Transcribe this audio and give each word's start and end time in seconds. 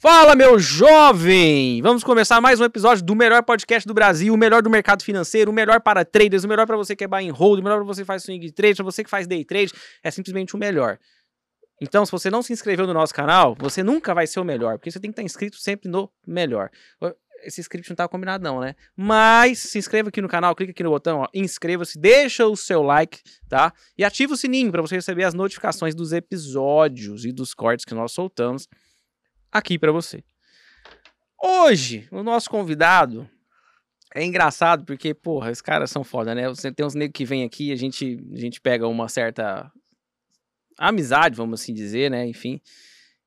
Fala, 0.00 0.36
meu 0.36 0.60
jovem! 0.60 1.82
Vamos 1.82 2.04
começar 2.04 2.40
mais 2.40 2.60
um 2.60 2.64
episódio 2.64 3.04
do 3.04 3.16
melhor 3.16 3.42
podcast 3.42 3.84
do 3.84 3.92
Brasil, 3.92 4.32
o 4.32 4.36
melhor 4.36 4.62
do 4.62 4.70
mercado 4.70 5.02
financeiro, 5.02 5.50
o 5.50 5.54
melhor 5.54 5.80
para 5.80 6.04
traders, 6.04 6.44
o 6.44 6.48
melhor 6.48 6.68
para 6.68 6.76
você 6.76 6.94
que 6.94 7.02
é 7.02 7.08
buy 7.08 7.28
and 7.28 7.32
hold, 7.32 7.58
o 7.58 7.64
melhor 7.64 7.78
para 7.78 7.84
você 7.84 8.02
que 8.02 8.06
faz 8.06 8.22
swing 8.22 8.52
trade, 8.52 8.76
para 8.76 8.84
você 8.84 9.02
que 9.02 9.10
faz 9.10 9.26
day 9.26 9.44
trade, 9.44 9.72
é 10.04 10.08
simplesmente 10.12 10.54
o 10.54 10.58
melhor. 10.58 11.00
Então, 11.82 12.06
se 12.06 12.12
você 12.12 12.30
não 12.30 12.42
se 12.42 12.52
inscreveu 12.52 12.86
no 12.86 12.94
nosso 12.94 13.12
canal, 13.12 13.56
você 13.58 13.82
nunca 13.82 14.14
vai 14.14 14.24
ser 14.28 14.38
o 14.38 14.44
melhor, 14.44 14.78
porque 14.78 14.88
você 14.88 15.00
tem 15.00 15.10
que 15.10 15.14
estar 15.14 15.24
inscrito 15.24 15.56
sempre 15.56 15.90
no 15.90 16.08
melhor. 16.24 16.70
Esse 17.42 17.60
script 17.60 17.90
não 17.90 17.96
tá 17.96 18.06
combinado 18.06 18.44
não, 18.44 18.60
né? 18.60 18.76
Mas 18.96 19.58
se 19.58 19.78
inscreva 19.78 20.10
aqui 20.10 20.22
no 20.22 20.28
canal, 20.28 20.54
clica 20.54 20.70
aqui 20.70 20.84
no 20.84 20.90
botão, 20.90 21.26
inscreva-se, 21.34 21.98
deixa 21.98 22.46
o 22.46 22.56
seu 22.56 22.84
like, 22.84 23.20
tá? 23.48 23.72
E 23.96 24.04
ativa 24.04 24.34
o 24.34 24.36
sininho 24.36 24.70
para 24.70 24.80
você 24.80 24.94
receber 24.94 25.24
as 25.24 25.34
notificações 25.34 25.92
dos 25.92 26.12
episódios 26.12 27.24
e 27.24 27.32
dos 27.32 27.52
cortes 27.52 27.84
que 27.84 27.94
nós 27.94 28.12
soltamos 28.12 28.68
aqui 29.52 29.78
para 29.78 29.92
você. 29.92 30.22
Hoje, 31.40 32.08
o 32.10 32.22
nosso 32.22 32.50
convidado 32.50 33.28
é 34.14 34.24
engraçado 34.24 34.84
porque, 34.84 35.14
porra, 35.14 35.50
os 35.50 35.60
caras 35.60 35.90
são 35.90 36.02
foda, 36.02 36.34
né? 36.34 36.48
Você 36.48 36.72
tem 36.72 36.84
uns 36.84 36.94
negros 36.94 37.16
que 37.16 37.24
vêm 37.24 37.44
aqui, 37.44 37.72
a 37.72 37.76
gente, 37.76 38.18
a 38.32 38.38
gente 38.38 38.60
pega 38.60 38.88
uma 38.88 39.08
certa 39.08 39.70
amizade, 40.78 41.36
vamos 41.36 41.60
assim 41.60 41.74
dizer, 41.74 42.10
né? 42.10 42.26
Enfim. 42.26 42.60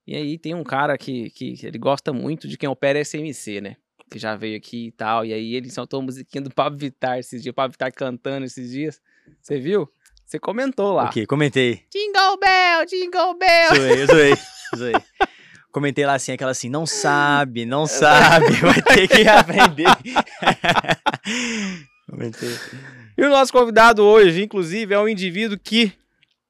E 0.05 0.15
aí 0.15 0.38
tem 0.38 0.55
um 0.55 0.63
cara 0.63 0.98
que, 0.98 1.29
que 1.29 1.57
ele 1.63 1.77
gosta 1.77 2.12
muito 2.12 2.48
de 2.48 2.57
quem 2.57 2.67
opera 2.67 2.99
SMC, 2.99 3.62
né? 3.62 3.76
Que 4.09 4.20
já 4.20 4.35
veio 4.35 4.57
aqui 4.57 4.88
e 4.88 4.91
tal. 4.91 5.26
E 5.26 5.31
aí 5.34 5.55
ele 5.55 5.70
soltou 5.70 5.99
a 6.01 6.03
musiquinha 6.03 6.41
do 6.41 6.53
Pablo 6.53 6.77
Vittar 6.77 7.20
esses 7.20 7.41
dias, 7.41 7.51
o 7.51 7.55
Pablo 7.55 7.71
Vittar 7.71 7.93
cantando 7.93 8.45
esses 8.45 8.71
dias. 8.71 8.99
Você 9.41 9.59
viu? 9.59 9.88
Você 10.26 10.40
comentou 10.40 10.93
lá. 10.93 11.05
Ok, 11.05 11.26
comentei. 11.26 11.85
Jingle 11.91 12.38
Bell, 12.38 12.85
Jingle 12.85 13.38
Bell. 13.38 13.76
Zoei, 13.76 14.05
zoei, 14.05 14.34
zoei. 14.76 14.93
Comentei 15.71 16.05
lá 16.05 16.16
assim, 16.16 16.34
aquela 16.34 16.52
assim, 16.52 16.70
não 16.70 16.85
sabe, 16.85 17.66
não 17.66 17.85
sabe, 17.88 18.52
vai 18.55 18.81
ter 18.81 19.07
que 19.07 19.27
aprender. 19.27 19.85
Comentei. 22.09 22.49
E 23.18 23.23
o 23.23 23.29
nosso 23.29 23.54
convidado 23.54 24.04
hoje, 24.04 24.43
inclusive, 24.43 24.93
é 24.93 24.99
um 24.99 25.07
indivíduo 25.07 25.57
que 25.57 25.93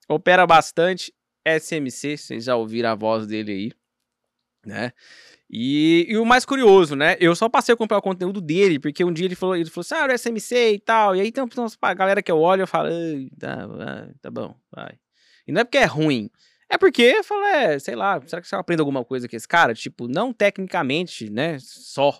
opera 0.09 0.47
bastante 0.47 1.13
SMC, 1.45 2.17
vocês 2.17 2.45
já 2.45 2.55
ouviram 2.55 2.89
a 2.89 2.95
voz 2.95 3.27
dele 3.27 3.51
aí, 3.51 3.71
né? 4.65 4.91
E, 5.53 6.05
e, 6.07 6.17
o 6.17 6.25
mais 6.25 6.45
curioso, 6.45 6.95
né? 6.95 7.17
Eu 7.19 7.35
só 7.35 7.49
passei 7.49 7.73
a 7.73 7.77
comprar 7.77 7.97
o 7.97 8.01
conteúdo 8.01 8.39
dele, 8.39 8.79
porque 8.79 9.03
um 9.03 9.11
dia 9.11 9.25
ele 9.25 9.35
falou, 9.35 9.55
ele 9.55 9.69
falou 9.69 9.81
assim, 9.81 9.95
ah, 9.95 10.07
o 10.07 10.17
SMC 10.17 10.75
e 10.75 10.79
tal. 10.79 11.13
E 11.13 11.19
aí 11.19 11.29
tem 11.29 11.43
uma 11.43 11.93
galera 11.93 12.23
que 12.23 12.31
eu 12.31 12.39
olho 12.39 12.61
e 12.61 12.63
eu 12.63 12.67
falo, 12.67 12.89
tá, 13.37 13.67
tá 14.21 14.31
bom, 14.31 14.55
vai. 14.71 14.93
E 15.45 15.51
não 15.51 15.59
é 15.59 15.63
porque 15.65 15.77
é 15.77 15.85
ruim, 15.85 16.29
é 16.71 16.77
porque 16.77 17.01
eu 17.01 17.23
falo, 17.23 17.43
é, 17.43 17.77
sei 17.79 17.95
lá, 17.95 18.21
será 18.25 18.41
que 18.41 18.47
você 18.47 18.55
aprende 18.55 18.79
alguma 18.79 19.03
coisa 19.03 19.27
com 19.27 19.35
esse 19.35 19.47
cara? 19.47 19.73
Tipo, 19.73 20.07
não 20.07 20.31
tecnicamente, 20.31 21.29
né? 21.29 21.57
Só. 21.59 22.17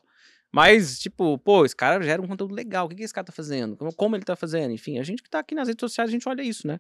Mas, 0.52 1.00
tipo, 1.00 1.38
pô, 1.38 1.64
esse 1.64 1.74
cara 1.74 2.04
gera 2.04 2.22
um 2.22 2.28
conteúdo 2.28 2.54
legal. 2.54 2.86
O 2.86 2.90
que, 2.90 2.96
que 2.96 3.04
esse 3.04 3.14
cara 3.14 3.24
tá 3.24 3.32
fazendo? 3.32 3.78
Como, 3.96 4.18
ele 4.18 4.26
tá 4.26 4.36
fazendo? 4.36 4.74
Enfim, 4.74 5.00
a 5.00 5.04
gente 5.04 5.24
que 5.24 5.30
tá 5.30 5.40
aqui 5.40 5.56
nas 5.56 5.70
redes 5.70 5.80
sociais, 5.80 6.10
a 6.10 6.12
gente 6.12 6.28
olha 6.28 6.42
isso, 6.42 6.68
né? 6.68 6.78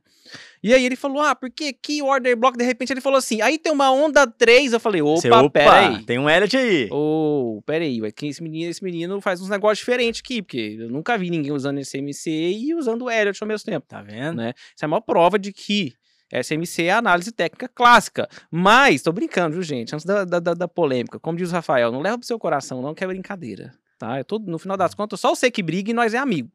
E 0.61 0.73
aí 0.73 0.86
ele 0.86 0.97
falou, 0.97 1.22
ah, 1.22 1.33
porque 1.33 1.72
que 1.72 2.02
order 2.02 2.36
block, 2.36 2.58
de 2.58 2.66
repente 2.66 2.92
ele 2.92 2.99
falou 2.99 3.17
assim, 3.17 3.42
aí 3.42 3.58
tem 3.58 3.72
uma 3.72 3.89
onda 3.89 4.27
3. 4.27 4.73
Eu 4.73 4.80
falei, 4.81 5.02
opa, 5.02 5.22
Cê, 5.22 5.31
opa 5.31 5.49
pera 5.49 5.88
aí. 5.88 6.03
Tem 6.03 6.19
um 6.19 6.30
Elliot 6.30 6.58
aí. 6.58 6.89
Ô, 6.92 7.59
oh, 7.59 7.61
pera 7.61 7.86
aí, 7.86 8.11
que 8.11 8.27
esse 8.27 8.44
menino, 8.44 8.69
esse 8.69 8.83
menino 8.83 9.22
faz 9.22 9.42
uns 9.42 9.47
negócios 9.47 9.80
diferentes 9.80 10.19
aqui, 10.19 10.42
porque 10.42 10.75
eu 10.77 10.89
nunca 10.89 11.17
vi 11.17 11.30
ninguém 11.30 11.53
usando 11.53 11.77
esse 11.77 11.97
MC 11.97 12.30
e 12.30 12.75
usando 12.75 13.03
o 13.03 13.09
Elliot 13.09 13.42
ao 13.42 13.47
mesmo 13.47 13.66
tempo. 13.66 13.88
Tá 13.88 14.02
vendo? 14.02 14.36
Né? 14.36 14.53
Isso 14.75 14.83
é 14.83 14.88
uma 14.88 15.02
prova 15.02 15.39
de 15.39 15.53
que 15.53 15.94
SMC 16.32 16.84
é 16.84 16.92
a 16.92 16.98
análise 16.98 17.32
técnica 17.32 17.68
clássica. 17.68 18.30
Mas, 18.50 19.02
tô 19.02 19.12
brincando, 19.12 19.54
viu, 19.54 19.64
gente? 19.64 19.94
Antes 19.94 20.06
da, 20.06 20.24
da, 20.24 20.40
da 20.40 20.68
polêmica, 20.68 21.20
como 21.20 21.38
diz 21.38 21.50
o 21.52 21.54
Rafael, 21.54 21.92
não 21.92 22.00
leva 22.00 22.18
pro 22.18 22.28
seu 22.28 22.40
coração, 22.40 22.82
não, 22.82 22.94
que 22.94 23.04
é 23.04 23.08
brincadeira. 23.08 23.73
Tá? 24.00 24.16
No 24.46 24.58
final 24.58 24.78
das 24.78 24.94
contas, 24.94 25.20
só 25.20 25.36
você 25.36 25.52
que 25.52 25.62
briga 25.62 25.92
e 25.92 25.94
nós 25.94 26.14
é 26.14 26.18
amigo. 26.18 26.50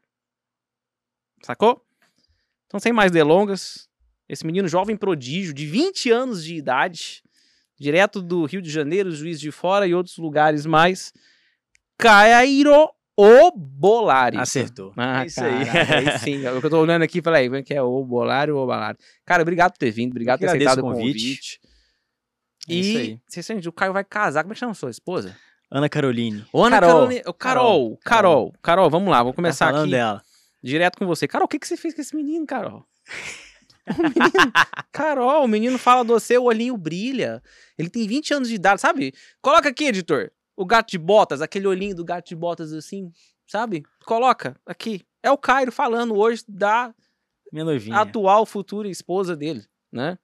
Sacou? 1.42 1.84
Então, 2.66 2.80
sem 2.80 2.92
mais 2.92 3.12
delongas, 3.12 3.88
esse 4.28 4.44
menino 4.44 4.66
jovem 4.66 4.96
prodígio, 4.96 5.54
de 5.54 5.66
20 5.66 6.10
anos 6.10 6.44
de 6.44 6.56
idade, 6.56 7.22
direto 7.78 8.20
do 8.20 8.44
Rio 8.44 8.62
de 8.62 8.70
Janeiro, 8.70 9.12
Juiz 9.12 9.38
de 9.38 9.52
Fora 9.52 9.86
e 9.86 9.94
outros 9.94 10.16
lugares 10.16 10.66
mais, 10.66 11.12
Cairo 11.98 12.90
o 13.16 13.50
Bolari. 13.50 14.36
Acertou. 14.36 14.92
Ah, 14.96 15.22
é 15.22 15.26
isso 15.26 15.40
cara, 15.40 15.56
aí. 15.56 16.08
aí. 16.08 16.18
sim, 16.18 16.46
o 16.46 16.60
que 16.60 16.66
eu 16.66 16.70
tô 16.70 16.80
olhando 16.80 17.02
aqui, 17.02 17.22
falei, 17.22 17.46
como 17.46 17.56
é 17.56 17.62
que 17.62 17.72
é 17.72 17.80
o 17.80 18.04
Bolari 18.04 18.50
ou 18.50 18.62
o 18.62 18.66
Bolari? 18.66 18.98
Cara, 19.24 19.42
obrigado 19.42 19.72
por 19.72 19.78
ter 19.78 19.90
vindo, 19.90 20.10
obrigado 20.10 20.38
por 20.38 20.44
ter 20.44 20.48
aceitado 20.48 20.80
o 20.80 20.82
convite. 20.82 21.02
convite. 21.06 21.60
É 22.68 22.74
e 22.74 23.20
você 23.26 23.42
sente, 23.42 23.68
o 23.68 23.72
Caio 23.72 23.92
vai 23.92 24.04
casar, 24.04 24.42
como 24.42 24.52
é 24.52 24.54
que 24.54 24.60
chama 24.60 24.74
sua 24.74 24.90
esposa? 24.90 25.34
Ana 25.70 25.88
Caroline. 25.88 26.44
Ô, 26.52 26.64
Ana 26.64 26.78
Carol. 26.78 27.08
Carol. 27.08 27.08
Carol. 27.08 27.34
Carol. 27.34 27.98
Carol. 28.04 28.52
Carol, 28.62 28.90
vamos 28.90 29.10
lá, 29.10 29.22
vou 29.22 29.32
tá 29.32 29.36
começar 29.36 29.72
tá 29.72 29.80
aqui. 29.80 29.90
dela. 29.90 30.22
Direto 30.62 30.98
com 30.98 31.06
você. 31.06 31.26
Carol, 31.26 31.46
o 31.46 31.48
que, 31.48 31.58
que 31.58 31.66
você 31.66 31.76
fez 31.76 31.94
com 31.94 32.00
esse 32.00 32.14
menino, 32.14 32.46
Carol? 32.46 32.84
O 33.88 34.02
menino, 34.02 34.52
Carol, 34.90 35.44
o 35.44 35.46
menino 35.46 35.78
fala 35.78 36.02
do 36.02 36.12
você, 36.14 36.36
o 36.36 36.42
olhinho 36.42 36.76
brilha. 36.76 37.40
Ele 37.78 37.88
tem 37.88 38.04
20 38.04 38.34
anos 38.34 38.48
de 38.48 38.56
idade, 38.56 38.80
sabe? 38.80 39.14
Coloca 39.40 39.68
aqui, 39.68 39.84
editor 39.84 40.32
o 40.56 40.64
gato 40.64 40.90
de 40.90 40.98
botas, 40.98 41.42
aquele 41.42 41.66
olhinho 41.66 41.94
do 41.94 42.04
gato 42.04 42.28
de 42.28 42.34
botas 42.34 42.72
assim, 42.72 43.12
sabe? 43.46 43.84
Coloca 44.04 44.56
aqui. 44.64 45.04
É 45.22 45.30
o 45.30 45.36
Cairo 45.36 45.70
falando 45.70 46.16
hoje 46.16 46.42
da 46.48 46.94
minha 47.52 47.64
noivinha. 47.64 47.98
atual 47.98 48.46
futura 48.46 48.88
esposa 48.88 49.36
dele, 49.36 49.64
né? 49.92 50.18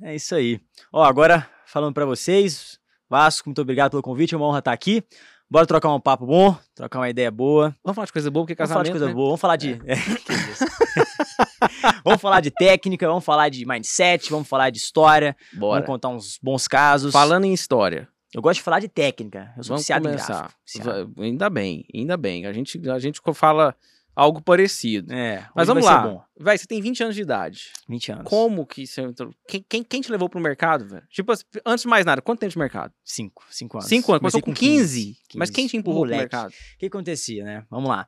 É 0.00 0.14
isso 0.14 0.34
aí. 0.34 0.60
Ó, 0.92 1.02
agora 1.02 1.48
falando 1.66 1.94
para 1.94 2.06
vocês, 2.06 2.78
Vasco, 3.10 3.48
muito 3.48 3.60
obrigado 3.60 3.90
pelo 3.90 4.02
convite, 4.02 4.34
é 4.34 4.36
uma 4.36 4.46
honra 4.46 4.60
estar 4.60 4.72
aqui. 4.72 5.02
Bora 5.50 5.66
trocar 5.66 5.94
um 5.94 6.00
papo 6.00 6.26
bom, 6.26 6.54
trocar 6.74 6.98
uma 6.98 7.08
ideia 7.08 7.30
boa. 7.30 7.74
Vamos 7.82 7.94
falar 7.94 8.04
de 8.04 8.12
coisa 8.12 8.30
boa, 8.30 8.44
porque 8.44 8.54
casamento, 8.54 8.84
Vamos 8.84 8.84
falar 8.84 8.84
de 8.84 8.90
coisa 8.90 9.06
né? 9.06 9.14
boa, 9.14 9.28
vamos 9.28 9.40
falar 9.40 9.56
de... 9.56 9.80
É. 9.86 9.94
É, 9.94 9.96
vamos 12.04 12.20
falar 12.20 12.40
de 12.40 12.50
técnica, 12.50 13.08
vamos 13.08 13.24
falar 13.24 13.48
de 13.48 13.66
mindset, 13.66 14.30
vamos 14.30 14.46
falar 14.46 14.68
de 14.68 14.76
história. 14.76 15.34
Bora. 15.54 15.80
Vamos 15.80 15.86
contar 15.86 16.10
uns 16.10 16.38
bons 16.42 16.68
casos. 16.68 17.12
Falando 17.12 17.46
em 17.46 17.54
história, 17.54 18.06
eu 18.34 18.42
gosto 18.42 18.58
de 18.58 18.62
falar 18.62 18.80
de 18.80 18.88
técnica. 18.88 19.52
Eu 19.56 19.64
sou 19.64 19.70
Vamos 19.70 19.82
viciado 19.82 20.04
começar. 20.04 20.54
em 20.76 20.80
gráfico. 20.80 21.22
Ainda 21.22 21.48
bem, 21.48 21.86
ainda 21.94 22.16
bem. 22.16 22.46
A 22.46 22.52
gente, 22.52 22.88
a 22.90 22.98
gente 22.98 23.20
fala 23.34 23.74
algo 24.14 24.42
parecido. 24.42 25.12
É, 25.12 25.48
Mas 25.54 25.68
vamos 25.68 25.84
lá. 25.84 26.26
Vai, 26.38 26.58
você 26.58 26.66
tem 26.66 26.80
20 26.80 27.04
anos 27.04 27.14
de 27.14 27.22
idade. 27.22 27.72
20 27.88 28.12
anos. 28.12 28.24
Como 28.26 28.66
que 28.66 28.86
você 28.86 29.00
entrou? 29.00 29.32
Quem, 29.46 29.64
quem, 29.66 29.82
quem 29.82 30.00
te 30.02 30.10
levou 30.10 30.28
pro 30.28 30.40
mercado, 30.40 30.86
velho? 30.86 31.06
Tipo, 31.08 31.32
antes 31.64 31.82
de 31.82 31.88
mais 31.88 32.04
nada, 32.04 32.20
quanto 32.20 32.40
tempo 32.40 32.52
de 32.52 32.58
mercado? 32.58 32.92
Cinco. 33.02 33.44
Cinco 33.48 33.78
anos. 33.78 33.88
Cinco 33.88 34.12
anos. 34.12 34.20
Começou 34.20 34.42
com 34.42 34.52
15. 34.52 35.04
15. 35.14 35.18
Mas 35.36 35.48
quem 35.48 35.66
te 35.66 35.76
empurrou 35.76 36.02
pro 36.02 36.10
mercado? 36.10 36.50
O 36.50 36.78
que 36.78 36.86
acontecia, 36.86 37.44
né? 37.44 37.64
Vamos 37.70 37.88
lá. 37.88 38.06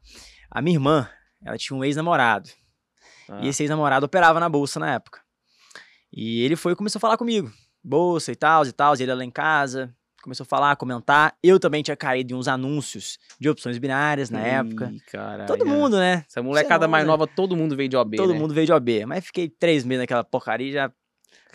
A 0.50 0.60
minha 0.60 0.76
irmã, 0.76 1.08
ela 1.42 1.56
tinha 1.56 1.76
um 1.78 1.82
ex-namorado. 1.84 2.50
Ah. 3.26 3.40
E 3.42 3.48
esse 3.48 3.62
ex-namorado 3.62 4.04
operava 4.04 4.38
na 4.38 4.48
bolsa 4.48 4.78
na 4.78 4.92
época. 4.92 5.20
E 6.12 6.42
ele 6.42 6.56
foi 6.56 6.72
e 6.72 6.76
começou 6.76 6.98
a 6.98 7.00
falar 7.00 7.16
comigo. 7.16 7.50
Bolsa 7.82 8.32
e 8.32 8.36
tal, 8.36 8.66
e 8.66 8.72
tal. 8.72 8.94
E 8.96 9.02
ele 9.02 9.14
lá 9.14 9.24
em 9.24 9.30
casa 9.30 9.94
começou 10.22 10.44
a 10.44 10.46
falar, 10.46 10.76
comentar. 10.76 11.34
Eu 11.42 11.58
também 11.58 11.82
tinha 11.82 11.96
caído 11.96 12.34
em 12.34 12.36
uns 12.36 12.48
anúncios 12.48 13.18
de 13.38 13.48
opções 13.48 13.78
binárias 13.78 14.30
na 14.30 14.40
Ih, 14.40 14.50
época. 14.50 14.92
Caralho. 15.10 15.46
Todo 15.46 15.66
mundo, 15.66 15.98
né? 15.98 16.24
Essa 16.28 16.42
molecada 16.42 16.86
mais 16.86 17.04
né? 17.04 17.10
nova, 17.10 17.26
todo 17.26 17.56
mundo 17.56 17.76
veio 17.76 17.88
de 17.88 17.96
OB. 17.96 18.16
Todo 18.16 18.32
né? 18.32 18.38
mundo 18.38 18.54
veio 18.54 18.66
de 18.66 18.72
OB. 18.72 19.06
Mas 19.06 19.26
fiquei 19.26 19.48
três 19.48 19.84
meses 19.84 20.02
naquela 20.02 20.24
porcaria 20.24 20.68
e 20.68 20.72
já 20.72 20.92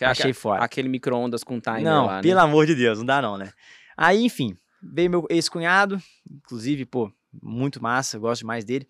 achei 0.00 0.32
fora. 0.32 0.62
Aquele 0.62 0.88
micro-ondas 0.88 1.42
com 1.42 1.60
timer 1.60 1.82
não, 1.82 2.06
lá, 2.06 2.16
né? 2.16 2.22
pelo 2.22 2.40
amor 2.40 2.66
de 2.66 2.74
Deus, 2.74 2.98
não 2.98 3.06
dá 3.06 3.22
não, 3.22 3.36
né? 3.38 3.52
Aí, 3.96 4.24
enfim, 4.24 4.56
veio 4.82 5.10
meu 5.10 5.26
ex-cunhado, 5.30 6.00
inclusive, 6.30 6.84
pô, 6.84 7.10
muito 7.42 7.82
massa, 7.82 8.18
gosto 8.18 8.40
demais 8.40 8.64
dele. 8.64 8.86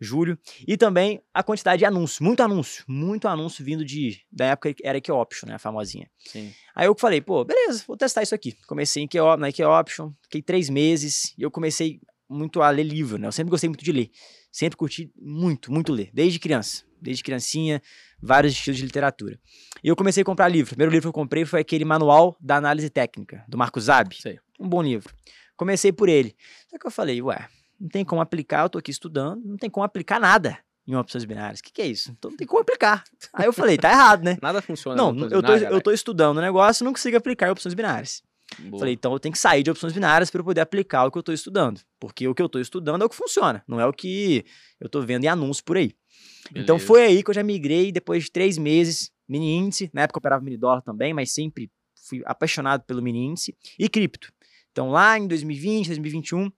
Júlio, 0.00 0.38
e 0.66 0.76
também 0.76 1.22
a 1.32 1.42
quantidade 1.42 1.78
de 1.78 1.84
anúncios, 1.84 2.20
muito 2.20 2.42
anúncio, 2.42 2.84
muito 2.86 3.26
anúncio 3.28 3.64
vindo 3.64 3.84
de, 3.84 4.20
da 4.30 4.46
época 4.46 4.74
que 4.74 4.86
era 4.86 5.00
Option, 5.14 5.48
né, 5.48 5.54
a 5.54 5.58
famosinha. 5.58 6.10
Sim. 6.18 6.52
Aí 6.74 6.86
eu 6.86 6.94
falei, 6.98 7.20
pô, 7.20 7.44
beleza, 7.44 7.84
vou 7.86 7.96
testar 7.96 8.22
isso 8.22 8.34
aqui. 8.34 8.52
Comecei 8.66 9.02
em 9.02 9.08
Key, 9.08 9.18
na 9.38 9.80
Option, 9.80 10.12
fiquei 10.22 10.42
três 10.42 10.68
meses, 10.68 11.34
e 11.38 11.42
eu 11.42 11.50
comecei 11.50 12.00
muito 12.28 12.60
a 12.60 12.70
ler 12.70 12.82
livro, 12.82 13.18
né, 13.18 13.26
eu 13.26 13.32
sempre 13.32 13.50
gostei 13.50 13.68
muito 13.68 13.84
de 13.84 13.92
ler, 13.92 14.10
sempre 14.50 14.76
curti 14.76 15.12
muito, 15.16 15.72
muito 15.72 15.92
ler, 15.92 16.10
desde 16.12 16.38
criança, 16.38 16.84
desde 17.00 17.22
criancinha, 17.22 17.80
vários 18.20 18.52
estilos 18.52 18.78
de 18.78 18.84
literatura. 18.84 19.38
E 19.82 19.88
eu 19.88 19.96
comecei 19.96 20.22
a 20.22 20.24
comprar 20.24 20.48
livro, 20.48 20.66
o 20.66 20.74
primeiro 20.74 20.92
livro 20.92 21.04
que 21.04 21.08
eu 21.08 21.12
comprei 21.12 21.44
foi 21.44 21.60
aquele 21.60 21.84
Manual 21.84 22.36
da 22.40 22.56
Análise 22.56 22.90
Técnica, 22.90 23.44
do 23.48 23.56
Marco 23.56 23.80
Zab, 23.80 24.14
Sei. 24.14 24.38
um 24.58 24.68
bom 24.68 24.82
livro. 24.82 25.14
Comecei 25.56 25.92
por 25.92 26.08
ele, 26.08 26.36
só 26.68 26.78
que 26.78 26.86
eu 26.86 26.90
falei, 26.90 27.22
ué, 27.22 27.48
não 27.80 27.88
tem 27.88 28.04
como 28.04 28.20
aplicar, 28.20 28.62
eu 28.62 28.70
tô 28.70 28.78
aqui 28.78 28.90
estudando, 28.90 29.42
não 29.44 29.56
tem 29.56 29.70
como 29.70 29.84
aplicar 29.84 30.20
nada 30.20 30.58
em 30.86 30.94
opções 30.94 31.24
binárias. 31.24 31.60
O 31.60 31.62
que, 31.64 31.72
que 31.72 31.82
é 31.82 31.86
isso? 31.86 32.12
Então 32.12 32.30
não 32.30 32.38
tem 32.38 32.46
como 32.46 32.60
aplicar. 32.60 33.02
Aí 33.32 33.46
eu 33.46 33.52
falei, 33.52 33.76
tá 33.76 33.90
errado, 33.90 34.22
né? 34.22 34.38
Nada 34.40 34.62
funciona. 34.62 34.96
Não, 34.96 35.16
eu 35.28 35.42
tô, 35.42 35.52
eu 35.52 35.80
tô 35.80 35.90
estudando 35.90 36.38
o 36.38 36.40
negócio 36.40 36.82
e 36.82 36.84
não 36.84 36.92
consigo 36.92 37.16
aplicar 37.16 37.48
em 37.48 37.50
opções 37.50 37.74
binárias. 37.74 38.22
Boa. 38.60 38.78
Falei, 38.78 38.94
então 38.94 39.12
eu 39.12 39.18
tenho 39.18 39.32
que 39.32 39.38
sair 39.38 39.62
de 39.62 39.70
opções 39.70 39.92
binárias 39.92 40.30
para 40.30 40.40
eu 40.40 40.44
poder 40.44 40.60
aplicar 40.60 41.04
o 41.04 41.10
que 41.10 41.18
eu 41.18 41.20
estou 41.20 41.34
estudando. 41.34 41.80
Porque 41.98 42.28
o 42.28 42.34
que 42.34 42.40
eu 42.40 42.46
estou 42.46 42.60
estudando 42.60 43.02
é 43.02 43.04
o 43.04 43.08
que 43.08 43.16
funciona, 43.16 43.62
não 43.66 43.80
é 43.80 43.86
o 43.86 43.92
que 43.92 44.44
eu 44.80 44.86
estou 44.86 45.02
vendo 45.02 45.24
em 45.24 45.28
anúncio 45.28 45.64
por 45.64 45.76
aí. 45.76 45.86
Então, 45.86 46.52
Beleza. 46.52 46.64
Então 46.64 46.78
foi 46.78 47.02
aí 47.02 47.22
que 47.24 47.30
eu 47.30 47.34
já 47.34 47.42
migrei 47.42 47.90
depois 47.90 48.24
de 48.24 48.30
três 48.30 48.56
meses, 48.56 49.10
mini 49.28 49.52
índice. 49.52 49.90
Na 49.92 50.02
época 50.02 50.18
eu 50.18 50.20
operava 50.20 50.44
mini 50.44 50.56
dólar 50.56 50.80
também, 50.82 51.12
mas 51.12 51.32
sempre 51.32 51.68
fui 52.08 52.22
apaixonado 52.24 52.84
pelo 52.84 53.02
mini 53.02 53.18
índice. 53.18 53.56
E 53.76 53.88
cripto. 53.88 54.32
Então, 54.70 54.90
lá 54.90 55.18
em 55.18 55.26
2020, 55.26 55.86
2021, 55.86 56.52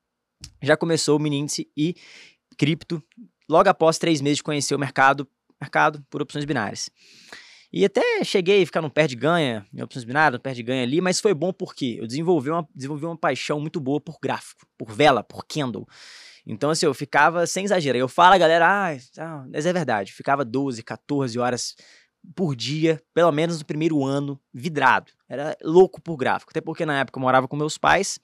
já 0.62 0.76
começou 0.76 1.16
o 1.16 1.20
mini 1.20 1.38
índice 1.38 1.68
e 1.76 1.94
cripto, 2.56 3.02
logo 3.48 3.68
após 3.68 3.98
três 3.98 4.20
meses 4.20 4.38
de 4.38 4.42
conhecer 4.42 4.74
o 4.74 4.78
mercado, 4.78 5.28
mercado 5.60 6.04
por 6.10 6.20
opções 6.20 6.44
binárias. 6.44 6.90
E 7.72 7.84
até 7.84 8.24
cheguei 8.24 8.62
a 8.62 8.66
ficar 8.66 8.80
no 8.80 8.90
perde-ganha, 8.90 9.66
em 9.74 9.82
opções 9.82 10.04
binárias, 10.04 10.38
no 10.38 10.40
perde-ganha 10.40 10.82
ali, 10.82 11.00
mas 11.00 11.20
foi 11.20 11.34
bom 11.34 11.52
porque 11.52 11.98
eu 12.00 12.06
desenvolvi 12.06 12.50
uma, 12.50 12.66
desenvolvi 12.74 13.04
uma 13.04 13.16
paixão 13.16 13.60
muito 13.60 13.78
boa 13.78 14.00
por 14.00 14.18
gráfico, 14.22 14.66
por 14.78 14.90
vela, 14.90 15.22
por 15.22 15.44
candle. 15.46 15.86
Então, 16.46 16.70
assim, 16.70 16.86
eu 16.86 16.94
ficava, 16.94 17.46
sem 17.46 17.66
exagero, 17.66 17.98
eu 17.98 18.08
falo, 18.08 18.38
galera, 18.38 18.66
ah, 19.18 19.46
mas 19.52 19.66
é 19.66 19.72
verdade, 19.72 20.14
ficava 20.14 20.46
12, 20.46 20.82
14 20.82 21.38
horas 21.38 21.76
por 22.34 22.54
dia, 22.54 23.02
pelo 23.14 23.32
menos 23.32 23.58
no 23.58 23.64
primeiro 23.64 24.04
ano, 24.04 24.40
vidrado. 24.52 25.12
Era 25.28 25.56
louco 25.62 26.00
por 26.00 26.16
gráfico, 26.16 26.50
até 26.50 26.60
porque 26.60 26.86
na 26.86 27.00
época 27.00 27.18
eu 27.18 27.22
morava 27.22 27.48
com 27.48 27.56
meus 27.56 27.78
pais, 27.78 28.18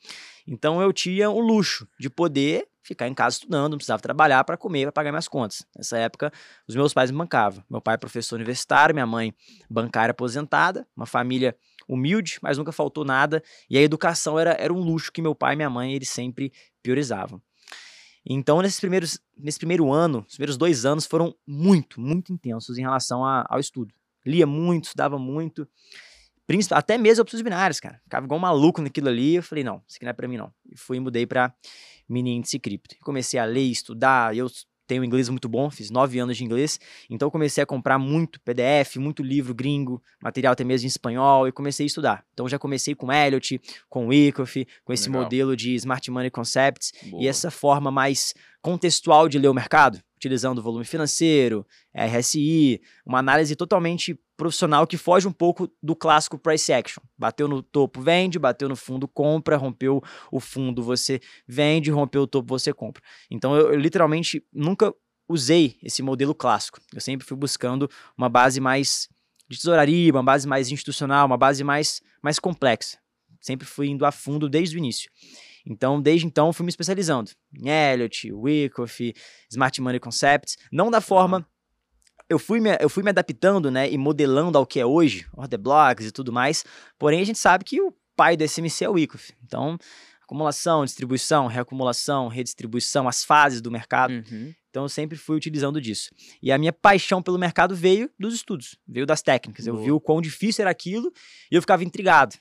então 0.47 0.81
eu 0.81 0.93
tinha 0.93 1.31
o 1.31 1.41
luxo 1.41 1.87
de 1.99 2.09
poder 2.09 2.69
ficar 2.83 3.09
em 3.09 3.15
casa 3.15 3.37
estudando, 3.37 3.73
não 3.73 3.79
precisava 3.79 4.03
trabalhar 4.03 4.45
para 4.45 4.57
comer, 4.57 4.83
para 4.83 4.93
pagar 4.93 5.11
minhas 5.11 5.27
contas. 5.27 5.67
Nessa 5.75 5.97
época, 5.97 6.31
os 6.69 6.77
meus 6.77 6.93
pais 6.93 7.11
me 7.11 7.17
bancavam. 7.17 7.65
Meu 7.69 7.81
pai 7.81 7.95
é 7.95 7.99
professor 7.99 8.37
universitário, 8.37 8.95
minha 8.95 9.07
mãe 9.07 9.35
bancária 9.71 10.11
aposentada, 10.11 10.87
uma 10.95 11.07
família 11.07 11.57
humilde, 11.89 12.39
mas 12.43 12.59
nunca 12.59 12.73
faltou 12.73 13.05
nada, 13.05 13.43
e 13.69 13.79
a 13.79 13.83
educação 13.83 14.39
era, 14.39 14.53
era 14.53 14.73
um 14.73 14.81
luxo 14.81 15.11
que 15.11 15.23
meu 15.23 15.35
pai 15.35 15.55
e 15.55 15.57
minha 15.57 15.71
mãe 15.71 15.95
eles 15.95 16.11
sempre 16.11 16.53
priorizavam. 16.83 17.41
Então, 18.27 18.63
nesses 18.63 18.81
primeiros, 18.81 19.19
nesse 19.37 19.59
primeiro 19.59 19.93
ano, 19.93 20.25
os 20.27 20.35
primeiros 20.35 20.57
dois 20.57 20.85
anos 20.87 21.05
foram 21.05 21.35
muito, 21.47 22.01
muito 22.01 22.33
intensos 22.33 22.79
em 22.79 22.83
relação 22.83 23.25
a, 23.25 23.45
ao 23.49 23.61
estudo. 23.61 23.93
Lia 24.25 24.47
muito, 24.47 24.85
estudava 24.85 25.19
muito, 25.19 25.69
até 26.71 26.99
mesmo 26.99 27.23
opções 27.23 27.43
binárias, 27.43 27.81
cara. 27.81 28.01
Ficava 28.05 28.27
igual 28.27 28.39
um 28.39 28.43
maluco 28.43 28.83
naquilo 28.83 29.09
ali. 29.09 29.37
Eu 29.37 29.43
falei, 29.43 29.65
não, 29.65 29.83
isso 29.87 29.97
aqui 29.97 30.05
não 30.05 30.11
é 30.11 30.15
pra 30.15 30.29
mim, 30.29 30.37
não. 30.37 30.53
E 30.71 30.77
fui 30.77 30.99
e 30.99 31.01
mudei 31.01 31.27
pra 31.27 31.55
mini 32.09 32.37
índice 32.37 32.59
cripto. 32.59 32.97
Comecei 33.01 33.39
a 33.39 33.45
ler, 33.45 33.71
estudar. 33.71 34.37
Eu 34.37 34.47
tenho 34.87 35.05
inglês 35.05 35.29
muito 35.29 35.49
bom, 35.49 35.71
fiz 35.71 35.91
nove 35.91 36.19
anos 36.19 36.37
de 36.37 36.45
inglês, 36.45 36.79
então 37.09 37.31
comecei 37.31 37.63
a 37.63 37.67
comprar 37.67 37.99
muito 37.99 38.41
PDF, 38.41 38.97
muito 38.97 39.23
livro 39.23 39.55
gringo, 39.55 40.03
material 40.23 40.53
até 40.53 40.65
mesmo 40.65 40.87
em 40.87 40.89
espanhol, 40.89 41.49
e 41.49 41.53
comecei 41.53 41.85
a 41.85 41.87
estudar. 41.87 42.25
Então 42.33 42.49
já 42.49 42.59
comecei 42.59 42.95
com 42.95 43.13
Elliot, 43.13 43.61
com 43.89 44.09
Wyckoff, 44.09 44.67
com 44.85 44.93
esse 44.93 45.09
Legal. 45.09 45.23
modelo 45.23 45.57
de 45.57 45.75
Smart 45.75 46.11
Money 46.11 46.31
Concepts, 46.31 46.93
Boa. 47.11 47.23
e 47.23 47.29
essa 47.29 47.51
forma 47.51 47.91
mais 47.91 48.35
contextual 48.61 49.29
de 49.29 49.39
ler 49.39 49.49
o 49.49 49.55
mercado, 49.55 50.01
utilizando 50.17 50.63
volume 50.63 50.85
financeiro, 50.85 51.67
RSI, 51.95 52.81
uma 53.05 53.19
análise 53.19 53.55
totalmente 53.55 54.19
profissional 54.37 54.87
que 54.87 54.97
foge 54.97 55.29
um 55.29 55.33
pouco 55.33 55.71
do 55.83 55.95
clássico 55.95 56.39
price 56.39 56.73
action. 56.73 57.03
Bateu 57.17 57.47
no 57.47 57.63
topo, 57.63 58.01
vende, 58.01 58.39
bateu 58.39 58.69
no 58.69 58.77
fundo, 58.77 59.07
compra, 59.07 59.57
rompeu 59.57 60.03
o 60.31 60.41
fundo, 60.41 60.83
você 60.83 61.21
vende, 61.47 61.91
rompeu 61.91 62.23
o 62.23 62.27
topo, 62.27 62.49
você 62.49 62.73
compra. 62.73 63.03
Então 63.31 63.55
eu, 63.57 63.73
eu 63.73 63.79
literalmente 63.79 64.45
nunca 64.53 64.95
usei 65.29 65.79
esse 65.83 66.03
modelo 66.03 66.35
clássico. 66.35 66.81
Eu 66.93 67.01
sempre 67.01 67.27
fui 67.27 67.37
buscando 67.37 67.89
uma 68.17 68.29
base 68.29 68.61
mais 68.61 69.09
de 69.49 69.59
tesouraria, 69.59 70.13
uma 70.13 70.23
base 70.23 70.47
mais 70.47 70.71
institucional, 70.71 71.27
uma 71.27 71.37
base 71.37 71.63
mais, 71.63 72.01
mais 72.23 72.39
complexa. 72.39 72.99
Sempre 73.41 73.67
fui 73.67 73.89
indo 73.89 74.07
a 74.07 74.13
fundo 74.13 74.49
desde 74.49 74.77
o 74.77 74.79
início. 74.79 75.11
Então, 75.67 76.01
desde 76.01 76.27
então, 76.27 76.53
fui 76.53 76.65
me 76.65 76.71
especializando 76.71 77.31
em 77.55 77.69
Elliott, 77.69 78.33
Wyckoff, 78.33 79.15
Smart 79.51 79.81
Money 79.81 80.01
Concepts, 80.01 80.57
não 80.71 80.91
da 80.91 81.01
forma 81.01 81.47
eu 82.29 82.39
fui, 82.39 82.61
me, 82.61 82.77
eu 82.81 82.89
fui 82.89 83.03
me 83.03 83.11
adaptando, 83.11 83.71
né, 83.71 83.91
e 83.91 83.99
modelando 83.99 84.59
ao 84.59 84.67
que 84.67 84.81
é 84.81 84.87
hoje, 84.87 85.27
order 85.33 85.59
blocks 85.59 86.07
e 86.07 86.13
tudo 86.13 86.33
mais, 86.33 86.65
porém 86.99 87.21
a 87.21 87.25
gente 87.25 87.39
sabe 87.39 87.65
que 87.65 87.81
o 87.81 87.93
pai 88.17 88.37
do 88.37 88.45
SMC 88.45 88.85
é 88.85 88.89
o 88.89 88.93
Wyckoff. 88.93 89.33
Então, 89.45 89.79
acumulação, 90.23 90.85
distribuição, 90.85 91.47
reacumulação, 91.47 92.29
redistribuição, 92.29 93.07
as 93.07 93.25
fases 93.25 93.61
do 93.61 93.71
mercado. 93.71 94.13
Uhum. 94.13 94.55
Então 94.71 94.85
eu 94.85 94.89
sempre 94.89 95.17
fui 95.17 95.37
utilizando 95.37 95.81
disso. 95.81 96.11
E 96.43 96.51
a 96.51 96.59
minha 96.59 96.73
paixão 96.73 97.23
pelo 97.23 97.39
mercado 97.39 97.77
veio 97.77 98.11
dos 98.19 98.35
estudos, 98.35 98.77
veio 98.89 99.07
das 99.07 99.23
técnicas. 99.23 99.67
Boa. 99.67 99.79
Eu 99.79 99.85
vi 99.85 99.93
o 99.93 100.01
quão 100.01 100.21
difícil 100.21 100.63
era 100.63 100.71
aquilo 100.71 101.13
e 101.51 101.55
eu 101.55 101.63
ficava 101.63 101.85
intrigado. 101.85 102.37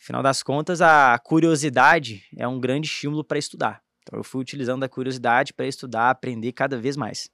Afinal 0.00 0.22
das 0.22 0.42
contas, 0.42 0.82
a 0.82 1.18
curiosidade 1.18 2.24
é 2.36 2.46
um 2.46 2.58
grande 2.58 2.88
estímulo 2.88 3.24
para 3.24 3.38
estudar. 3.38 3.81
Então 4.02 4.18
eu 4.18 4.24
fui 4.24 4.40
utilizando 4.40 4.82
a 4.84 4.88
curiosidade 4.88 5.52
para 5.52 5.66
estudar, 5.66 6.10
aprender 6.10 6.52
cada 6.52 6.78
vez 6.78 6.96
mais. 6.96 7.30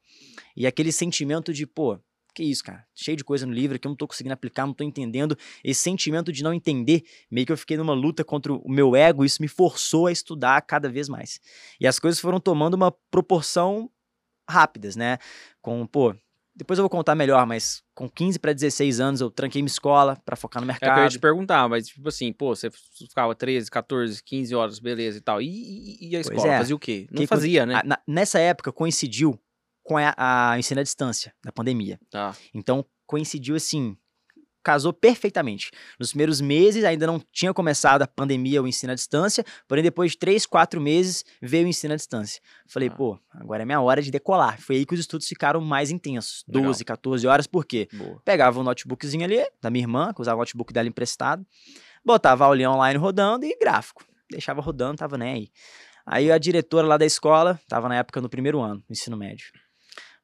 E 0.56 0.67
aquele 0.67 0.93
sentimento 0.93 1.53
de, 1.53 1.67
pô, 1.67 1.99
que 2.38 2.44
isso, 2.44 2.62
cara? 2.62 2.87
Cheio 2.94 3.17
de 3.17 3.25
coisa 3.25 3.44
no 3.44 3.53
livro 3.53 3.79
que 3.79 3.87
eu 3.87 3.91
não 3.91 3.97
tô 3.97 4.06
conseguindo 4.06 4.32
aplicar, 4.32 4.65
não 4.65 4.73
tô 4.73 4.85
entendendo. 4.85 5.37
Esse 5.65 5.82
sentimento 5.82 6.32
de 6.32 6.43
não 6.43 6.55
entender, 6.55 7.03
meio 7.29 7.44
que 7.44 7.53
eu 7.53 7.59
fiquei 7.59 7.76
numa 7.76 7.94
luta 7.94 8.25
contra 8.25 8.53
o 8.53 8.70
meu 8.70 8.94
ego, 8.94 9.25
isso 9.25 9.43
me 9.43 9.49
forçou 9.49 10.06
a 10.06 10.12
estudar 10.12 10.61
cada 10.62 10.88
vez 10.88 11.09
mais. 11.09 11.41
E 11.81 11.87
as 11.87 11.99
coisas 11.99 12.20
foram 12.20 12.38
tomando 12.38 12.75
uma 12.75 12.93
proporção 13.11 13.91
rápidas, 14.49 14.94
né? 14.94 15.19
Com, 15.61 15.85
pô, 15.85 16.14
depois 16.58 16.76
eu 16.76 16.82
vou 16.82 16.90
contar 16.90 17.14
melhor, 17.14 17.46
mas 17.46 17.84
com 17.94 18.10
15 18.10 18.37
para 18.40 18.52
16 18.52 18.99
anos 18.99 19.20
eu 19.20 19.31
tranquei 19.31 19.62
minha 19.62 19.70
escola 19.70 20.16
para 20.25 20.34
focar 20.34 20.60
no 20.60 20.66
mercado. 20.66 20.90
É 20.90 20.94
que 20.94 21.00
eu 21.00 21.05
ia 21.05 21.08
te 21.08 21.19
perguntar, 21.20 21.69
mas 21.69 21.87
tipo 21.87 22.08
assim, 22.08 22.32
pô, 22.32 22.55
você 22.55 22.69
ficava 22.69 23.32
13, 23.32 23.70
14, 23.70 24.20
15 24.25 24.55
horas, 24.56 24.78
beleza 24.81 25.19
e 25.19 25.20
tal. 25.20 25.40
E, 25.40 25.46
e, 25.46 26.10
e 26.10 26.16
a 26.16 26.20
escola? 26.20 26.49
É. 26.49 26.58
Fazia 26.58 26.75
o 26.75 26.78
quê? 26.78 27.06
Não 27.12 27.20
que 27.20 27.28
fazia, 27.28 27.64
né? 27.64 27.76
A, 27.76 28.00
nessa 28.08 28.40
época 28.40 28.72
coincidiu 28.72 29.38
com 29.84 29.96
a, 29.96 30.12
a 30.16 30.58
ensino 30.58 30.81
à 30.81 30.82
distância, 30.82 31.32
da 31.44 31.52
pandemia. 31.52 32.00
Tá. 32.10 32.34
Então 32.52 32.84
coincidiu 33.06 33.54
assim, 33.54 33.96
casou 34.69 34.93
perfeitamente. 34.93 35.70
Nos 35.99 36.11
primeiros 36.11 36.43
meses 36.43 36.85
ainda 36.85 37.06
não 37.06 37.19
tinha 37.32 37.55
começado 37.55 38.03
a 38.03 38.06
pandemia, 38.06 38.62
o 38.62 38.69
ensino 38.69 38.93
à 38.93 38.94
distância, 38.94 39.43
porém 39.67 39.82
depois 39.82 40.11
de 40.11 40.19
três, 40.19 40.44
quatro 40.44 40.79
meses 40.79 41.25
veio 41.41 41.65
o 41.65 41.69
ensino 41.69 41.94
à 41.94 41.97
distância. 41.97 42.38
Falei, 42.67 42.91
ah. 42.91 42.94
pô, 42.94 43.19
agora 43.31 43.62
é 43.62 43.65
minha 43.65 43.81
hora 43.81 44.03
de 44.03 44.11
decolar. 44.11 44.61
Foi 44.61 44.76
aí 44.76 44.85
que 44.85 44.93
os 44.93 45.00
estudos 45.00 45.26
ficaram 45.26 45.59
mais 45.62 45.91
intensos. 45.91 46.44
Legal. 46.47 46.65
12, 46.65 46.85
14 46.85 47.26
horas, 47.26 47.47
por 47.47 47.65
quê? 47.65 47.88
Boa. 47.94 48.20
Pegava 48.26 48.59
o 48.59 48.61
um 48.61 48.65
notebookzinho 48.65 49.25
ali, 49.25 49.43
da 49.59 49.70
minha 49.70 49.85
irmã, 49.85 50.12
que 50.12 50.20
usava 50.20 50.37
o 50.37 50.41
notebook 50.41 50.71
dela 50.71 50.87
emprestado, 50.87 51.47
botava 52.05 52.44
a 52.44 52.49
aulinha 52.49 52.71
online 52.71 52.99
rodando 52.99 53.47
e 53.47 53.56
gráfico. 53.59 54.05
Deixava 54.31 54.61
rodando, 54.61 54.99
tava 54.99 55.17
nem 55.17 55.32
aí. 55.32 55.49
Aí 56.05 56.31
a 56.31 56.37
diretora 56.37 56.87
lá 56.87 56.99
da 56.99 57.06
escola, 57.06 57.59
tava 57.67 57.88
na 57.88 57.97
época 57.97 58.21
no 58.21 58.29
primeiro 58.29 58.61
ano, 58.61 58.85
no 58.87 58.93
ensino 58.93 59.17
médio 59.17 59.47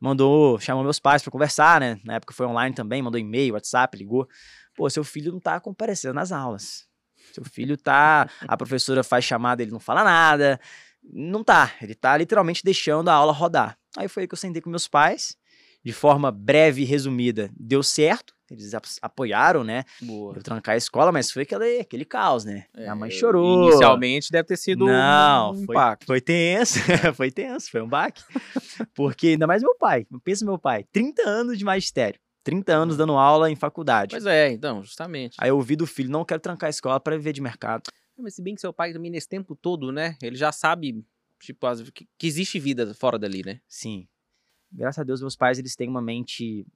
mandou, 0.04 0.60
chamou 0.60 0.84
meus 0.84 1.00
pais 1.00 1.22
para 1.22 1.32
conversar, 1.32 1.80
né? 1.80 1.98
Na 2.04 2.16
época 2.16 2.34
foi 2.34 2.44
online 2.44 2.74
também, 2.74 3.00
mandou 3.00 3.18
e-mail, 3.18 3.54
WhatsApp, 3.54 3.96
ligou. 3.96 4.28
Pô, 4.76 4.88
seu 4.90 5.02
filho 5.02 5.32
não 5.32 5.40
tá 5.40 5.58
comparecendo 5.58 6.12
nas 6.12 6.30
aulas. 6.30 6.86
Seu 7.32 7.42
filho 7.42 7.74
tá, 7.74 8.28
a 8.46 8.54
professora 8.54 9.02
faz 9.02 9.24
chamada, 9.24 9.62
ele 9.62 9.72
não 9.72 9.80
fala 9.80 10.04
nada. 10.04 10.60
Não 11.02 11.42
tá, 11.42 11.72
ele 11.80 11.94
tá 11.94 12.18
literalmente 12.18 12.62
deixando 12.62 13.08
a 13.08 13.14
aula 13.14 13.32
rodar. 13.32 13.78
Aí 13.96 14.06
foi 14.06 14.24
aí 14.24 14.28
que 14.28 14.34
eu 14.34 14.38
sentei 14.38 14.60
com 14.60 14.68
meus 14.68 14.86
pais, 14.86 15.36
de 15.84 15.92
forma 15.92 16.30
breve 16.30 16.82
e 16.82 16.84
resumida, 16.84 17.50
deu 17.54 17.82
certo. 17.82 18.34
Eles 18.50 18.72
apoiaram, 19.02 19.64
né? 19.64 19.84
Boa. 20.02 20.36
Eu 20.36 20.42
trancar 20.42 20.74
a 20.74 20.78
escola, 20.78 21.10
mas 21.10 21.30
foi 21.30 21.42
aquele, 21.42 21.80
aquele 21.80 22.04
caos, 22.04 22.44
né? 22.44 22.66
É, 22.74 22.82
Minha 22.82 22.94
mãe 22.94 23.10
chorou. 23.10 23.68
Inicialmente 23.68 24.30
deve 24.30 24.44
ter 24.46 24.56
sido 24.56 24.84
Não, 24.84 25.52
um 25.52 25.64
foi, 25.64 25.74
impacto. 25.74 26.06
Foi 26.06 26.20
tenso, 26.20 26.78
foi 27.14 27.30
tenso, 27.30 27.70
foi 27.70 27.82
um 27.82 27.88
baque. 27.88 28.22
Porque 28.94 29.28
ainda 29.28 29.46
mais 29.46 29.62
meu 29.62 29.74
pai, 29.76 30.06
pensa 30.22 30.44
meu 30.44 30.58
pai, 30.58 30.84
30 30.92 31.22
anos 31.28 31.58
de 31.58 31.64
magistério. 31.64 32.20
30 32.44 32.72
anos 32.74 32.96
dando 32.98 33.14
aula 33.14 33.50
em 33.50 33.56
faculdade. 33.56 34.10
Pois 34.10 34.26
é, 34.26 34.50
então, 34.52 34.82
justamente. 34.82 35.36
Aí 35.40 35.48
eu 35.48 35.56
ouvi 35.56 35.74
do 35.74 35.86
filho, 35.86 36.10
não 36.10 36.24
quero 36.24 36.40
trancar 36.40 36.68
a 36.68 36.70
escola 36.70 37.00
para 37.00 37.16
viver 37.16 37.32
de 37.32 37.40
mercado. 37.40 37.84
Mas 38.18 38.34
se 38.34 38.42
bem 38.42 38.54
que 38.54 38.60
seu 38.60 38.72
pai 38.72 38.92
também 38.92 39.10
nesse 39.10 39.28
tempo 39.28 39.56
todo, 39.56 39.90
né? 39.90 40.16
Ele 40.22 40.36
já 40.36 40.52
sabe, 40.52 41.02
tipo, 41.40 41.66
que 42.18 42.26
existe 42.26 42.58
vida 42.60 42.94
fora 42.94 43.18
dali, 43.18 43.42
né? 43.44 43.60
Sim. 43.66 44.06
Graças 44.74 44.98
a 44.98 45.04
Deus, 45.04 45.20
meus 45.20 45.36
pais, 45.36 45.58
eles 45.58 45.76
têm 45.76 45.88
uma 45.88 46.02
mente 46.02 46.66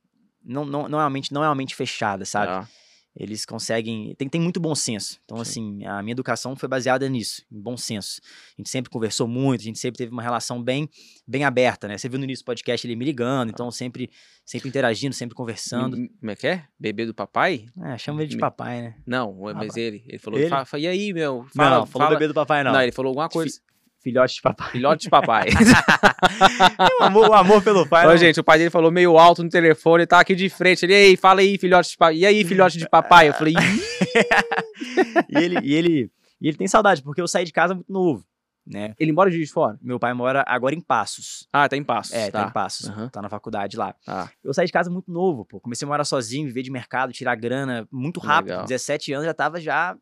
não, 0.45 0.65
não, 0.65 0.89
não, 0.89 0.99
é 0.99 1.05
uma 1.05 1.11
mente, 1.11 1.33
não 1.33 1.45
é 1.45 1.49
uma 1.49 1.55
mente 1.55 1.75
fechada, 1.75 2.25
sabe? 2.25 2.53
Ah. 2.53 2.69
Eles 3.17 3.45
conseguem. 3.45 4.15
Tem, 4.17 4.29
tem 4.29 4.41
muito 4.41 4.61
bom 4.61 4.77
senso. 4.77 5.19
Então, 5.25 5.39
Sim. 5.39 5.81
assim, 5.81 5.87
a 5.87 6.01
minha 6.03 6.13
educação 6.13 6.55
foi 6.55 6.69
baseada 6.69 7.09
nisso, 7.09 7.43
em 7.51 7.61
bom 7.61 7.77
senso. 7.77 8.21
A 8.57 8.61
gente 8.61 8.71
sempre 8.71 8.91
conversou 8.91 9.27
muito, 9.27 9.61
a 9.61 9.65
gente 9.65 9.79
sempre 9.79 9.99
teve 9.99 10.13
uma 10.13 10.23
relação 10.23 10.63
bem, 10.63 10.89
bem 11.27 11.43
aberta, 11.43 11.89
né? 11.89 11.99
Você 11.99 12.09
viu 12.09 12.19
no 12.19 12.25
início 12.25 12.45
do 12.45 12.47
podcast 12.47 12.87
ele 12.87 12.95
me 12.95 13.05
ligando, 13.05 13.51
então 13.51 13.71
sempre, 13.73 14.09
sempre 14.45 14.69
interagindo, 14.69 15.17
sempre 15.17 15.35
conversando. 15.35 15.97
Como 16.21 16.31
é 16.31 16.37
que 16.37 16.47
é? 16.47 16.65
Bebê 16.79 17.07
do 17.07 17.15
papai? 17.15 17.67
É, 17.83 17.99
chama 17.99 18.23
ele 18.23 18.31
de 18.31 18.39
papai, 18.39 18.83
né? 18.83 18.95
Não, 19.05 19.35
mas 19.55 19.77
ele. 19.77 20.05
Ele 20.07 20.19
falou, 20.19 20.39
ele? 20.39 20.49
Fala, 20.49 20.67
e 20.79 20.87
aí, 20.87 21.13
meu? 21.13 21.45
Fala, 21.55 21.79
não, 21.79 21.87
falou 21.87 22.07
fala... 22.07 22.19
bebê 22.19 22.29
do 22.29 22.35
papai, 22.35 22.63
não. 22.63 22.73
Não, 22.73 22.83
ele 22.83 22.93
falou 22.93 23.11
alguma 23.11 23.29
coisa. 23.29 23.61
Filhote 24.01 24.37
de 24.37 24.43
papai. 24.43 24.71
Filhote 24.71 25.03
de 25.03 25.11
papai. 25.11 25.49
o, 27.01 27.05
amor, 27.05 27.29
o 27.31 27.35
amor 27.35 27.63
pelo 27.63 27.87
pai. 27.87 28.07
Ô, 28.07 28.17
gente, 28.17 28.39
o 28.39 28.45
pai 28.45 28.59
dele 28.59 28.71
falou 28.71 28.91
meio 28.91 29.19
alto 29.19 29.43
no 29.43 29.51
telefone, 29.51 30.07
tá 30.07 30.21
aqui 30.21 30.35
de 30.35 30.49
frente. 30.49 30.85
Ele, 30.85 30.95
ei, 30.95 31.17
fala 31.17 31.41
aí, 31.41 31.59
filhote 31.59 31.91
de 31.91 31.97
papai. 31.97 32.17
E 32.17 32.27
aí, 32.27 32.45
filhote 32.45 32.79
de 32.79 32.89
papai? 32.89 33.29
Eu 33.29 33.35
falei, 33.35 33.55
e 35.29 35.37
ele, 35.37 35.59
e 35.63 35.75
ele, 35.75 36.13
e 36.41 36.49
ele 36.49 36.57
tem 36.57 36.69
saudade, 36.69 37.03
porque 37.03 37.21
eu 37.21 37.27
saí 37.27 37.45
de 37.45 37.53
casa 37.53 37.75
muito 37.75 37.93
novo. 37.93 38.25
Né? 38.65 38.95
Ele 38.99 39.13
mora 39.13 39.31
de 39.31 39.47
fora? 39.47 39.79
Meu 39.81 39.99
pai 39.99 40.13
mora 40.13 40.45
agora 40.47 40.75
em 40.75 40.81
Passos. 40.81 41.49
Ah, 41.51 41.67
tá 41.69 41.77
em 41.77 41.83
Passos. 41.83 42.13
É, 42.13 42.31
tá, 42.31 42.43
tá 42.43 42.49
em 42.49 42.53
Passos. 42.53 42.89
Uhum. 42.89 43.09
Tá 43.09 43.23
na 43.23 43.31
faculdade 43.31 43.79
lá. 43.79 43.95
Ah. 44.07 44.29
Eu 44.45 44.53
saí 44.53 44.67
de 44.67 44.73
casa 44.73 44.91
muito 44.91 45.11
novo, 45.11 45.45
pô. 45.47 45.59
Comecei 45.59 45.87
a 45.87 45.89
morar 45.89 46.05
sozinho, 46.05 46.47
viver 46.47 46.63
de 46.63 46.71
mercado, 46.71 47.11
tirar 47.11 47.35
grana 47.35 47.89
muito 47.91 48.21
rápido. 48.21 48.51
Legal. 48.51 48.67
17 48.67 49.13
anos 49.15 49.27
já 49.27 49.33
tava 49.33 49.59
já 49.59 49.97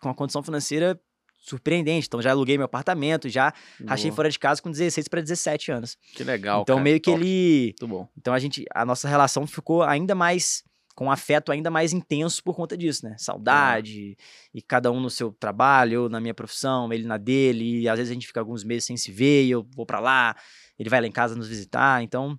com 0.00 0.08
uma 0.08 0.14
condição 0.14 0.42
financeira 0.42 0.98
surpreendente. 1.46 2.06
Então 2.06 2.20
já 2.20 2.30
aluguei 2.30 2.56
meu 2.58 2.64
apartamento, 2.66 3.28
já 3.28 3.52
rachei 3.86 4.10
Boa. 4.10 4.16
fora 4.16 4.30
de 4.30 4.38
casa 4.38 4.60
com 4.60 4.70
16 4.70 5.08
para 5.08 5.20
17 5.20 5.70
anos. 5.72 5.96
Que 6.14 6.24
legal. 6.24 6.62
então 6.62 6.76
cara, 6.76 6.84
meio 6.84 7.00
que 7.00 7.10
top. 7.10 7.22
ele, 7.22 7.66
Muito 7.80 7.88
bom. 7.88 8.08
então 8.18 8.34
a 8.34 8.38
gente, 8.38 8.64
a 8.74 8.84
nossa 8.84 9.08
relação 9.08 9.46
ficou 9.46 9.82
ainda 9.82 10.14
mais 10.14 10.62
com 10.94 11.06
um 11.06 11.10
afeto 11.10 11.52
ainda 11.52 11.70
mais 11.70 11.92
intenso 11.92 12.42
por 12.42 12.56
conta 12.56 12.74
disso, 12.74 13.04
né? 13.06 13.14
Saudade 13.18 14.16
e 14.54 14.62
cada 14.62 14.90
um 14.90 14.98
no 14.98 15.10
seu 15.10 15.30
trabalho, 15.30 15.92
eu 15.94 16.08
na 16.08 16.18
minha 16.20 16.32
profissão, 16.32 16.90
ele 16.90 17.06
na 17.06 17.18
dele, 17.18 17.82
e 17.82 17.88
às 17.88 17.98
vezes 17.98 18.10
a 18.10 18.14
gente 18.14 18.26
fica 18.26 18.40
alguns 18.40 18.64
meses 18.64 18.86
sem 18.86 18.96
se 18.96 19.12
ver, 19.12 19.44
e 19.44 19.50
eu 19.50 19.62
vou 19.76 19.84
pra 19.84 20.00
lá, 20.00 20.34
ele 20.78 20.88
vai 20.88 21.00
lá 21.02 21.06
em 21.06 21.12
casa 21.12 21.34
nos 21.36 21.48
visitar, 21.48 22.02
então 22.02 22.38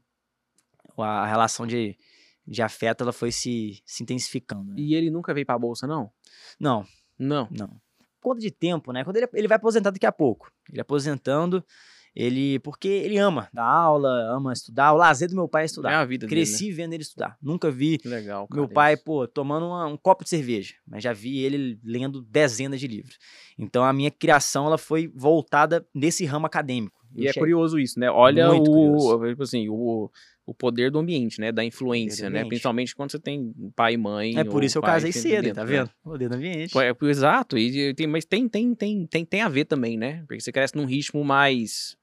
a 0.98 1.28
relação 1.28 1.68
de, 1.68 1.96
de 2.48 2.62
afeto 2.64 3.04
ela 3.04 3.14
foi 3.14 3.32
se, 3.32 3.80
se 3.86 4.02
intensificando. 4.02 4.72
né? 4.74 4.76
E 4.80 4.96
ele 4.96 5.12
nunca 5.12 5.36
veio 5.36 5.46
pra 5.46 5.60
bolsa, 5.60 5.86
não? 5.86 6.10
Não, 6.60 6.84
Não. 7.20 7.48
não. 7.52 7.70
Conta 8.28 8.42
de 8.42 8.52
tempo, 8.52 8.92
né? 8.92 9.04
Quando 9.04 9.18
ele, 9.18 9.28
ele 9.34 9.48
vai 9.48 9.56
aposentar 9.58 9.92
daqui 9.92 10.06
a 10.06 10.12
pouco. 10.12 10.52
Ele 10.72 10.82
aposentando, 10.82 11.64
ele. 12.16 12.60
Porque 12.60 12.88
ele 12.88 13.18
ama 13.18 13.48
dar 13.54 13.64
aula, 13.66 14.10
ama 14.36 14.52
estudar. 14.52 14.92
O 14.94 14.98
lazer 14.98 15.30
do 15.30 15.36
meu 15.36 15.48
pai 15.48 15.62
é 15.62 15.64
É 15.64 15.68
estudar. 15.68 16.00
a 16.02 16.06
vida 16.06 16.26
dele, 16.28 16.42
Cresci 16.42 16.72
vendo 16.72 16.94
ele 16.94 17.04
estudar. 17.04 17.38
Nunca 17.42 17.72
vi 17.72 18.00
né? 18.04 18.12
Legal, 18.18 18.48
cara. 18.48 18.60
meu 18.62 18.70
pai, 18.70 18.98
pô, 18.98 19.28
tomando 19.28 19.68
uma- 19.68 19.86
um 19.88 19.96
copo 19.96 20.24
de 20.24 20.30
cerveja, 20.30 20.74
mas 20.86 21.04
já 21.04 21.14
vi 21.14 21.40
ele 21.40 21.80
lendo 21.84 22.22
dezenas 22.22 22.80
de 22.80 22.88
livros. 22.88 23.18
Então 23.58 23.84
a 23.86 23.94
minha 23.94 24.12
criação 24.12 24.66
ela 24.66 24.78
foi 24.78 25.08
voltada 25.16 25.88
nesse 25.96 26.26
ramo 26.26 26.46
acadêmico. 26.48 26.97
E 27.16 27.28
é 27.28 27.34
curioso 27.34 27.80
isso, 27.80 28.00
né? 28.00 28.10
Olha 28.10 28.50
Muito 28.50 28.72
o, 28.72 29.28
tipo 29.28 29.44
assim, 29.44 29.68
o, 29.70 30.12
o 30.46 30.54
poder 30.54 30.92
do 30.92 31.00
ambiente, 31.00 31.40
né? 31.42 31.52
Da 31.52 31.64
influência, 31.64 32.30
do 32.30 32.34
né? 32.34 32.46
Principalmente 32.46 32.96
quando 32.96 33.12
você 33.12 33.20
tem 33.20 33.54
pai 33.76 33.94
e 33.94 33.98
mãe. 33.98 34.38
É 34.38 34.44
por 34.44 34.64
isso 34.64 34.74
que 34.74 34.78
eu 34.78 34.82
casei 34.82 35.12
cedo, 35.12 35.44
dentro, 35.44 35.56
tá 35.56 35.66
né? 35.66 35.72
vendo? 35.72 35.92
O 36.04 36.18
dedo 36.18 36.32
no 36.32 36.38
ambiente. 36.38 36.78
É, 36.78 36.94
pô, 36.94 37.08
exato, 37.08 37.58
e, 37.58 37.94
tem, 37.94 38.08
mas 38.08 38.26
tem, 38.26 38.48
tem, 38.48 38.74
tem, 38.74 39.06
tem, 39.06 39.26
tem 39.26 39.42
a 39.42 39.50
ver 39.50 39.66
também, 39.66 39.98
né? 39.98 40.24
Porque 40.28 40.40
você 40.40 40.52
cresce 40.52 40.76
num 40.76 40.86
ritmo 40.86 41.24
mais 41.24 41.98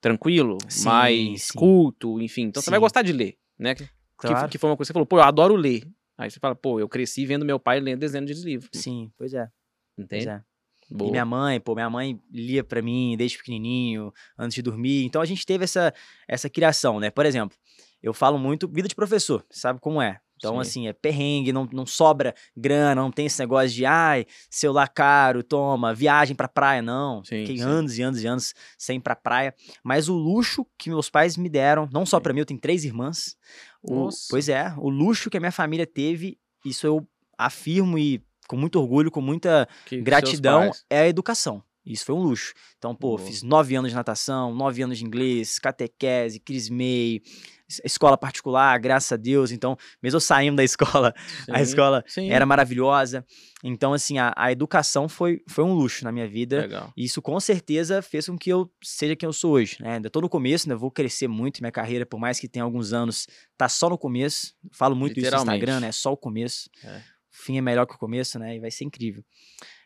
tranquilo, 0.00 0.58
Sim, 0.68 0.84
mais 0.84 1.44
sim. 1.44 1.58
culto, 1.58 2.20
enfim. 2.20 2.42
Então 2.42 2.62
você 2.62 2.70
vai 2.70 2.78
Sim. 2.78 2.82
gostar 2.82 3.02
de 3.02 3.12
ler, 3.12 3.36
né? 3.58 3.74
Que, 3.74 3.88
Claro. 4.16 4.48
que 4.48 4.58
foi 4.58 4.70
uma 4.70 4.76
coisa 4.76 4.88
que 4.88 4.92
você 4.92 4.92
falou, 4.94 5.06
pô, 5.06 5.18
eu 5.18 5.22
adoro 5.22 5.54
ler. 5.56 5.82
Aí 6.16 6.30
você 6.30 6.38
fala, 6.38 6.54
pô, 6.54 6.78
eu 6.78 6.88
cresci 6.88 7.26
vendo 7.26 7.44
meu 7.44 7.58
pai 7.58 7.80
lendo 7.80 8.00
dezenas 8.00 8.30
de 8.30 8.44
livros. 8.44 8.70
Sim, 8.72 9.10
pois 9.18 9.34
é. 9.34 9.48
Pois 9.96 10.04
Entende? 10.04 10.28
é. 10.28 10.42
Boa. 10.90 11.08
E 11.08 11.10
minha 11.10 11.24
mãe, 11.24 11.60
pô, 11.60 11.74
minha 11.74 11.88
mãe 11.90 12.20
lia 12.30 12.62
pra 12.64 12.80
mim 12.82 13.16
desde 13.16 13.38
pequenininho, 13.38 14.12
antes 14.38 14.54
de 14.54 14.62
dormir. 14.62 15.04
Então 15.04 15.20
a 15.22 15.24
gente 15.24 15.44
teve 15.46 15.64
essa, 15.64 15.92
essa 16.28 16.48
criação, 16.50 17.00
né? 17.00 17.10
Por 17.10 17.24
exemplo, 17.26 17.56
eu 18.02 18.12
falo 18.14 18.38
muito 18.38 18.68
vida 18.68 18.86
de 18.88 18.94
professor, 18.94 19.44
sabe 19.50 19.80
como 19.80 20.00
é? 20.00 20.20
Então, 20.36 20.56
Sim. 20.56 20.60
assim, 20.60 20.88
é 20.88 20.92
perrengue, 20.92 21.52
não, 21.52 21.66
não 21.72 21.86
sobra 21.86 22.34
grana, 22.54 23.00
não 23.00 23.10
tem 23.10 23.24
esse 23.26 23.38
negócio 23.38 23.70
de, 23.70 23.86
ai, 23.86 24.26
celular 24.50 24.88
caro, 24.88 25.42
toma, 25.42 25.94
viagem 25.94 26.36
pra 26.36 26.48
praia, 26.48 26.82
não. 26.82 27.24
Sim, 27.24 27.40
Fiquei 27.46 27.56
sim. 27.58 27.62
anos 27.64 27.96
e 27.98 28.02
anos 28.02 28.22
e 28.22 28.26
anos 28.26 28.54
sem 28.76 28.98
ir 28.98 29.00
pra 29.00 29.16
praia. 29.16 29.54
Mas 29.82 30.08
o 30.08 30.14
luxo 30.14 30.66
que 30.76 30.90
meus 30.90 31.08
pais 31.08 31.36
me 31.38 31.48
deram, 31.48 31.88
não 31.90 32.04
só 32.04 32.20
pra 32.20 32.32
mim, 32.34 32.40
eu 32.40 32.44
tenho 32.46 32.60
três 32.60 32.84
irmãs. 32.84 33.36
O- 33.82 34.10
pois 34.28 34.48
é, 34.50 34.74
o 34.76 34.90
luxo 34.90 35.30
que 35.30 35.36
a 35.38 35.40
minha 35.40 35.52
família 35.52 35.86
teve, 35.86 36.36
isso 36.62 36.86
eu 36.86 37.06
afirmo 37.38 37.96
e 37.98 38.22
com 38.48 38.56
muito 38.56 38.78
orgulho, 38.80 39.10
com 39.10 39.20
muita 39.20 39.68
Que- 39.86 40.00
gratidão 40.00 40.70
é 40.90 41.00
a 41.00 41.08
educação. 41.08 41.62
Isso 41.86 42.06
foi 42.06 42.14
um 42.14 42.22
luxo. 42.22 42.54
Então, 42.78 42.94
pô, 42.94 43.16
Boa. 43.16 43.18
fiz 43.28 43.42
nove 43.42 43.74
anos 43.76 43.90
de 43.90 43.94
natação, 43.94 44.54
nove 44.54 44.80
anos 44.82 44.96
de 44.98 45.04
inglês, 45.04 45.58
catequese, 45.58 46.40
crismei, 46.40 47.20
es- 47.68 47.78
escola 47.84 48.16
particular, 48.16 48.78
graças 48.80 49.12
a 49.12 49.16
Deus. 49.18 49.50
Então, 49.52 49.76
mesmo 50.02 50.16
eu 50.16 50.20
saindo 50.20 50.56
da 50.56 50.64
escola, 50.64 51.12
a 51.50 51.58
Sim, 51.58 51.62
escola 51.62 52.02
sim. 52.06 52.30
era 52.30 52.46
maravilhosa. 52.46 53.22
Então, 53.62 53.92
assim, 53.92 54.16
a, 54.16 54.32
a 54.34 54.50
educação 54.50 55.10
foi, 55.10 55.42
foi 55.46 55.62
um 55.62 55.74
luxo 55.74 56.04
na 56.04 56.10
minha 56.10 56.26
vida. 56.26 56.62
Legal. 56.62 56.90
E 56.96 57.04
isso 57.04 57.20
com 57.20 57.38
certeza 57.38 58.00
fez 58.00 58.26
com 58.28 58.38
que 58.38 58.48
eu 58.48 58.70
seja 58.82 59.14
quem 59.14 59.26
eu 59.26 59.32
sou 59.34 59.52
hoje, 59.52 59.76
né? 59.80 59.96
Ainda 59.96 60.08
tô 60.08 60.22
no 60.22 60.28
começo, 60.30 60.66
ainda 60.66 60.76
vou 60.78 60.90
crescer 60.90 61.28
muito 61.28 61.60
minha 61.60 61.70
carreira, 61.72 62.06
por 62.06 62.18
mais 62.18 62.40
que 62.40 62.48
tenha 62.48 62.62
alguns 62.64 62.94
anos, 62.94 63.26
tá 63.58 63.68
só 63.68 63.90
no 63.90 63.98
começo. 63.98 64.54
Falo 64.72 64.96
muito 64.96 65.20
isso 65.20 65.30
no 65.30 65.36
Instagram, 65.36 65.80
né? 65.80 65.88
É 65.88 65.92
só 65.92 66.12
o 66.12 66.16
começo. 66.16 66.70
É. 66.82 67.02
Fim 67.36 67.58
é 67.58 67.60
melhor 67.60 67.84
que 67.84 67.94
o 67.94 67.98
começo, 67.98 68.38
né? 68.38 68.56
E 68.56 68.60
vai 68.60 68.70
ser 68.70 68.84
incrível. 68.84 69.24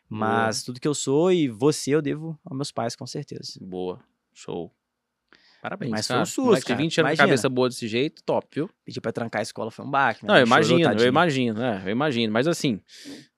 Mas 0.09 0.63
tudo 0.63 0.81
que 0.81 0.89
eu 0.89 0.95
sou 0.95 1.33
e 1.33 1.49
você 1.49 1.95
eu 1.95 2.03
devo 2.03 2.39
aos 2.45 2.57
meus 2.57 2.71
pais, 2.71 2.95
com 2.95 3.07
certeza. 3.07 3.59
Boa. 3.61 4.03
Show. 4.35 4.73
Parabéns, 5.61 5.91
Mas 5.91 6.07
foi 6.07 6.15
cara. 6.15 6.23
um 6.23 6.27
susto, 6.27 6.43
Moleque 6.45 6.63
de 6.63 6.67
cara. 6.69 6.79
20 6.79 6.85
anos 6.85 6.95
com 6.95 7.01
Imagina. 7.15 7.27
cabeça 7.29 7.49
boa 7.49 7.69
desse 7.69 7.89
jeito, 7.89 8.23
top, 8.25 8.47
viu? 8.55 8.71
Pedir 8.85 9.01
pra 9.01 9.11
trancar 9.13 9.41
a 9.41 9.43
escola 9.43 9.71
foi 9.71 9.85
um 9.85 9.91
baque. 9.91 10.25
Não, 10.25 10.37
eu 10.37 10.47
chorou, 10.47 10.61
imagino, 10.79 11.01
eu 11.03 11.09
imagino, 11.09 11.63
é, 11.63 11.83
eu 11.87 11.91
imagino. 11.91 12.33
Mas 12.33 12.47
assim, 12.47 12.81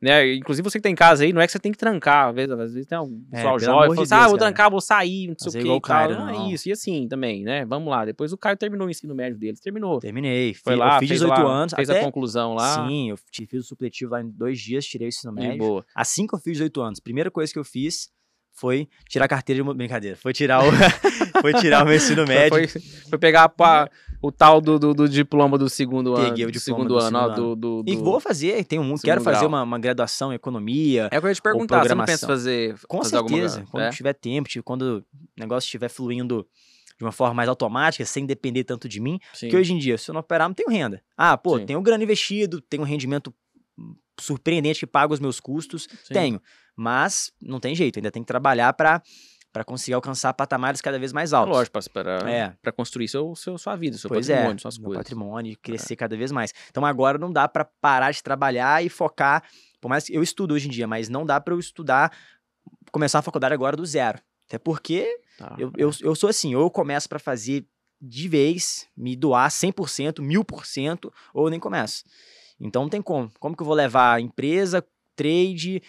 né, 0.01 0.35
inclusive 0.35 0.63
você 0.69 0.79
que 0.79 0.83
tá 0.83 0.91
em 0.91 0.95
casa 0.95 1.25
aí, 1.25 1.33
não 1.33 1.41
é 1.41 1.47
que 1.47 1.53
você 1.53 1.59
tem 1.59 1.73
que 1.73 1.79
trancar, 1.79 2.29
às 2.29 2.35
vezes, 2.35 2.51
às 2.51 2.73
vezes 2.73 2.87
tem 2.87 2.99
um 2.99 3.25
É, 3.33 3.37
pessoal 3.37 3.57
pelo 3.57 3.65
jovem, 3.65 3.81
fala 3.89 3.95
de 3.97 4.03
assim, 4.03 4.15
ah, 4.15 4.29
vou 4.29 4.39
trancar, 4.39 4.71
vou 4.71 4.81
sair, 4.81 5.29
não 5.29 5.35
sei 5.39 5.47
Fazer 5.47 5.59
o 5.61 5.63
que 5.63 5.77
e 5.77 5.81
Caio, 5.81 6.17
tal. 6.17 6.27
Não 6.27 6.33
não. 6.33 6.51
é 6.51 6.53
isso, 6.53 6.69
e 6.69 6.73
assim 6.73 7.09
também, 7.09 7.43
né, 7.43 7.65
vamos 7.65 7.89
lá. 7.91 8.05
Depois 8.05 8.33
o 8.33 8.37
Caio 8.39 8.57
terminou 8.57 8.87
o 8.87 8.91
ensino 8.91 9.15
médio 9.15 9.39
dele, 9.39 9.57
terminou. 9.63 9.99
Terminei. 9.99 10.53
Foi 10.55 10.77
lá, 10.77 10.99
fiz 10.99 11.09
fez 11.09 11.21
18 11.23 11.41
lá, 11.43 11.51
anos. 11.53 11.75
fez 11.75 11.89
até... 11.91 12.01
a 12.01 12.05
conclusão 12.05 12.55
lá. 12.55 12.87
Sim, 12.87 13.11
eu 13.11 13.17
fi- 13.17 13.47
fiz 13.47 13.65
o 13.65 13.67
supletivo 13.67 14.13
lá 14.13 14.21
em 14.23 14.29
dois 14.31 14.61
dias, 14.61 14.85
tirei 14.85 15.09
o 15.09 15.11
ensino 15.11 15.35
de 15.35 15.41
médio. 15.41 15.59
boa. 15.59 15.85
Assim 15.95 16.27
que 16.27 16.35
eu 16.35 16.39
fiz 16.39 16.53
18 16.55 16.81
anos, 16.83 17.01
primeira 17.01 17.31
coisa 17.31 17.53
que 17.53 17.59
eu 17.59 17.65
fiz 17.65 18.09
foi 18.53 18.89
tirar 19.09 19.25
a 19.25 19.29
carteira 19.29 19.63
de 19.63 19.75
brincadeira. 19.75 20.17
Foi 20.17 20.33
tirar 20.33 20.61
o, 20.63 20.71
foi 21.41 21.55
tirar 21.55 21.83
o 21.83 21.87
meu 21.87 21.97
ensino 21.97 22.27
médio. 22.27 22.51
Foi, 22.51 22.67
foi 23.09 23.19
pegar 23.19 23.49
pá, 23.49 23.89
o 24.21 24.31
tal 24.31 24.61
do, 24.61 24.79
do, 24.79 24.93
do 24.93 25.09
diploma 25.09 25.57
do 25.57 25.69
segundo 25.69 26.15
ano. 26.15 26.29
Peguei 26.29 26.45
o 26.45 26.49
do 26.49 26.53
diploma 26.53 26.79
segundo 26.79 26.89
do 26.95 26.99
ano, 26.99 27.19
ó, 27.19 27.35
segundo 27.35 27.57
do, 27.57 27.83
do, 27.83 27.91
E 27.91 27.97
vou 27.97 28.21
fazer, 28.21 28.63
tenho 28.65 28.83
um, 28.83 28.89
quero 28.89 28.99
segundo 29.21 29.25
fazer 29.25 29.39
grau. 29.39 29.49
uma, 29.49 29.63
uma 29.63 29.79
graduação 29.79 30.33
em 30.33 30.35
economia. 30.37 31.09
É 31.11 31.17
o 31.19 31.21
que 31.21 31.27
eu 31.27 31.31
ia 31.31 31.35
te 31.35 31.43
perguntar, 31.43 31.83
você 31.83 31.95
não 31.95 32.05
pensa 32.05 32.27
fazer, 32.27 32.77
Com 32.87 32.99
fazer 32.99 33.17
certeza, 33.17 33.65
quando 33.71 33.85
É? 33.85 33.91
tiver 33.91 34.13
tempo, 34.13 34.49
tipo, 34.49 34.63
quando 34.65 34.83
o 34.99 35.41
negócio 35.41 35.67
estiver 35.67 35.89
fluindo 35.89 36.47
de 36.99 37.05
uma 37.05 37.13
forma 37.13 37.33
mais 37.33 37.49
automática, 37.49 38.05
sem 38.05 38.27
depender 38.27 38.63
tanto 38.65 38.87
de 38.87 39.01
mim. 39.01 39.19
Sim. 39.33 39.47
Porque 39.47 39.57
hoje 39.57 39.73
em 39.73 39.79
dia, 39.79 39.97
se 39.97 40.11
eu 40.11 40.13
não 40.13 40.21
operar, 40.21 40.47
não 40.47 40.55
tenho 40.55 40.69
renda. 40.69 41.03
Ah, 41.17 41.35
pô, 41.39 41.59
Sim. 41.59 41.65
tenho 41.65 41.81
grana 41.81 42.05
investido, 42.05 42.61
tenho 42.61 42.83
um 42.83 42.87
rendimento 42.87 43.33
surpreendente 44.19 44.81
que 44.81 44.87
paga 44.87 45.15
os 45.15 45.21
meus 45.21 45.41
custos. 45.41 45.89
Sim. 46.05 46.13
Tenho. 46.15 46.43
Mas 46.81 47.31
não 47.43 47.61
tem 47.61 47.75
jeito, 47.75 47.99
ainda 47.99 48.11
tem 48.11 48.23
que 48.23 48.27
trabalhar 48.27 48.73
para 48.73 49.03
para 49.53 49.65
conseguir 49.65 49.95
alcançar 49.95 50.33
patamares 50.33 50.81
cada 50.81 50.97
vez 50.97 51.13
mais 51.13 51.33
altos. 51.33 51.53
Lógico, 51.57 51.77
para 51.93 52.31
É. 52.31 52.55
pra 52.63 52.71
construir 52.71 53.09
seu, 53.09 53.35
seu, 53.35 53.59
sua 53.59 53.75
vida, 53.75 53.99
seu 53.99 54.09
Pois 54.09 54.29
patrimônio, 54.29 54.55
é, 54.55 54.59
suas 54.61 54.79
coisas. 54.79 54.95
É. 54.95 54.99
patrimônio, 54.99 55.59
crescer 55.61 55.97
cada 55.97 56.17
vez 56.17 56.31
mais. 56.31 56.55
Então 56.71 56.87
agora 56.87 57.19
não 57.19 57.33
dá 57.33 57.49
para 57.49 57.65
parar 57.65 58.13
de 58.13 58.23
trabalhar 58.23 58.83
e 58.85 58.89
focar. 58.89 59.43
Por 59.81 59.89
mais 59.89 60.05
que 60.05 60.15
eu 60.15 60.23
estudo 60.23 60.55
hoje 60.55 60.69
em 60.69 60.71
dia, 60.71 60.87
mas 60.87 61.09
não 61.09 61.27
dá 61.27 61.41
para 61.41 61.53
eu 61.53 61.59
estudar, 61.59 62.17
começar 62.93 63.19
a 63.19 63.23
faculdade 63.23 63.53
agora 63.53 63.77
do 63.77 63.85
zero. 63.85 64.21
Até 64.47 64.57
porque 64.57 65.09
Tá. 65.37 65.57
eu, 65.59 65.73
eu, 65.77 65.91
eu 66.01 66.15
sou 66.15 66.31
assim, 66.31 66.55
ou 66.55 66.63
eu 66.63 66.71
começo 66.71 67.09
para 67.09 67.19
fazer 67.19 67.67
de 68.01 68.29
vez, 68.29 68.87
me 68.97 69.17
doar 69.17 69.51
100%, 69.51 70.23
1000%, 70.23 71.13
ou 71.35 71.47
eu 71.47 71.51
nem 71.51 71.59
começo. 71.59 72.05
Então 72.61 72.83
não 72.83 72.89
tem 72.89 73.03
como. 73.03 73.29
Como 73.41 73.57
que 73.57 73.63
eu 73.63 73.67
vou 73.67 73.75
levar 73.75 74.15
a 74.15 74.21
empresa, 74.21 74.87
trade, 75.17 75.83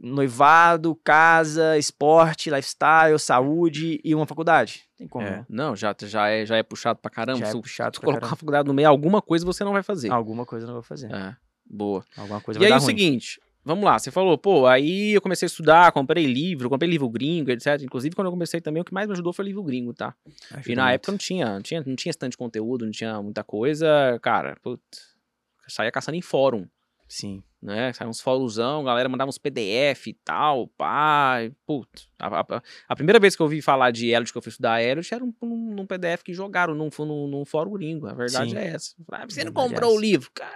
noivado, 0.00 0.94
casa, 1.04 1.76
esporte, 1.78 2.50
lifestyle, 2.50 3.18
saúde 3.18 4.00
e 4.04 4.14
uma 4.14 4.26
faculdade? 4.26 4.82
Tem 4.96 5.06
como. 5.06 5.26
É, 5.26 5.44
não. 5.48 5.68
não, 5.68 5.76
já, 5.76 5.94
já, 6.02 6.28
é, 6.28 6.44
já 6.46 6.56
é 6.56 6.62
puxado 6.62 6.98
pra 7.00 7.10
caramba. 7.10 7.38
Já 7.40 7.46
é 7.48 7.50
Se 7.52 7.60
puxado 7.60 7.92
tu 7.92 8.00
pra 8.00 8.06
colocar 8.06 8.20
caramba. 8.20 8.34
a 8.34 8.36
faculdade 8.38 8.68
no 8.68 8.74
meio, 8.74 8.88
alguma 8.88 9.20
coisa 9.22 9.44
você 9.44 9.62
não 9.64 9.72
vai 9.72 9.82
fazer. 9.82 10.10
Alguma 10.10 10.44
coisa 10.46 10.64
eu 10.64 10.68
não 10.68 10.74
vou 10.74 10.82
fazer. 10.82 11.12
É, 11.12 11.36
boa. 11.64 12.04
Alguma 12.16 12.40
coisa 12.40 12.58
E 12.58 12.60
vai 12.60 12.66
aí 12.66 12.70
dar 12.70 12.76
o 12.76 12.80
ruim. 12.80 12.86
seguinte, 12.86 13.40
vamos 13.64 13.84
lá, 13.84 13.98
você 13.98 14.10
falou, 14.10 14.38
pô, 14.38 14.66
aí 14.66 15.12
eu 15.12 15.20
comecei 15.20 15.46
a 15.46 15.48
estudar, 15.48 15.92
comprei 15.92 16.24
livro, 16.26 16.68
comprei 16.70 16.88
livro 16.90 17.08
gringo, 17.10 17.50
etc. 17.50 17.82
Inclusive, 17.82 18.14
quando 18.14 18.26
eu 18.26 18.32
comecei 18.32 18.60
também, 18.60 18.80
o 18.80 18.84
que 18.84 18.94
mais 18.94 19.06
me 19.06 19.12
ajudou 19.12 19.32
foi 19.32 19.44
livro 19.44 19.62
gringo, 19.62 19.92
tá? 19.92 20.14
Ajuda 20.52 20.72
E 20.72 20.74
na 20.74 20.82
muito. 20.84 20.94
época 20.94 21.12
não 21.12 21.18
tinha, 21.18 21.54
não 21.54 21.62
tinha, 21.62 21.82
não 21.84 21.96
tinha 21.96 22.10
esse 22.10 22.18
tanto 22.18 22.30
de 22.32 22.36
conteúdo, 22.38 22.84
não 22.84 22.92
tinha 22.92 23.20
muita 23.22 23.42
coisa, 23.44 24.18
cara, 24.22 24.56
putz, 24.62 24.82
saía 25.68 25.90
caçando 25.90 26.16
em 26.16 26.22
fórum. 26.22 26.66
Sim. 27.08 27.42
Né? 27.66 27.92
Saiu 27.92 28.08
uns 28.08 28.20
fórumzão, 28.20 28.82
galera 28.84 29.08
mandava 29.08 29.28
uns 29.28 29.36
PDF 29.38 30.06
e 30.06 30.14
tal, 30.24 30.68
pá, 30.68 31.40
e, 31.42 31.50
putz. 31.66 32.08
A, 32.18 32.40
a- 32.40 32.62
a 32.88 32.96
primeira 32.96 33.18
vez 33.20 33.36
que 33.36 33.42
eu 33.42 33.44
ouvi 33.44 33.60
falar 33.60 33.90
de 33.90 34.06
Elliot, 34.08 34.32
que 34.32 34.38
eu 34.38 34.42
fui 34.42 34.50
estudar 34.50 34.82
Elliot, 34.82 35.12
era 35.12 35.22
um, 35.24 35.34
num, 35.42 35.74
num 35.74 35.86
PDF 35.86 36.22
que 36.24 36.32
jogaram 36.32 36.74
num, 36.74 36.88
num, 36.98 37.26
num 37.28 37.44
fórum 37.44 37.72
gringo, 37.72 38.06
a 38.06 38.14
verdade 38.14 38.50
Sim. 38.50 38.56
é 38.56 38.66
essa. 38.68 38.94
Ah, 39.10 39.26
você 39.28 39.44
não 39.44 39.52
Verdade 39.52 39.66
é 39.66 39.74
comprou 39.74 39.96
o 39.96 40.00
livro? 40.00 40.30
Cara, 40.32 40.54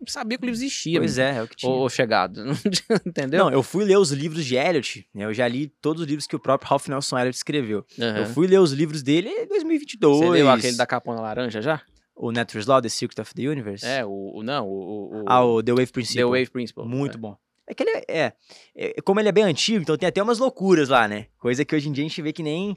não 0.00 0.06
sabia 0.06 0.38
que 0.38 0.44
o 0.44 0.46
livro 0.46 0.56
existia. 0.58 0.98
Pois 0.98 1.18
é, 1.18 1.36
é 1.36 1.42
o 1.42 1.46
que 1.48 1.56
tinha. 1.56 1.70
Ô, 1.70 1.86
chegado, 1.90 2.40
entendeu? 3.04 3.44
Não, 3.44 3.50
eu 3.52 3.62
fui 3.62 3.84
ler 3.84 3.98
os 3.98 4.10
livros 4.12 4.46
de 4.46 4.56
Eliot, 4.56 5.06
né? 5.14 5.24
Eu 5.26 5.34
já 5.34 5.46
li 5.46 5.68
todos 5.82 6.00
os 6.02 6.08
livros 6.08 6.26
que 6.26 6.34
o 6.34 6.40
próprio 6.40 6.70
Ralph 6.70 6.88
Nelson 6.88 7.18
Eliot 7.18 7.36
escreveu. 7.36 7.84
Aham. 7.98 8.18
Eu 8.20 8.24
fui 8.26 8.46
ler 8.46 8.60
os 8.60 8.72
livros 8.72 9.02
dele 9.02 9.28
em 9.28 9.46
2022. 9.46 10.16
Você 10.18 10.30
leu 10.30 10.48
aquele 10.50 10.76
da 10.78 10.86
capona 10.86 11.20
laranja 11.20 11.60
já? 11.60 11.82
O 12.22 12.30
Nature's 12.30 12.66
Law, 12.66 12.82
The 12.82 12.88
Secret 12.90 13.18
of 13.18 13.32
the 13.34 13.48
Universe. 13.48 13.86
É, 13.86 14.04
o, 14.04 14.32
o 14.34 14.42
não, 14.42 14.68
o, 14.68 15.22
o, 15.22 15.24
Ah, 15.26 15.42
o 15.42 15.62
The 15.62 15.72
Wave 15.72 15.90
Principle. 15.90 16.22
The 16.22 16.26
Wave 16.28 16.50
Principle. 16.50 16.84
Muito 16.84 17.16
é. 17.16 17.18
bom. 17.18 17.34
É 17.66 17.72
que 17.72 17.82
ele 17.84 17.90
é, 17.90 18.04
é, 18.08 18.32
é- 18.74 18.94
Como 19.02 19.20
ele 19.20 19.28
é 19.28 19.32
bem 19.32 19.44
antigo, 19.44 19.80
então 19.80 19.96
tem 19.96 20.08
até 20.08 20.20
umas 20.22 20.38
loucuras 20.38 20.88
lá, 20.88 21.06
né? 21.08 21.28
Coisa 21.38 21.64
que 21.64 21.74
hoje 21.74 21.88
em 21.88 21.92
dia 21.92 22.04
a 22.04 22.08
gente 22.08 22.20
vê 22.20 22.32
que 22.32 22.42
nem. 22.42 22.76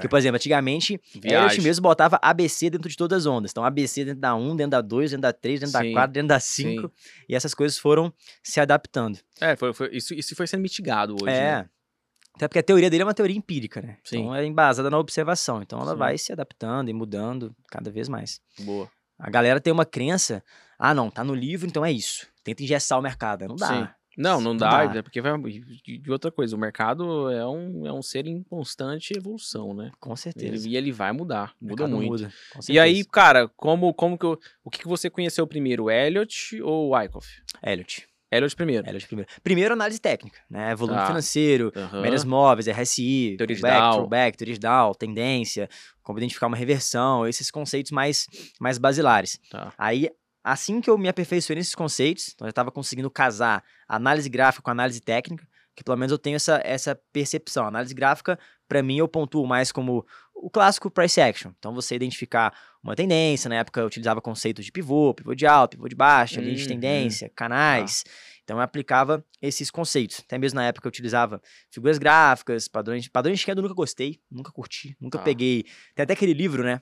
Que, 0.00 0.08
por 0.08 0.18
exemplo, 0.18 0.36
antigamente, 0.36 0.98
Viagem. 1.14 1.60
mesmo 1.62 1.82
botava 1.82 2.18
ABC 2.22 2.70
dentro 2.70 2.88
de 2.88 2.96
todas 2.96 3.18
as 3.18 3.26
ondas. 3.26 3.50
Então, 3.50 3.62
ABC 3.62 4.04
dentro 4.04 4.20
da 4.20 4.34
1, 4.34 4.56
dentro 4.56 4.70
da 4.70 4.80
2, 4.80 5.10
dentro 5.10 5.22
da 5.22 5.32
3, 5.32 5.60
dentro 5.60 5.78
Sim, 5.78 5.88
da 5.88 5.92
4, 6.00 6.12
dentro 6.12 6.28
da 6.28 6.40
5. 6.40 6.90
E 7.28 7.34
essas 7.36 7.52
coisas 7.54 7.78
foram 7.78 8.12
se 8.42 8.58
adaptando. 8.58 9.18
É, 9.40 9.54
foi, 9.54 9.72
foi- 9.74 9.90
isso, 9.92 10.14
isso 10.14 10.34
foi 10.34 10.46
sendo 10.46 10.62
mitigado 10.62 11.14
hoje, 11.14 11.34
é. 11.34 11.58
né? 11.58 11.68
Até 12.34 12.48
porque 12.48 12.58
a 12.58 12.62
teoria 12.62 12.88
dele 12.88 13.02
é 13.02 13.06
uma 13.06 13.14
teoria 13.14 13.36
empírica, 13.36 13.80
né? 13.82 13.98
Sim. 14.02 14.20
Então 14.20 14.34
é 14.34 14.44
embasada 14.46 14.88
na 14.90 14.98
observação. 14.98 15.62
Então 15.62 15.80
ela 15.80 15.92
Sim. 15.92 15.98
vai 15.98 16.18
se 16.18 16.32
adaptando 16.32 16.88
e 16.88 16.92
mudando 16.92 17.54
cada 17.68 17.90
vez 17.90 18.08
mais. 18.08 18.40
Boa. 18.60 18.90
A 19.18 19.30
galera 19.30 19.60
tem 19.60 19.72
uma 19.72 19.84
crença, 19.84 20.42
ah 20.78 20.94
não, 20.94 21.10
tá 21.10 21.22
no 21.22 21.34
livro, 21.34 21.66
então 21.68 21.84
é 21.84 21.92
isso. 21.92 22.26
Tenta 22.42 22.62
engessar 22.62 22.98
o 22.98 23.02
mercado. 23.02 23.46
Não 23.46 23.54
dá. 23.56 23.66
Sim. 23.68 23.88
Não, 24.16 24.42
não 24.42 24.50
Não 24.52 24.56
dá, 24.58 24.84
dá. 24.86 24.98
é 24.98 25.02
porque 25.02 25.20
vai. 25.22 25.32
E 25.46 26.02
e 26.04 26.10
outra 26.10 26.30
coisa, 26.30 26.54
o 26.54 26.58
mercado 26.58 27.30
é 27.30 27.46
um, 27.46 27.86
é 27.86 27.92
um 27.92 28.02
ser 28.02 28.26
em 28.26 28.42
constante 28.42 29.16
evolução, 29.16 29.72
né? 29.72 29.90
Com 29.98 30.14
certeza. 30.16 30.66
Ele, 30.66 30.74
e 30.74 30.76
ele 30.76 30.92
vai 30.92 31.12
mudar, 31.12 31.54
muda 31.60 31.88
muito. 31.88 32.10
muda, 32.10 32.30
E 32.68 32.78
aí, 32.78 33.04
cara, 33.06 33.48
como, 33.56 33.94
como 33.94 34.18
que 34.18 34.26
eu, 34.26 34.38
o 34.62 34.70
que, 34.70 34.80
que 34.80 34.88
você 34.88 35.08
conheceu 35.08 35.46
primeiro, 35.46 35.90
Elliot 35.90 36.60
ou 36.60 36.88
o 36.88 36.94
Wyckoff? 36.94 37.26
Elliot. 37.62 38.06
Elliot 38.32 38.56
primeiro. 38.56 38.88
Elliot 38.88 39.06
primeiro. 39.06 39.30
Primeiro, 39.42 39.74
análise 39.74 40.00
técnica, 40.00 40.38
né? 40.50 40.74
Volume 40.74 40.98
Tá. 40.98 41.06
financeiro, 41.06 41.70
médias 42.00 42.24
móveis, 42.24 42.66
RSI, 42.66 43.34
Teoria 43.36 43.56
de 43.56 43.62
throwback, 43.62 44.36
teoria 44.38 44.54
de 44.58 44.98
tendência, 44.98 45.68
como 46.02 46.18
identificar 46.18 46.46
uma 46.46 46.56
reversão, 46.56 47.26
esses 47.26 47.50
conceitos 47.50 47.92
mais, 47.92 48.26
mais 48.58 48.78
basilares. 48.78 49.38
Tá. 49.50 49.72
Aí, 49.76 50.08
assim 50.42 50.80
que 50.80 50.88
eu 50.88 50.96
me 50.96 51.08
aperfeiçoei 51.08 51.56
nesses 51.56 51.74
conceitos, 51.74 52.32
então 52.34 52.46
eu 52.46 52.50
estava 52.50 52.70
conseguindo 52.70 53.10
casar 53.10 53.62
análise 53.86 54.28
gráfica 54.28 54.62
com 54.62 54.70
análise 54.70 55.00
técnica, 55.00 55.46
que 55.74 55.84
pelo 55.84 55.96
menos 55.96 56.12
eu 56.12 56.18
tenho 56.18 56.36
essa, 56.36 56.60
essa 56.64 56.98
percepção. 57.12 57.66
Análise 57.66 57.94
gráfica, 57.94 58.38
para 58.68 58.82
mim, 58.82 58.98
eu 58.98 59.08
pontuo 59.08 59.46
mais 59.46 59.70
como 59.72 60.04
o 60.42 60.50
clássico 60.50 60.90
price 60.90 61.20
action. 61.20 61.52
Então, 61.58 61.72
você 61.72 61.94
identificar 61.94 62.52
uma 62.82 62.96
tendência, 62.96 63.48
na 63.48 63.54
época 63.56 63.80
eu 63.80 63.86
utilizava 63.86 64.20
conceitos 64.20 64.64
de 64.64 64.72
pivô, 64.72 65.14
pivô 65.14 65.34
de 65.34 65.46
alta, 65.46 65.76
pivô 65.76 65.88
de 65.88 65.94
baixa, 65.94 66.40
linha 66.40 66.56
de 66.56 66.62
Uhum. 66.62 66.68
tendência, 66.68 67.30
canais. 67.34 68.02
Então, 68.42 68.56
eu 68.56 68.62
aplicava 68.62 69.24
esses 69.40 69.70
conceitos. 69.70 70.20
Até 70.20 70.36
mesmo 70.38 70.56
na 70.56 70.66
época 70.66 70.86
eu 70.86 70.90
utilizava 70.90 71.40
figuras 71.70 71.96
gráficas, 71.96 72.66
padrões, 72.66 73.06
padrões 73.08 73.38
de 73.38 73.46
queda 73.46 73.60
eu 73.60 73.62
nunca 73.62 73.74
gostei, 73.74 74.20
nunca 74.30 74.50
curti, 74.50 74.96
nunca 75.00 75.18
Tá. 75.18 75.24
peguei. 75.24 75.62
Tem 75.94 76.02
até 76.02 76.12
aquele 76.14 76.34
livro, 76.34 76.64
né? 76.64 76.80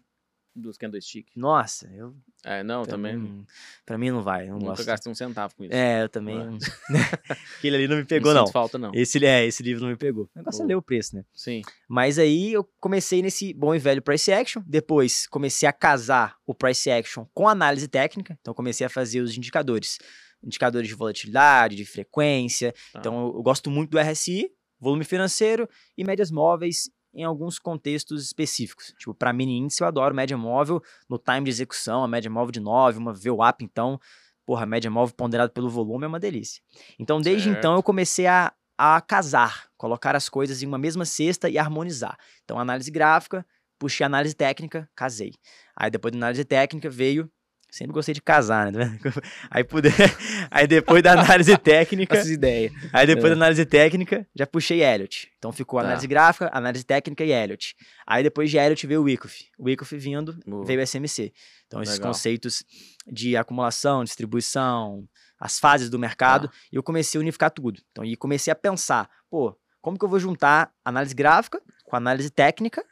Dos 0.55 0.77
candlestick. 0.77 1.29
Nossa, 1.37 1.87
eu 1.95 2.13
É, 2.45 2.63
não, 2.65 2.83
pra 2.83 2.91
também. 2.91 3.17
mim, 3.17 3.47
pra 3.87 3.97
mim 3.97 4.11
não 4.11 4.21
vai, 4.21 4.45
eu 4.47 4.49
não 4.53 4.55
nunca 4.59 4.71
gosto. 4.71 4.85
gastei 4.85 5.13
um 5.13 5.15
centavo 5.15 5.55
com 5.55 5.65
isso. 5.65 5.73
É, 5.73 6.03
eu 6.03 6.09
também. 6.09 6.35
Não 6.37 6.57
é? 6.57 6.59
Aquele 7.59 7.77
ali 7.77 7.87
não 7.89 7.97
me 7.97 8.05
pegou, 8.05 8.35
não. 8.35 8.43
não. 8.43 8.51
falta, 8.53 8.77
não. 8.77 8.91
Esse, 8.93 9.25
é, 9.25 9.47
esse 9.47 9.63
livro 9.63 9.83
não 9.83 9.91
me 9.91 9.97
pegou. 9.97 10.25
O 10.35 10.39
negócio 10.39 10.63
é 10.63 10.67
ler 10.67 10.75
o 10.75 10.83
preço, 10.83 11.15
né? 11.15 11.25
Sim. 11.33 11.63
Mas 11.89 12.19
aí 12.19 12.53
eu 12.53 12.69
comecei 12.81 13.23
nesse 13.23 13.55
bom 13.55 13.73
e 13.75 13.79
velho 13.79 14.03
price 14.03 14.33
action. 14.33 14.61
Depois 14.67 15.27
comecei 15.29 15.69
a 15.69 15.73
casar 15.73 16.37
o 16.45 16.53
price 16.53 16.91
action 16.91 17.25
com 17.33 17.49
análise 17.49 17.87
técnica. 17.87 18.37
Então 18.41 18.53
comecei 18.53 18.85
a 18.85 18.91
fazer 18.91 19.21
os 19.21 19.37
indicadores. 19.39 19.99
Indicadores 20.43 20.89
de 20.89 20.95
volatilidade, 20.95 21.77
de 21.77 21.85
frequência. 21.85 22.73
Tá. 22.93 22.99
Então 22.99 23.29
eu, 23.29 23.35
eu 23.37 23.43
gosto 23.43 23.71
muito 23.71 23.91
do 23.91 23.99
RSI, 24.01 24.51
volume 24.81 25.05
financeiro 25.05 25.69
e 25.97 26.03
médias 26.03 26.31
móveis 26.31 26.91
em 27.13 27.25
alguns 27.25 27.59
contextos 27.59 28.25
específicos. 28.25 28.95
Tipo, 28.99 29.15
para 29.15 29.33
mini 29.33 29.59
índice 29.59 29.83
eu 29.83 29.87
adoro 29.87 30.15
média 30.15 30.37
móvel 30.37 30.83
no 31.09 31.19
time 31.19 31.45
de 31.45 31.51
execução, 31.51 32.05
a 32.05 32.09
média 32.09 32.31
móvel 32.31 32.53
de 32.53 32.61
9, 32.61 32.99
uma 32.99 33.13
VWAP, 33.13 33.63
então, 33.63 34.01
porra, 34.47 34.67
média 34.67 34.91
móvel 34.91 35.15
ponderada 35.15 35.51
pelo 35.53 35.69
volume 35.69 36.05
é 36.05 36.09
uma 36.09 36.21
delícia. 36.21 36.63
Então, 36.99 37.21
desde 37.21 37.49
Certo. 37.49 37.59
então 37.59 37.75
eu 37.75 37.83
comecei 37.83 38.27
a, 38.27 38.53
a 38.79 39.01
casar, 39.01 39.69
colocar 39.77 40.15
as 40.15 40.29
coisas 40.29 40.63
em 40.63 40.67
uma 40.67 40.79
mesma 40.79 41.05
cesta 41.05 41.49
e 41.49 41.59
harmonizar. 41.59 42.17
Então, 42.45 42.59
análise 42.59 42.91
gráfica, 42.91 43.45
puxei 43.79 44.05
análise 44.05 44.35
técnica, 44.35 44.89
casei. 44.95 45.33
Aí 45.77 45.91
depois 45.91 46.13
da 46.13 46.19
análise 46.19 46.45
técnica 46.45 46.89
veio 46.91 47.31
Sempre 47.71 47.93
gostei 47.95 48.13
de 48.15 48.21
casar, 48.21 48.73
né? 48.73 48.99
Aí, 49.51 49.63
pude... 49.63 49.89
aí 50.51 50.67
depois 50.67 51.03
da 51.03 51.13
análise 51.13 51.57
técnica, 51.59 52.17
Essas 52.17 52.31
ideias. 52.31 52.73
Aí 52.93 53.07
depois 53.07 53.27
É. 53.27 53.29
da 53.31 53.35
análise 53.37 53.65
técnica, 53.65 54.27
já 54.35 54.47
puxei 54.47 54.83
Elliot. 54.83 55.31
Então 55.39 55.53
ficou 55.53 55.79
Tá. 55.81 55.87
análise 55.87 56.07
gráfica, 56.07 56.51
análise 56.53 56.85
técnica 56.85 57.25
e 57.25 57.31
Elliot. 57.33 57.77
Aí 58.07 58.23
depois 58.23 58.51
de 58.51 58.59
Elliot 58.59 58.87
veio 58.87 59.01
o 59.01 59.05
Wyckoff. 59.05 59.45
O 59.59 59.65
Wyckoff 59.67 59.97
vindo, 59.97 60.37
Boa. 60.47 60.65
veio 60.65 60.81
o 60.81 60.83
SMC. 60.87 61.33
Então 61.67 61.81
esses 61.83 61.95
Legal. 61.97 62.11
conceitos 62.13 62.65
de 63.07 63.37
acumulação, 63.37 64.03
distribuição, 64.03 65.05
as 65.39 65.59
fases 65.59 65.89
do 65.89 65.99
mercado, 65.99 66.49
Tá. 66.49 66.55
e 66.73 66.77
eu 66.77 66.83
comecei 66.83 67.19
a 67.19 67.23
unificar 67.23 67.51
tudo. 67.51 67.81
Então 67.93 68.05
e 68.05 68.17
comecei 68.17 68.51
a 68.53 68.57
pensar, 68.57 69.09
pô, 69.31 69.57
como 69.81 69.97
que 69.99 70.05
eu 70.05 70.09
vou 70.09 70.19
juntar 70.19 70.71
análise 70.85 71.15
gráfica 71.15 71.61
com 71.85 71.97
análise 71.97 72.31
técnica, 72.31 72.85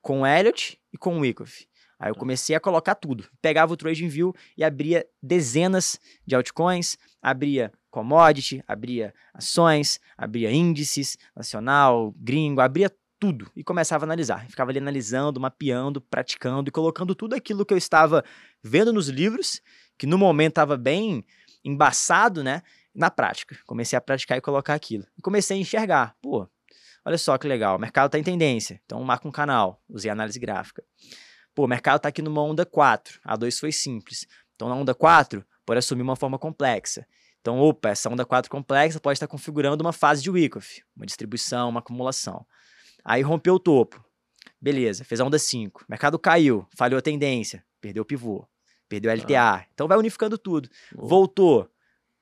com 0.00 0.26
Elliot 0.26 0.78
e 0.92 0.96
com 0.98 1.16
o 1.16 1.20
Wyckoff? 1.20 1.66
Aí 2.02 2.10
eu 2.10 2.16
comecei 2.16 2.56
a 2.56 2.58
colocar 2.58 2.96
tudo. 2.96 3.28
Pegava 3.40 3.72
o 3.72 3.76
TradingView 3.76 4.34
e 4.58 4.64
abria 4.64 5.06
dezenas 5.22 6.00
de 6.26 6.34
altcoins, 6.34 6.98
abria 7.22 7.72
commodity, 7.92 8.60
abria 8.66 9.14
ações, 9.32 10.00
abria 10.18 10.50
índices, 10.50 11.16
nacional, 11.36 12.12
gringo, 12.18 12.60
abria 12.60 12.90
tudo 13.20 13.48
e 13.54 13.62
começava 13.62 14.04
a 14.04 14.06
analisar. 14.06 14.48
Ficava 14.48 14.72
ali 14.72 14.80
analisando, 14.80 15.38
mapeando, 15.38 16.00
praticando 16.00 16.68
e 16.68 16.72
colocando 16.72 17.14
tudo 17.14 17.36
aquilo 17.36 17.64
que 17.64 17.72
eu 17.72 17.78
estava 17.78 18.24
vendo 18.60 18.92
nos 18.92 19.08
livros, 19.08 19.62
que 19.96 20.04
no 20.04 20.18
momento 20.18 20.54
estava 20.54 20.76
bem 20.76 21.24
embaçado, 21.64 22.42
né? 22.42 22.62
Na 22.92 23.12
prática. 23.12 23.56
Comecei 23.64 23.96
a 23.96 24.00
praticar 24.00 24.36
e 24.38 24.40
colocar 24.40 24.74
aquilo. 24.74 25.06
E 25.16 25.22
comecei 25.22 25.56
a 25.56 25.60
enxergar. 25.60 26.16
Pô, 26.20 26.48
olha 27.04 27.16
só 27.16 27.38
que 27.38 27.46
legal, 27.46 27.76
o 27.76 27.80
mercado 27.80 28.06
está 28.06 28.18
em 28.18 28.24
tendência. 28.24 28.80
Então 28.84 29.00
marca 29.04 29.28
um 29.28 29.30
canal, 29.30 29.80
usei 29.88 30.10
análise 30.10 30.40
gráfica. 30.40 30.82
Pô, 31.54 31.64
o 31.64 31.68
mercado 31.68 31.96
está 31.98 32.08
aqui 32.08 32.22
numa 32.22 32.42
onda 32.42 32.64
4. 32.64 33.20
A 33.24 33.36
2 33.36 33.58
foi 33.58 33.72
simples. 33.72 34.26
Então 34.54 34.68
na 34.68 34.74
onda 34.74 34.94
4, 34.94 35.44
pode 35.66 35.78
assumir 35.78 36.02
uma 36.02 36.16
forma 36.16 36.38
complexa. 36.38 37.06
Então, 37.40 37.58
opa, 37.58 37.88
essa 37.88 38.08
onda 38.08 38.24
4 38.24 38.48
complexa 38.48 39.00
pode 39.00 39.16
estar 39.16 39.26
configurando 39.26 39.82
uma 39.82 39.92
fase 39.92 40.22
de 40.22 40.30
Wyckoff, 40.30 40.82
uma 40.96 41.04
distribuição, 41.04 41.68
uma 41.68 41.80
acumulação. 41.80 42.46
Aí 43.04 43.20
rompeu 43.20 43.54
o 43.54 43.58
topo. 43.58 44.02
Beleza, 44.60 45.04
fez 45.04 45.20
a 45.20 45.24
onda 45.24 45.40
5. 45.40 45.84
Mercado 45.88 46.18
caiu, 46.20 46.66
falhou 46.76 46.98
a 46.98 47.02
tendência, 47.02 47.64
perdeu 47.80 48.04
o 48.04 48.06
pivô, 48.06 48.46
perdeu 48.88 49.10
a 49.10 49.14
LTA. 49.14 49.66
Então 49.74 49.88
vai 49.88 49.98
unificando 49.98 50.38
tudo. 50.38 50.68
Boa. 50.94 51.08
Voltou, 51.08 51.68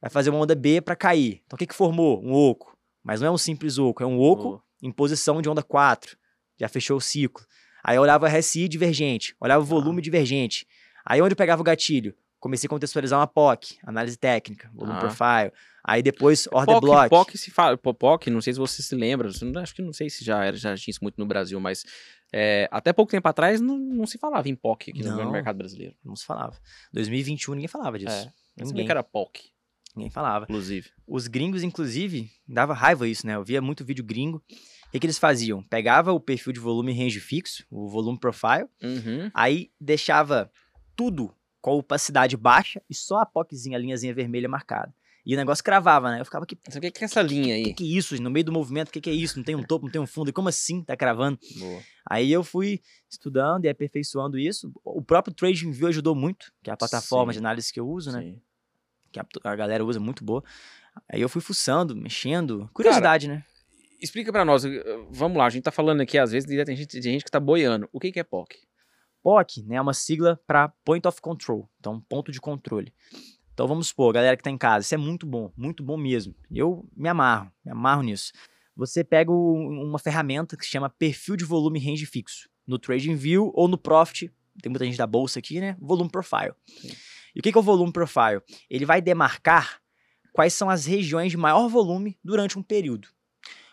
vai 0.01 0.11
fazer 0.11 0.31
uma 0.31 0.39
onda 0.39 0.55
B 0.55 0.81
para 0.81 0.97
cair. 0.97 1.43
Então 1.45 1.55
o 1.55 1.59
que, 1.59 1.67
que 1.67 1.75
formou? 1.75 2.25
Um 2.25 2.33
oco. 2.33 2.75
Mas 3.03 3.21
não 3.21 3.29
é 3.29 3.31
um 3.31 3.39
simples 3.39 3.77
oco, 3.77 4.03
é 4.03 4.07
um 4.07 4.19
oco 4.19 4.43
Boa. 4.43 4.63
em 4.83 4.91
posição 4.91 5.43
de 5.43 5.51
onda 5.51 5.63
4. 5.63 6.17
Já 6.59 6.67
fechou 6.67 6.97
o 6.97 7.01
ciclo. 7.01 7.45
Aí 7.83 7.97
eu 7.97 8.03
olhava 8.03 8.29
RSI 8.29 8.69
divergente, 8.69 9.35
olhava 9.41 9.63
o 9.63 9.67
volume 9.67 10.01
divergente. 10.03 10.67
Aí 11.05 11.21
onde 11.23 11.33
eu 11.33 11.37
pegava 11.37 11.61
o 11.61 11.65
gatilho? 11.65 12.15
Comecei 12.39 12.67
a 12.67 12.71
contextualizar 12.71 13.19
uma 13.19 13.27
POC, 13.27 13.79
análise 13.85 14.17
técnica, 14.17 14.71
volume 14.75 14.97
Ah. 14.97 15.01
profile. 15.01 15.53
Aí 15.85 16.03
depois 16.03 16.47
order 16.53 16.75
POC, 16.77 16.81
block. 16.87 17.09
POC 17.11 17.39
se 17.39 17.51
fala, 17.51 17.77
po- 17.77 17.93
POC, 17.95 18.31
não 18.31 18.41
sei 18.41 18.53
se 18.55 18.59
você 18.59 18.83
se 18.83 18.95
lembra, 18.95 19.29
acho 19.29 19.75
que 19.75 19.83
não 19.83 19.93
sei 19.93 20.09
se 20.09 20.25
já 20.25 20.43
era, 20.45 20.57
já 20.57 20.75
tinha 20.77 20.91
isso 20.93 21.01
muito 21.03 21.19
no 21.19 21.27
Brasil, 21.27 21.59
mas 21.61 21.85
é, 22.33 22.69
até 22.71 22.93
pouco 22.93 23.11
tempo 23.11 23.27
atrás 23.29 23.61
não, 23.61 23.77
não 23.79 24.07
se 24.07 24.17
falava 24.19 24.49
em 24.49 24.55
POC 24.55 24.91
aqui 24.91 25.03
no 25.03 25.17
Não. 25.17 25.31
mercado 25.31 25.57
brasileiro. 25.57 25.95
Não 26.05 26.15
se 26.17 26.25
falava. 26.25 26.57
2021 26.93 27.55
ninguém 27.55 27.69
falava 27.69 27.99
disso. 27.99 28.11
É, 28.11 28.21
eu 28.23 28.27
sabia 28.27 28.67
Ninguém. 28.67 28.87
que 28.87 28.93
era 28.93 29.03
POC, 29.03 29.51
Ninguém 29.97 30.11
falava. 30.11 30.45
inclusive. 30.45 30.91
Os 31.07 31.27
gringos, 31.27 31.63
inclusive, 31.63 32.31
dava 32.49 32.73
raiva 32.73 33.07
isso, 33.09 33.27
né? 33.27 33.35
Eu 33.35 33.45
via 33.45 33.61
muito 33.61 33.85
vídeo 33.85 34.05
gringo. 34.05 34.43
O 34.91 34.93
que, 34.93 34.99
que 35.01 35.07
eles 35.07 35.19
faziam? 35.19 35.63
Pegava 35.63 36.13
o 36.13 36.19
perfil 36.19 36.53
de 36.53 36.59
volume 36.61 36.93
range 36.93 37.21
fixo, 37.21 37.65
o 37.71 37.89
volume 37.89 38.19
profile, 38.19 38.67
Uhum. 38.83 39.31
aí 39.33 39.71
deixava 39.81 40.51
tudo 40.97 41.33
com 41.61 41.71
a 41.71 41.75
opacidade 41.75 42.37
baixa 42.37 42.83
e 42.91 42.95
só 42.95 43.19
a 43.21 43.27
POCzinha, 43.27 43.77
a 43.77 43.81
linhazinha 43.81 44.13
vermelha 44.13 44.49
marcada. 44.49 44.93
E 45.25 45.35
o 45.35 45.37
negócio 45.37 45.63
cravava, 45.63 46.11
né? 46.11 46.21
Eu 46.21 46.25
ficava, 46.25 46.45
que, 46.47 46.59
Sabe 46.69 46.89
o 46.89 46.93
que 46.93 47.05
é 47.05 47.05
essa 47.05 47.21
linha 47.23 47.55
que, 47.63 47.69
aí? 47.69 47.75
que 47.75 47.85
é 47.85 47.87
isso? 47.99 48.21
No 48.21 48.31
meio 48.31 48.45
do 48.45 48.51
movimento, 48.51 48.89
o 48.89 48.91
que, 48.91 49.01
que 49.03 49.11
é 49.11 49.13
isso? 49.13 49.37
Não 49.37 49.45
tem 49.45 49.55
um 49.55 49.63
topo, 49.63 49.85
não 49.85 49.93
tem 49.93 50.01
um 50.01 50.07
fundo. 50.07 50.31
E 50.31 50.33
como 50.33 50.49
assim 50.49 50.83
tá 50.83 50.97
cravando? 50.97 51.39
Boa. 51.59 51.83
Aí 52.09 52.33
eu 52.33 52.43
fui 52.43 52.81
estudando 53.09 53.67
e 53.67 53.69
aperfeiçoando 53.69 54.39
isso. 54.39 54.73
O 54.83 55.03
próprio 55.03 55.35
TradingView 55.35 55.89
ajudou 55.89 56.15
muito, 56.17 56.51
que 56.63 56.71
é 56.71 56.73
a 56.73 56.77
plataforma 56.77 57.33
Sim. 57.33 57.39
de 57.39 57.45
análise 57.45 57.73
que 57.73 57.79
eu 57.79 57.87
uso, 57.89 58.11
né? 58.11 58.23
Sim. 58.23 58.41
Que 59.13 59.21
a, 59.21 59.27
a 59.45 59.55
galera 59.57 59.85
usa 59.85 60.01
muito 60.01 60.25
boa. 60.25 60.43
Aí 61.07 61.21
eu 61.21 61.29
fui 61.29 61.43
fuçando, 61.43 61.95
mexendo. 61.95 62.69
Curiosidade, 62.73 63.29
né? 63.29 63.45
Explica 64.01 64.33
pra 64.33 64.45
nós, 64.45 64.65
eh, 64.65 64.83
vamos 65.11 65.37
lá, 65.37 65.47
a 65.47 65.51
gente 65.51 65.65
tá 65.65 65.71
falando 65.71 66.01
aqui, 66.01 66.19
às 66.19 66.33
vezes, 66.33 66.49
tem 66.65 66.77
gente, 66.77 66.87
tem 66.87 67.03
gente 67.03 67.25
que 67.25 67.31
tá 67.31 67.41
boiando. 67.41 67.89
O 67.93 68.01
que, 68.01 68.11
que 68.11 68.21
é 68.21 68.25
POC? 68.25 68.57
POC 69.23 69.63
né, 69.65 69.77
é 69.77 69.81
uma 69.81 69.93
sigla 69.93 70.41
para 70.47 70.69
Point 70.85 71.07
of 71.07 71.21
Control, 71.21 71.69
então 71.79 72.01
ponto 72.01 72.33
de 72.33 72.41
controle. 72.41 72.93
Então 73.53 73.69
vamos 73.69 73.89
supor, 73.89 74.15
galera 74.15 74.37
que 74.37 74.41
está 74.41 74.51
em 74.51 74.57
casa, 74.57 74.85
isso 74.85 74.95
é 74.95 74.99
muito 74.99 75.27
bom, 75.27 75.53
muito 75.55 75.83
bom 75.83 75.97
mesmo. 75.97 76.35
Eu 76.51 76.89
me 76.97 77.09
amarro, 77.09 77.53
me 77.63 77.71
amarro 77.71 78.03
nisso. 78.03 78.33
Você 78.75 79.05
pega 79.05 79.31
uma 79.31 79.99
ferramenta 79.99 80.57
que 80.57 80.65
se 80.65 80.71
chama 80.71 80.89
perfil 80.89 81.37
de 81.37 81.45
volume 81.45 81.79
range 81.79 82.07
fixo, 82.07 82.49
no 82.67 82.79
TradingView 82.79 83.53
ou 83.55 83.69
no 83.69 83.77
Profit, 83.77 84.33
tem 84.63 84.71
muita 84.71 84.85
gente 84.85 84.97
da 84.97 85.07
bolsa 85.07 85.39
aqui, 85.39 85.61
né? 85.61 85.77
Volume 85.79 86.11
Profile. 86.11 86.55
Sim. 86.67 86.91
E 87.35 87.41
o 87.41 87.43
que 87.43 87.51
é 87.51 87.59
o 87.59 87.63
Volume 87.63 87.93
Profile? 87.93 88.43
Ele 88.69 88.85
vai 88.85 89.01
demarcar 89.01 89.81
quais 90.33 90.55
são 90.55 90.69
as 90.71 90.87
regiões 90.87 91.31
de 91.31 91.37
maior 91.37 91.69
volume 91.69 92.19
durante 92.25 92.59
um 92.59 92.63
período. 92.63 93.09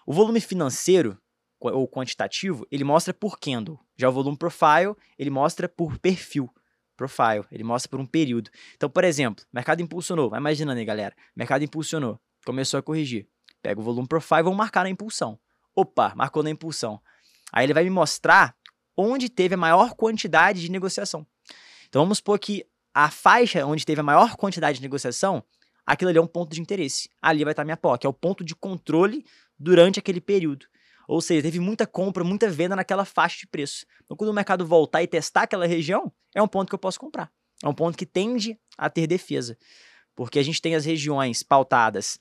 O 0.08 0.14
volume 0.14 0.40
financeiro 0.40 1.20
ou 1.60 1.86
quantitativo, 1.86 2.66
ele 2.72 2.86
mostra 2.86 3.14
por 3.14 3.38
candle. 3.38 3.78
Já 3.98 4.08
o 4.08 4.12
volume 4.14 4.38
profile, 4.38 4.96
ele 5.20 5.30
mostra 5.30 5.68
por 5.68 5.98
perfil. 6.00 6.50
Profile, 6.96 7.44
ele 7.52 7.66
mostra 7.66 7.90
por 7.90 8.00
um 8.00 8.06
período. 8.06 8.50
Então, 8.74 8.90
por 8.90 9.04
exemplo, 9.04 9.44
mercado 9.52 9.82
impulsionou. 9.82 10.30
Vai 10.30 10.40
imaginando 10.40 10.80
aí, 10.80 10.86
galera. 10.86 11.14
Mercado 11.36 11.66
impulsionou. 11.66 12.18
Começou 12.46 12.78
a 12.78 12.82
corrigir. 12.82 13.28
Pega 13.62 13.82
o 13.82 13.84
volume 13.84 14.08
profile 14.08 14.44
vamos 14.44 14.58
marcar 14.58 14.84
na 14.84 14.90
impulsão. 14.90 15.38
Opa, 15.76 16.16
marcou 16.16 16.42
na 16.42 16.52
impulsão. 16.52 17.02
Aí 17.52 17.66
ele 17.66 17.74
vai 17.74 17.84
me 17.84 17.90
mostrar 17.90 18.56
onde 18.96 19.28
teve 19.28 19.56
a 19.56 19.58
maior 19.58 19.94
quantidade 19.94 20.62
de 20.62 20.72
negociação. 20.72 21.28
Então 21.90 22.02
vamos 22.02 22.20
supor 22.20 22.40
que 22.40 22.66
a 22.94 23.12
faixa 23.12 23.66
onde 23.66 23.86
teve 23.86 24.00
a 24.00 24.04
maior 24.06 24.38
quantidade 24.38 24.78
de 24.78 24.82
negociação, 24.82 25.44
aquilo 25.88 26.10
ali 26.10 26.20
é 26.20 26.22
um 26.22 26.28
ponto 26.28 26.54
de 26.54 26.60
interesse. 26.60 27.10
Ali 27.22 27.46
vai 27.46 27.54
estar 27.54 27.64
minha 27.64 27.78
POC, 27.78 28.06
é 28.06 28.10
o 28.10 28.14
ponto 28.14 28.44
de 28.44 28.54
controle 28.54 29.26
durante 29.58 29.98
aquele 29.98 30.20
período. 30.20 30.68
Ou 31.08 31.22
seja, 31.22 31.42
teve 31.42 31.62
muita 31.62 31.88
compra, 31.88 32.24
muita 32.24 32.50
venda 32.50 32.76
naquela 32.76 33.06
faixa 33.06 33.38
de 33.40 33.48
preço. 33.48 33.86
Então, 34.04 34.18
quando 34.18 34.30
o 34.30 34.34
mercado 34.34 34.68
voltar 34.68 35.02
e 35.02 35.08
testar 35.08 35.44
aquela 35.44 35.66
região, 35.66 36.12
é 36.36 36.42
um 36.44 36.48
ponto 36.48 36.68
que 36.68 36.76
eu 36.76 36.80
posso 36.80 37.00
comprar. 37.00 37.32
É 37.64 37.68
um 37.68 37.74
ponto 37.74 37.98
que 37.98 38.06
tende 38.06 38.60
a 38.78 38.90
ter 38.90 39.08
defesa. 39.08 39.58
Porque 40.14 40.38
a 40.38 40.44
gente 40.44 40.62
tem 40.62 40.76
as 40.76 40.84
regiões 40.84 41.42
pautadas 41.42 42.20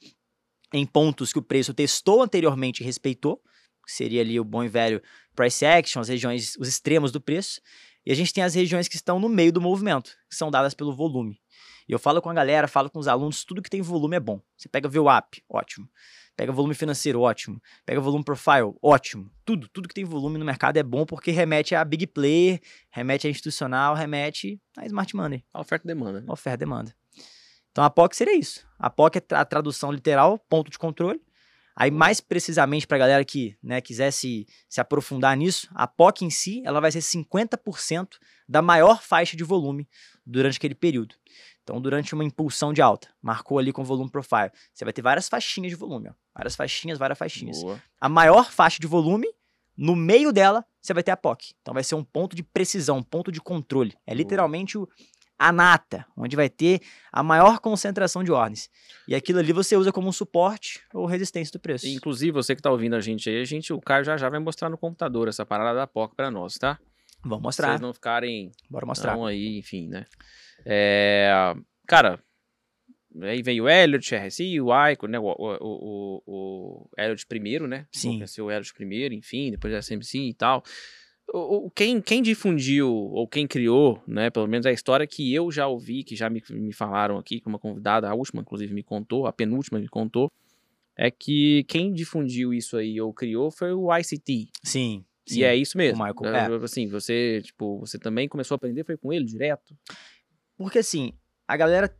em 0.72 0.86
pontos 0.86 1.32
que 1.32 1.38
o 1.38 1.42
preço 1.42 1.74
testou 1.74 2.22
anteriormente 2.22 2.82
e 2.82 2.86
respeitou, 2.86 3.42
que 3.84 3.92
seria 3.92 4.20
ali 4.20 4.38
o 4.38 4.44
bom 4.44 4.62
e 4.62 4.68
velho 4.68 5.02
price 5.34 5.64
action, 5.66 6.00
as 6.00 6.08
regiões, 6.08 6.56
os 6.58 6.68
extremos 6.68 7.10
do 7.10 7.20
preço. 7.20 7.60
E 8.04 8.12
a 8.12 8.14
gente 8.14 8.32
tem 8.32 8.44
as 8.44 8.54
regiões 8.54 8.86
que 8.86 8.94
estão 8.94 9.18
no 9.18 9.28
meio 9.28 9.52
do 9.52 9.60
movimento, 9.60 10.16
que 10.30 10.36
são 10.36 10.50
dadas 10.50 10.74
pelo 10.74 10.94
volume. 10.94 11.40
E 11.88 11.92
eu 11.92 11.98
falo 11.98 12.20
com 12.20 12.28
a 12.28 12.34
galera, 12.34 12.66
falo 12.66 12.90
com 12.90 12.98
os 12.98 13.06
alunos, 13.06 13.44
tudo 13.44 13.62
que 13.62 13.70
tem 13.70 13.80
volume 13.80 14.16
é 14.16 14.20
bom. 14.20 14.40
Você 14.56 14.68
pega 14.68 14.88
VWAP, 14.88 15.42
ótimo. 15.48 15.88
Pega 16.36 16.52
volume 16.52 16.74
financeiro, 16.74 17.20
ótimo. 17.20 17.62
Pega 17.84 18.00
volume 18.00 18.22
profile, 18.22 18.74
ótimo. 18.82 19.30
Tudo, 19.44 19.68
tudo 19.68 19.88
que 19.88 19.94
tem 19.94 20.04
volume 20.04 20.36
no 20.36 20.44
mercado 20.44 20.76
é 20.76 20.82
bom 20.82 21.06
porque 21.06 21.30
remete 21.30 21.74
a 21.74 21.84
big 21.84 22.06
player, 22.08 22.60
remete 22.90 23.26
a 23.26 23.30
institucional, 23.30 23.94
remete 23.94 24.60
a 24.76 24.84
smart 24.84 25.16
money. 25.16 25.44
A 25.54 25.60
oferta 25.60 25.86
e 25.86 25.88
demanda. 25.88 26.20
Né? 26.20 26.26
Oferta 26.28 26.56
e 26.56 26.66
demanda. 26.66 26.94
Então 27.72 27.82
a 27.84 27.88
POC 27.88 28.16
seria 28.16 28.36
isso. 28.36 28.66
A 28.78 28.90
POC 28.90 29.18
é 29.18 29.34
a 29.34 29.44
tradução 29.44 29.90
literal, 29.90 30.38
ponto 30.38 30.70
de 30.70 30.78
controle. 30.78 31.20
Aí, 31.78 31.90
mais 31.90 32.22
precisamente, 32.22 32.86
para 32.86 32.96
a 32.96 33.00
galera 33.00 33.24
que 33.24 33.54
né, 33.62 33.82
quiser 33.82 34.10
se, 34.10 34.46
se 34.66 34.80
aprofundar 34.80 35.36
nisso, 35.36 35.68
a 35.74 35.86
POC 35.86 36.24
em 36.24 36.30
si 36.30 36.62
ela 36.64 36.80
vai 36.80 36.90
ser 36.90 37.00
50% 37.00 38.08
da 38.48 38.62
maior 38.62 39.02
faixa 39.02 39.36
de 39.36 39.44
volume 39.44 39.86
durante 40.24 40.56
aquele 40.56 40.74
período. 40.74 41.14
Então, 41.66 41.80
durante 41.80 42.14
uma 42.14 42.22
impulsão 42.22 42.72
de 42.72 42.80
alta, 42.80 43.08
marcou 43.20 43.58
ali 43.58 43.72
com 43.72 43.82
volume 43.82 44.08
profile, 44.08 44.52
você 44.72 44.84
vai 44.84 44.92
ter 44.92 45.02
várias 45.02 45.28
faixinhas 45.28 45.70
de 45.70 45.76
volume, 45.76 46.10
ó. 46.10 46.12
várias 46.32 46.54
faixinhas, 46.54 46.96
várias 46.96 47.18
faixinhas. 47.18 47.60
Boa. 47.60 47.82
A 48.00 48.08
maior 48.08 48.52
faixa 48.52 48.78
de 48.78 48.86
volume, 48.86 49.26
no 49.76 49.96
meio 49.96 50.32
dela, 50.32 50.64
você 50.80 50.94
vai 50.94 51.02
ter 51.02 51.10
a 51.10 51.16
POC. 51.16 51.54
Então, 51.60 51.74
vai 51.74 51.82
ser 51.82 51.96
um 51.96 52.04
ponto 52.04 52.36
de 52.36 52.44
precisão, 52.44 52.98
um 52.98 53.02
ponto 53.02 53.32
de 53.32 53.40
controle. 53.40 53.94
É 54.06 54.12
Boa. 54.12 54.18
literalmente 54.18 54.78
o, 54.78 54.88
a 55.36 55.50
nata, 55.50 56.06
onde 56.16 56.36
vai 56.36 56.48
ter 56.48 56.80
a 57.12 57.20
maior 57.20 57.58
concentração 57.58 58.22
de 58.22 58.30
ordens. 58.30 58.70
E 59.08 59.14
aquilo 59.16 59.40
ali 59.40 59.52
você 59.52 59.76
usa 59.76 59.90
como 59.90 60.08
um 60.08 60.12
suporte 60.12 60.80
ou 60.94 61.04
resistência 61.04 61.50
do 61.50 61.58
preço. 61.58 61.88
Inclusive, 61.88 62.30
você 62.30 62.54
que 62.54 62.60
está 62.60 62.70
ouvindo 62.70 62.94
a 62.94 63.00
gente 63.00 63.28
aí, 63.28 63.40
a 63.40 63.44
gente, 63.44 63.72
o 63.72 63.80
Caio 63.80 64.04
já 64.04 64.16
já 64.16 64.28
vai 64.28 64.38
mostrar 64.38 64.70
no 64.70 64.78
computador 64.78 65.26
essa 65.26 65.44
parada 65.44 65.80
da 65.80 65.86
POC 65.88 66.14
para 66.14 66.30
nós, 66.30 66.54
tá? 66.54 66.78
Vamos 67.26 67.42
mostrar. 67.42 67.68
Vocês 67.68 67.80
não 67.80 67.92
ficarem. 67.92 68.52
Bora 68.70 68.86
mostrar. 68.86 69.16
Aí, 69.26 69.58
enfim, 69.58 69.88
né? 69.88 70.06
É, 70.64 71.54
cara, 71.86 72.22
aí 73.22 73.42
veio 73.42 73.64
o 73.64 73.68
Elliot, 73.68 74.14
RSI, 74.14 74.60
o 74.60 74.68
Icon, 74.88 75.08
né? 75.08 75.18
O, 75.18 75.24
o, 75.24 75.56
o, 75.60 76.22
o 76.26 76.90
Elliot 76.96 77.26
primeiro, 77.26 77.66
né? 77.66 77.86
Sim. 77.92 78.22
O 78.40 78.50
Elliot 78.50 78.72
primeiro, 78.74 79.14
enfim, 79.14 79.50
depois 79.50 79.74
a 79.74 79.82
SMC 79.82 80.18
e 80.18 80.34
tal. 80.34 80.62
O, 81.32 81.70
quem, 81.70 82.00
quem 82.00 82.22
difundiu 82.22 82.88
ou 82.88 83.26
quem 83.26 83.48
criou, 83.48 84.00
né, 84.06 84.30
pelo 84.30 84.46
menos 84.46 84.64
a 84.64 84.70
história 84.70 85.08
que 85.08 85.34
eu 85.34 85.50
já 85.50 85.66
ouvi, 85.66 86.04
que 86.04 86.14
já 86.14 86.30
me, 86.30 86.40
me 86.50 86.72
falaram 86.72 87.18
aqui, 87.18 87.40
que 87.40 87.48
uma 87.48 87.58
convidada, 87.58 88.08
a 88.08 88.14
última 88.14 88.42
inclusive 88.42 88.72
me 88.72 88.84
contou, 88.84 89.26
a 89.26 89.32
penúltima 89.32 89.80
me 89.80 89.88
contou, 89.88 90.30
é 90.96 91.10
que 91.10 91.64
quem 91.64 91.92
difundiu 91.92 92.54
isso 92.54 92.76
aí 92.76 93.00
ou 93.00 93.12
criou 93.12 93.50
foi 93.50 93.72
o 93.72 93.94
ICT. 93.94 94.48
Sim. 94.62 95.04
Sim, 95.26 95.40
e 95.40 95.44
é 95.44 95.56
isso 95.56 95.76
mesmo. 95.76 96.02
O 96.02 96.06
Michael, 96.06 96.34
é. 96.34 96.64
Assim, 96.64 96.86
você, 96.88 97.42
tipo, 97.42 97.80
você 97.80 97.98
também 97.98 98.28
começou 98.28 98.54
a 98.54 98.56
aprender, 98.56 98.84
foi 98.84 98.96
com 98.96 99.12
ele 99.12 99.24
direto? 99.24 99.76
Porque 100.56 100.78
assim, 100.78 101.12
a 101.46 101.56
galera. 101.56 101.94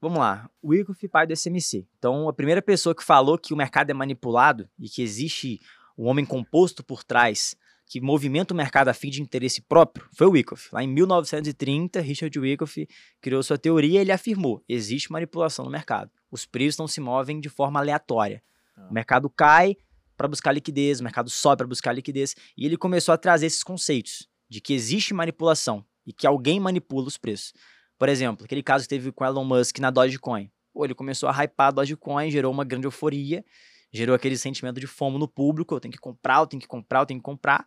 Vamos 0.00 0.18
lá, 0.18 0.48
o 0.62 0.72
Igor 0.74 0.94
foi 0.94 1.08
pai 1.08 1.26
do 1.26 1.34
SMC. 1.34 1.84
Então, 1.98 2.28
a 2.28 2.32
primeira 2.32 2.62
pessoa 2.62 2.94
que 2.94 3.02
falou 3.02 3.36
que 3.36 3.52
o 3.52 3.56
mercado 3.56 3.90
é 3.90 3.94
manipulado 3.94 4.68
e 4.78 4.88
que 4.88 5.02
existe 5.02 5.60
um 5.96 6.06
homem 6.06 6.24
composto 6.24 6.84
por 6.84 7.02
trás 7.02 7.56
que 7.88 8.00
movimenta 8.00 8.52
o 8.52 8.56
mercado 8.56 8.88
a 8.88 8.94
fim 8.94 9.08
de 9.10 9.22
interesse 9.22 9.62
próprio 9.62 10.06
foi 10.12 10.26
o 10.26 10.30
Wyckoff. 10.30 10.68
Lá 10.72 10.84
em 10.84 10.86
1930, 10.86 12.00
Richard 12.00 12.38
Wyckoff 12.38 12.86
criou 13.20 13.42
sua 13.42 13.58
teoria 13.58 13.98
e 13.98 14.02
ele 14.02 14.12
afirmou: 14.12 14.62
existe 14.68 15.10
manipulação 15.10 15.64
no 15.64 15.70
mercado. 15.70 16.10
Os 16.30 16.44
preços 16.44 16.78
não 16.78 16.86
se 16.86 17.00
movem 17.00 17.40
de 17.40 17.48
forma 17.48 17.80
aleatória. 17.80 18.42
Ah. 18.76 18.88
O 18.90 18.94
mercado 18.94 19.28
cai 19.30 19.76
para 20.18 20.26
buscar 20.26 20.50
liquidez, 20.50 20.98
o 20.98 21.04
mercado 21.04 21.30
sobe 21.30 21.58
para 21.58 21.66
buscar 21.68 21.92
liquidez, 21.92 22.34
e 22.56 22.66
ele 22.66 22.76
começou 22.76 23.14
a 23.14 23.16
trazer 23.16 23.46
esses 23.46 23.62
conceitos 23.62 24.28
de 24.50 24.60
que 24.60 24.74
existe 24.74 25.14
manipulação 25.14 25.84
e 26.04 26.12
que 26.12 26.26
alguém 26.26 26.58
manipula 26.58 27.06
os 27.06 27.16
preços. 27.16 27.52
Por 27.96 28.08
exemplo, 28.08 28.44
aquele 28.44 28.62
caso 28.62 28.84
que 28.84 28.88
teve 28.88 29.12
com 29.12 29.24
Elon 29.24 29.44
Musk 29.44 29.78
na 29.78 29.90
Dogecoin. 29.90 30.50
Pô, 30.72 30.84
ele 30.84 30.94
começou 30.94 31.28
a 31.28 31.44
hypar 31.44 31.68
a 31.68 31.70
Dogecoin, 31.70 32.30
gerou 32.30 32.52
uma 32.52 32.64
grande 32.64 32.86
euforia, 32.86 33.44
gerou 33.92 34.14
aquele 34.14 34.36
sentimento 34.36 34.80
de 34.80 34.88
fome 34.88 35.18
no 35.18 35.28
público, 35.28 35.74
eu 35.74 35.80
tenho 35.80 35.92
que 35.92 35.98
comprar, 35.98 36.40
eu 36.40 36.46
tenho 36.46 36.60
que 36.60 36.68
comprar, 36.68 37.00
eu 37.00 37.06
tenho 37.06 37.20
que 37.20 37.24
comprar. 37.24 37.64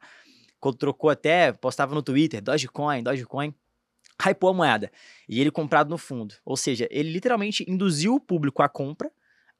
Quando 0.59 0.75
trocou 0.75 1.09
até, 1.09 1.53
postava 1.53 1.95
no 1.95 2.03
Twitter, 2.03 2.41
Dogecoin, 2.41 3.01
Dogecoin, 3.01 3.55
hypou 4.27 4.49
a 4.49 4.53
moeda. 4.53 4.91
E 5.27 5.39
ele 5.39 5.51
comprado 5.51 5.89
no 5.89 5.97
fundo. 5.97 6.35
Ou 6.45 6.57
seja, 6.57 6.87
ele 6.91 7.11
literalmente 7.11 7.65
induziu 7.67 8.15
o 8.15 8.19
público 8.19 8.61
à 8.61 8.67
compra 8.67 9.09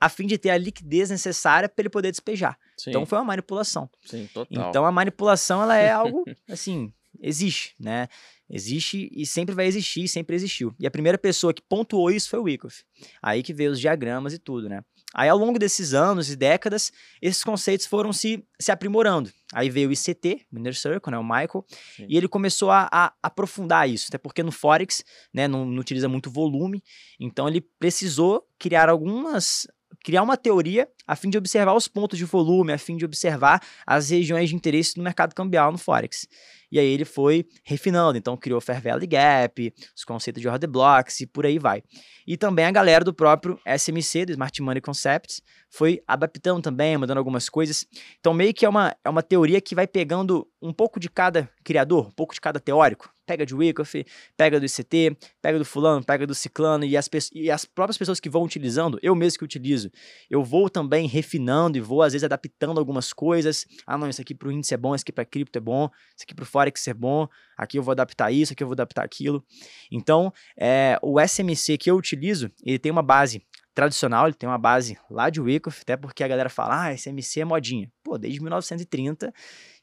a 0.02 0.10
fim 0.10 0.26
de 0.26 0.36
ter 0.36 0.50
a 0.50 0.58
liquidez 0.58 1.12
necessária 1.12 1.70
para 1.70 1.84
ele 1.84 1.90
poder 1.90 2.10
despejar. 2.10 2.58
Sim. 2.76 2.90
Então 2.90 3.06
foi 3.06 3.20
uma 3.20 3.26
manipulação. 3.26 3.88
Sim, 4.04 4.28
total. 4.34 4.70
Então 4.70 4.84
a 4.84 4.92
manipulação 4.92 5.62
ela 5.62 5.78
é 5.78 5.92
algo 5.92 6.26
assim, 6.50 6.92
existe, 7.22 7.76
né? 7.80 8.08
Existe 8.50 9.10
e 9.14 9.26
sempre 9.28 9.54
vai 9.54 9.68
existir, 9.68 10.08
sempre 10.08 10.36
existiu. 10.36 10.74
E 10.80 10.88
a 10.88 10.92
primeira 10.92 11.20
pessoa 11.20 11.54
que 11.54 11.62
pontuou 11.62 12.10
isso 12.10 12.30
foi 12.30 12.40
o 12.40 12.44
Wyckoff. 12.44 12.84
Aí 13.22 13.44
que 13.44 13.54
veio 13.54 13.72
os 13.72 13.80
diagramas 13.80 14.34
e 14.34 14.40
tudo, 14.40 14.68
né? 14.68 14.84
Aí, 15.14 15.28
ao 15.28 15.38
longo 15.38 15.60
desses 15.60 15.94
anos 15.94 16.30
e 16.30 16.36
décadas, 16.38 16.92
esses 17.22 17.44
conceitos 17.44 17.86
foram 17.86 18.14
se, 18.14 18.46
se 18.60 18.72
aprimorando. 18.72 19.30
Aí 19.54 19.70
veio 19.70 19.90
o 19.90 19.92
ICT, 19.92 20.48
o 20.52 20.58
Inner 20.58 20.74
Circle, 20.74 21.12
né, 21.12 21.18
o 21.18 21.24
Michael, 21.24 21.66
Sim. 21.98 22.06
e 22.08 22.16
ele 22.16 22.30
começou 22.30 22.72
a, 22.72 22.88
a, 22.90 23.14
aprofundar 23.22 23.90
isso, 23.90 24.06
até 24.08 24.18
porque 24.18 24.42
no 24.42 24.54
Forex 24.54 25.04
né, 25.34 25.50
não, 25.50 25.66
não 25.66 25.82
utiliza 25.82 26.08
muito 26.08 26.32
volume, 26.32 26.82
então 27.20 27.50
ele 27.50 27.60
precisou 27.60 28.48
criar 28.58 28.88
algumas 28.88 29.68
criar 30.04 30.24
uma 30.24 30.38
teoria 30.38 30.88
a 31.08 31.16
fim 31.16 31.30
de 31.30 31.38
observar 31.38 31.74
os 31.74 31.88
pontos 31.88 32.18
de 32.18 32.26
volume, 32.26 32.74
a 32.74 32.78
fim 32.78 32.96
de 32.96 33.06
observar 33.06 33.62
as 33.86 34.10
regiões 34.10 34.50
de 34.50 34.56
interesse 34.56 34.98
no 34.98 35.04
mercado 35.04 35.34
cambial 35.34 35.72
no 35.72 35.78
Forex. 35.78 36.28
E 36.72 36.80
aí 36.80 36.86
ele 36.86 37.04
foi 37.04 37.46
refinando, 37.64 38.18
então 38.18 38.38
criou 38.38 38.62
Fair 38.62 38.82
Value 38.82 39.06
Gap, 39.06 39.74
os 39.96 40.06
conceitos 40.06 40.42
de 40.42 40.48
order 40.48 40.70
blocks 40.70 41.20
e 41.20 41.28
por 41.28 41.46
aí 41.46 41.60
vai. 41.60 41.84
E 42.26 42.38
também 42.38 42.64
a 42.64 42.72
galera 42.72 43.04
do 43.04 43.14
próprio 43.14 43.60
SMC, 43.66 44.26
do 44.26 44.32
Smart 44.32 44.62
Money 44.62 44.82
Concepts, 44.82 45.42
foi 45.70 46.02
adaptando 46.08 46.62
também, 46.62 46.98
mudando 46.98 47.18
algumas 47.18 47.50
coisas. 47.50 47.86
Então 48.20 48.34
meio 48.34 48.54
que 48.54 48.66
é 48.66 48.70
uma, 48.70 48.96
é 49.04 49.10
uma 49.10 49.22
teoria 49.22 49.60
que 49.60 49.76
vai 49.76 49.86
pegando 49.86 50.48
um 50.62 50.72
pouco 50.72 50.98
de 50.98 51.10
cada 51.10 51.50
criador, 51.62 52.08
um 52.08 52.12
pouco 52.12 52.34
de 52.34 52.40
cada 52.40 52.60
teórico. 52.60 53.12
Pega 53.32 53.46
de 53.46 53.56
Wyckoff, 53.56 54.06
pega 54.36 54.60
do 54.60 54.66
ICT, 54.66 55.18
pega 55.42 55.58
do 55.58 55.64
fulano, 55.64 56.04
pega 56.04 56.28
do 56.28 56.36
ciclano 56.36 56.84
e 56.84 56.98
as, 56.98 57.10
e 57.34 57.50
as 57.50 57.64
próprias 57.64 57.98
pessoas 57.98 58.20
que 58.20 58.30
vão 58.30 58.44
utilizando, 58.44 59.00
eu 59.02 59.16
mesmo 59.16 59.40
que 59.40 59.46
utilizo, 59.46 59.90
eu 60.30 60.44
vou 60.44 60.70
também 60.70 61.08
refinando 61.08 61.78
e 61.78 61.82
vou 61.82 62.02
às 62.02 62.12
vezes 62.12 62.26
adaptando 62.26 62.78
algumas 62.78 63.14
coisas. 63.14 63.66
Ah 63.88 63.98
não, 63.98 64.10
isso 64.10 64.20
aqui 64.20 64.36
para 64.36 64.50
o 64.50 64.52
índice 64.52 64.74
é 64.74 64.78
bom, 64.78 64.94
isso 64.94 65.04
aqui 65.04 65.14
para 65.14 65.24
cripto 65.24 65.58
é 65.58 65.62
bom, 65.62 65.90
isso 66.14 66.24
aqui 66.24 66.36
para 66.36 66.44
o 66.44 66.46
Forex 66.46 66.86
é 66.90 66.94
bom, 66.94 67.26
aqui 67.58 67.80
eu 67.80 67.84
vou 67.84 67.94
adaptar 67.94 68.32
isso, 68.32 68.52
aqui 68.52 68.62
eu 68.62 68.68
vou 68.68 68.74
adaptar 68.74 69.06
aquilo. 69.06 69.42
Então, 69.90 70.34
é, 70.58 71.00
o 71.02 71.18
SMC 71.26 71.78
que 71.78 71.90
eu 71.90 71.96
utilizo, 71.96 72.52
ele 72.66 72.78
tem 72.78 72.92
uma 72.92 73.02
base 73.02 73.42
tradicional, 73.74 74.28
ele 74.28 74.36
tem 74.36 74.50
uma 74.50 74.58
base 74.58 74.98
lá 75.10 75.30
de 75.30 75.40
Wyckoff, 75.40 75.80
até 75.84 75.96
porque 75.96 76.22
a 76.22 76.28
galera 76.28 76.50
fala, 76.50 76.88
ah, 76.88 76.94
SMC 76.94 77.40
é 77.40 77.46
modinha. 77.46 77.90
Pô, 78.04 78.18
desde 78.18 78.42
1930 78.42 79.34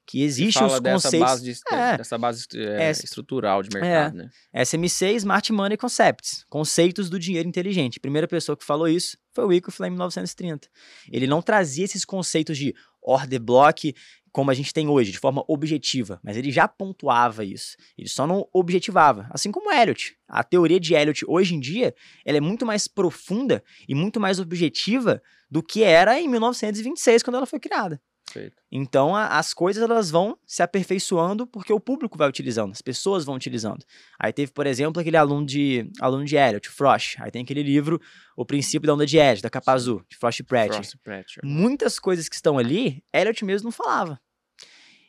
que 0.09 0.23
existe 0.23 0.65
os 0.65 0.81
conceitos... 0.81 1.43
De, 1.43 1.55
é, 1.71 1.99
dessa 1.99 2.17
base 2.17 2.47
é, 2.55 2.89
é, 2.89 2.91
estrutural 2.91 3.63
de 3.63 3.69
mercado, 3.71 4.19
é, 4.19 4.31
né? 4.55 4.65
SMC 4.65 5.13
Smart 5.17 5.53
Money 5.53 5.77
Concepts, 5.77 6.47
conceitos 6.49 7.11
do 7.11 7.19
dinheiro 7.19 7.47
inteligente. 7.47 7.99
A 7.99 8.01
primeira 8.01 8.27
pessoa 8.27 8.57
que 8.57 8.65
falou 8.65 8.89
isso 8.89 9.19
foi 9.35 9.45
o 9.45 9.63
lá 9.79 9.87
em 9.87 9.91
1930. 9.91 10.67
Ele 11.13 11.27
não 11.27 11.43
trazia 11.43 11.85
esses 11.85 12.07
conceitos 12.07 12.57
de 12.57 12.75
order 13.03 13.39
block 13.39 13.95
como 14.33 14.51
a 14.51 14.55
gente 14.55 14.73
tem 14.73 14.89
hoje, 14.89 15.13
de 15.13 15.19
forma 15.19 15.45
objetiva, 15.47 16.19
mas 16.23 16.39
ele 16.39 16.51
já 16.51 16.67
pontuava 16.67 17.45
isso. 17.45 17.77
Ele 17.97 18.09
só 18.09 18.27
não 18.27 18.49
objetivava, 18.51 19.27
assim 19.31 19.53
como 19.53 19.71
Elliot. 19.71 20.17
A 20.27 20.43
teoria 20.43 20.81
de 20.81 20.95
Elliot 20.95 21.23
hoje 21.29 21.55
em 21.55 21.61
dia, 21.61 21.95
ela 22.25 22.39
é 22.39 22.41
muito 22.41 22.65
mais 22.65 22.89
profunda 22.89 23.63
e 23.87 23.95
muito 23.95 24.19
mais 24.19 24.41
objetiva 24.41 25.21
do 25.51 25.63
que 25.63 25.83
era 25.83 26.19
em 26.19 26.29
1926 26.29 27.23
quando 27.23 27.37
ela 27.37 27.47
foi 27.47 27.61
criada. 27.61 28.01
Perfeito. 28.33 28.57
Então 28.71 29.15
a, 29.17 29.39
as 29.39 29.55
coisas 29.55 29.83
elas 29.83 30.11
vão 30.11 30.39
se 30.47 30.63
aperfeiçoando 30.63 31.47
porque 31.47 31.73
o 31.73 31.81
público 31.81 32.19
vai 32.19 32.29
utilizando, 32.29 32.73
as 32.73 32.83
pessoas 32.83 33.25
vão 33.25 33.35
utilizando. 33.35 33.85
Aí 34.19 34.33
teve, 34.33 34.53
por 34.53 34.67
exemplo, 34.67 35.01
aquele 35.01 35.17
aluno 35.17 35.47
de 35.47 35.91
aluno 36.01 36.25
de 36.25 36.37
Elliot, 36.37 36.69
Frost. 36.69 37.17
Aí 37.21 37.31
tem 37.31 37.43
aquele 37.43 37.63
livro 37.63 38.01
O 38.37 38.45
Princípio 38.45 38.87
da 38.87 38.95
Onda 38.95 39.07
de 39.07 39.19
Edge, 39.19 39.43
da 39.43 39.51
capa 39.51 39.73
azul, 39.73 40.03
de 40.09 40.17
Frost 40.17 40.43
Pratt. 40.45 40.73
Frost 40.73 40.97
Pratchett. 41.03 41.41
Muitas 41.45 41.99
coisas 41.99 42.29
que 42.29 42.35
estão 42.35 42.59
ali, 42.59 43.03
Elliot 43.13 43.45
mesmo 43.45 43.67
não 43.67 43.73
falava. 43.73 44.21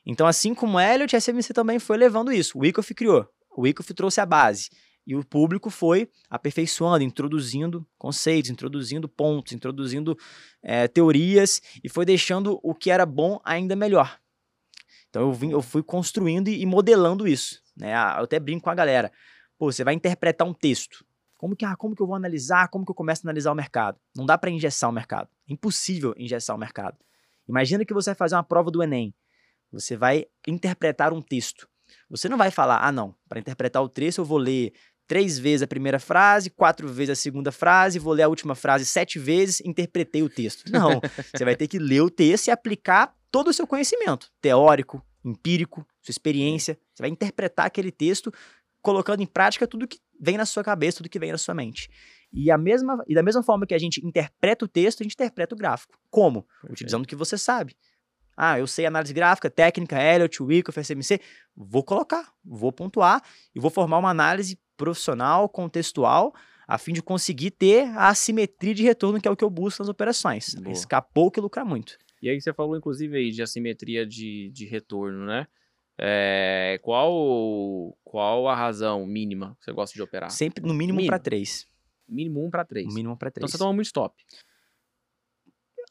Então, 0.05 0.25
assim 0.25 0.55
como 0.55 0.79
Elliot, 0.79 1.15
a 1.15 1.19
SMC 1.19 1.53
também 1.53 1.77
foi 1.77 1.97
levando 1.97 2.31
isso. 2.31 2.57
O 2.57 2.61
Wyckoff 2.61 2.93
criou. 2.95 3.27
O 3.55 3.61
Wyckoff 3.61 3.93
trouxe 3.93 4.21
a 4.21 4.25
base. 4.25 4.69
E 5.09 5.15
o 5.15 5.25
público 5.25 5.71
foi 5.71 6.07
aperfeiçoando, 6.29 7.03
introduzindo 7.03 7.83
conceitos, 7.97 8.51
introduzindo 8.51 9.09
pontos, 9.09 9.53
introduzindo 9.53 10.15
é, 10.61 10.87
teorias 10.87 11.59
e 11.83 11.89
foi 11.89 12.05
deixando 12.05 12.59
o 12.61 12.75
que 12.75 12.91
era 12.91 13.07
bom 13.07 13.41
ainda 13.43 13.75
melhor. 13.75 14.19
Então 15.09 15.23
eu, 15.23 15.33
vim, 15.33 15.49
eu 15.49 15.63
fui 15.63 15.81
construindo 15.81 16.49
e, 16.49 16.63
modelando 16.63 17.27
isso. 17.27 17.59
Né? 17.75 17.91
Ah, 17.91 18.17
Eu 18.19 18.25
até 18.25 18.39
brinco 18.39 18.65
com 18.65 18.69
a 18.69 18.75
galera. 18.75 19.11
Pô, 19.57 19.71
você 19.71 19.83
vai 19.83 19.95
interpretar 19.95 20.47
um 20.47 20.53
texto. 20.53 21.03
Como 21.39 21.55
que, 21.55 21.65
ah, 21.65 21.75
como 21.75 21.95
que 21.95 22.03
eu 22.03 22.05
vou 22.05 22.15
analisar? 22.15 22.67
Como 22.67 22.85
que 22.85 22.91
eu 22.91 22.95
começo 22.95 23.25
a 23.25 23.25
analisar 23.25 23.51
o 23.51 23.55
mercado? 23.55 23.99
Não 24.15 24.27
dá 24.27 24.37
para 24.37 24.51
engessar 24.51 24.91
o 24.91 24.93
mercado. 24.93 25.27
É 25.49 25.53
impossível 25.53 26.13
engessar 26.17 26.55
o 26.55 26.59
mercado. 26.59 26.99
Imagina 27.47 27.83
que 27.83 27.95
você 27.95 28.11
vai 28.11 28.15
fazer 28.15 28.35
uma 28.35 28.43
prova 28.43 28.69
do 28.69 28.83
Enem. 28.83 29.11
Você 29.71 29.97
vai 29.97 30.27
interpretar 30.47 31.11
um 31.13 31.21
texto. 31.21 31.67
Você 32.09 32.27
não 32.27 32.37
vai 32.37 32.51
falar, 32.51 32.79
ah, 32.83 32.91
não, 32.91 33.15
para 33.27 33.39
interpretar 33.39 33.83
o 33.83 33.89
texto 33.89 34.19
eu 34.19 34.25
vou 34.25 34.37
ler 34.37 34.73
três 35.09 35.39
vezes 35.39 35.63
a 35.63 35.67
primeira 35.67 35.99
frase, 35.99 36.51
quatro 36.51 36.87
vezes 36.87 37.09
a 37.09 37.15
segunda 37.15 37.51
frase, 37.51 37.97
vou 37.97 38.13
ler 38.13 38.23
a 38.23 38.27
última 38.27 38.53
frase 38.53 38.85
sete 38.85 39.17
vezes, 39.17 39.59
interpretei 39.65 40.21
o 40.21 40.29
texto. 40.29 40.71
Não, 40.71 41.01
você 41.35 41.43
vai 41.43 41.55
ter 41.55 41.67
que 41.67 41.79
ler 41.79 42.01
o 42.01 42.11
texto 42.11 42.47
e 42.47 42.51
aplicar 42.51 43.13
todo 43.31 43.47
o 43.49 43.53
seu 43.53 43.65
conhecimento, 43.65 44.31
teórico, 44.39 45.03
empírico, 45.25 45.85
sua 45.99 46.11
experiência. 46.11 46.77
Você 46.93 47.01
vai 47.01 47.09
interpretar 47.09 47.65
aquele 47.65 47.91
texto 47.91 48.31
colocando 48.83 49.21
em 49.21 49.25
prática 49.25 49.67
tudo 49.67 49.87
que 49.87 49.97
vem 50.21 50.37
na 50.37 50.45
sua 50.45 50.63
cabeça, 50.63 50.97
tudo 50.97 51.09
que 51.09 51.19
vem 51.19 51.31
na 51.31 51.39
sua 51.39 51.55
mente. 51.55 51.89
E, 52.31 52.51
a 52.51 52.57
mesma, 52.57 53.03
e 53.07 53.15
da 53.15 53.23
mesma 53.23 53.41
forma 53.41 53.65
que 53.65 53.73
a 53.73 53.79
gente 53.79 54.05
interpreta 54.05 54.63
o 54.63 54.67
texto, 54.67 55.01
a 55.01 55.03
gente 55.03 55.13
interpreta 55.13 55.55
o 55.55 55.57
gráfico. 55.57 55.97
Como? 56.11 56.45
Utilizando 56.69 57.03
o 57.03 57.07
que 57.07 57.15
você 57.15 57.35
sabe. 57.35 57.75
Ah, 58.37 58.59
eu 58.59 58.67
sei 58.67 58.85
análise 58.85 59.11
gráfica, 59.11 59.49
técnica, 59.49 59.99
Elliot, 59.99 60.43
Wyckoff, 60.43 60.79
SMC. 60.79 61.19
Vou 61.57 61.83
colocar, 61.83 62.31
vou 62.45 62.71
pontuar 62.71 63.23
e 63.55 63.59
vou 63.59 63.71
formar 63.71 63.97
uma 63.97 64.11
análise 64.11 64.57
profissional, 64.79 65.47
contextual, 65.49 66.33
a 66.67 66.77
fim 66.77 66.93
de 66.93 67.01
conseguir 67.03 67.51
ter 67.51 67.83
a 67.97 68.07
assimetria 68.07 68.73
de 68.73 68.83
retorno, 68.83 69.19
que 69.21 69.27
é 69.27 69.31
o 69.31 69.35
que 69.35 69.43
eu 69.43 69.49
busco 69.49 69.81
nas 69.83 69.89
operações. 69.89 70.55
Boa. 70.55 70.67
Arriscar 70.67 71.05
pouco 71.13 71.37
e 71.39 71.41
lucrar 71.41 71.65
muito. 71.65 71.97
E 72.21 72.29
aí 72.29 72.39
você 72.39 72.53
falou, 72.53 72.75
inclusive, 72.77 73.17
aí 73.17 73.31
de 73.31 73.41
assimetria 73.41 74.05
de, 74.05 74.49
de 74.51 74.65
retorno, 74.65 75.25
né? 75.25 75.47
É, 76.01 76.79
qual, 76.81 77.97
qual 78.03 78.47
a 78.47 78.55
razão 78.55 79.05
mínima 79.05 79.57
que 79.59 79.65
você 79.65 79.71
gosta 79.73 79.93
de 79.93 80.01
operar? 80.01 80.29
Sempre 80.31 80.63
no 80.65 80.73
mínimo 80.73 80.97
Mínimo. 80.97 81.11
para 81.11 81.19
três. 81.19 81.67
Mínimo 82.07 82.45
1 82.45 82.49
para 82.49 82.63
3. 82.65 82.87
No 82.87 82.93
mínimo 82.93 83.17
para 83.17 83.27
Então 83.29 83.41
três. 83.41 83.51
você 83.51 83.57
toma 83.57 83.73
muito 83.73 83.87
stop. 83.87 84.15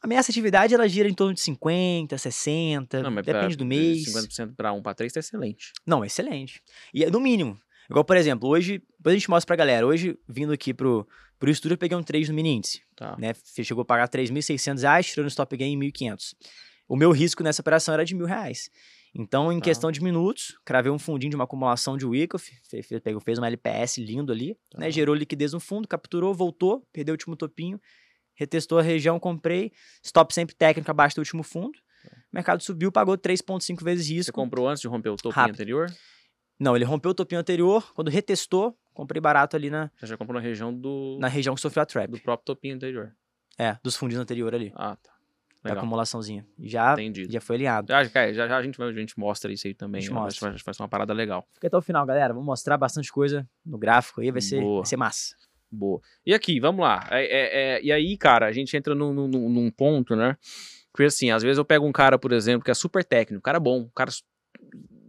A 0.01 0.07
minha 0.07 0.19
atividade 0.19 0.73
ela 0.73 0.87
gira 0.87 1.09
em 1.09 1.13
torno 1.13 1.33
de 1.33 1.41
50, 1.41 2.17
60, 2.17 3.03
Não, 3.03 3.11
mas 3.11 3.25
pra- 3.25 3.33
depende 3.33 3.55
do 3.57 3.65
mês. 3.65 4.05
50% 4.05 4.55
para 4.55 4.71
1 4.71 4.81
para 4.81 4.93
3 4.95 5.11
tá 5.11 5.19
excelente. 5.19 5.73
Não, 5.85 6.03
excelente. 6.05 6.61
E 6.93 7.03
é 7.03 7.09
no 7.11 7.19
mínimo. 7.19 7.59
Igual, 7.89 8.05
por 8.05 8.15
exemplo, 8.17 8.47
hoje, 8.49 8.83
depois 8.97 9.13
a 9.13 9.17
gente 9.17 9.29
mostra 9.29 9.47
pra 9.47 9.55
galera. 9.55 9.85
Hoje, 9.87 10.17
vindo 10.27 10.53
aqui 10.53 10.73
pro, 10.73 11.07
pro 11.39 11.49
estúdio, 11.49 11.73
eu 11.73 11.77
peguei 11.77 11.97
um 11.97 12.03
trade 12.03 12.29
no 12.29 12.35
mini 12.35 12.49
índice. 12.55 12.81
Tá. 12.95 13.15
Né? 13.17 13.33
Chegou 13.63 13.81
a 13.81 13.85
pagar 13.85 14.07
3.600 14.09 14.81
reais, 14.81 15.07
tirando 15.07 15.25
o 15.25 15.29
stop 15.29 15.55
gain 15.57 15.73
em 15.73 15.79
1.500. 15.79 16.35
O 16.87 16.95
meu 16.95 17.11
risco 17.11 17.43
nessa 17.43 17.61
operação 17.61 17.93
era 17.93 18.05
de 18.05 18.13
mil 18.15 18.25
reais. 18.25 18.69
Então, 19.13 19.51
em 19.51 19.57
Tá. 19.57 19.65
questão 19.65 19.91
de 19.91 20.03
minutos, 20.03 20.55
cravei 20.63 20.91
um 20.91 20.99
fundinho 20.99 21.31
de 21.31 21.35
uma 21.35 21.45
acumulação 21.45 21.97
de 21.97 22.05
Wyckoff, 22.05 22.51
fez 23.23 23.37
uma 23.39 23.47
LPS 23.47 23.97
lindo 23.99 24.31
ali, 24.31 24.55
Tá. 24.69 24.79
né? 24.79 24.91
gerou 24.91 25.15
liquidez 25.15 25.51
no 25.53 25.59
fundo, 25.59 25.87
capturou, 25.87 26.31
voltou, 26.33 26.87
perdeu 26.93 27.13
o 27.13 27.15
último 27.15 27.35
topinho, 27.35 27.81
retestou 28.35 28.77
a 28.77 28.83
região, 28.83 29.19
comprei, 29.19 29.71
stop 30.03 30.31
sempre 30.31 30.55
técnico 30.55 30.91
abaixo 30.91 31.15
do 31.15 31.19
último 31.19 31.41
fundo, 31.41 31.71
mercado 32.31 32.61
subiu, 32.61 32.91
pagou 32.91 33.17
3,5 33.17 33.83
vezes 33.83 34.05
Tá. 34.05 34.09
Você 34.09 34.13
risco. 34.13 34.31
comprou 34.33 34.67
antes 34.69 34.81
de 34.81 34.87
romper 34.87 35.09
o 35.09 35.15
topo 35.15 35.39
anterior? 35.39 35.91
Não, 36.59 36.75
ele 36.75 36.83
rompeu 36.85 37.11
o 37.11 37.13
topinho 37.13 37.39
anterior, 37.39 37.91
quando 37.93 38.09
retestou, 38.09 38.77
comprei 38.93 39.21
barato 39.21 39.55
ali 39.55 39.69
na, 39.69 39.89
Você 39.97 40.07
já 40.07 40.17
comprou 40.17 40.35
na 40.35 40.45
região 40.45 40.73
do, 40.73 41.17
na 41.19 41.27
região 41.27 41.55
que 41.55 41.61
sofreu 41.61 41.83
a 41.83 41.85
trap. 41.85 42.09
do 42.11 42.19
próprio 42.19 42.45
topinho 42.45 42.75
anterior. 42.75 43.15
É, 43.57 43.77
dos 43.83 43.95
fundinhos 43.95 44.21
anterior 44.21 44.53
ali, 44.53 44.71
Ah, 44.75 44.95
tá. 45.01 45.11
da 45.63 45.69
Legal. 45.69 45.77
acumulaçãozinha. 45.83 46.45
Já, 46.59 46.93
Entendido. 46.93 47.31
já 47.31 47.39
foi 47.41 47.55
alinhado. 47.57 47.87
Já, 47.91 48.09
cara, 48.09 48.33
já, 48.33 48.47
já 48.47 48.57
a, 48.57 48.63
gente, 48.63 48.81
a 48.81 48.91
gente 48.91 49.17
mostra 49.19 49.51
isso 49.51 49.67
aí 49.67 49.73
também. 49.73 49.99
A 49.99 50.01
gente 50.01 50.13
né? 50.13 50.19
mostra. 50.19 50.49
Vai, 50.51 50.59
vai 50.65 50.73
ser 50.73 50.81
uma 50.81 50.87
parada 50.89 51.13
legal. 51.13 51.45
Fica 51.53 51.67
até 51.67 51.77
o 51.77 51.81
final, 51.81 52.05
galera. 52.05 52.33
Vamos 52.33 52.45
mostrar 52.45 52.77
bastante 52.77 53.11
coisa 53.11 53.47
no 53.65 53.77
gráfico 53.77 54.21
aí, 54.21 54.31
vai 54.31 54.41
ser, 54.41 54.59
Boa. 54.61 54.81
vai 54.81 54.85
ser 54.85 54.97
massa. 54.97 55.35
Boa. 55.71 56.01
E 56.25 56.33
aqui, 56.33 56.59
vamos 56.59 56.81
lá. 56.81 57.05
É, 57.11 57.23
é- 57.25 57.77
é- 57.77 57.83
e 57.83 57.91
aí, 57.91 58.17
cara, 58.17 58.47
a 58.47 58.51
gente 58.51 58.75
entra 58.75 58.95
num, 58.95 59.13
num- 59.13 59.49
num 59.49 59.69
ponto, 59.71 60.15
né? 60.15 60.35
Porque 60.91 61.03
assim, 61.03 61.29
às 61.31 61.43
vezes 61.43 61.57
eu 61.57 61.65
pego 61.65 61.85
um 61.85 61.91
cara, 61.91 62.17
por 62.17 62.31
exemplo, 62.31 62.63
que 62.65 62.71
é 62.71 62.73
super 62.73 63.03
técnico, 63.05 63.39
um 63.39 63.41
cara 63.41 63.59
bom, 63.59 63.81
um 63.81 63.89
cara 63.89 64.09
es- 64.09 64.23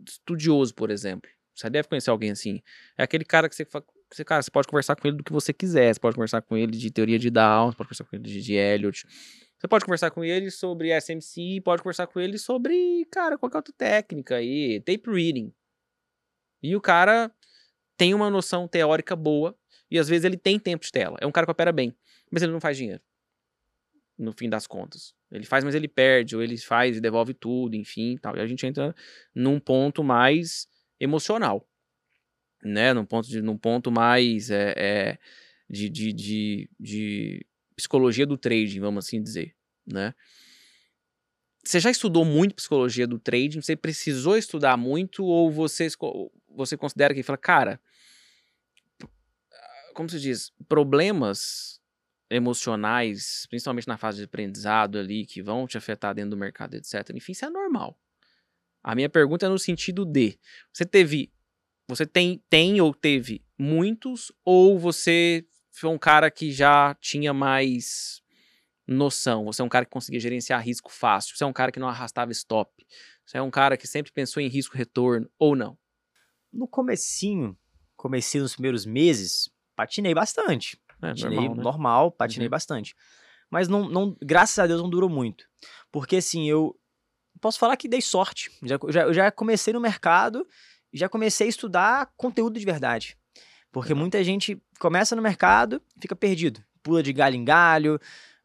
estudioso, 0.06 0.74
por 0.74 0.90
exemplo. 0.90 1.30
Você 1.60 1.70
deve 1.70 1.88
conhecer 1.88 2.10
alguém 2.10 2.30
assim. 2.30 2.62
É 2.96 3.02
aquele 3.02 3.24
cara 3.24 3.48
que 3.48 3.54
você, 3.54 3.66
você, 4.10 4.24
cara, 4.24 4.42
você 4.42 4.50
pode 4.50 4.66
conversar 4.66 4.96
com 4.96 5.06
ele 5.06 5.18
do 5.18 5.24
que 5.24 5.32
você 5.32 5.52
quiser. 5.52 5.94
Você 5.94 6.00
pode 6.00 6.16
conversar 6.16 6.42
com 6.42 6.56
ele 6.56 6.72
de 6.76 6.90
teoria 6.90 7.18
de 7.18 7.30
Down, 7.30 7.70
você 7.70 7.76
pode 7.76 7.88
conversar 7.88 8.04
com 8.04 8.16
ele 8.16 8.24
de, 8.24 8.40
de 8.42 8.54
Elliot. 8.54 9.06
Você 9.58 9.68
pode 9.68 9.84
conversar 9.84 10.10
com 10.10 10.24
ele 10.24 10.50
sobre 10.50 10.98
SMC, 10.98 11.60
pode 11.62 11.82
conversar 11.82 12.06
com 12.06 12.18
ele 12.18 12.38
sobre, 12.38 13.04
cara, 13.12 13.36
qualquer 13.36 13.58
outra 13.58 13.74
técnica 13.76 14.36
aí, 14.36 14.80
tape 14.80 15.10
reading. 15.10 15.52
E 16.62 16.74
o 16.74 16.80
cara 16.80 17.30
tem 17.98 18.14
uma 18.14 18.30
noção 18.30 18.66
teórica 18.66 19.14
boa 19.14 19.54
e 19.90 19.98
às 19.98 20.08
vezes 20.08 20.24
ele 20.24 20.38
tem 20.38 20.58
tempo 20.58 20.82
de 20.84 20.90
tela. 20.90 21.18
É 21.20 21.26
um 21.26 21.32
cara 21.32 21.46
que 21.46 21.52
opera 21.52 21.72
bem, 21.72 21.94
mas 22.30 22.42
ele 22.42 22.52
não 22.52 22.60
faz 22.60 22.78
dinheiro. 22.78 23.02
No 24.16 24.32
fim 24.32 24.48
das 24.48 24.66
contas. 24.66 25.14
Ele 25.30 25.44
faz, 25.44 25.62
mas 25.62 25.74
ele 25.74 25.88
perde, 25.88 26.34
ou 26.34 26.42
ele 26.42 26.56
faz 26.56 26.96
e 26.96 27.00
devolve 27.00 27.34
tudo, 27.34 27.76
enfim, 27.76 28.16
tal. 28.16 28.36
E 28.36 28.40
a 28.40 28.46
gente 28.46 28.66
entra 28.66 28.94
num 29.34 29.60
ponto 29.60 30.02
mais 30.02 30.66
emocional, 31.00 31.66
né? 32.62 32.92
Num 32.92 33.04
ponto, 33.04 33.28
de, 33.28 33.40
num 33.40 33.56
ponto 33.56 33.90
mais 33.90 34.50
é, 34.50 34.74
é, 34.76 35.18
de, 35.68 35.88
de, 35.88 36.12
de, 36.12 36.70
de 36.78 37.46
psicologia 37.74 38.26
do 38.26 38.36
trading, 38.36 38.80
vamos 38.80 39.06
assim 39.06 39.22
dizer, 39.22 39.56
né? 39.86 40.14
Você 41.64 41.78
já 41.78 41.90
estudou 41.90 42.24
muito 42.24 42.54
psicologia 42.54 43.06
do 43.06 43.18
trading? 43.18 43.60
Você 43.60 43.76
precisou 43.76 44.36
estudar 44.36 44.76
muito 44.76 45.24
ou 45.24 45.50
você, 45.50 45.88
você 46.48 46.76
considera 46.76 47.14
que 47.14 47.22
fala, 47.22 47.36
cara, 47.36 47.80
como 49.94 50.08
se 50.08 50.18
diz, 50.18 50.52
problemas 50.68 51.80
emocionais, 52.30 53.46
principalmente 53.50 53.88
na 53.88 53.98
fase 53.98 54.18
de 54.18 54.24
aprendizado 54.24 54.98
ali, 54.98 55.26
que 55.26 55.42
vão 55.42 55.66
te 55.66 55.76
afetar 55.76 56.14
dentro 56.14 56.30
do 56.30 56.36
mercado, 56.36 56.74
etc. 56.74 57.10
Enfim, 57.14 57.32
isso 57.32 57.44
é 57.44 57.50
normal. 57.50 57.98
A 58.82 58.94
minha 58.94 59.08
pergunta 59.08 59.46
é 59.46 59.48
no 59.48 59.58
sentido 59.58 60.04
de, 60.04 60.38
você 60.72 60.84
teve, 60.84 61.32
você 61.88 62.06
tem, 62.06 62.42
tem 62.48 62.80
ou 62.80 62.94
teve 62.94 63.44
muitos, 63.58 64.32
ou 64.44 64.78
você 64.78 65.44
foi 65.70 65.90
um 65.90 65.98
cara 65.98 66.30
que 66.30 66.50
já 66.50 66.94
tinha 67.00 67.32
mais 67.32 68.22
noção, 68.86 69.44
você 69.44 69.62
é 69.62 69.64
um 69.64 69.68
cara 69.68 69.84
que 69.84 69.90
conseguia 69.90 70.18
gerenciar 70.18 70.62
risco 70.64 70.90
fácil, 70.90 71.36
você 71.36 71.44
é 71.44 71.46
um 71.46 71.52
cara 71.52 71.70
que 71.70 71.78
não 71.78 71.88
arrastava 71.88 72.32
stop, 72.32 72.70
você 73.24 73.38
é 73.38 73.42
um 73.42 73.50
cara 73.50 73.76
que 73.76 73.86
sempre 73.86 74.10
pensou 74.12 74.42
em 74.42 74.48
risco-retorno, 74.48 75.30
ou 75.38 75.54
não? 75.54 75.78
No 76.52 76.66
comecinho, 76.66 77.56
comecei 77.96 78.40
nos 78.40 78.54
primeiros 78.54 78.84
meses, 78.86 79.50
patinei 79.76 80.14
bastante. 80.14 80.80
É 81.02 81.08
Patinei 81.08 81.30
normal, 81.38 81.56
né? 81.56 81.62
normal, 81.62 82.10
patinei 82.12 82.46
Uhum. 82.46 82.50
bastante. 82.50 82.94
Mas 83.50 83.68
não, 83.68 83.88
não, 83.88 84.16
graças 84.22 84.58
a 84.58 84.66
Deus 84.66 84.80
não 84.80 84.90
durou 84.90 85.08
muito. 85.08 85.44
Porque 85.92 86.16
assim, 86.16 86.48
eu 86.48 86.76
posso 87.40 87.58
falar 87.58 87.76
que 87.76 87.88
dei 87.88 88.00
sorte. 88.00 88.50
Já, 88.62 88.78
já, 88.88 89.02
eu 89.02 89.14
já 89.14 89.30
comecei 89.30 89.72
no 89.72 89.80
mercado, 89.80 90.46
já 90.92 91.08
comecei 91.08 91.46
a 91.46 91.50
estudar 91.50 92.10
conteúdo 92.16 92.58
de 92.58 92.64
verdade. 92.64 93.16
Porque 93.72 93.94
muita 93.94 94.22
gente 94.24 94.60
começa 94.78 95.14
no 95.14 95.22
mercado 95.22 95.80
e 95.96 96.00
fica 96.02 96.16
perdido. 96.16 96.62
Pula 96.82 97.02
de 97.02 97.12
galho 97.12 97.36
em 97.36 97.44
galho. 97.44 98.00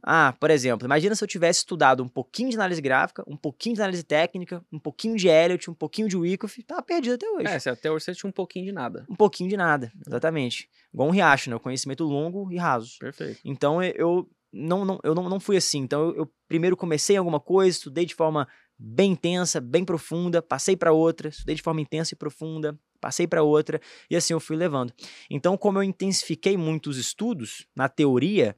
Ah, 0.08 0.36
por 0.40 0.52
exemplo, 0.52 0.86
imagina 0.86 1.16
se 1.16 1.24
eu 1.24 1.28
tivesse 1.28 1.60
estudado 1.60 2.04
um 2.04 2.08
pouquinho 2.08 2.52
de 2.52 2.56
análise 2.56 2.80
gráfica, 2.80 3.24
um 3.26 3.36
pouquinho 3.36 3.74
de 3.74 3.82
análise 3.82 4.04
técnica, 4.04 4.64
um 4.72 4.78
pouquinho 4.78 5.16
de 5.16 5.28
Elliott, 5.28 5.72
um 5.72 5.74
pouquinho 5.74 6.08
de 6.08 6.16
Wyckoff, 6.16 6.62
tava 6.62 6.84
perdido 6.84 7.16
até 7.16 7.28
hoje. 7.28 7.48
É, 7.48 7.72
até 7.72 7.90
hoje 7.90 8.06
você 8.06 8.14
tinha 8.14 8.30
um 8.30 8.32
pouquinho 8.32 8.66
de 8.66 8.72
nada. 8.72 9.04
Um 9.10 9.16
pouquinho 9.16 9.50
de 9.50 9.58
nada, 9.58 9.92
exatamente. 10.06 10.70
Igual 10.94 11.10
um 11.10 11.12
riacho, 11.12 11.50
né? 11.50 11.56
O 11.56 11.60
conhecimento 11.60 12.04
longo 12.04 12.52
e 12.52 12.58
raso. 12.58 13.00
Perfeito. 13.00 13.40
Então 13.44 13.82
eu 13.82 14.30
não, 14.54 14.86
não, 14.86 15.00
eu 15.04 15.16
não, 15.16 15.28
não 15.28 15.40
fui 15.40 15.58
assim. 15.58 15.80
Então 15.80 16.10
eu, 16.10 16.16
eu 16.18 16.34
primeiro 16.48 16.78
comecei 16.78 17.16
em 17.16 17.20
alguma 17.20 17.40
coisa, 17.40 17.72
estudei 17.72 18.06
de 18.06 18.14
forma 18.14 18.48
bem 18.78 19.12
intensa, 19.12 19.62
bem 19.62 19.86
profunda, 19.86 20.42
passei 20.42 20.76
para 20.76 20.92
outra, 20.92 21.30
estudei 21.30 21.56
de 21.56 21.62
forma 21.62 21.82
intensa 21.82 22.14
e 22.14 22.18
profunda, 22.18 22.78
passei 23.00 23.28
para 23.28 23.44
outra 23.44 23.80
e 24.10 24.16
assim 24.16 24.34
eu 24.34 24.40
fui 24.40 24.56
levando. 24.56 24.94
Então, 25.30 25.58
como 25.58 25.80
eu 25.80 25.84
intensifiquei 25.84 26.58
muito 26.58 26.90
os 26.90 26.98
estudos 26.98 27.68
na 27.76 27.88
teoria, 27.88 28.56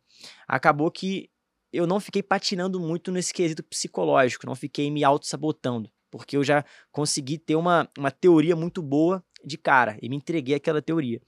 acabou 0.47 0.89
que 0.89 1.29
eu 1.71 1.85
não 1.85 1.99
fiquei 1.99 2.23
patinando 2.23 2.79
muito 2.79 3.11
nesse 3.11 3.33
quesito 3.33 3.63
psicológico, 3.63 4.47
não 4.47 4.55
fiquei 4.55 4.89
me 4.89 5.03
auto-sabotando, 5.03 5.89
porque 6.09 6.37
eu 6.37 6.43
já 6.43 6.63
consegui 6.91 7.37
ter 7.37 7.55
uma, 7.55 7.89
uma 7.97 8.09
teoria 8.09 8.55
muito 8.55 8.81
boa 8.81 9.23
de 9.43 9.57
cara 9.57 9.97
e 10.01 10.09
me 10.09 10.15
entreguei 10.15 10.55
àquela 10.55 10.81
teoria. 10.81 11.21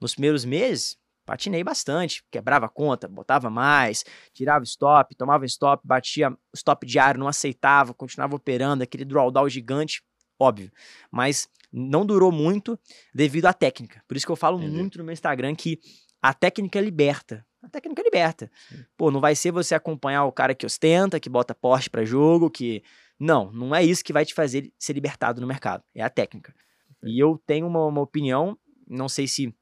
Nos 0.00 0.14
primeiros 0.14 0.44
meses, 0.44 0.98
patinei 1.32 1.64
bastante, 1.64 2.22
quebrava 2.30 2.66
a 2.66 2.68
conta, 2.68 3.08
botava 3.08 3.48
mais, 3.48 4.04
tirava 4.34 4.64
stop, 4.64 5.14
tomava 5.16 5.46
stop, 5.46 5.82
batia 5.82 6.30
stop 6.54 6.86
diário, 6.86 7.18
não 7.18 7.26
aceitava, 7.26 7.94
continuava 7.94 8.36
operando, 8.36 8.82
aquele 8.82 9.02
drawdown 9.02 9.48
gigante, 9.48 10.02
óbvio. 10.38 10.70
Mas 11.10 11.48
não 11.72 12.04
durou 12.04 12.30
muito 12.30 12.78
devido 13.14 13.46
à 13.46 13.54
técnica. 13.54 14.04
Por 14.06 14.14
isso 14.14 14.26
que 14.26 14.32
eu 14.32 14.36
falo 14.36 14.58
Entendi. 14.58 14.76
muito 14.76 14.98
no 14.98 15.04
meu 15.04 15.14
Instagram 15.14 15.54
que 15.54 15.80
a 16.20 16.34
técnica 16.34 16.78
liberta. 16.82 17.46
A 17.62 17.68
técnica 17.70 18.02
liberta. 18.02 18.50
Sim. 18.68 18.84
Pô, 18.94 19.10
não 19.10 19.20
vai 19.20 19.34
ser 19.34 19.52
você 19.52 19.74
acompanhar 19.74 20.26
o 20.26 20.32
cara 20.32 20.54
que 20.54 20.66
ostenta, 20.66 21.18
que 21.18 21.30
bota 21.30 21.54
Porsche 21.54 21.88
para 21.88 22.04
jogo, 22.04 22.50
que. 22.50 22.82
Não, 23.18 23.50
não 23.52 23.74
é 23.74 23.82
isso 23.82 24.04
que 24.04 24.12
vai 24.12 24.26
te 24.26 24.34
fazer 24.34 24.70
ser 24.78 24.92
libertado 24.92 25.40
no 25.40 25.46
mercado. 25.46 25.82
É 25.94 26.02
a 26.02 26.10
técnica. 26.10 26.54
E 27.02 27.18
eu 27.18 27.40
tenho 27.46 27.66
uma, 27.66 27.86
uma 27.86 28.02
opinião, 28.02 28.58
não 28.86 29.08
sei 29.08 29.26
se 29.26 29.54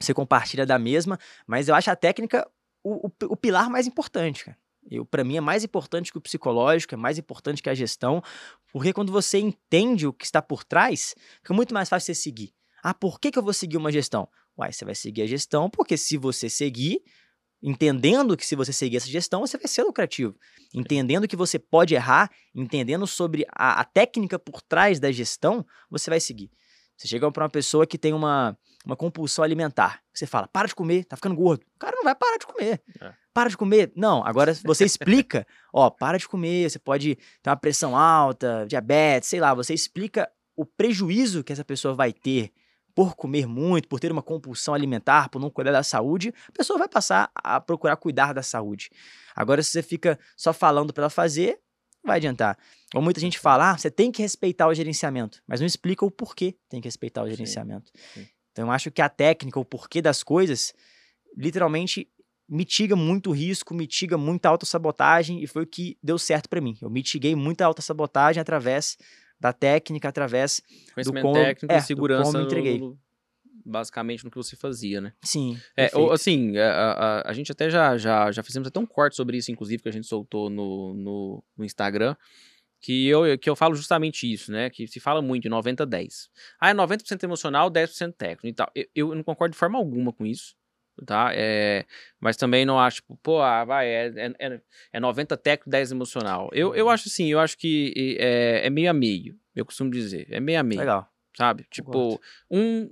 você 0.00 0.14
compartilha 0.14 0.64
da 0.64 0.78
mesma, 0.78 1.18
mas 1.46 1.68
eu 1.68 1.74
acho 1.74 1.90
a 1.90 1.96
técnica 1.96 2.48
o, 2.82 3.06
o, 3.06 3.12
o 3.30 3.36
pilar 3.36 3.68
mais 3.68 3.86
importante, 3.86 4.44
cara. 4.44 4.56
Eu, 4.90 5.04
para 5.04 5.22
mim, 5.22 5.36
é 5.36 5.40
mais 5.40 5.62
importante 5.62 6.10
que 6.10 6.18
o 6.18 6.20
psicológico, 6.20 6.94
é 6.94 6.96
mais 6.96 7.18
importante 7.18 7.62
que 7.62 7.68
a 7.68 7.74
gestão, 7.74 8.22
porque 8.72 8.92
quando 8.92 9.12
você 9.12 9.38
entende 9.38 10.06
o 10.06 10.12
que 10.12 10.24
está 10.24 10.40
por 10.40 10.64
trás, 10.64 11.14
fica 11.42 11.52
muito 11.52 11.74
mais 11.74 11.88
fácil 11.88 12.06
você 12.06 12.20
seguir. 12.20 12.54
Ah, 12.82 12.94
por 12.94 13.20
que, 13.20 13.30
que 13.30 13.38
eu 13.38 13.42
vou 13.42 13.52
seguir 13.52 13.76
uma 13.76 13.92
gestão? 13.92 14.28
Uai, 14.56 14.72
você 14.72 14.84
vai 14.84 14.94
seguir 14.94 15.22
a 15.22 15.26
gestão, 15.26 15.68
porque 15.68 15.96
se 15.96 16.16
você 16.16 16.48
seguir, 16.48 17.02
entendendo 17.62 18.36
que 18.36 18.46
se 18.46 18.56
você 18.56 18.72
seguir 18.72 18.96
essa 18.96 19.08
gestão, 19.08 19.40
você 19.40 19.58
vai 19.58 19.68
ser 19.68 19.82
lucrativo. 19.82 20.34
Entendendo 20.74 21.28
que 21.28 21.36
você 21.36 21.58
pode 21.58 21.94
errar, 21.94 22.30
entendendo 22.54 23.06
sobre 23.06 23.44
a, 23.54 23.80
a 23.80 23.84
técnica 23.84 24.38
por 24.38 24.62
trás 24.62 24.98
da 24.98 25.12
gestão, 25.12 25.64
você 25.90 26.08
vai 26.08 26.20
seguir. 26.20 26.50
Você 27.00 27.08
chega 27.08 27.32
para 27.32 27.44
uma 27.44 27.48
pessoa 27.48 27.86
que 27.86 27.96
tem 27.96 28.12
uma, 28.12 28.54
uma 28.84 28.94
compulsão 28.94 29.42
alimentar. 29.42 30.02
Você 30.12 30.26
fala, 30.26 30.46
para 30.46 30.68
de 30.68 30.74
comer, 30.74 31.04
tá 31.06 31.16
ficando 31.16 31.34
gordo. 31.34 31.62
O 31.74 31.78
cara 31.78 31.96
não 31.96 32.04
vai 32.04 32.14
parar 32.14 32.36
de 32.36 32.46
comer. 32.46 32.82
É. 33.00 33.14
Para 33.32 33.48
de 33.48 33.56
comer. 33.56 33.90
Não, 33.96 34.22
agora 34.22 34.52
você 34.62 34.84
explica, 34.84 35.46
ó, 35.72 35.88
para 35.88 36.18
de 36.18 36.28
comer, 36.28 36.68
você 36.68 36.78
pode 36.78 37.16
ter 37.42 37.48
uma 37.48 37.56
pressão 37.56 37.96
alta, 37.96 38.66
diabetes, 38.68 39.30
sei 39.30 39.40
lá, 39.40 39.54
você 39.54 39.72
explica 39.72 40.30
o 40.54 40.66
prejuízo 40.66 41.42
que 41.42 41.54
essa 41.54 41.64
pessoa 41.64 41.94
vai 41.94 42.12
ter 42.12 42.52
por 42.94 43.16
comer 43.16 43.46
muito, 43.46 43.88
por 43.88 43.98
ter 43.98 44.12
uma 44.12 44.20
compulsão 44.20 44.74
alimentar, 44.74 45.30
por 45.30 45.40
não 45.40 45.48
cuidar 45.48 45.72
da 45.72 45.82
saúde, 45.82 46.34
a 46.50 46.52
pessoa 46.52 46.78
vai 46.78 46.88
passar 46.88 47.30
a 47.34 47.58
procurar 47.58 47.96
cuidar 47.96 48.34
da 48.34 48.42
saúde. 48.42 48.90
Agora, 49.34 49.62
se 49.62 49.70
você 49.70 49.82
fica 49.82 50.18
só 50.36 50.52
falando 50.52 50.92
para 50.92 51.04
ela 51.04 51.10
fazer, 51.10 51.60
não 52.02 52.08
vai 52.08 52.16
adiantar. 52.16 52.58
Ou 52.94 53.02
muita 53.02 53.20
gente 53.20 53.38
fala, 53.38 53.72
ah, 53.72 53.78
você 53.78 53.90
tem 53.90 54.10
que 54.10 54.22
respeitar 54.22 54.66
o 54.66 54.74
gerenciamento, 54.74 55.42
mas 55.46 55.60
não 55.60 55.66
explica 55.66 56.04
o 56.04 56.10
porquê 56.10 56.56
tem 56.68 56.80
que 56.80 56.88
respeitar 56.88 57.22
o 57.22 57.30
gerenciamento. 57.30 57.90
Sim, 57.94 58.22
sim. 58.22 58.28
Então 58.52 58.66
eu 58.66 58.72
acho 58.72 58.90
que 58.90 59.00
a 59.00 59.08
técnica, 59.08 59.60
o 59.60 59.64
porquê 59.64 60.02
das 60.02 60.22
coisas, 60.22 60.74
literalmente 61.36 62.08
mitiga 62.48 62.96
muito 62.96 63.30
risco, 63.30 63.72
mitiga 63.72 64.18
muita 64.18 64.48
autossabotagem 64.48 65.42
e 65.42 65.46
foi 65.46 65.62
o 65.62 65.66
que 65.66 65.96
deu 66.02 66.18
certo 66.18 66.48
para 66.48 66.60
mim. 66.60 66.76
Eu 66.82 66.90
mitiguei 66.90 67.36
muita 67.36 67.64
autossabotagem 67.64 68.40
através 68.40 68.98
da 69.38 69.52
técnica, 69.52 70.08
através 70.08 70.60
do 71.04 71.12
como, 71.12 71.32
técnico 71.32 71.72
é, 71.72 71.80
segurança 71.80 72.32
do 72.32 72.32
como 72.32 72.44
entreguei. 72.44 72.78
No, 72.78 72.98
basicamente 73.64 74.24
no 74.24 74.30
que 74.30 74.36
você 74.36 74.56
fazia, 74.56 75.00
né? 75.00 75.12
Sim. 75.22 75.58
É, 75.76 75.90
ou, 75.94 76.12
assim, 76.12 76.56
a, 76.56 76.70
a, 76.70 77.30
a, 77.30 77.32
gente 77.32 77.52
até 77.52 77.70
já, 77.70 77.96
já, 77.96 78.30
já 78.32 78.42
fizemos 78.42 78.68
até 78.68 78.78
um 78.78 78.86
corte 78.86 79.16
sobre 79.16 79.36
isso, 79.36 79.50
inclusive, 79.50 79.82
que 79.82 79.88
a 79.88 79.92
gente 79.92 80.06
soltou 80.06 80.50
no, 80.50 80.94
no, 80.94 81.44
no 81.56 81.64
Instagram 81.64 82.16
que 82.80 83.06
eu, 83.06 83.38
que 83.38 83.48
eu 83.48 83.54
falo 83.54 83.74
justamente 83.74 84.30
isso, 84.30 84.50
né? 84.50 84.70
Que 84.70 84.88
se 84.88 84.98
fala 84.98 85.20
muito 85.20 85.46
em 85.46 85.50
90-10. 85.50 86.28
Ah, 86.58 86.70
é 86.70 86.74
90% 86.74 87.22
emocional, 87.22 87.70
10% 87.70 88.14
técnico 88.16 88.46
e 88.46 88.52
tal. 88.54 88.70
Eu, 88.74 88.86
eu, 88.94 89.14
não 89.14 89.22
concordo 89.22 89.52
de 89.52 89.58
forma 89.58 89.78
alguma 89.78 90.12
com 90.12 90.24
isso, 90.24 90.56
tá? 91.04 91.30
É, 91.34 91.84
mas 92.18 92.36
também 92.36 92.64
não 92.64 92.80
acho, 92.80 92.96
tipo, 92.96 93.18
pô, 93.22 93.40
ah, 93.42 93.64
vai, 93.64 93.86
é, 93.86 94.34
é, 94.38 94.60
é 94.94 95.00
90 95.00 95.36
técnico, 95.36 95.68
10 95.68 95.92
emocional. 95.92 96.48
Eu, 96.52 96.74
eu 96.74 96.88
acho 96.88 97.08
assim, 97.08 97.26
eu 97.26 97.38
acho 97.38 97.56
que 97.58 98.16
é, 98.18 98.66
é 98.66 98.70
meio 98.70 98.90
a 98.90 98.94
meio, 98.94 99.38
eu 99.54 99.66
costumo 99.66 99.90
dizer. 99.90 100.26
É 100.30 100.40
meio 100.40 100.58
a 100.58 100.62
meio. 100.62 100.80
Legal. 100.80 101.06
Sabe? 101.36 101.66
Tipo, 101.70 102.20
um, 102.50 102.90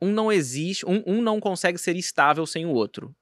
um 0.00 0.12
não 0.12 0.30
existe, 0.30 0.86
um, 0.86 1.02
um 1.06 1.22
não 1.22 1.40
consegue 1.40 1.78
ser 1.78 1.96
estável 1.96 2.46
sem 2.46 2.66
o 2.66 2.70
outro. 2.70 3.14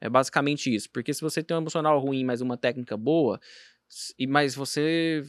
É 0.00 0.08
basicamente 0.08 0.74
isso. 0.74 0.90
Porque 0.90 1.12
se 1.14 1.20
você 1.20 1.42
tem 1.42 1.56
um 1.56 1.60
emocional 1.60 1.98
ruim, 1.98 2.24
mas 2.24 2.40
uma 2.40 2.56
técnica 2.56 2.96
boa, 2.96 3.40
e 4.18 4.26
mas 4.26 4.54
você 4.54 5.22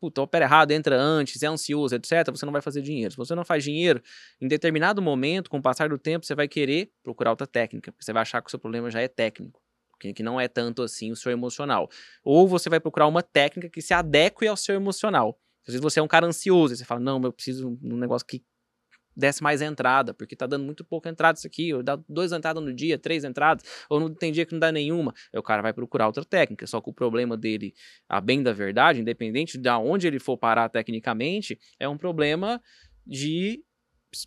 puta, 0.00 0.22
opera 0.22 0.44
errado, 0.44 0.70
entra 0.70 0.98
antes, 0.98 1.42
é 1.42 1.46
ansioso, 1.46 1.94
etc., 1.94 2.30
você 2.30 2.44
não 2.44 2.52
vai 2.52 2.62
fazer 2.62 2.82
dinheiro. 2.82 3.10
Se 3.10 3.16
você 3.16 3.34
não 3.34 3.44
faz 3.44 3.64
dinheiro, 3.64 4.02
em 4.40 4.46
determinado 4.48 5.02
momento, 5.02 5.50
com 5.50 5.58
o 5.58 5.62
passar 5.62 5.88
do 5.88 5.98
tempo, 5.98 6.24
você 6.24 6.34
vai 6.34 6.48
querer 6.48 6.90
procurar 7.02 7.30
outra 7.30 7.46
técnica, 7.46 7.90
porque 7.90 8.04
você 8.04 8.12
vai 8.12 8.22
achar 8.22 8.40
que 8.40 8.48
o 8.48 8.50
seu 8.50 8.58
problema 8.58 8.90
já 8.90 9.00
é 9.00 9.08
técnico, 9.08 9.60
que 9.98 10.22
não 10.22 10.40
é 10.40 10.48
tanto 10.48 10.82
assim 10.82 11.10
o 11.10 11.16
seu 11.16 11.32
emocional. 11.32 11.88
Ou 12.24 12.46
você 12.46 12.68
vai 12.68 12.80
procurar 12.80 13.06
uma 13.06 13.22
técnica 13.22 13.68
que 13.68 13.82
se 13.82 13.92
adeque 13.92 14.46
ao 14.46 14.56
seu 14.56 14.74
emocional. 14.74 15.38
Às 15.66 15.74
vezes 15.74 15.80
você 15.80 16.00
é 16.00 16.02
um 16.02 16.08
cara 16.08 16.26
ansioso, 16.26 16.74
e 16.74 16.76
você 16.76 16.84
fala, 16.84 17.00
não, 17.00 17.20
eu 17.22 17.32
preciso 17.32 17.76
de 17.80 17.94
um 17.94 17.98
negócio 17.98 18.26
que 18.26 18.42
desse 19.16 19.42
mais 19.42 19.60
entrada, 19.62 20.14
porque 20.14 20.34
tá 20.34 20.46
dando 20.46 20.64
muito 20.64 20.84
pouca 20.84 21.08
entrada 21.08 21.38
isso 21.38 21.46
aqui, 21.46 21.72
ou 21.72 21.82
dá 21.82 21.96
duas 22.08 22.32
entradas 22.32 22.62
no 22.62 22.72
dia, 22.72 22.98
três 22.98 23.24
entradas, 23.24 23.64
ou 23.88 24.00
não 24.00 24.12
tem 24.12 24.32
dia 24.32 24.46
que 24.46 24.52
não 24.52 24.60
dá 24.60 24.72
nenhuma. 24.72 25.14
Aí 25.32 25.38
o 25.38 25.42
cara 25.42 25.62
vai 25.62 25.72
procurar 25.72 26.06
outra 26.06 26.24
técnica, 26.24 26.66
só 26.66 26.80
que 26.80 26.90
o 26.90 26.92
problema 26.92 27.36
dele, 27.36 27.74
a 28.08 28.20
bem 28.20 28.42
da 28.42 28.52
verdade, 28.52 29.00
independente 29.00 29.58
de 29.58 29.70
onde 29.70 30.06
ele 30.06 30.18
for 30.18 30.36
parar 30.36 30.68
tecnicamente, 30.68 31.58
é 31.78 31.88
um 31.88 31.96
problema 31.96 32.60
de 33.06 33.62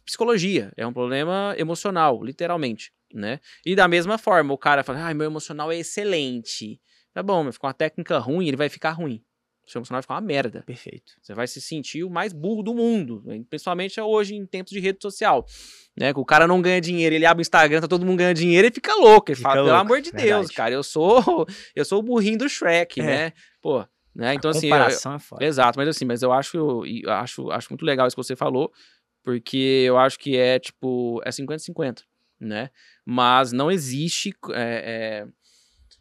psicologia, 0.04 0.72
é 0.76 0.86
um 0.86 0.94
problema 0.94 1.54
emocional, 1.58 2.24
literalmente, 2.24 2.92
né? 3.14 3.40
E 3.66 3.76
da 3.76 3.88
mesma 3.88 4.18
forma, 4.18 4.54
o 4.54 4.58
cara 4.58 4.84
fala, 4.84 5.04
ai, 5.06 5.14
meu 5.14 5.26
emocional 5.26 5.72
é 5.72 5.78
excelente. 5.78 6.80
Tá 7.14 7.24
bom, 7.24 7.44
mas 7.44 7.58
com 7.58 7.68
a 7.68 7.74
técnica 7.74 8.18
ruim, 8.18 8.48
ele 8.48 8.58
vai 8.58 8.68
ficar 8.68 8.92
ruim 8.92 9.24
seu 9.66 9.80
emocional 9.80 9.98
vai 9.98 10.02
ficar 10.04 10.14
uma 10.16 10.22
merda. 10.22 10.64
Perfeito. 10.66 11.14
Você 11.22 11.34
vai 11.34 11.48
se 11.48 11.60
sentir 11.60 12.04
o 12.04 12.10
mais 12.10 12.32
burro 12.32 12.62
do 12.62 12.74
mundo, 12.74 13.24
principalmente 13.50 14.00
hoje 14.00 14.36
em 14.36 14.46
tempos 14.46 14.72
de 14.72 14.80
rede 14.80 15.00
social. 15.02 15.46
Né? 15.98 16.14
Que 16.14 16.20
o 16.20 16.26
cara 16.26 16.48
não 16.48 16.62
ganha 16.62 16.80
dinheiro, 16.80 17.16
ele 17.16 17.26
abre 17.26 17.42
o 17.42 17.44
Instagram, 17.44 17.82
tá 17.82 17.88
todo 17.88 18.06
mundo 18.06 18.18
ganhando 18.18 18.36
dinheiro 18.36 18.68
e 18.68 18.72
fica 18.72 18.94
louco. 18.94 19.32
Ele 19.32 19.38
fica 19.38 19.50
fala, 19.50 19.62
louco, 19.62 19.72
pelo 19.72 19.82
amor 19.82 20.02
de 20.02 20.12
verdade. 20.12 20.30
Deus, 20.30 20.52
cara, 20.52 20.74
eu 20.74 20.84
sou 20.84 21.48
eu 21.76 21.84
sou 21.84 22.00
o 22.00 22.04
burrinho 22.04 22.38
do 22.38 22.50
Shrek, 22.50 23.02
é. 23.02 23.04
né? 23.04 23.34
Pô, 23.62 23.86
né? 24.14 24.34
Então, 24.34 24.50
a 24.50 24.52
assim. 24.52 24.70
Comparação 24.70 25.12
eu, 25.12 25.16
é 25.16 25.20
foda. 25.20 25.46
Exato, 25.46 25.80
mas 25.80 25.90
assim, 25.90 26.06
mas 26.06 26.22
eu 26.22 26.32
acho, 26.32 26.86
eu 26.86 27.12
acho, 27.12 27.52
acho 27.52 27.68
muito 27.72 27.84
legal 27.84 28.08
isso 28.08 28.16
que 28.16 28.24
você 28.24 28.36
falou, 28.36 28.72
porque 29.24 29.84
eu 29.86 29.98
acho 29.98 30.20
que 30.20 30.38
é 30.38 30.60
tipo, 30.60 31.22
é 31.26 31.30
50-50, 31.30 32.04
né? 32.40 32.70
Mas 33.04 33.52
não 33.52 33.72
existe 33.72 34.34
é, 34.52 35.26
é, 35.26 35.28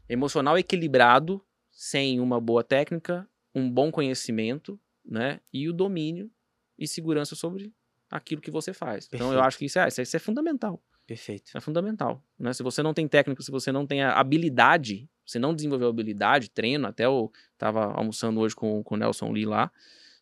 emocional 0.09 0.59
equilibrado 0.59 1.43
sem 1.71 2.21
uma 2.21 2.41
boa 2.41 2.63
técnica 2.63 3.27
um 3.55 3.71
bom 3.71 3.91
conhecimento, 3.91 4.79
né? 5.05 5.41
E 5.53 5.69
o 5.69 5.73
domínio 5.73 6.31
e 6.79 6.89
segurança 6.89 7.35
sobre 7.35 7.73
aquilo 8.11 8.41
que 8.41 8.51
você 8.51 8.73
faz. 8.73 9.07
Perfeito. 9.07 9.15
Então 9.15 9.33
eu 9.33 9.43
acho 9.43 9.59
que 9.59 9.65
isso 9.65 9.79
é, 9.79 9.89
isso 9.89 10.17
é 10.17 10.19
fundamental. 10.19 10.83
Perfeito. 11.07 11.51
É 11.55 11.61
fundamental. 11.61 12.23
Né? 12.39 12.53
Se 12.53 12.63
você 12.63 12.83
não 12.83 12.95
tem 12.95 13.07
técnica, 13.07 13.43
se 13.43 13.51
você 13.51 13.71
não 13.71 13.87
tem 13.87 14.03
a 14.03 14.19
habilidade, 14.19 15.09
você 15.25 15.39
não 15.39 15.55
desenvolveu 15.55 15.89
habilidade, 15.89 16.51
treino, 16.51 16.87
até 16.87 17.05
eu 17.05 17.31
tava 17.59 17.93
almoçando 17.93 18.41
hoje 18.41 18.55
com, 18.55 18.83
com 18.83 18.95
o 18.95 18.99
Nelson 18.99 19.31
Lee 19.31 19.45
lá, 19.45 19.71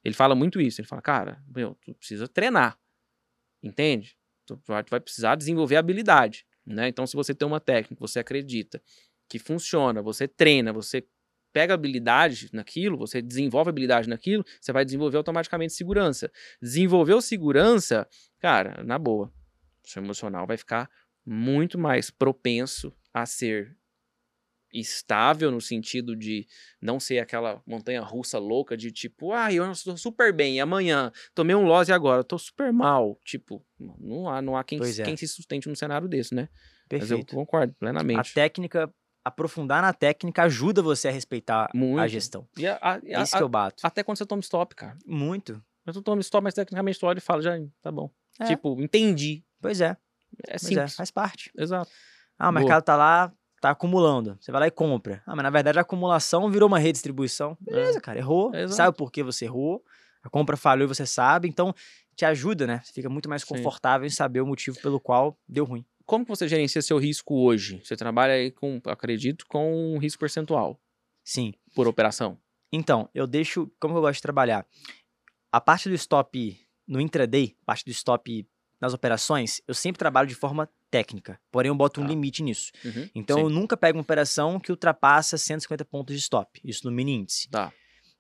ele 0.05 0.15
fala 0.15 0.35
muito 0.35 0.61
isso. 0.61 0.81
Ele 0.81 0.89
fala, 0.89 1.01
cara, 1.01 1.43
meu, 1.49 1.77
tu 1.85 1.95
precisa 1.95 2.27
treinar. 2.27 2.79
Entende? 3.63 4.17
Tu 4.45 4.61
vai 4.67 4.83
precisar 5.01 5.37
desenvolver 5.37 5.77
habilidade. 5.77 6.45
Né? 6.67 6.89
Então, 6.89 7.07
se 7.07 7.15
você 7.15 7.35
tem 7.35 7.47
uma 7.47 7.61
técnica, 7.61 8.01
você 8.01 8.19
acredita 8.19 8.83
que 9.29 9.39
funciona, 9.39 10.03
você 10.03 10.27
treina, 10.27 10.73
você 10.73 11.07
pega 11.53 11.75
habilidade 11.75 12.49
naquilo, 12.53 12.97
você 12.97 13.21
desenvolve 13.21 13.71
habilidade 13.71 14.09
naquilo, 14.09 14.45
você 14.61 14.73
vai 14.73 14.85
desenvolver 14.85 15.17
automaticamente 15.17 15.73
segurança. 15.73 16.31
Desenvolveu 16.61 17.21
segurança, 17.21 18.09
cara, 18.39 18.83
na 18.85 18.99
boa, 18.99 19.33
seu 19.85 20.03
emocional 20.03 20.47
vai 20.47 20.57
ficar 20.57 20.91
muito 21.25 21.79
mais 21.79 22.11
propenso 22.11 22.93
a 23.13 23.27
ser 23.27 23.77
estável 24.73 25.51
no 25.51 25.61
sentido 25.61 26.17
de 26.17 26.47
não 26.81 26.99
ser 26.99 27.19
aquela 27.19 27.63
montanha 27.67 28.01
russa 28.01 28.39
louca 28.39 28.77
de 28.77 28.91
tipo, 28.91 29.33
ah, 29.33 29.53
eu 29.53 29.71
estou 29.71 29.97
super 29.97 30.33
bem, 30.33 30.61
amanhã 30.61 31.13
tomei 31.35 31.55
um 31.55 31.65
loss 31.65 31.89
e 31.89 31.93
agora 31.93 32.25
tô 32.25 32.39
super 32.39 32.73
mal. 32.73 33.19
Tipo, 33.25 33.65
não 33.79 34.29
há, 34.29 34.41
não 34.41 34.57
há 34.57 34.65
quem, 34.65 34.81
é. 34.81 35.03
quem 35.03 35.17
se 35.17 35.29
sustente 35.29 35.69
num 35.69 35.75
cenário 35.75 36.09
desse, 36.09 36.35
né? 36.35 36.49
Perfeito. 36.89 37.13
Mas 37.13 37.33
eu 37.33 37.37
concordo 37.37 37.75
plenamente. 37.75 38.31
A 38.31 38.35
técnica 38.35 38.93
aprofundar 39.25 39.81
na 39.83 39.93
técnica 39.93 40.43
ajuda 40.45 40.83
você 40.83 41.09
a 41.09 41.11
respeitar 41.11 41.71
a 41.73 41.77
Muito. 41.77 42.09
gestão. 42.09 42.47
E 42.57 42.67
a- 42.67 42.79
a- 42.81 43.01
É 43.05 43.17
a- 43.17 43.23
isso 43.23 43.37
que 43.37 43.43
eu 43.43 43.49
bato. 43.49 43.77
até 43.87 44.03
quando 44.03 44.19
você 44.19 44.27
toma 44.27 44.41
stop, 44.41 44.75
cara. 44.75 44.97
Muito. 45.07 45.63
Eu 45.87 45.93
tô 45.93 46.03
tomando 46.03 46.21
stop, 46.23 46.43
mas 46.45 46.55
tecnicamente 46.55 46.99
tu 46.99 47.07
olha 47.07 47.19
e 47.19 47.21
fala, 47.21 47.43
já, 47.43 47.53
tá 47.81 47.91
bom. 47.91 48.11
É. 48.41 48.47
Tipo, 48.47 48.81
entendi. 48.81 49.45
Pois 49.61 49.81
é, 49.81 49.97
É 50.49 50.55
é, 50.55 50.59
simples. 50.59 50.95
faz 50.97 51.11
parte. 51.11 51.51
Exato. 51.57 51.91
Ah, 52.39 52.49
o 52.49 52.53
Boa. 52.53 52.61
mercado 52.61 52.83
tá 52.85 52.97
lá, 52.97 53.33
tá 53.61 53.71
acumulando. 53.71 54.37
Você 54.41 54.51
vai 54.51 54.61
lá 54.63 54.67
e 54.67 54.71
compra. 54.71 55.23
Ah, 55.27 55.35
mas 55.37 55.43
na 55.43 55.51
verdade 55.51 55.79
a 55.79 55.83
acumulação 55.83 56.51
virou 56.51 56.67
uma 56.69 56.79
redistribuição. 56.79 57.57
Beleza, 57.61 58.01
cara, 58.01 58.19
errou. 58.19 58.55
Exato. 58.55 58.75
Sabe 58.75 58.97
por 58.97 59.11
que 59.13 59.23
você 59.23 59.45
errou. 59.45 59.85
A 60.23 60.31
compra 60.31 60.57
falhou 60.57 60.85
e 60.85 60.89
você 60.89 61.05
sabe. 61.05 61.49
Então, 61.49 61.75
te 62.15 62.25
ajuda, 62.25 62.67
né? 62.67 62.81
Você 62.85 62.93
fica 62.93 63.09
muito 63.09 63.29
mais 63.29 63.43
Sim. 63.43 63.49
confortável 63.49 64.07
em 64.07 64.11
saber 64.11 64.41
o 64.41 64.47
motivo 64.47 64.81
pelo 64.81 65.01
qual 65.01 65.37
deu 65.49 65.65
ruim. 65.65 65.85
Como 66.13 66.27
que 66.27 66.29
você 66.29 66.47
gerencia 66.47 66.83
seu 66.83 66.99
risco 66.99 67.35
hoje? 67.43 67.81
Você 67.83 67.97
trabalha 67.97 68.35
aí 68.35 68.51
com, 68.51 68.79
acredito, 68.85 69.47
com 69.49 69.95
um 69.95 69.97
risco 69.97 70.21
percentual 70.21 70.79
Sim. 71.25 71.55
por 71.75 71.89
operação. 71.89 72.37
Então, 72.71 73.09
eu 73.15 73.27
deixo. 73.27 73.73
Como 73.81 73.97
eu 73.97 74.03
gosto 74.03 74.17
de 74.17 74.21
trabalhar? 74.21 74.67
A 75.51 75.59
parte 75.59 75.89
do 75.89 75.95
stop 75.95 76.61
no 76.87 77.01
intraday, 77.01 77.57
parte 77.65 77.87
do 77.87 77.91
stop 77.93 78.47
nas 78.79 78.93
operações, 78.93 79.63
eu 79.67 79.73
sempre 79.73 79.99
trabalho 79.99 80.29
de 80.29 80.35
forma 80.35 80.69
técnica. 80.91 81.41
Porém, 81.51 81.71
eu 81.71 81.75
boto 81.75 82.03
um 82.03 82.05
Tá. 82.05 82.11
limite 82.11 82.43
nisso. 82.43 82.73
Uhum. 82.85 83.09
Então, 83.15 83.39
Sim. 83.39 83.43
eu 83.45 83.49
nunca 83.49 83.75
pego 83.75 83.97
uma 83.97 84.03
operação 84.03 84.61
que 84.61 84.71
ultrapassa 84.71 85.39
150 85.39 85.83
pontos 85.87 86.15
de 86.15 86.21
stop. 86.21 86.61
Isso 86.63 86.85
no 86.87 86.93
mini 86.93 87.13
índice. 87.13 87.49
Tá. 87.49 87.73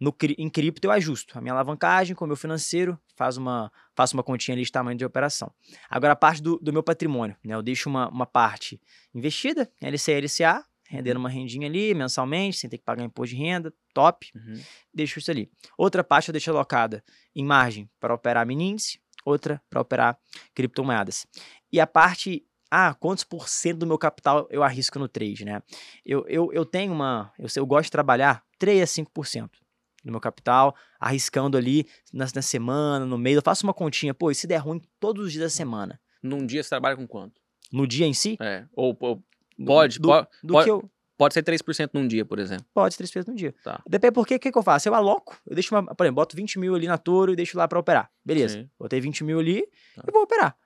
No, 0.02 0.12
em 0.36 0.50
cripto, 0.50 0.88
eu 0.88 0.90
ajusto 0.90 1.38
a 1.38 1.40
minha 1.40 1.52
alavancagem 1.54 2.16
com 2.16 2.24
o 2.24 2.26
meu 2.26 2.36
financeiro, 2.36 2.98
faz 3.14 3.36
uma, 3.36 3.70
faço 3.94 4.16
uma 4.16 4.22
continha 4.24 4.56
ali 4.56 4.64
de 4.64 4.72
tamanho 4.72 4.98
de 4.98 5.04
operação. 5.04 5.52
Agora, 5.88 6.12
a 6.14 6.16
parte 6.16 6.42
do, 6.42 6.58
do 6.58 6.72
meu 6.72 6.82
patrimônio, 6.82 7.36
né? 7.44 7.54
Eu 7.54 7.62
deixo 7.62 7.88
uma, 7.88 8.08
uma 8.08 8.26
parte 8.26 8.80
investida, 9.14 9.70
LCA, 9.80 10.18
LCA, 10.18 10.64
rendendo 10.88 11.18
uma 11.18 11.28
rendinha 11.28 11.68
ali 11.68 11.94
mensalmente, 11.94 12.56
sem 12.56 12.68
ter 12.68 12.78
que 12.78 12.84
pagar 12.84 13.04
imposto 13.04 13.36
de 13.36 13.40
renda, 13.40 13.72
top 13.94 14.28
Uhum. 14.34 14.60
deixo 14.92 15.20
isso 15.20 15.30
ali. 15.30 15.48
Outra 15.78 16.02
parte 16.02 16.30
eu 16.30 16.32
deixo 16.32 16.50
alocada 16.50 17.04
em 17.32 17.44
margem 17.44 17.88
para 18.00 18.12
operar 18.12 18.44
mini 18.44 18.70
índice, 18.70 18.98
outra 19.24 19.62
para 19.70 19.80
operar 19.80 20.18
criptomoedas. 20.52 21.28
E 21.72 21.78
a 21.78 21.86
parte, 21.86 22.44
ah, 22.68 22.92
quantos 22.94 23.22
por 23.22 23.48
cento 23.48 23.78
do 23.78 23.86
meu 23.86 23.98
capital 23.98 24.48
eu 24.50 24.64
arrisco 24.64 24.98
no 24.98 25.06
trade, 25.06 25.44
né? 25.44 25.62
Eu, 26.04 26.26
eu, 26.26 26.52
eu 26.52 26.64
tenho 26.66 26.92
uma, 26.92 27.32
eu, 27.38 27.46
eu 27.54 27.64
gosto 27.64 27.84
de 27.84 27.92
trabalhar 27.92 28.42
3 28.58 28.82
a 28.82 28.84
5% 28.84 29.61
do 30.04 30.10
meu 30.10 30.20
capital, 30.20 30.74
arriscando 30.98 31.56
ali 31.56 31.86
na, 32.12 32.26
na 32.34 32.42
semana, 32.42 33.04
no 33.06 33.16
mês. 33.18 33.36
Eu 33.36 33.42
faço 33.42 33.64
uma 33.66 33.74
continha, 33.74 34.12
pô, 34.14 34.30
e 34.30 34.34
se 34.34 34.46
der 34.46 34.56
ruim 34.58 34.80
todos 34.98 35.26
os 35.26 35.32
dias 35.32 35.44
da 35.44 35.50
semana? 35.50 36.00
Num 36.22 36.44
dia 36.46 36.62
você 36.62 36.68
trabalha 36.68 36.96
com 36.96 37.06
quanto? 37.06 37.40
No 37.72 37.86
dia 37.86 38.06
em 38.06 38.14
si? 38.14 38.36
É. 38.40 38.64
Ou, 38.74 38.96
ou 39.00 39.22
pode, 39.64 39.98
do, 39.98 40.08
pode, 40.08 40.28
do 40.42 40.52
pode- 40.54 40.64
que 40.64 40.70
eu, 40.70 40.90
pode 41.16 41.34
ser 41.34 41.42
3% 41.42 41.90
num 41.94 42.06
dia, 42.06 42.24
por 42.24 42.38
exemplo. 42.38 42.64
Pode, 42.74 42.96
três 42.96 43.10
vezes 43.10 43.26
no 43.28 43.34
dia. 43.34 43.54
Tá. 43.64 43.82
Depende 43.88 44.12
porque 44.12 44.34
o 44.34 44.38
que, 44.40 44.52
que 44.52 44.58
eu 44.58 44.62
faço? 44.62 44.88
Eu 44.88 44.94
aloco, 44.94 45.40
eu 45.46 45.54
deixo 45.54 45.74
uma, 45.74 45.82
por 45.94 46.04
exemplo, 46.04 46.16
boto 46.16 46.36
20 46.36 46.58
mil 46.58 46.74
ali 46.74 46.86
na 46.86 46.98
Toro 46.98 47.32
e 47.32 47.36
deixo 47.36 47.56
lá 47.56 47.66
pra 47.68 47.78
operar. 47.78 48.10
Beleza. 48.24 48.58
Sim. 48.60 48.70
Botei 48.78 49.00
20 49.00 49.24
mil 49.24 49.38
ali 49.38 49.62
Tá. 49.94 50.04
e 50.06 50.12
vou 50.12 50.22
operar. 50.22 50.56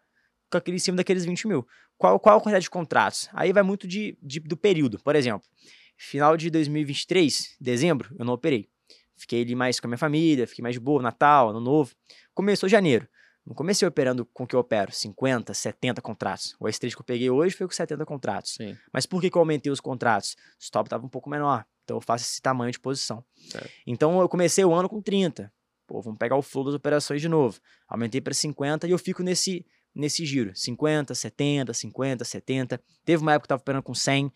Com 0.51 0.59
aquele, 0.59 0.77
em 0.77 0.81
cima 0.81 0.97
daqueles 0.97 1.25
20 1.25 1.47
mil. 1.49 1.67
Qual, 1.99 2.19
qual 2.21 2.39
a 2.39 2.41
quantidade 2.41 2.63
de 2.65 2.71
contratos? 2.71 3.29
Aí 3.33 3.53
vai 3.53 3.63
muito 3.63 3.87
de, 3.89 4.17
de- 4.23 4.41
do 4.41 4.57
período. 4.57 4.99
Por 5.03 5.17
exemplo, 5.17 5.43
final 5.97 6.37
de 6.37 6.51
2023, 6.51 7.57
dezembro, 7.61 8.15
eu 8.19 8.25
não 8.25 8.35
operei. 8.35 8.69
Fiquei 9.17 9.43
ali 9.43 9.55
mais 9.55 9.81
com 9.81 9.87
a 9.87 9.89
minha 9.89 9.99
família, 9.99 10.47
fiquei 10.47 10.63
mais 10.63 10.75
de 10.75 10.81
boa, 10.81 11.03
Natal, 11.03 11.51
Ano 11.51 11.61
Novo. 11.61 11.95
Começou 12.35 12.69
janeiro. 12.69 13.09
Não 13.47 13.55
comecei 13.55 13.87
operando 13.87 14.27
com 14.27 14.43
o 14.43 14.47
que 14.47 14.57
eu 14.57 14.61
opero, 14.61 14.91
50, 14.91 15.55
70 15.55 16.03
contratos. 16.03 16.57
O 16.59 16.65
S3 16.65 16.95
que 16.95 17.01
eu 17.01 17.05
peguei 17.05 17.31
hoje 17.31 17.55
foi 17.55 17.67
com 17.67 17.73
70 17.73 18.05
contratos. 18.05 18.55
Sim. 18.55 18.77
Mas 18.93 19.07
por 19.07 19.21
que, 19.21 19.31
que 19.31 19.37
eu 19.37 19.41
aumentei 19.41 19.71
os 19.71 19.79
contratos? 19.79 20.33
O 20.59 20.63
stop 20.63 20.89
estava 20.89 21.07
um 21.07 21.09
pouco 21.09 21.31
menor. 21.31 21.65
Então 21.85 21.97
eu 21.97 22.01
faço 22.01 22.25
esse 22.25 22.43
tamanho 22.43 22.73
de 22.73 22.81
posição. 22.81 23.25
Certo. 23.49 23.71
Então 23.87 24.21
eu 24.21 24.29
comecei 24.29 24.65
o 24.65 24.75
ano 24.75 24.89
com 24.89 25.01
30. 25.01 25.53
Pô, 25.87 26.03
vamos 26.03 26.19
pegar 26.19 26.35
o 26.35 26.43
flow 26.43 26.65
das 26.65 26.75
operações 26.75 27.21
de 27.21 27.29
novo. 27.29 27.61
Aumentei 27.87 28.21
para 28.21 28.35
50 28.35 28.89
e 28.89 28.91
eu 28.91 28.99
fico 28.99 29.23
nesse, 29.23 29.65
nesse 29.95 30.27
giro. 30.27 30.51
50, 30.53 31.15
70, 31.15 31.73
50, 31.73 32.25
70. 32.25 32.83
Teve 33.05 33.23
uma 33.23 33.35
época 33.35 33.47
que 33.47 33.53
eu 33.53 33.57
tava 33.57 33.63
operando 33.63 33.85
com 33.85 33.95
100. 33.95 34.33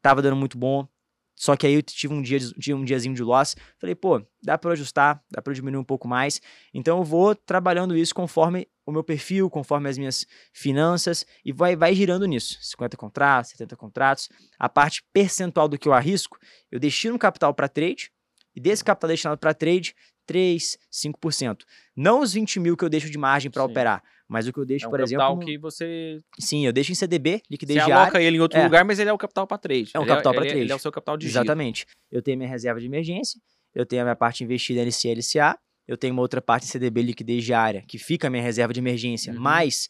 Tava 0.00 0.22
dando 0.22 0.36
muito 0.36 0.56
bom. 0.56 0.88
Só 1.36 1.56
que 1.56 1.66
aí 1.66 1.74
eu 1.74 1.82
tive 1.82 2.14
um, 2.14 2.22
dia, 2.22 2.38
tive 2.38 2.74
um 2.74 2.84
diazinho 2.84 3.14
de 3.14 3.22
loss. 3.22 3.56
Falei, 3.78 3.94
pô, 3.94 4.24
dá 4.42 4.56
para 4.56 4.72
ajustar, 4.72 5.22
dá 5.30 5.42
para 5.42 5.52
diminuir 5.52 5.80
um 5.80 5.84
pouco 5.84 6.06
mais. 6.06 6.40
Então 6.72 6.98
eu 6.98 7.04
vou 7.04 7.34
trabalhando 7.34 7.96
isso 7.96 8.14
conforme 8.14 8.68
o 8.86 8.92
meu 8.92 9.02
perfil, 9.02 9.50
conforme 9.50 9.88
as 9.88 9.98
minhas 9.98 10.26
finanças 10.52 11.26
e 11.44 11.52
vai, 11.52 11.74
vai 11.74 11.94
girando 11.94 12.26
nisso. 12.26 12.58
50 12.60 12.96
contratos, 12.96 13.50
70 13.52 13.76
contratos. 13.76 14.28
A 14.58 14.68
parte 14.68 15.02
percentual 15.12 15.68
do 15.68 15.78
que 15.78 15.88
eu 15.88 15.92
arrisco, 15.92 16.38
eu 16.70 16.78
destino 16.78 17.18
capital 17.18 17.52
para 17.52 17.68
trade 17.68 18.10
e 18.54 18.60
desse 18.60 18.84
capital 18.84 19.08
destinado 19.08 19.38
para 19.38 19.52
trade, 19.52 19.94
3, 20.26 20.78
5%. 20.92 21.64
Não 21.96 22.20
os 22.20 22.32
20 22.32 22.60
mil 22.60 22.76
que 22.76 22.84
eu 22.84 22.88
deixo 22.88 23.10
de 23.10 23.18
margem 23.18 23.50
para 23.50 23.64
operar, 23.64 24.02
mas 24.28 24.46
o 24.46 24.52
que 24.52 24.58
eu 24.58 24.64
deixo, 24.64 24.84
É 24.86 24.88
um 24.88 24.90
por 24.90 25.00
capital 25.00 25.20
exemplo. 25.32 25.40
no- 25.40 25.46
que 25.46 25.58
você, 25.58 26.20
Sim, 26.38 26.64
eu 26.66 26.72
deixo 26.72 26.92
em 26.92 26.94
CDB, 26.94 27.42
liquidez 27.50 27.78
você 27.80 27.86
diária. 27.86 28.02
aloca 28.04 28.20
ele 28.22 28.36
em 28.36 28.40
outro 28.40 28.58
É. 28.58 28.64
lugar, 28.64 28.84
mas 28.84 28.98
ele 28.98 29.10
é 29.10 29.12
o 29.12 29.18
capital 29.18 29.46
para 29.46 29.58
trade. 29.58 29.90
É 29.94 29.98
um 29.98 30.02
Ele 30.02 30.10
capital 30.10 30.32
pra 30.32 30.42
ele 30.42 30.50
trade. 30.50 30.64
Ele 30.64 30.72
é 30.72 30.74
o 30.74 30.78
seu 30.78 30.90
capital 30.92 31.16
de 31.16 31.26
giro. 31.28 31.38
Exatamente. 31.38 31.86
Eu 32.10 32.22
tenho 32.22 32.36
minha 32.38 32.48
reserva 32.48 32.80
de 32.80 32.86
emergência, 32.86 33.40
eu 33.74 33.84
tenho 33.86 34.02
a 34.02 34.04
minha 34.04 34.16
parte 34.16 34.42
investida 34.44 34.80
em 34.80 34.84
LCA, 34.86 35.10
LCA, 35.12 35.58
eu 35.86 35.96
tenho 35.96 36.12
uma 36.14 36.22
outra 36.22 36.40
parte 36.40 36.64
em 36.64 36.68
CDB 36.68 37.02
liquidez 37.02 37.44
diária, 37.44 37.82
que 37.86 37.98
fica 37.98 38.26
a 38.28 38.30
minha 38.30 38.42
reserva 38.42 38.72
de 38.72 38.80
emergência, 38.80 39.32
Uhum. 39.32 39.38
mais 39.40 39.88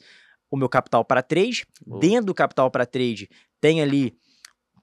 o 0.50 0.56
meu 0.56 0.68
capital 0.68 1.04
para 1.04 1.22
trade. 1.22 1.64
Boa. 1.86 2.00
Dentro 2.00 2.26
do 2.26 2.34
capital 2.34 2.70
para 2.70 2.84
trade, 2.86 3.28
tem 3.60 3.80
ali, 3.80 4.14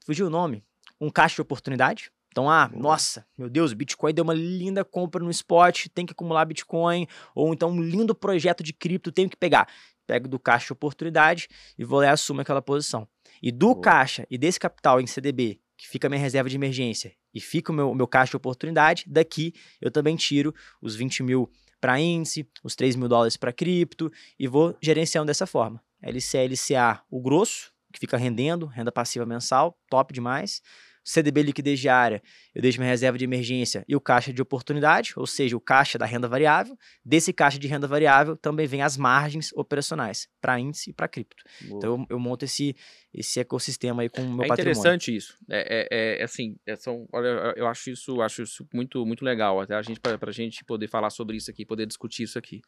fugiu 0.06 0.28
o 0.28 0.30
nome, 0.30 0.64
um 1.00 1.10
caixa 1.10 1.36
de 1.36 1.42
oportunidade. 1.42 2.10
Então, 2.32 2.50
ah, 2.50 2.72
nossa, 2.74 3.26
meu 3.38 3.50
Deus, 3.50 3.74
o 3.74 3.76
Bitcoin 3.76 4.14
deu 4.14 4.24
uma 4.24 4.34
linda 4.34 4.86
compra 4.86 5.22
no 5.22 5.30
spot, 5.30 5.88
tem 5.94 6.06
que 6.06 6.14
acumular 6.14 6.46
Bitcoin, 6.46 7.06
ou 7.36 7.54
então 7.54 7.70
um 7.70 7.82
lindo 7.82 8.16
projeto 8.16 8.64
de 8.64 8.72
cripto, 8.72 9.12
tenho 9.12 9.30
que 9.30 9.36
pegar. 9.36 9.68
Pego 10.08 10.30
do 10.30 10.40
caixa 10.40 10.68
de 10.68 10.74
oportunidade 10.74 11.50
e 11.78 11.84
vou 11.84 12.00
lá 12.00 12.06
e 12.06 12.10
assumo 12.10 12.40
aquela 12.40 12.62
posição. 12.62 13.08
E 13.44 13.52
do 13.52 13.74
Boa. 13.74 13.82
caixa 13.82 14.26
e 14.32 14.38
desse 14.38 14.60
capital 14.60 15.02
em 15.02 15.08
CDB, 15.08 15.60
que 15.78 15.88
fica 15.88 16.08
a 16.08 16.10
minha 16.10 16.22
reserva 16.22 16.50
de 16.50 16.56
emergência, 16.56 17.14
e 17.34 17.42
fica 17.42 17.72
o 17.72 17.76
meu, 17.76 17.92
o 17.92 17.96
meu 17.96 18.08
caixa 18.08 18.32
de 18.32 18.38
oportunidade, 18.38 19.04
daqui 19.08 19.54
eu 19.82 19.92
também 19.92 20.16
tiro 20.16 20.54
os 20.82 20.96
20 20.96 21.24
mil 21.24 21.52
para 21.82 22.00
índice, 22.00 22.48
os 22.64 22.76
3 22.76 22.96
mil 22.96 23.10
dólares 23.10 23.36
para 23.36 23.52
cripto, 23.52 24.12
e 24.40 24.48
vou 24.48 24.78
gerenciando 24.82 25.28
dessa 25.28 25.46
forma. 25.46 25.84
LCA, 26.02 26.46
LCA, 26.46 27.02
o 27.10 27.20
grosso, 27.20 27.74
que 27.92 28.00
fica 28.00 28.16
rendendo, 28.16 28.66
renda 28.66 28.92
passiva 28.92 29.26
mensal, 29.26 29.78
top 29.90 30.14
demais. 30.14 30.62
CDB 31.04 31.42
liquidez 31.42 31.80
diária, 31.80 32.22
eu 32.54 32.62
deixo 32.62 32.80
minha 32.80 32.90
reserva 32.90 33.18
de 33.18 33.24
emergência 33.24 33.84
e 33.88 33.96
o 33.96 34.00
caixa 34.02 34.32
de 34.32 34.42
oportunidade, 34.42 35.14
ou 35.16 35.26
seja, 35.26 35.58
o 35.58 35.60
caixa 35.60 35.98
da 35.98 36.06
renda 36.06 36.28
variável. 36.28 36.78
Desse 37.04 37.34
caixa 37.34 37.58
de 37.58 37.68
renda 37.68 37.88
variável 37.88 38.38
também 38.38 38.68
vem 38.68 38.82
as 38.82 38.98
margens 38.98 39.52
operacionais 39.54 40.28
para 40.40 40.60
índice 40.60 40.92
e 40.92 40.94
para 40.94 41.08
cripto. 41.08 41.44
Boa. 41.62 41.78
Então 41.78 41.92
eu, 42.10 42.16
eu 42.16 42.20
monto 42.20 42.46
esse, 42.46 42.76
esse 43.14 43.40
ecossistema 43.40 44.04
aí 44.04 44.10
com 44.10 44.22
o 44.22 44.34
meu 44.34 44.46
é 44.46 44.48
patrimônio. 44.48 44.72
interessante 44.80 45.16
isso. 45.16 45.38
É, 45.50 45.88
é, 45.90 46.20
é, 46.20 46.24
assim, 46.24 46.56
é, 46.66 46.76
são, 46.76 47.08
olha, 47.12 47.54
eu- 47.56 47.68
acho 47.68 47.90
isso, 47.90 48.22
acho 48.22 48.44
isso 48.44 48.68
muito, 48.74 49.06
muito 49.06 49.26
legal. 49.26 49.60
Até 49.60 49.76
a 49.76 49.82
gente, 49.82 50.00
pra, 50.00 50.18
pra 50.18 50.32
gente 50.32 50.64
poder 50.64 50.88
falar 50.88 51.10
sobre 51.10 51.38
isso 51.38 51.50
aqui, 51.50 51.66
poder 51.66 51.86
discutir 51.86 52.24
isso 52.24 52.38
aqui. 52.38 52.62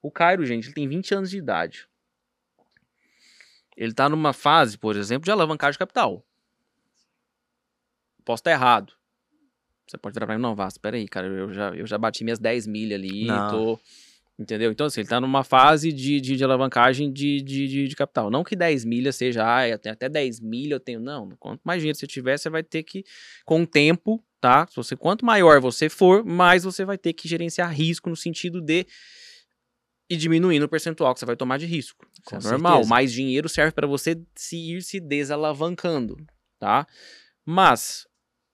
O 0.00 0.10
Cairo, 0.10 0.44
gente, 0.46 0.66
ele 0.66 0.74
tem 0.74 0.88
20 0.88 1.14
anos 1.14 1.30
de 1.30 1.38
idade. 1.38 1.86
Ele 3.76 3.92
tá 3.92 4.08
numa 4.08 4.32
fase, 4.32 4.76
por 4.76 4.96
exemplo, 4.96 5.24
de 5.24 5.30
alavancagem 5.30 5.72
de 5.72 5.78
capital. 5.78 6.26
Posso 8.24 8.40
estar 8.40 8.50
errado. 8.50 8.92
Você 9.86 9.98
pode 9.98 10.14
virar 10.14 10.26
pra 10.26 10.36
mim, 10.36 10.42
não, 10.42 10.54
Vasco, 10.54 10.80
peraí, 10.80 11.06
cara, 11.06 11.26
eu 11.26 11.52
já, 11.52 11.68
eu 11.70 11.86
já 11.86 11.98
bati 11.98 12.24
minhas 12.24 12.38
10 12.38 12.66
milhas 12.66 12.98
ali, 12.98 13.26
Não. 13.26 13.50
tô... 13.50 13.80
Entendeu? 14.38 14.72
Então, 14.72 14.86
assim, 14.86 15.02
ele 15.02 15.08
tá 15.08 15.20
numa 15.20 15.44
fase 15.44 15.92
de, 15.92 16.18
de, 16.20 16.36
de 16.36 16.42
alavancagem 16.42 17.12
de, 17.12 17.42
de, 17.42 17.68
de, 17.68 17.88
de 17.88 17.94
capital. 17.94 18.30
Não 18.30 18.42
que 18.42 18.56
10 18.56 18.84
milhas 18.86 19.14
seja, 19.14 19.44
ah, 19.46 19.68
eu 19.68 19.78
tenho 19.78 19.92
até 19.92 20.08
10 20.08 20.40
milhas 20.40 20.72
eu 20.72 20.80
tenho. 20.80 20.98
Não, 21.00 21.28
quanto 21.38 21.60
mais 21.62 21.80
dinheiro 21.80 21.96
você 21.98 22.06
tiver, 22.06 22.38
você 22.38 22.48
vai 22.48 22.62
ter 22.62 22.82
que, 22.82 23.04
com 23.44 23.62
o 23.62 23.66
tempo, 23.66 24.24
tá? 24.40 24.66
Se 24.68 24.74
você, 24.74 24.96
quanto 24.96 25.24
maior 25.24 25.60
você 25.60 25.88
for, 25.88 26.24
mais 26.24 26.64
você 26.64 26.84
vai 26.84 26.96
ter 26.96 27.12
que 27.12 27.28
gerenciar 27.28 27.70
risco 27.72 28.08
no 28.08 28.16
sentido 28.16 28.60
de 28.62 28.86
ir 30.08 30.16
diminuindo 30.16 30.64
o 30.64 30.68
percentual 30.68 31.12
que 31.12 31.20
você 31.20 31.26
vai 31.26 31.36
tomar 31.36 31.58
de 31.58 31.66
risco. 31.66 32.06
Isso 32.12 32.22
Com 32.24 32.36
é 32.36 32.40
normal. 32.40 32.72
certeza. 32.72 32.90
Mais 32.90 33.12
dinheiro 33.12 33.48
serve 33.48 33.72
para 33.72 33.86
você 33.86 34.20
se 34.34 34.56
ir 34.56 34.82
se 34.82 34.98
desalavancando, 34.98 36.16
tá? 36.58 36.86
Mas, 37.44 38.06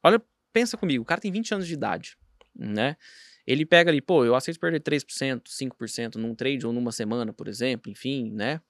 olha, 0.02 0.22
pensa 0.52 0.76
comigo, 0.76 1.02
o 1.02 1.06
cara 1.06 1.20
tem 1.20 1.30
20 1.30 1.54
anos 1.54 1.66
de 1.66 1.74
idade, 1.74 2.16
né? 2.54 2.96
Ele 3.46 3.64
pega 3.64 3.90
ali, 3.90 4.00
pô, 4.00 4.24
eu 4.24 4.34
aceito 4.34 4.60
perder 4.60 4.80
3%, 4.80 5.42
5% 5.46 6.16
num 6.16 6.34
trade 6.34 6.66
ou 6.66 6.72
numa 6.72 6.92
semana, 6.92 7.32
por 7.32 7.48
exemplo, 7.48 7.90
enfim, 7.90 8.30
né? 8.30 8.60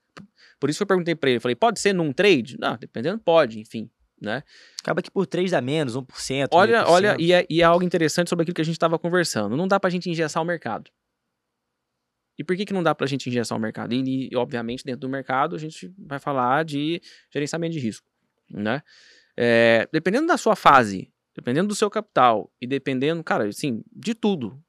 Por 0.60 0.70
isso 0.70 0.78
que 0.78 0.82
eu 0.82 0.86
perguntei 0.86 1.14
pra 1.14 1.30
ele, 1.30 1.40
falei, 1.40 1.56
pode 1.56 1.80
ser 1.80 1.92
num 1.92 2.12
trade? 2.12 2.56
Não, 2.58 2.76
dependendo, 2.76 3.18
pode, 3.18 3.58
enfim, 3.60 3.90
né? 4.20 4.42
Acaba 4.80 5.02
que 5.02 5.10
por 5.10 5.26
3 5.26 5.50
dá 5.50 5.60
menos, 5.60 5.96
1%. 5.96 6.48
Olha, 6.52 6.84
1,5%. 6.84 6.88
olha, 6.88 7.16
e 7.18 7.32
é, 7.32 7.46
e 7.48 7.60
é 7.60 7.64
algo 7.64 7.84
interessante 7.84 8.30
sobre 8.30 8.42
aquilo 8.44 8.54
que 8.54 8.60
a 8.60 8.64
gente 8.64 8.76
estava 8.76 8.98
conversando. 8.98 9.56
Não 9.56 9.66
dá 9.66 9.80
pra 9.80 9.90
gente 9.90 10.08
engessar 10.08 10.42
o 10.42 10.46
mercado. 10.46 10.90
E 12.38 12.44
por 12.44 12.56
que, 12.56 12.64
que 12.64 12.72
não 12.72 12.84
dá 12.84 12.94
pra 12.94 13.06
gente 13.06 13.28
engessar 13.28 13.58
o 13.58 13.60
mercado? 13.60 13.92
E, 13.92 14.28
e, 14.30 14.36
obviamente, 14.36 14.84
dentro 14.84 15.00
do 15.00 15.08
mercado, 15.08 15.56
a 15.56 15.58
gente 15.58 15.92
vai 15.98 16.20
falar 16.20 16.64
de 16.64 17.02
gerenciamento 17.32 17.72
de 17.72 17.80
risco, 17.80 18.06
né? 18.48 18.82
é, 19.40 19.88
dependendo 19.92 20.26
da 20.26 20.36
sua 20.36 20.56
fase, 20.56 21.12
dependendo 21.38 21.68
do 21.68 21.74
seu 21.74 21.88
capital 21.88 22.52
e 22.60 22.66
dependendo, 22.66 23.22
cara, 23.22 23.46
assim, 23.46 23.84
de 23.94 24.12
tudo. 24.12 24.60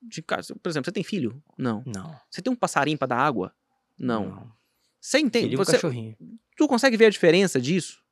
De, 0.00 0.22
por 0.22 0.38
exemplo, 0.68 0.84
você 0.84 0.92
tem 0.92 1.04
filho? 1.04 1.42
Não. 1.58 1.82
Não. 1.84 2.18
Você 2.30 2.40
tem 2.40 2.50
um 2.50 2.56
passarinho 2.56 2.96
pra 2.96 3.06
dar 3.06 3.18
água? 3.18 3.54
Não. 3.98 4.50
Você 4.98 5.18
entende? 5.18 5.54
Um 5.54 5.58
Você, 5.58 5.72
cachorrinho. 5.72 6.16
tu 6.56 6.66
consegue 6.66 6.96
ver 6.96 7.06
a 7.06 7.10
diferença 7.10 7.60
disso? 7.60 8.02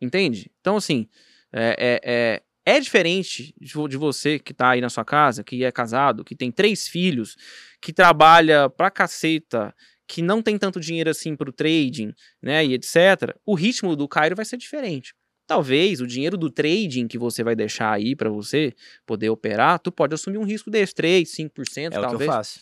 Entende? 0.00 0.52
Então, 0.60 0.76
assim, 0.76 1.08
é, 1.52 1.76
é, 1.78 2.00
é, 2.04 2.74
é 2.76 2.80
diferente 2.80 3.54
de, 3.60 3.72
de 3.88 3.96
você 3.96 4.38
que 4.38 4.54
tá 4.54 4.70
aí 4.70 4.80
na 4.80 4.88
sua 4.88 5.04
casa, 5.04 5.42
que 5.42 5.64
é 5.64 5.72
casado, 5.72 6.24
que 6.24 6.36
tem 6.36 6.52
três 6.52 6.86
filhos, 6.86 7.36
que 7.80 7.92
trabalha 7.92 8.70
pra 8.70 8.90
caceta, 8.90 9.74
que 10.06 10.22
não 10.22 10.40
tem 10.42 10.56
tanto 10.58 10.78
dinheiro 10.78 11.10
assim 11.10 11.34
pro 11.34 11.52
trading, 11.52 12.14
né, 12.40 12.64
e 12.64 12.74
etc. 12.74 13.36
O 13.44 13.54
ritmo 13.54 13.96
do 13.96 14.06
Cairo 14.06 14.36
vai 14.36 14.44
ser 14.44 14.56
diferente. 14.56 15.14
Talvez 15.52 16.00
o 16.00 16.06
dinheiro 16.06 16.36
do 16.36 16.50
trading 16.50 17.06
que 17.06 17.18
você 17.18 17.42
vai 17.44 17.54
deixar 17.54 17.92
aí 17.92 18.16
pra 18.16 18.30
você 18.30 18.72
poder 19.06 19.28
operar, 19.30 19.78
tu 19.78 19.92
pode 19.92 20.14
assumir 20.14 20.38
um 20.38 20.44
risco 20.44 20.70
desse, 20.70 20.94
3, 20.94 21.28
5%, 21.28 21.92
É 21.94 21.98
o 21.98 22.00
que 22.00 22.06
eu 22.06 22.08
talvez. 22.10 22.30
faço. 22.30 22.60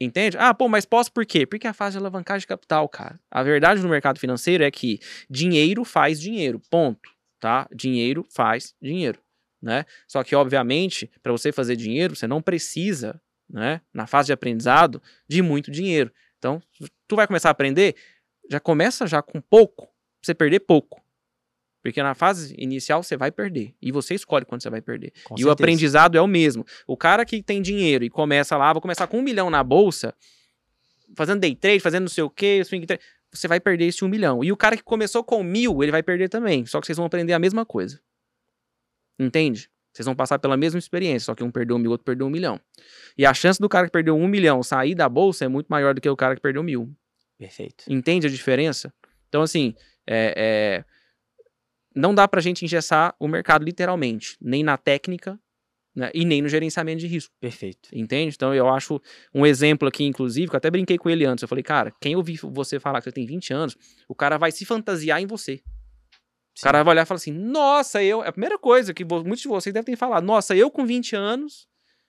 Entende? 0.00 0.36
Ah, 0.38 0.52
pô, 0.54 0.68
mas 0.68 0.84
posso 0.84 1.12
por 1.12 1.24
quê? 1.26 1.46
Porque 1.46 1.66
é 1.66 1.70
a 1.70 1.74
fase 1.74 1.92
de 1.92 1.98
alavancagem 1.98 2.40
de 2.40 2.46
capital, 2.46 2.88
cara. 2.88 3.20
A 3.30 3.42
verdade 3.42 3.82
no 3.82 3.88
mercado 3.88 4.18
financeiro 4.18 4.64
é 4.64 4.70
que 4.70 4.98
dinheiro 5.30 5.84
faz 5.84 6.20
dinheiro, 6.20 6.60
ponto, 6.70 7.08
tá? 7.38 7.68
Dinheiro 7.72 8.26
faz 8.34 8.74
dinheiro, 8.82 9.20
né? 9.60 9.84
Só 10.08 10.24
que, 10.24 10.34
obviamente, 10.34 11.08
para 11.22 11.30
você 11.32 11.52
fazer 11.52 11.76
dinheiro, 11.76 12.16
você 12.16 12.26
não 12.26 12.40
precisa, 12.40 13.20
né, 13.48 13.80
na 13.92 14.06
fase 14.06 14.26
de 14.28 14.32
aprendizado, 14.32 15.00
de 15.28 15.42
muito 15.42 15.70
dinheiro. 15.70 16.10
Então, 16.38 16.60
tu 17.06 17.14
vai 17.14 17.26
começar 17.26 17.50
a 17.50 17.52
aprender, 17.52 17.94
já 18.50 18.58
começa 18.58 19.06
já 19.06 19.20
com 19.22 19.40
pouco, 19.40 19.84
pra 19.84 19.92
você 20.22 20.34
perder 20.34 20.60
pouco. 20.60 21.01
Porque 21.82 22.02
na 22.02 22.14
fase 22.14 22.54
inicial 22.56 23.02
você 23.02 23.16
vai 23.16 23.30
perder. 23.30 23.74
E 23.82 23.90
você 23.90 24.14
escolhe 24.14 24.44
quando 24.44 24.62
você 24.62 24.70
vai 24.70 24.80
perder. 24.80 25.12
Com 25.24 25.34
e 25.34 25.36
o 25.36 25.38
certeza. 25.38 25.52
aprendizado 25.52 26.16
é 26.16 26.20
o 26.20 26.26
mesmo. 26.26 26.64
O 26.86 26.96
cara 26.96 27.24
que 27.24 27.42
tem 27.42 27.60
dinheiro 27.60 28.04
e 28.04 28.10
começa 28.10 28.56
lá, 28.56 28.72
vou 28.72 28.80
começar 28.80 29.06
com 29.08 29.18
um 29.18 29.22
milhão 29.22 29.50
na 29.50 29.64
bolsa, 29.64 30.14
fazendo 31.16 31.40
day 31.40 31.54
trade, 31.56 31.80
fazendo 31.80 32.02
não 32.02 32.08
sei 32.08 32.22
o 32.22 32.30
que, 32.30 32.64
swing 32.64 32.86
trade, 32.86 33.02
você 33.32 33.48
vai 33.48 33.58
perder 33.58 33.86
esse 33.86 34.04
um 34.04 34.08
milhão. 34.08 34.44
E 34.44 34.52
o 34.52 34.56
cara 34.56 34.76
que 34.76 34.82
começou 34.82 35.24
com 35.24 35.42
mil, 35.42 35.82
ele 35.82 35.90
vai 35.90 36.02
perder 36.02 36.28
também. 36.28 36.64
Só 36.66 36.80
que 36.80 36.86
vocês 36.86 36.96
vão 36.96 37.06
aprender 37.06 37.32
a 37.32 37.38
mesma 37.38 37.66
coisa. 37.66 38.00
Entende? 39.18 39.68
Vocês 39.92 40.06
vão 40.06 40.14
passar 40.14 40.38
pela 40.38 40.56
mesma 40.56 40.78
experiência, 40.78 41.26
só 41.26 41.34
que 41.34 41.44
um 41.44 41.50
perdeu 41.50 41.78
mil, 41.78 41.90
outro 41.90 42.04
perdeu 42.04 42.26
um 42.26 42.30
milhão. 42.30 42.60
E 43.16 43.26
a 43.26 43.34
chance 43.34 43.60
do 43.60 43.68
cara 43.68 43.86
que 43.86 43.92
perdeu 43.92 44.16
um 44.16 44.26
milhão 44.26 44.62
sair 44.62 44.94
da 44.94 45.08
bolsa 45.08 45.44
é 45.44 45.48
muito 45.48 45.66
maior 45.66 45.94
do 45.94 46.00
que 46.00 46.08
o 46.08 46.16
cara 46.16 46.34
que 46.34 46.40
perdeu 46.40 46.62
mil. 46.62 46.90
Perfeito. 47.38 47.84
Entende 47.88 48.26
a 48.26 48.30
diferença? 48.30 48.92
Então, 49.28 49.42
assim, 49.42 49.74
é, 50.06 50.34
é, 50.36 50.84
não 51.94 52.14
dá 52.14 52.26
pra 52.26 52.40
gente 52.40 52.64
engessar 52.64 53.14
o 53.18 53.28
mercado 53.28 53.64
literalmente, 53.64 54.36
nem 54.40 54.62
na 54.62 54.76
técnica 54.76 55.38
né, 55.94 56.10
e 56.14 56.24
nem 56.24 56.40
no 56.40 56.48
gerenciamento 56.48 57.00
de 57.00 57.06
risco. 57.06 57.32
Perfeito. 57.40 57.88
Entende? 57.92 58.34
Então 58.34 58.54
eu 58.54 58.68
acho 58.68 59.00
um 59.34 59.44
exemplo 59.44 59.86
aqui, 59.88 60.04
inclusive, 60.04 60.48
que 60.48 60.54
eu 60.54 60.58
até 60.58 60.70
brinquei 60.70 60.98
com 60.98 61.10
ele 61.10 61.24
antes. 61.24 61.42
Eu 61.42 61.48
falei, 61.48 61.62
cara, 61.62 61.92
quem 62.00 62.16
ouvir 62.16 62.38
você 62.42 62.80
falar 62.80 63.00
que 63.00 63.04
você 63.04 63.12
tem 63.12 63.26
20 63.26 63.52
anos, 63.52 63.76
o 64.08 64.14
cara 64.14 64.38
vai 64.38 64.50
se 64.50 64.64
fantasiar 64.64 65.20
em 65.20 65.26
você. 65.26 65.60
O 66.58 66.62
cara 66.62 66.82
vai 66.82 66.94
olhar 66.94 67.02
e 67.02 67.06
falar 67.06 67.16
assim: 67.16 67.32
nossa, 67.32 68.02
eu. 68.02 68.22
É 68.22 68.28
a 68.28 68.32
primeira 68.32 68.58
coisa 68.58 68.92
que 68.92 69.04
muitos 69.04 69.40
de 69.40 69.48
vocês 69.48 69.72
devem 69.72 69.94
ter 69.94 69.98
falado: 69.98 70.24
nossa, 70.24 70.54
eu 70.54 70.70
com 70.70 70.84
20 70.84 71.16
anos. 71.16 71.66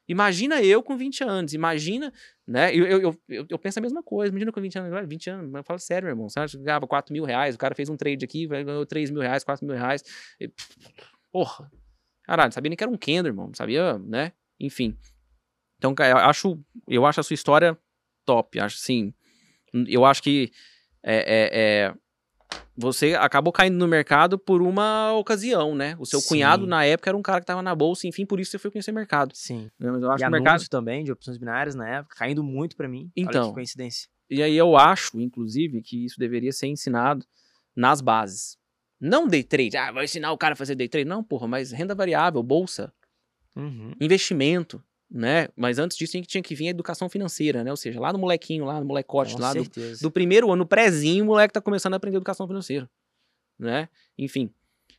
Imagina 0.07 0.61
eu 0.61 0.83
com 0.83 0.97
20 0.97 1.23
anos. 1.23 1.53
Imagina, 1.53 2.11
né? 2.47 2.75
Eu, 2.75 2.85
eu, 2.85 3.01
eu, 3.29 3.45
eu- 3.49 3.59
penso 3.59 3.79
a 3.79 3.81
mesma 3.81 4.03
coisa. 4.03 4.31
Imagina 4.31 4.51
com 4.51 4.61
20 4.61 4.77
anos. 4.77 4.91
Olha, 4.93 5.07
20 5.07 5.29
anos, 5.29 5.49
mas 5.49 5.65
fala 5.65 5.79
sério, 5.79 6.05
meu 6.05 6.13
irmão. 6.13 6.29
Você 6.29 6.39
acha 6.39 6.57
que 6.57 6.63
ganhava 6.63 6.85
4 6.87 7.13
mil 7.13 7.23
reais? 7.23 7.55
O 7.55 7.57
cara 7.57 7.73
fez 7.75 7.89
um 7.89 7.95
trade 7.97 8.25
aqui, 8.25 8.45
ganhou 8.47 8.85
3 8.85 9.09
mil 9.09 9.21
reais, 9.21 9.43
4 9.43 9.65
mil 9.65 9.75
reais. 9.75 10.03
E, 10.39 10.51
porra. 11.31 11.71
Caralho, 12.23 12.47
não 12.47 12.51
sabia 12.53 12.69
nem 12.69 12.77
que 12.77 12.83
era 12.83 12.91
um 12.91 12.97
Kendo, 12.97 13.27
irmão. 13.27 13.47
Não 13.47 13.53
sabia, 13.55 13.97
né? 13.99 14.31
Enfim. 14.59 14.97
Então, 15.77 15.93
eu 15.99 16.17
acho, 16.17 16.59
eu 16.87 17.05
acho 17.05 17.19
a 17.19 17.23
sua 17.23 17.33
história 17.33 17.77
top. 18.25 18.59
Acho 18.59 18.77
assim. 18.77 19.13
Eu 19.87 20.05
acho 20.05 20.23
que 20.23 20.51
é, 21.03 21.15
é, 21.15 21.49
é, 21.87 21.95
você 22.75 23.13
acabou 23.13 23.53
caindo 23.53 23.75
no 23.77 23.87
mercado 23.87 24.37
por 24.37 24.61
uma 24.61 25.13
ocasião, 25.13 25.75
né? 25.75 25.95
O 25.99 26.05
seu 26.05 26.19
Sim. 26.19 26.29
cunhado, 26.29 26.65
na 26.65 26.83
época, 26.85 27.09
era 27.09 27.17
um 27.17 27.21
cara 27.21 27.39
que 27.39 27.45
tava 27.45 27.61
na 27.61 27.75
bolsa, 27.75 28.07
enfim, 28.07 28.25
por 28.25 28.39
isso 28.39 28.51
você 28.51 28.57
foi 28.59 28.71
conhecer 28.71 28.91
o 28.91 28.95
mercado. 28.95 29.31
Sim. 29.35 29.69
eu 29.79 30.11
acho 30.11 30.23
E 30.23 30.25
que 30.25 30.27
o 30.27 30.31
mercado. 30.31 30.67
também 30.69 31.03
de 31.03 31.11
opções 31.11 31.37
binárias 31.37 31.75
na 31.75 31.87
época, 31.87 32.15
caindo 32.17 32.43
muito 32.43 32.75
pra 32.75 32.87
mim. 32.87 33.11
Olha 33.17 33.23
Então. 33.25 33.47
que 33.49 33.53
coincidência. 33.53 34.09
E 34.29 34.41
aí 34.41 34.55
eu 34.55 34.75
acho, 34.75 35.19
inclusive, 35.19 35.81
que 35.81 36.05
isso 36.05 36.17
deveria 36.19 36.51
ser 36.51 36.67
ensinado 36.67 37.25
nas 37.75 38.01
bases. 38.01 38.57
Não 38.99 39.27
day 39.27 39.43
trade. 39.43 39.75
Ah, 39.77 39.91
vai 39.91 40.05
ensinar 40.05 40.31
o 40.31 40.37
cara 40.37 40.53
a 40.53 40.55
fazer 40.55 40.75
day 40.75 40.87
trade. 40.87 41.07
Não, 41.07 41.23
porra, 41.23 41.47
mas 41.47 41.71
renda 41.71 41.93
variável, 41.93 42.41
bolsa, 42.41 42.91
Uhum. 43.55 43.93
investimento, 44.01 44.83
né? 45.13 45.47
Mas 45.55 45.77
antes 45.77 45.95
disso 45.95 46.11
tinha 46.13 46.21
que- 46.23 46.27
tinha 46.27 46.41
que 46.41 46.55
vir 46.55 46.67
a 46.67 46.71
educação 46.71 47.07
financeira, 47.07 47.63
né? 47.63 47.69
Ou 47.69 47.77
seja, 47.77 47.99
lá 47.99 48.11
no 48.11 48.17
molequinho, 48.17 48.65
lá 48.65 48.79
no 48.79 48.85
molecote, 48.87 49.35
Com 49.35 49.41
lá 49.41 49.53
do, 49.53 49.59
do 50.01 50.11
primeiro 50.11 50.51
ano, 50.51 50.65
prézinho, 50.65 51.23
o 51.23 51.27
moleque 51.27 51.53
tá 51.53 51.61
começando 51.61 51.93
a 51.93 51.97
aprender 51.97 52.17
educação 52.17 52.47
financeira, 52.47 52.89
né? 53.59 53.87
Enfim. 54.17 54.49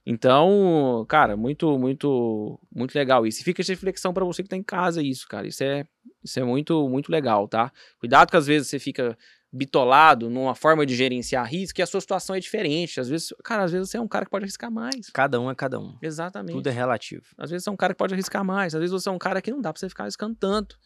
Então, 0.06 1.04
cara, 1.08 1.36
muito, 1.36 1.78
muito, 1.78 2.60
muito 2.74 2.94
legal 2.94 3.26
isso. 3.26 3.40
E 3.40 3.44
fica 3.44 3.62
essa 3.62 3.72
reflexão 3.72 4.12
pra 4.12 4.24
você 4.24 4.42
que 4.42 4.48
tá 4.48 4.56
em 4.56 4.62
casa 4.62 5.02
isso, 5.02 5.26
cara. 5.26 5.46
Isso 5.46 5.64
é, 5.64 5.86
isso 6.22 6.38
é 6.38 6.44
muito, 6.44 6.88
muito 6.88 7.10
legal, 7.10 7.48
tá? 7.48 7.72
Cuidado 7.98 8.30
que 8.30 8.36
às 8.36 8.46
vezes 8.46 8.68
você 8.68 8.78
fica 8.78 9.16
bitolado 9.56 10.28
numa 10.28 10.54
forma 10.54 10.84
de 10.84 10.96
gerenciar 10.96 11.46
risco 11.48 11.80
e 11.80 11.82
a 11.82 11.86
sua 11.86 12.00
situação 12.00 12.34
é 12.34 12.40
diferente. 12.40 12.98
Às 13.00 13.08
vezes, 13.08 13.32
cara, 13.44 13.62
às 13.62 13.70
vezes 13.72 13.88
você 13.88 13.96
é 13.96 14.00
um 14.00 14.08
cara 14.08 14.24
que 14.24 14.30
pode 14.30 14.44
arriscar 14.44 14.70
mais. 14.70 15.08
Cada 15.10 15.40
um 15.40 15.48
é 15.50 15.54
cada 15.54 15.78
um. 15.78 15.96
Exatamente. 16.02 16.54
Tudo 16.56 16.66
é 16.66 16.72
relativo. 16.72 17.24
Às 17.38 17.50
vezes 17.50 17.62
você 17.64 17.70
é 17.70 17.72
um 17.72 17.76
cara 17.76 17.94
que 17.94 17.98
pode 17.98 18.12
arriscar 18.12 18.44
mais. 18.44 18.74
Às 18.74 18.80
vezes 18.80 18.92
você 18.92 19.08
é 19.08 19.12
um 19.12 19.18
cara 19.18 19.40
que 19.40 19.50
não 19.52 19.60
dá 19.60 19.72
pra 19.72 19.78
você 19.78 19.88
ficar 19.88 20.04
arriscando 20.04 20.34
tanto. 20.34 20.78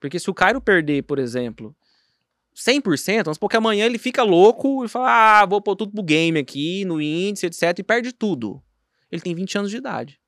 Porque 0.00 0.18
se 0.18 0.28
o 0.28 0.34
Cairo 0.34 0.60
perder, 0.60 1.02
por 1.04 1.18
exemplo, 1.20 1.74
100%, 2.56 3.24
vamos 3.24 3.36
supor 3.36 3.48
que 3.48 3.56
amanhã 3.56 3.86
ele 3.86 3.98
fica 3.98 4.24
louco 4.24 4.84
e 4.84 4.88
fala, 4.88 5.40
ah, 5.40 5.46
vou 5.46 5.60
pôr 5.62 5.76
tudo 5.76 5.92
pro 5.92 6.02
game 6.02 6.40
aqui, 6.40 6.84
no 6.84 7.00
índice, 7.00 7.46
etc, 7.46 7.78
e 7.78 7.82
perde 7.84 8.12
tudo. 8.12 8.60
Ele 9.12 9.22
tem 9.22 9.32
20 9.34 9.58
anos 9.58 9.70
de 9.70 9.76
idade. 9.76 10.18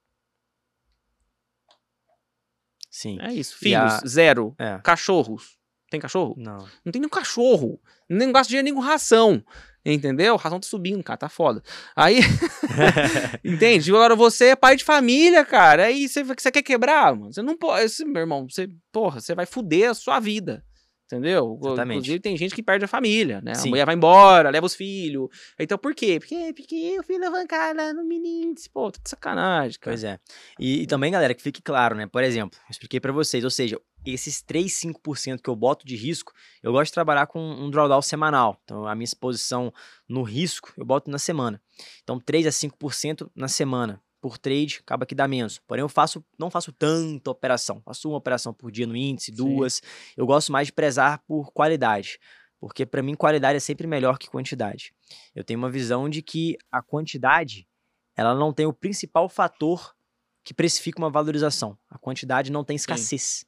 Sim. 2.89 3.19
É 3.21 3.33
isso. 3.33 3.57
Filhos, 3.59 3.95
a- 3.95 4.03
zero. 4.07 4.55
É. 4.59 4.79
Cachorros. 4.85 5.59
Tem 5.95 6.01
cachorro? 6.01 6.35
Não. 6.37 6.59
Não 6.85 6.93
tem 6.93 7.01
nenhum 7.01 7.09
cachorro. 7.09 7.81
Nem 8.09 8.33
gasta 8.33 8.45
de 8.45 8.49
dinheiro 8.51 8.65
nem 8.65 8.75
com 8.75 8.81
ração. 8.81 9.43
Entendeu? 9.87 10.35
A 10.35 10.39
ração 10.39 10.59
tá 10.59 10.67
subindo, 10.67 11.03
cara, 11.05 11.19
tá 11.19 11.29
foda. 11.29 11.63
Aí. 11.95 12.21
Entende? 13.45 13.91
Agora 13.91 14.17
você 14.17 14.47
é 14.47 14.57
pai 14.57 14.77
de 14.77 14.85
família, 14.85 15.45
cara. 15.45 15.85
Aí 15.85 16.09
você, 16.09 16.25
você 16.25 16.51
quer 16.51 16.63
quebrar, 16.63 17.15
mano. 17.15 17.33
Você 17.33 17.43
não 17.43 17.57
pode. 17.57 17.93
Meu 18.05 18.23
irmão, 18.23 18.49
você, 18.49 18.69
porra, 18.91 19.21
você 19.21 19.35
vai 19.35 19.47
fuder 19.47 19.91
a 19.91 19.95
sua 19.95 20.19
vida. 20.19 20.65
Entendeu? 21.07 21.59
Exatamente. 21.63 21.99
Inclusive, 21.99 22.21
tem 22.21 22.37
gente 22.37 22.55
que 22.55 22.63
perde 22.63 22.85
a 22.87 22.89
família, 22.89 23.41
né? 23.43 23.55
Sim. 23.55 23.69
A 23.69 23.71
mulher 23.71 23.87
vai 23.87 23.95
embora, 23.95 24.49
leva 24.49 24.65
os 24.65 24.75
filhos. 24.75 25.29
Então, 25.59 25.77
por 25.77 25.95
quê? 25.95 26.19
Porque, 26.19 26.53
porque 26.55 26.99
o 26.99 27.03
filho 27.03 27.21
lá 27.31 27.93
no 27.93 28.05
menino. 28.05 28.55
Pô, 28.73 28.91
tá 28.91 28.99
de 29.03 29.11
sacanagem, 29.11 29.79
cara. 29.79 29.95
Pois 29.95 30.03
é. 30.03 30.19
E, 30.59 30.83
e 30.83 30.87
também, 30.87 31.13
galera, 31.13 31.35
que 31.35 31.43
fique 31.43 31.61
claro, 31.61 31.95
né? 31.95 32.07
Por 32.07 32.23
exemplo, 32.23 32.59
eu 32.59 32.71
expliquei 32.71 33.01
pra 33.01 33.13
vocês, 33.13 33.45
ou 33.45 33.51
seja, 33.51 33.79
esses 34.05 34.43
3, 34.43 34.71
5% 34.73 35.41
que 35.43 35.49
eu 35.49 35.57
boto 35.57 35.87
de 35.87 35.97
risco, 35.97 36.33
eu 36.63 36.73
gosto 36.73 36.91
de 36.91 36.95
trabalhar 36.95 37.27
com 37.27 37.41
um 37.41 37.71
drawdown 37.71 38.03
semanal. 38.03 38.61
Então, 38.65 38.87
a 38.87 38.95
minha 38.95 39.05
exposição 39.05 39.73
no 40.09 40.23
risco, 40.23 40.73
eu 40.77 40.85
boto 40.85 41.11
na 41.11 41.19
semana. 41.19 41.61
Então, 42.03 42.19
3 42.19 42.47
a 42.47 42.51
5% 42.51 43.31
na 43.35 43.49
semana. 43.49 44.01
Por 44.25 44.39
trade, 44.39 44.79
acaba 44.81 45.05
que 45.05 45.15
dá 45.15 45.29
menos. 45.29 45.61
Porém, 45.67 45.83
eu 45.83 45.89
faço, 45.89 46.25
não 46.39 46.49
faço 46.49 46.73
tanta 46.73 47.31
operação. 47.31 47.83
Faço 47.85 48.09
uma 48.09 48.17
operação 48.17 48.55
por 48.55 48.73
dia 48.73 48.87
no 48.87 48.97
índice, 48.97 49.31
duas. 49.31 49.83
Eu 50.17 50.25
gosto 50.25 50.51
mais 50.51 50.69
de 50.69 50.73
prezar 50.73 51.23
por 51.27 51.53
qualidade. 51.53 52.19
Porque, 52.59 52.87
para 52.87 53.03
mim, 53.03 53.15
qualidade 53.15 53.59
é 53.59 53.61
sempre 53.61 53.87
melhor 53.87 54.17
que 54.17 54.27
quantidade. 54.27 54.95
Eu 55.35 55.45
tenho 55.45 55.59
uma 55.59 55.71
visão 55.71 56.09
de 56.09 56.23
que 56.23 56.57
a 56.73 56.81
quantidade, 56.81 57.69
ela 58.17 58.35
não 58.35 58.51
tem 58.51 58.65
o 58.65 58.73
principal 58.73 59.29
fator 59.29 59.95
que 60.43 60.55
precifica 60.55 60.99
uma 60.99 61.11
valorização. 61.11 61.77
A 61.91 61.99
quantidade 61.99 62.51
não 62.51 62.65
tem 62.65 62.77
escassez. 62.77 63.45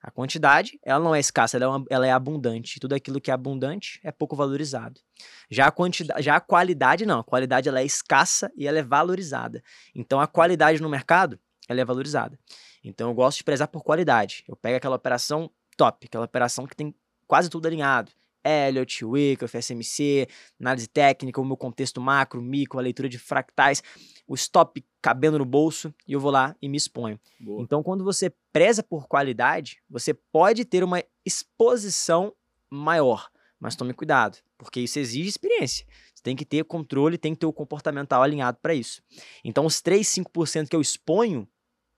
A 0.00 0.10
quantidade, 0.10 0.78
ela 0.84 1.02
não 1.02 1.14
é 1.14 1.18
escassa, 1.18 1.56
ela 1.56 1.64
é, 1.64 1.68
uma- 1.68 1.84
ela 1.90 2.06
é 2.06 2.12
abundante. 2.12 2.78
Tudo 2.78 2.94
aquilo 2.94 3.20
que 3.20 3.30
é 3.30 3.34
abundante 3.34 4.00
é 4.04 4.12
pouco 4.12 4.36
valorizado. 4.36 5.00
Já 5.50 5.66
a 5.66 5.70
quantidade, 5.72 6.22
já 6.22 6.36
a 6.36 6.40
qualidade 6.40 7.04
não. 7.04 7.18
A 7.20 7.24
qualidade 7.24 7.68
ela 7.68 7.80
é 7.80 7.84
escassa 7.84 8.50
e 8.56 8.66
ela 8.66 8.78
é 8.78 8.82
valorizada. 8.82 9.62
Então 9.94 10.20
a 10.20 10.26
qualidade 10.26 10.80
no 10.80 10.88
mercado, 10.88 11.38
ela 11.68 11.80
é 11.80 11.84
valorizada. 11.84 12.38
Então 12.82 13.08
eu 13.08 13.14
gosto 13.14 13.38
de 13.38 13.44
prezar 13.44 13.66
por 13.68 13.82
qualidade. 13.82 14.44
Eu 14.46 14.54
pego 14.56 14.76
aquela 14.76 14.96
operação 14.96 15.50
top, 15.76 16.06
aquela 16.06 16.24
operação 16.24 16.66
que 16.66 16.76
tem 16.76 16.94
quase 17.26 17.50
tudo 17.50 17.66
alinhado. 17.66 18.12
Elliott, 18.44 19.04
Wyckoff, 19.04 19.56
SMC, 19.56 20.28
análise 20.60 20.86
técnica, 20.86 21.40
o 21.40 21.44
meu 21.44 21.56
contexto 21.56 22.00
macro, 22.00 22.40
micro, 22.40 22.78
a 22.78 22.82
leitura 22.82 23.08
de 23.08 23.18
fractais, 23.18 23.82
o 24.26 24.34
stop 24.34 24.84
cabendo 25.00 25.38
no 25.38 25.44
bolso 25.44 25.94
e 26.06 26.12
eu 26.12 26.20
vou 26.20 26.30
lá 26.30 26.54
e 26.60 26.68
me 26.68 26.76
exponho. 26.76 27.18
Boa. 27.40 27.62
Então, 27.62 27.82
quando 27.82 28.04
você 28.04 28.32
preza 28.52 28.82
por 28.82 29.06
qualidade, 29.06 29.80
você 29.88 30.12
pode 30.12 30.64
ter 30.64 30.82
uma 30.82 31.02
exposição 31.24 32.34
maior. 32.70 33.30
mas 33.60 33.74
tome 33.74 33.92
cuidado, 33.92 34.38
porque 34.56 34.80
isso 34.80 34.98
exige 34.98 35.28
experiência. 35.28 35.84
Você 36.14 36.22
tem 36.22 36.36
que 36.36 36.44
ter 36.44 36.64
controle, 36.64 37.18
tem 37.18 37.34
que 37.34 37.40
ter 37.40 37.46
o 37.46 37.52
comportamental 37.52 38.22
alinhado 38.22 38.58
para 38.62 38.74
isso. 38.74 39.02
Então, 39.44 39.66
os 39.66 39.80
3, 39.80 40.06
5% 40.06 40.68
que 40.68 40.76
eu 40.76 40.80
exponho 40.80 41.48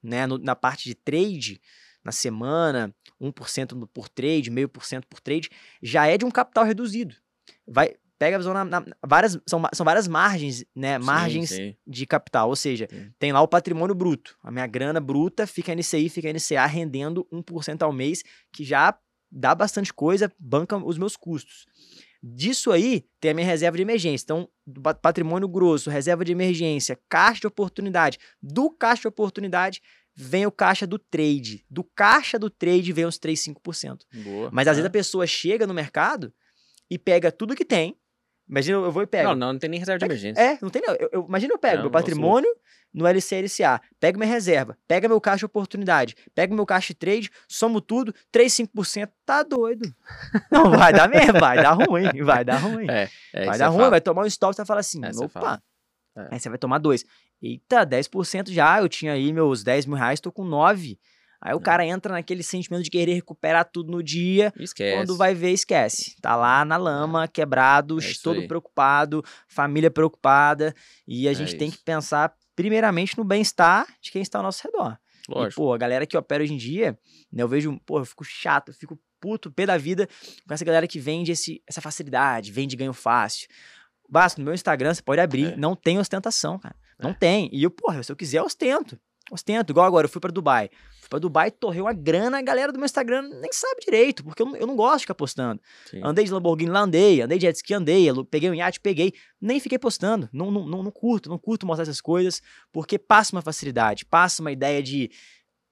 né, 0.02 0.26
no, 0.26 0.38
na 0.38 0.56
parte 0.56 0.84
de 0.84 0.94
trade, 0.94 1.60
na 2.04 2.12
semana, 2.12 2.94
1% 3.20 3.88
por 3.92 4.08
trade, 4.08 4.50
meio 4.50 4.68
por 4.68 4.84
cento 4.84 5.06
por 5.06 5.20
trade, 5.20 5.50
já 5.82 6.06
é 6.06 6.16
de 6.16 6.24
um 6.24 6.30
capital 6.30 6.64
reduzido. 6.64 7.14
Vai, 7.66 7.94
pega 8.20 8.36
a 8.36 8.38
visão 8.38 8.52
na, 8.52 8.64
na, 8.64 8.84
várias, 9.04 9.38
são, 9.46 9.62
são 9.72 9.84
várias 9.84 10.06
margens, 10.06 10.62
né? 10.76 10.98
Margens 10.98 11.48
sim. 11.48 11.74
de 11.86 12.04
capital. 12.06 12.50
Ou 12.50 12.56
seja, 12.56 12.86
Sim. 12.90 13.10
tem 13.18 13.32
lá 13.32 13.40
o 13.40 13.48
patrimônio 13.48 13.94
bruto. 13.94 14.36
A 14.42 14.50
minha 14.50 14.66
grana 14.66 15.00
bruta 15.00 15.46
fica 15.46 15.74
NCI, 15.74 16.10
fica 16.10 16.30
NCA 16.30 16.66
rendendo 16.66 17.26
1% 17.32 17.82
ao 17.82 17.92
mês, 17.92 18.22
que 18.52 18.62
já 18.62 18.94
dá 19.32 19.54
bastante 19.54 19.92
coisa, 19.92 20.30
banca 20.38 20.76
os 20.76 20.98
meus 20.98 21.16
custos. 21.16 21.66
Disso 22.22 22.70
aí, 22.70 23.06
tem 23.18 23.30
a 23.30 23.34
minha 23.34 23.46
reserva 23.46 23.78
de 23.78 23.82
emergência. 23.82 24.24
Então, 24.24 24.46
patrimônio 25.00 25.48
grosso, 25.48 25.88
reserva 25.88 26.22
de 26.22 26.32
emergência, 26.32 27.00
caixa 27.08 27.40
de 27.40 27.46
oportunidade. 27.46 28.18
Do 28.42 28.70
caixa 28.70 29.02
de 29.02 29.08
oportunidade, 29.08 29.80
vem 30.14 30.46
o 30.46 30.50
caixa 30.52 30.86
do 30.86 30.98
trade. 30.98 31.64
Do 31.70 31.82
caixa 31.84 32.38
do 32.38 32.50
trade, 32.50 32.92
vem 32.92 33.04
os 33.06 33.18
3, 33.18 33.40
5%. 33.40 33.98
Boa. 34.24 34.50
Mas 34.52 34.68
às 34.68 34.76
vezes 34.76 34.84
Ah. 34.86 34.88
a 34.88 34.92
pessoa 34.92 35.26
chega 35.26 35.66
no 35.66 35.74
mercado 35.74 36.32
e 36.90 36.98
pega 36.98 37.30
tudo 37.32 37.54
que 37.54 37.64
tem. 37.64 37.96
Imagina, 38.48 38.78
eu 38.78 38.90
vou 38.90 39.02
e 39.02 39.06
pego. 39.06 39.28
Não, 39.28 39.34
não, 39.36 39.52
não 39.52 39.60
tem 39.60 39.70
nem 39.70 39.78
reserva 39.78 39.98
de 40.00 40.04
emergência. 40.04 40.40
É, 40.42 40.58
não 40.60 40.68
tem 40.70 40.82
não. 40.84 40.94
Eu, 40.96 41.08
eu- 41.12 41.26
imagina 41.28 41.54
eu 41.54 41.58
pego 41.58 41.76
Não, 41.76 41.82
meu 41.84 41.90
patrimônio 41.92 42.50
no 42.92 43.06
LCLCA, 43.06 43.80
pego 44.00 44.18
minha 44.18 44.28
reserva, 44.28 44.76
pega 44.88 45.06
meu 45.08 45.20
caixa 45.20 45.38
de 45.38 45.44
oportunidade, 45.46 46.16
pego 46.34 46.52
meu 46.52 46.66
caixa 46.66 46.88
de 46.88 46.94
trade, 46.94 47.30
somo 47.46 47.80
tudo, 47.80 48.12
3, 48.32 48.52
5%, 48.52 49.08
tá 49.24 49.44
doido. 49.44 49.94
Não, 50.50 50.68
vai 50.72 50.92
dar 50.92 51.08
mesmo, 51.08 51.38
vai 51.38 51.62
dar 51.62 51.74
ruim, 51.74 52.24
vai 52.24 52.44
dar 52.44 52.56
ruim. 52.56 52.86
É, 52.90 53.08
é 53.32 53.44
vai 53.44 53.50
isso 53.50 53.58
dar 53.60 53.66
é 53.66 53.68
ruim, 53.68 53.78
fato. 53.78 53.90
vai 53.90 54.00
tomar 54.00 54.22
um 54.24 54.26
stop, 54.26 54.52
você 54.56 54.62
vai 54.62 54.66
falar 54.66 54.80
assim, 54.80 55.04
É, 55.04 55.12
você 55.12 55.24
opa. 55.24 55.40
fala. 55.40 55.62
É. 56.16 56.28
Aí 56.32 56.40
você 56.40 56.48
vai 56.48 56.58
tomar 56.58 56.78
dois. 56.78 57.04
Eita, 57.42 57.84
10% 57.86 58.50
já, 58.52 58.80
eu 58.80 58.88
tinha 58.88 59.12
aí 59.12 59.32
meus 59.32 59.62
10 59.62 59.86
mil 59.86 59.96
reais, 59.96 60.20
tô 60.20 60.30
com 60.30 60.44
9. 60.44 60.98
Aí 61.40 61.54
o 61.54 61.58
É. 61.58 61.62
cara 61.62 61.86
entra 61.86 62.12
naquele 62.12 62.42
sentimento 62.42 62.82
de 62.82 62.90
querer 62.90 63.14
recuperar 63.14 63.64
tudo 63.64 63.90
no 63.90 64.02
dia, 64.02 64.52
Esquece. 64.58 64.94
quando 64.96 65.16
vai 65.16 65.34
ver, 65.34 65.52
esquece. 65.52 66.14
Tá 66.20 66.36
lá 66.36 66.64
na 66.66 66.76
lama, 66.76 67.26
quebrado, 67.26 67.98
É 67.98 68.02
todo 68.22 68.40
aí. 68.40 68.46
preocupado, 68.48 69.24
família 69.48 69.90
preocupada. 69.90 70.74
E 71.08 71.26
a 71.26 71.30
É 71.30 71.34
gente 71.34 71.56
tem 71.56 71.68
isso. 71.68 71.78
que 71.78 71.82
pensar, 71.84 72.34
primeiramente, 72.54 73.16
no 73.16 73.24
bem-estar 73.24 73.86
de 74.02 74.10
quem 74.10 74.20
está 74.20 74.38
ao 74.38 74.42
nosso 74.44 74.62
redor. 74.64 74.98
E, 75.28 75.32
Lógico. 75.32 75.62
pô, 75.62 75.72
a 75.72 75.78
galera 75.78 76.04
que 76.06 76.16
opera 76.16 76.42
hoje 76.42 76.52
em 76.52 76.58
dia, 76.58 76.98
né, 77.32 77.42
eu 77.42 77.48
vejo, 77.48 77.80
pô, 77.86 78.00
eu 78.00 78.04
fico 78.04 78.22
chato, 78.24 78.68
eu 78.68 78.74
fico 78.74 78.98
puto, 79.18 79.50
pé 79.50 79.64
da 79.64 79.78
vida 79.78 80.06
com 80.46 80.52
essa 80.52 80.64
galera 80.64 80.86
que 80.86 80.98
vende 80.98 81.32
esse, 81.32 81.62
essa 81.66 81.80
facilidade, 81.80 82.52
vende 82.52 82.76
ganho 82.76 82.92
fácil. 82.92 83.48
Basta, 84.08 84.40
no 84.40 84.44
meu 84.44 84.52
Instagram, 84.54 84.92
você 84.92 85.00
pode 85.02 85.20
abrir, 85.20 85.52
É. 85.52 85.56
não 85.56 85.74
tem 85.76 85.98
ostentação, 85.98 86.58
cara. 86.58 86.74
Não 87.02 87.10
É. 87.10 87.14
tem. 87.14 87.48
E 87.52 87.62
eu, 87.62 87.70
porra, 87.70 88.02
se 88.02 88.10
eu 88.12 88.16
quiser, 88.16 88.38
eu 88.38 88.44
ostento. 88.44 88.98
Ostento. 89.30 89.72
Igual 89.72 89.86
agora, 89.86 90.06
eu 90.06 90.08
fui 90.10 90.20
pra 90.20 90.30
Dubai. 90.30 90.68
Fui 91.00 91.08
pra 91.08 91.18
Dubai, 91.18 91.50
torrei 91.50 91.80
uma 91.80 91.92
grana, 91.92 92.38
a 92.38 92.42
galera 92.42 92.72
do 92.72 92.78
meu 92.78 92.84
Instagram 92.84 93.22
nem 93.22 93.52
sabe 93.52 93.80
direito, 93.84 94.24
porque 94.24 94.42
eu 94.42 94.46
não, 94.46 94.56
eu 94.56 94.66
não 94.66 94.74
gosto 94.76 94.96
de 94.98 95.00
ficar 95.02 95.14
postando. 95.14 95.60
Sim. 95.88 96.00
Andei 96.02 96.24
de 96.24 96.32
Lamborghini 96.32 96.70
lá, 96.70 96.80
andei. 96.80 97.20
Andei 97.22 97.38
de 97.38 97.46
jet 97.46 97.56
ski, 97.56 97.74
andei. 97.74 98.06
Peguei 98.30 98.50
um 98.50 98.54
iate, 98.54 98.80
peguei. 98.80 99.12
Nem 99.40 99.60
fiquei 99.60 99.78
postando. 99.78 100.28
Não, 100.32 100.50
não, 100.50 100.66
não, 100.66 100.82
não 100.82 100.90
curto, 100.90 101.28
não 101.28 101.38
curto 101.38 101.64
mostrar 101.66 101.82
essas 101.84 102.00
coisas, 102.00 102.42
porque 102.72 102.98
passa 102.98 103.34
uma 103.34 103.42
facilidade, 103.42 104.04
passa 104.04 104.42
uma 104.42 104.50
ideia 104.52 104.82
de. 104.82 105.10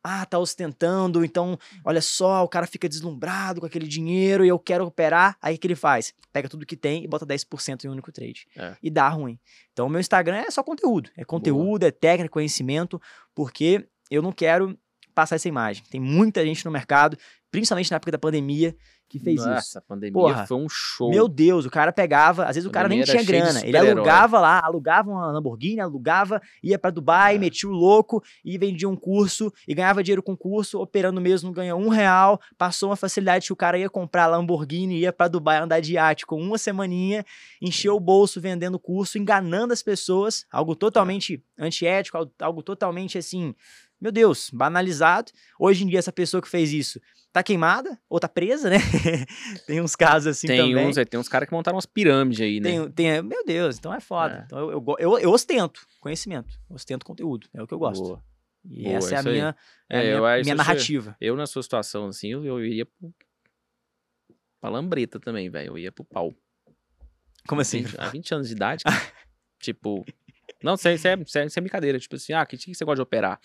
Ah, 0.08 0.24
tá 0.24 0.38
ostentando, 0.38 1.24
então, 1.24 1.58
olha 1.84 2.00
só, 2.00 2.42
o 2.42 2.48
cara 2.48 2.66
fica 2.66 2.88
deslumbrado 2.88 3.60
com 3.60 3.66
aquele 3.66 3.86
dinheiro 3.86 4.44
e 4.44 4.48
eu 4.48 4.58
quero 4.58 4.86
operar. 4.86 5.36
Aí 5.42 5.56
o 5.56 5.58
que 5.58 5.66
ele 5.66 5.74
faz? 5.74 6.14
Pega 6.32 6.48
tudo 6.48 6.64
que 6.64 6.76
tem 6.76 7.04
e 7.04 7.06
bota 7.06 7.26
10% 7.26 7.84
em 7.84 7.88
um 7.88 7.92
único 7.92 8.10
trade. 8.10 8.46
É. 8.56 8.74
E 8.82 8.90
dá 8.90 9.08
ruim. 9.08 9.38
Então, 9.72 9.86
o 9.86 9.90
meu 9.90 10.00
Instagram 10.00 10.38
é 10.38 10.50
só 10.50 10.62
conteúdo. 10.62 11.10
É 11.16 11.24
conteúdo, 11.24 11.84
é 11.84 11.90
técnica, 11.90 12.30
conhecimento, 12.30 13.00
porque 13.34 13.86
eu 14.10 14.22
não 14.22 14.32
quero 14.32 14.78
passar 15.14 15.36
essa 15.36 15.48
imagem. 15.48 15.84
Tem 15.90 16.00
muita 16.00 16.44
gente 16.44 16.64
no 16.64 16.70
mercado, 16.70 17.18
principalmente 17.50 17.90
na 17.90 17.96
época 17.96 18.12
da 18.12 18.18
pandemia, 18.18 18.74
que 19.08 19.18
fez 19.18 19.40
isso. 19.40 19.48
Nossa, 19.48 19.78
a 19.78 19.82
pandemia 19.82 20.12
Porra, 20.12 20.46
foi 20.46 20.56
um 20.58 20.68
show. 20.68 21.10
Meu 21.10 21.26
Deus, 21.26 21.64
o 21.64 21.70
cara 21.70 21.92
pegava, 21.92 22.44
às 22.44 22.54
vezes 22.56 22.68
o 22.68 22.70
cara 22.70 22.88
nem 22.88 23.02
tinha 23.02 23.22
grana. 23.22 23.64
Ele 23.66 23.76
alugava 23.76 24.38
lá, 24.38 24.60
alugava 24.62 25.10
uma 25.10 25.32
Lamborghini, 25.32 25.80
alugava, 25.80 26.40
ia 26.62 26.78
pra 26.78 26.90
Dubai, 26.90 27.36
É. 27.36 27.38
metia 27.38 27.68
o 27.68 27.72
louco 27.72 28.22
e 28.44 28.58
vendia 28.58 28.88
um 28.88 28.96
curso 28.96 29.52
e 29.66 29.74
ganhava 29.74 30.02
dinheiro 30.02 30.22
com 30.22 30.32
o 30.32 30.36
curso, 30.36 30.78
operando 30.80 31.20
mesmo, 31.20 31.50
ganha 31.52 31.74
um 31.74 31.88
real. 31.88 32.40
Passou 32.58 32.90
uma 32.90 32.96
facilidade 32.96 33.46
que 33.46 33.52
o 33.52 33.56
cara 33.56 33.78
ia 33.78 33.88
comprar 33.88 34.24
a 34.24 34.26
Lamborghini, 34.28 34.98
ia 34.98 35.12
pra 35.12 35.26
Dubai 35.28 35.58
andar 35.58 35.80
de 35.80 35.94
iate 35.94 36.26
com 36.26 36.40
uma 36.40 36.58
semaninha, 36.58 37.24
encheu 37.62 37.96
o 37.96 38.00
bolso 38.00 38.40
vendendo 38.40 38.74
o 38.74 38.78
curso, 38.78 39.18
enganando 39.18 39.72
as 39.72 39.82
pessoas, 39.82 40.44
algo 40.52 40.76
totalmente 40.76 41.42
antiético, 41.58 42.18
algo, 42.18 42.32
algo 42.40 42.62
totalmente 42.62 43.16
assim. 43.16 43.54
Meu 44.00 44.12
Deus, 44.12 44.50
banalizado. 44.50 45.32
Hoje 45.58 45.84
em 45.84 45.88
dia, 45.88 45.98
essa 45.98 46.12
pessoa 46.12 46.40
que 46.40 46.48
fez 46.48 46.72
isso 46.72 47.00
tá 47.32 47.42
queimada 47.42 47.98
ou 48.08 48.18
tá 48.18 48.28
presa, 48.28 48.70
né? 48.70 48.76
Tem 49.66 49.80
uns 49.80 49.94
casos 49.94 50.28
assim 50.28 50.46
tem 50.46 50.58
também. 50.70 50.86
uns, 50.86 50.96
é, 50.96 51.04
tem 51.04 51.18
uns 51.20 51.28
caras 51.28 51.48
que 51.48 51.54
montaram 51.54 51.76
umas 51.76 51.84
pirâmides 51.86 52.40
aí, 52.40 52.58
né? 52.60 52.70
Tem, 52.70 52.90
tem, 52.90 53.22
meu 53.22 53.44
Deus, 53.44 53.76
então 53.78 53.92
é 53.92 54.00
foda. 54.00 54.38
É. 54.40 54.44
Então 54.46 54.58
eu, 54.58 54.70
eu, 54.72 54.84
eu, 54.98 55.18
eu 55.18 55.30
ostento 55.30 55.86
conhecimento, 56.00 56.58
ostento 56.70 57.04
conteúdo, 57.04 57.46
é 57.52 57.62
o 57.62 57.66
que 57.66 57.74
eu 57.74 57.78
gosto. 57.78 58.02
Boa. 58.02 58.24
E 58.64 58.84
Boa, 58.84 58.96
essa 58.96 59.14
é 59.14 59.18
a 59.18 59.22
minha, 59.22 59.56
é 59.90 59.96
a 59.98 60.00
É, 60.00 60.02
minha, 60.04 60.14
eu 60.16 60.22
minha 60.22 60.40
isso- 60.40 60.54
narrativa. 60.54 61.16
Eu, 61.20 61.36
na 61.36 61.46
sua 61.46 61.62
situação, 61.62 62.06
assim, 62.06 62.28
eu, 62.32 62.44
eu 62.44 62.64
iria 62.64 62.86
pro... 62.86 63.14
pra 64.60 64.70
lambreta 64.70 65.20
também, 65.20 65.50
velho. 65.50 65.68
Eu 65.72 65.78
ia 65.78 65.92
pro 65.92 66.04
pau. 66.04 66.34
Como 67.46 67.60
assim? 67.60 67.82
20, 67.82 68.00
há 68.00 68.08
20 68.08 68.34
anos 68.34 68.48
de 68.48 68.54
idade, 68.54 68.84
cara. 68.84 68.96
tipo... 69.60 70.04
Não, 70.62 70.74
isso 70.74 70.88
é, 70.88 70.94
isso, 70.94 71.06
é, 71.08 71.14
isso 71.20 71.38
é- 71.38 71.46
é 71.56 71.60
brincadeira. 71.60 71.98
Tipo 71.98 72.16
assim, 72.16 72.32
ah, 72.32 72.44
que 72.44 72.56
que 72.56 72.74
você 72.74 72.84
gosta 72.84 72.96
de 72.96 73.02
operar? 73.02 73.38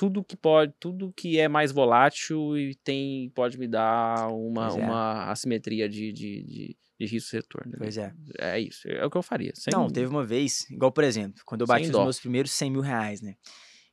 Tudo 0.00 0.24
que 0.24 0.34
pode, 0.34 0.72
tudo 0.80 1.12
que 1.14 1.38
é 1.38 1.46
mais 1.46 1.70
volátil 1.72 2.56
e 2.56 2.74
tem, 2.74 3.28
pode 3.34 3.58
me 3.58 3.68
dar 3.68 4.28
uma, 4.32 4.68
é. 4.68 4.72
uma 4.72 5.30
assimetria 5.30 5.86
de, 5.90 6.10
de, 6.10 6.42
de, 6.42 6.76
de 6.98 7.06
risco 7.06 7.36
retorno. 7.36 7.70
né? 7.72 7.78
Pois 7.78 7.98
é. 7.98 8.10
É 8.38 8.58
isso, 8.58 8.88
é 8.88 9.04
o 9.04 9.10
que 9.10 9.18
eu 9.18 9.22
faria. 9.22 9.52
Sem, 9.54 9.70
Não, 9.72 9.90
teve 9.90 10.06
uma 10.08 10.24
vez, 10.24 10.66
igual 10.70 10.90
por 10.90 11.04
exemplo, 11.04 11.42
quando 11.44 11.60
eu 11.60 11.66
bati 11.66 11.84
os 11.90 11.90
meus 11.90 12.18
primeiros 12.18 12.50
100 12.52 12.70
mil 12.70 12.80
reais, 12.80 13.20
né? 13.20 13.34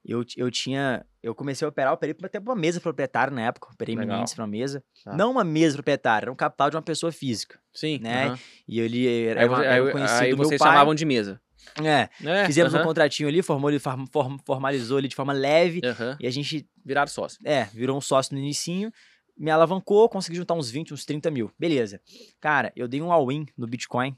Eu, 0.06 0.24
eu 0.38 0.50
tinha. 0.50 1.06
Eu 1.22 1.36
comecei 1.36 1.66
a 1.66 1.70
operar, 1.70 1.92
operei 1.92 2.16
até 2.24 2.40
pra 2.40 2.54
uma 2.54 2.60
mesa 2.62 2.80
proprietária 2.80 3.30
na 3.34 3.42
época. 3.42 3.68
Operei 3.74 3.94
Legal. 3.94 4.22
índice 4.22 4.36
pra 4.36 4.46
uma 4.46 4.50
mesa. 4.50 4.82
Tá. 5.04 5.14
Não 5.14 5.30
uma 5.32 5.44
mesa 5.44 5.76
proprietária, 5.76 6.26
era 6.26 6.32
um 6.32 6.36
capital 6.36 6.70
de 6.70 6.78
uma 6.78 6.82
pessoa 6.82 7.12
física. 7.12 7.60
Sim, 7.74 8.00
né? 8.00 8.28
aham. 8.28 8.40
E 8.66 8.80
ele 8.80 9.06
era, 9.26 9.42
Aí, 9.42 9.48
uma- 9.50 9.66
era 9.66 9.84
um 9.84 9.88
aí- 9.88 9.92
conhecido 9.92 10.22
aí 10.24 10.28
meu 10.30 10.38
vocês 10.38 10.60
pai. 10.60 10.70
chamavam 10.70 10.96
de 10.96 11.04
mesa. 11.04 11.42
É, 11.84 12.10
É, 12.24 12.46
fizemos 12.46 12.74
um 12.74 12.78
aham, 12.78 12.86
contratinho 12.86 13.28
ali, 13.30 13.42
formou, 13.42 13.72
form- 13.80 14.06
form- 14.12 14.38
formalizou 14.46 14.98
ele 15.00 15.08
de 15.08 15.16
forma 15.16 15.34
leve. 15.34 15.82
aham. 15.84 16.18
E 16.20 16.28
a 16.28 16.32
gente 16.32 16.68
Viraram 16.86 17.08
sócio. 17.10 17.40
É, 17.44 17.66
virou 17.66 17.98
um 17.98 18.02
sócio 18.02 18.34
no 18.34 18.40
inicinho, 18.40 18.92
me 19.38 19.52
alavancou, 19.52 20.08
consegui 20.08 20.38
juntar 20.38 20.54
uns 20.54 20.70
20, 20.72 20.94
uns 20.94 21.04
30 21.06 21.30
mil. 21.30 21.52
Beleza. 21.60 22.00
Cara, 22.40 22.72
eu 22.76 22.88
dei 22.88 23.02
um 23.02 23.12
all-in 23.12 23.46
no 23.58 23.68
Bitcoin. 23.68 24.16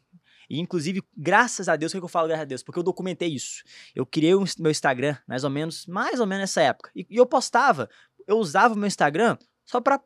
E, 0.50 0.60
inclusive, 0.60 1.02
graças 1.18 1.68
a 1.68 1.76
Deus, 1.76 1.94
o 1.94 1.98
que 2.00 2.04
eu 2.04 2.08
falo 2.08 2.28
graças 2.28 2.42
a 2.44 2.46
Deus? 2.46 2.64
Porque 2.64 2.78
eu 2.80 2.84
documentei 2.84 3.28
isso. 3.30 3.64
Eu 3.96 4.06
criei 4.06 4.34
o 4.36 4.44
meu 4.60 4.72
Instagram, 4.72 5.16
mais 5.28 5.44
ou 5.44 5.50
menos, 5.50 5.86
mais 5.88 6.20
ou 6.20 6.26
menos 6.28 6.42
nessa 6.44 6.62
época. 6.62 6.90
E, 6.96 7.06
e 7.10 7.18
eu 7.18 7.26
postava, 7.26 7.90
eu 8.28 8.38
usava 8.38 8.74
o 8.74 8.78
meu 8.78 8.88
Instagram 8.88 9.38
só 9.66 9.82
pra, 9.82 10.00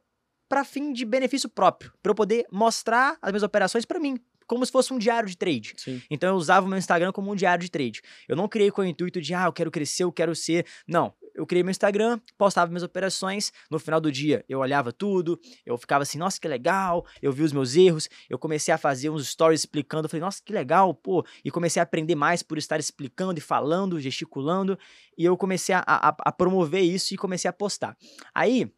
pra 0.49 0.63
fim 0.65 0.91
de 0.93 1.05
benefício 1.05 1.47
próprio. 1.49 1.93
Pra 2.01 2.11
eu 2.11 2.15
poder 2.15 2.45
mostrar 2.51 3.17
as 3.21 3.31
minhas 3.31 3.43
operações 3.43 3.85
pra 3.85 3.99
mim. 3.99 4.17
Como 4.47 4.65
se 4.65 4.71
fosse 4.71 4.93
um 4.93 4.97
diário 4.97 5.29
de 5.29 5.37
trade. 5.37 5.73
Sim. 5.77 6.01
Então 6.09 6.29
eu 6.29 6.35
usava 6.35 6.65
o 6.65 6.69
meu 6.69 6.77
Instagram 6.77 7.11
como 7.11 7.31
um 7.31 7.35
diário 7.35 7.63
de 7.63 7.71
trade. 7.71 8.01
Eu 8.27 8.35
não 8.35 8.47
criei 8.47 8.71
com 8.71 8.81
o 8.81 8.85
intuito 8.85 9.21
de, 9.21 9.33
ah, 9.33 9.45
eu 9.45 9.53
quero 9.53 9.71
crescer, 9.71 10.03
eu 10.03 10.11
quero 10.11 10.35
ser. 10.35 10.65
Não. 10.87 11.13
Eu 11.33 11.47
criei 11.47 11.63
meu 11.63 11.71
Instagram, 11.71 12.19
postava 12.37 12.69
minhas 12.69 12.83
operações. 12.83 13.51
No 13.69 13.79
final 13.79 13.99
do 13.99 14.11
dia, 14.11 14.45
eu 14.47 14.59
olhava 14.59 14.91
tudo, 14.91 15.39
eu 15.65 15.77
ficava 15.77 16.03
assim, 16.03 16.17
nossa, 16.17 16.39
que 16.39 16.47
legal. 16.47 17.05
Eu 17.21 17.31
vi 17.31 17.43
os 17.43 17.51
meus 17.51 17.75
erros, 17.75 18.07
eu 18.29 18.37
comecei 18.37 18.73
a 18.73 18.77
fazer 18.77 19.09
uns 19.09 19.27
stories 19.27 19.61
explicando. 19.61 20.05
Eu 20.05 20.09
falei, 20.09 20.21
nossa, 20.21 20.41
que 20.43 20.53
legal, 20.53 20.93
pô. 20.93 21.25
E 21.43 21.49
comecei 21.49 21.79
a 21.79 21.83
aprender 21.83 22.15
mais 22.15 22.43
por 22.43 22.57
estar 22.57 22.79
explicando 22.79 23.39
e 23.39 23.41
falando, 23.41 23.99
gesticulando. 23.99 24.77
E 25.17 25.25
eu 25.25 25.35
comecei 25.35 25.73
a, 25.73 25.83
a, 25.85 26.15
a 26.19 26.31
promover 26.31 26.83
isso 26.83 27.13
e 27.13 27.17
comecei 27.17 27.49
a 27.49 27.53
postar. 27.53 27.97
Aí, 28.33 28.71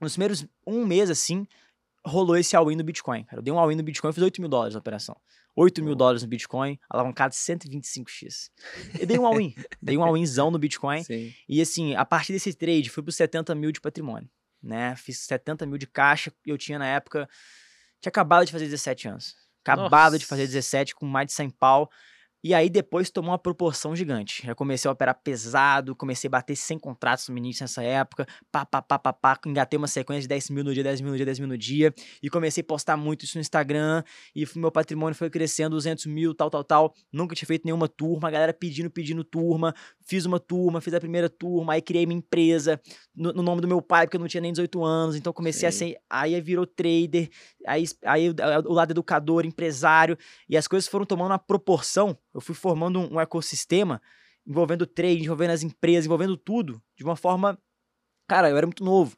nos 0.00 0.12
primeiros 0.12 0.46
um 0.66 0.84
mês 0.84 1.08
assim, 1.08 1.46
rolou 2.06 2.36
esse 2.36 2.56
all-in 2.56 2.76
no 2.76 2.84
Bitcoin. 2.84 3.24
Cara. 3.24 3.40
Eu 3.40 3.42
dei 3.42 3.52
um 3.52 3.58
all-in 3.58 3.76
no 3.76 3.82
Bitcoin, 3.82 4.12
fiz 4.12 4.22
8 4.22 4.40
mil 4.40 4.48
dólares 4.48 4.74
na 4.74 4.80
operação. 4.80 5.16
8 5.54 5.82
mil 5.82 5.94
dólares 5.94 6.22
no 6.22 6.28
Bitcoin, 6.28 6.78
alavancado 6.88 7.34
125x. 7.34 8.50
Eu 8.98 9.06
dei 9.06 9.18
um 9.18 9.26
all-in. 9.26 9.54
dei 9.82 9.96
um 9.96 10.02
all-inzão 10.02 10.50
no 10.50 10.58
Bitcoin. 10.58 11.02
Sim. 11.02 11.34
E 11.48 11.60
assim, 11.60 11.94
a 11.94 12.04
partir 12.04 12.32
desse 12.32 12.52
trade, 12.54 12.90
fui 12.90 13.02
para 13.02 13.12
70 13.12 13.54
mil 13.54 13.72
de 13.72 13.80
patrimônio. 13.80 14.28
Né? 14.62 14.94
Fiz 14.96 15.18
70 15.20 15.66
mil 15.66 15.78
de 15.78 15.86
caixa. 15.86 16.32
Eu 16.44 16.58
tinha 16.58 16.78
na 16.78 16.86
época. 16.86 17.28
Tinha 18.00 18.10
acabado 18.10 18.44
de 18.44 18.52
fazer 18.52 18.66
17 18.66 19.08
anos. 19.08 19.34
Acabado 19.64 20.12
de 20.12 20.24
Nossa. 20.24 20.28
fazer 20.28 20.46
17 20.46 20.94
com 20.94 21.06
mais 21.06 21.26
de 21.26 21.32
100 21.32 21.50
pau. 21.50 21.90
E 22.46 22.54
aí 22.54 22.70
depois 22.70 23.10
tomou 23.10 23.32
uma 23.32 23.38
proporção 23.38 23.96
gigante. 23.96 24.46
Eu 24.46 24.54
comecei 24.54 24.88
a 24.88 24.92
operar 24.92 25.20
pesado, 25.20 25.96
comecei 25.96 26.28
a 26.28 26.30
bater 26.30 26.54
100 26.54 26.78
contratos 26.78 27.28
no 27.28 27.36
início 27.36 27.64
nessa 27.64 27.82
época, 27.82 28.24
pá, 28.52 28.64
pá, 28.64 28.80
pá, 28.80 28.96
pá, 29.00 29.12
pá, 29.12 29.36
engatei 29.44 29.76
uma 29.76 29.88
sequência 29.88 30.22
de 30.22 30.28
10 30.28 30.50
mil 30.50 30.62
no 30.62 30.72
dia, 30.72 30.84
10 30.84 31.00
mil 31.00 31.10
no 31.10 31.16
dia, 31.16 31.26
10 31.26 31.40
mil 31.40 31.48
no 31.48 31.58
dia, 31.58 31.92
e 32.22 32.30
comecei 32.30 32.60
a 32.60 32.64
postar 32.64 32.96
muito 32.96 33.24
isso 33.24 33.36
no 33.36 33.40
Instagram, 33.40 34.04
e 34.32 34.46
meu 34.54 34.70
patrimônio 34.70 35.16
foi 35.16 35.28
crescendo, 35.28 35.70
200 35.70 36.06
mil, 36.06 36.32
tal, 36.36 36.48
tal, 36.48 36.62
tal. 36.62 36.94
Nunca 37.12 37.34
tinha 37.34 37.48
feito 37.48 37.64
nenhuma 37.64 37.88
turma, 37.88 38.28
a 38.28 38.30
galera 38.30 38.54
pedindo, 38.54 38.88
pedindo 38.88 39.24
turma, 39.24 39.74
fiz 40.06 40.24
uma 40.24 40.38
turma, 40.38 40.80
fiz 40.80 40.94
a 40.94 41.00
primeira 41.00 41.28
turma, 41.28 41.72
aí 41.72 41.82
criei 41.82 42.06
minha 42.06 42.18
empresa 42.18 42.80
no, 43.12 43.32
no 43.32 43.42
nome 43.42 43.60
do 43.60 43.66
meu 43.66 43.82
pai, 43.82 44.06
porque 44.06 44.18
eu 44.18 44.20
não 44.20 44.28
tinha 44.28 44.40
nem 44.40 44.52
18 44.52 44.84
anos, 44.84 45.16
então 45.16 45.32
comecei 45.32 45.62
Sim. 45.62 45.66
a 45.66 45.72
ser, 45.72 45.96
aí 46.08 46.40
virou 46.40 46.64
trader, 46.64 47.28
aí, 47.66 47.82
aí 48.04 48.30
o 48.30 48.72
lado 48.72 48.92
educador, 48.92 49.44
empresário, 49.44 50.16
e 50.48 50.56
as 50.56 50.68
coisas 50.68 50.88
foram 50.88 51.04
tomando 51.04 51.32
uma 51.32 51.40
proporção, 51.40 52.16
eu 52.36 52.40
fui 52.42 52.54
formando 52.54 53.00
um, 53.00 53.14
um 53.14 53.20
ecossistema 53.20 54.00
envolvendo 54.46 54.86
trade, 54.86 55.24
envolvendo 55.24 55.50
as 55.50 55.62
empresas, 55.62 56.04
envolvendo 56.04 56.36
tudo, 56.36 56.80
de 56.94 57.02
uma 57.02 57.16
forma, 57.16 57.58
cara, 58.28 58.50
eu 58.50 58.56
era 58.56 58.66
muito 58.66 58.84
novo. 58.84 59.16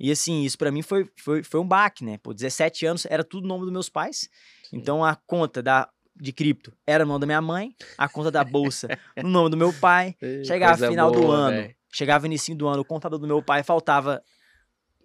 E 0.00 0.10
assim, 0.10 0.42
isso 0.42 0.56
para 0.56 0.72
mim 0.72 0.80
foi, 0.82 1.08
foi, 1.16 1.42
foi 1.44 1.60
um 1.60 1.68
baque, 1.68 2.04
né? 2.04 2.18
Por 2.18 2.32
17 2.34 2.86
anos 2.86 3.06
era 3.08 3.22
tudo 3.22 3.46
nome 3.46 3.64
dos 3.64 3.72
meus 3.72 3.88
pais. 3.88 4.30
Sim. 4.68 4.78
Então 4.78 5.04
a 5.04 5.14
conta 5.14 5.62
da 5.62 5.88
de 6.16 6.32
cripto 6.32 6.72
era 6.86 7.04
no 7.04 7.08
nome 7.08 7.20
da 7.20 7.26
minha 7.26 7.42
mãe, 7.42 7.74
a 7.98 8.08
conta 8.08 8.30
da 8.30 8.44
bolsa 8.44 8.88
no 9.16 9.28
nome 9.28 9.50
do 9.50 9.56
meu 9.56 9.72
pai. 9.72 10.16
chegava 10.46 10.88
final 10.88 11.12
boa, 11.12 11.22
do 11.22 11.30
ano, 11.30 11.56
véio. 11.56 11.76
chegava 11.92 12.26
início 12.26 12.56
do 12.56 12.66
ano, 12.66 12.80
o 12.80 12.84
contador 12.84 13.18
do 13.18 13.26
meu 13.26 13.42
pai 13.42 13.62
faltava 13.62 14.22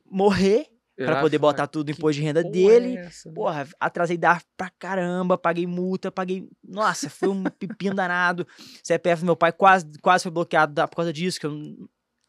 morrer 0.10 0.68
para 1.06 1.22
poder 1.22 1.38
botar 1.38 1.68
tudo 1.68 1.89
em 1.89 1.93
imposto 1.93 2.20
de 2.20 2.26
renda 2.26 2.43
dele. 2.43 2.97
É 2.97 3.06
essa, 3.06 3.32
Porra, 3.32 3.68
atrasei 3.80 4.18
dar 4.18 4.43
pra 4.58 4.70
caramba, 4.78 5.38
paguei 5.38 5.66
multa, 5.66 6.12
paguei. 6.12 6.47
Nossa, 6.64 7.10
foi 7.10 7.30
um 7.30 7.43
pepino 7.43 7.95
danado. 7.95 8.45
CPF 8.84 9.22
do 9.22 9.26
meu 9.26 9.36
pai 9.36 9.52
quase, 9.52 9.86
quase 10.02 10.24
foi 10.24 10.32
bloqueado 10.32 10.74
por 10.88 10.95
causa 10.95 11.14
disso, 11.14 11.39
que 11.39 11.45
eu 11.45 11.58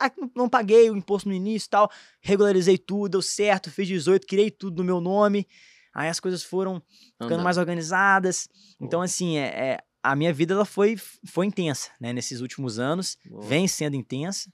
ah, 0.01 0.11
não 0.35 0.49
paguei 0.49 0.91
o 0.91 0.97
imposto 0.97 1.29
no 1.29 1.35
início 1.35 1.67
e 1.67 1.71
tal. 1.71 1.91
Regularizei 2.21 2.79
tudo, 2.79 3.11
deu 3.11 3.23
certo, 3.23 3.71
fiz 3.71 3.87
18, 3.87 4.27
criei 4.27 4.51
tudo 4.51 4.79
no 4.79 4.85
meu 4.85 5.01
nome. 5.01 5.47
Aí 5.93 6.09
as 6.09 6.21
coisas 6.21 6.43
foram 6.43 6.83
ficando 7.21 7.43
mais 7.43 7.59
organizadas. 7.59 8.49
Então, 8.81 9.03
assim, 9.03 9.37
é, 9.37 9.47
é, 9.47 9.79
a 10.03 10.15
minha 10.15 10.33
vida 10.33 10.55
ela 10.55 10.65
foi, 10.65 10.97
foi 11.27 11.47
intensa, 11.47 11.91
né? 12.01 12.13
Nesses 12.13 12.41
últimos 12.41 12.79
anos. 12.79 13.19
Boa. 13.29 13.43
Vem 13.43 13.67
sendo 13.67 13.97
intensa. 13.97 14.51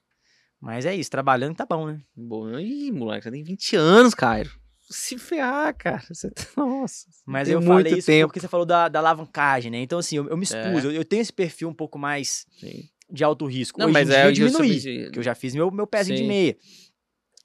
Mas 0.61 0.87
é 0.87 0.95
isso, 0.95 1.11
trabalhando 1.11 1.55
tá 1.55 1.67
bom, 1.67 1.87
né? 1.87 2.01
Bom, 2.17 2.59
ih, 2.59 2.91
moleque, 2.91 3.25
você 3.25 3.31
tem 3.31 3.43
20 3.43 3.77
anos, 3.77 4.15
Cairo. 4.15 4.51
Se 4.89 5.19
ferrar, 5.19 5.75
cara. 5.77 6.03
Você... 6.09 6.31
Tá, 6.31 6.45
nossa. 6.57 7.07
Mas 7.25 7.49
eu 7.49 7.61
muito 7.61 7.73
falei 7.73 7.99
isso 7.99 8.07
tempo. 8.07 8.29
porque 8.29 8.41
você 8.41 8.49
falou 8.49 8.65
da, 8.65 8.89
da 8.89 9.01
alavancagem, 9.01 9.71
né? 9.71 9.79
Então, 9.79 9.99
assim, 9.99 10.17
eu, 10.17 10.29
eu 10.29 10.37
me 10.37 10.45
expus. 10.45 10.85
É. 10.85 10.87
Eu, 10.87 10.93
eu, 10.93 11.05
tenho 11.05 11.21
esse 11.21 11.33
perfil 11.33 11.69
um 11.69 11.75
pouco 11.75 11.99
mais 11.99 12.47
Sim. 12.59 12.89
de 13.11 13.25
alto 13.25 13.47
risco. 13.47 13.79
Não, 13.81 13.87
Hoje 13.87 13.95
mas 13.95 14.11
é, 14.11 14.27
eu 14.27 14.33
diminuí, 14.33 15.05
eu 15.05 15.11
que 15.11 15.19
eu 15.19 15.23
já 15.23 15.35
fiz 15.35 15.55
meu, 15.55 15.71
meu 15.71 15.87
pezinho 15.87 16.17
Sim. 16.17 16.23
de 16.23 16.29
meia. 16.29 16.57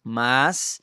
Mas 0.03 0.79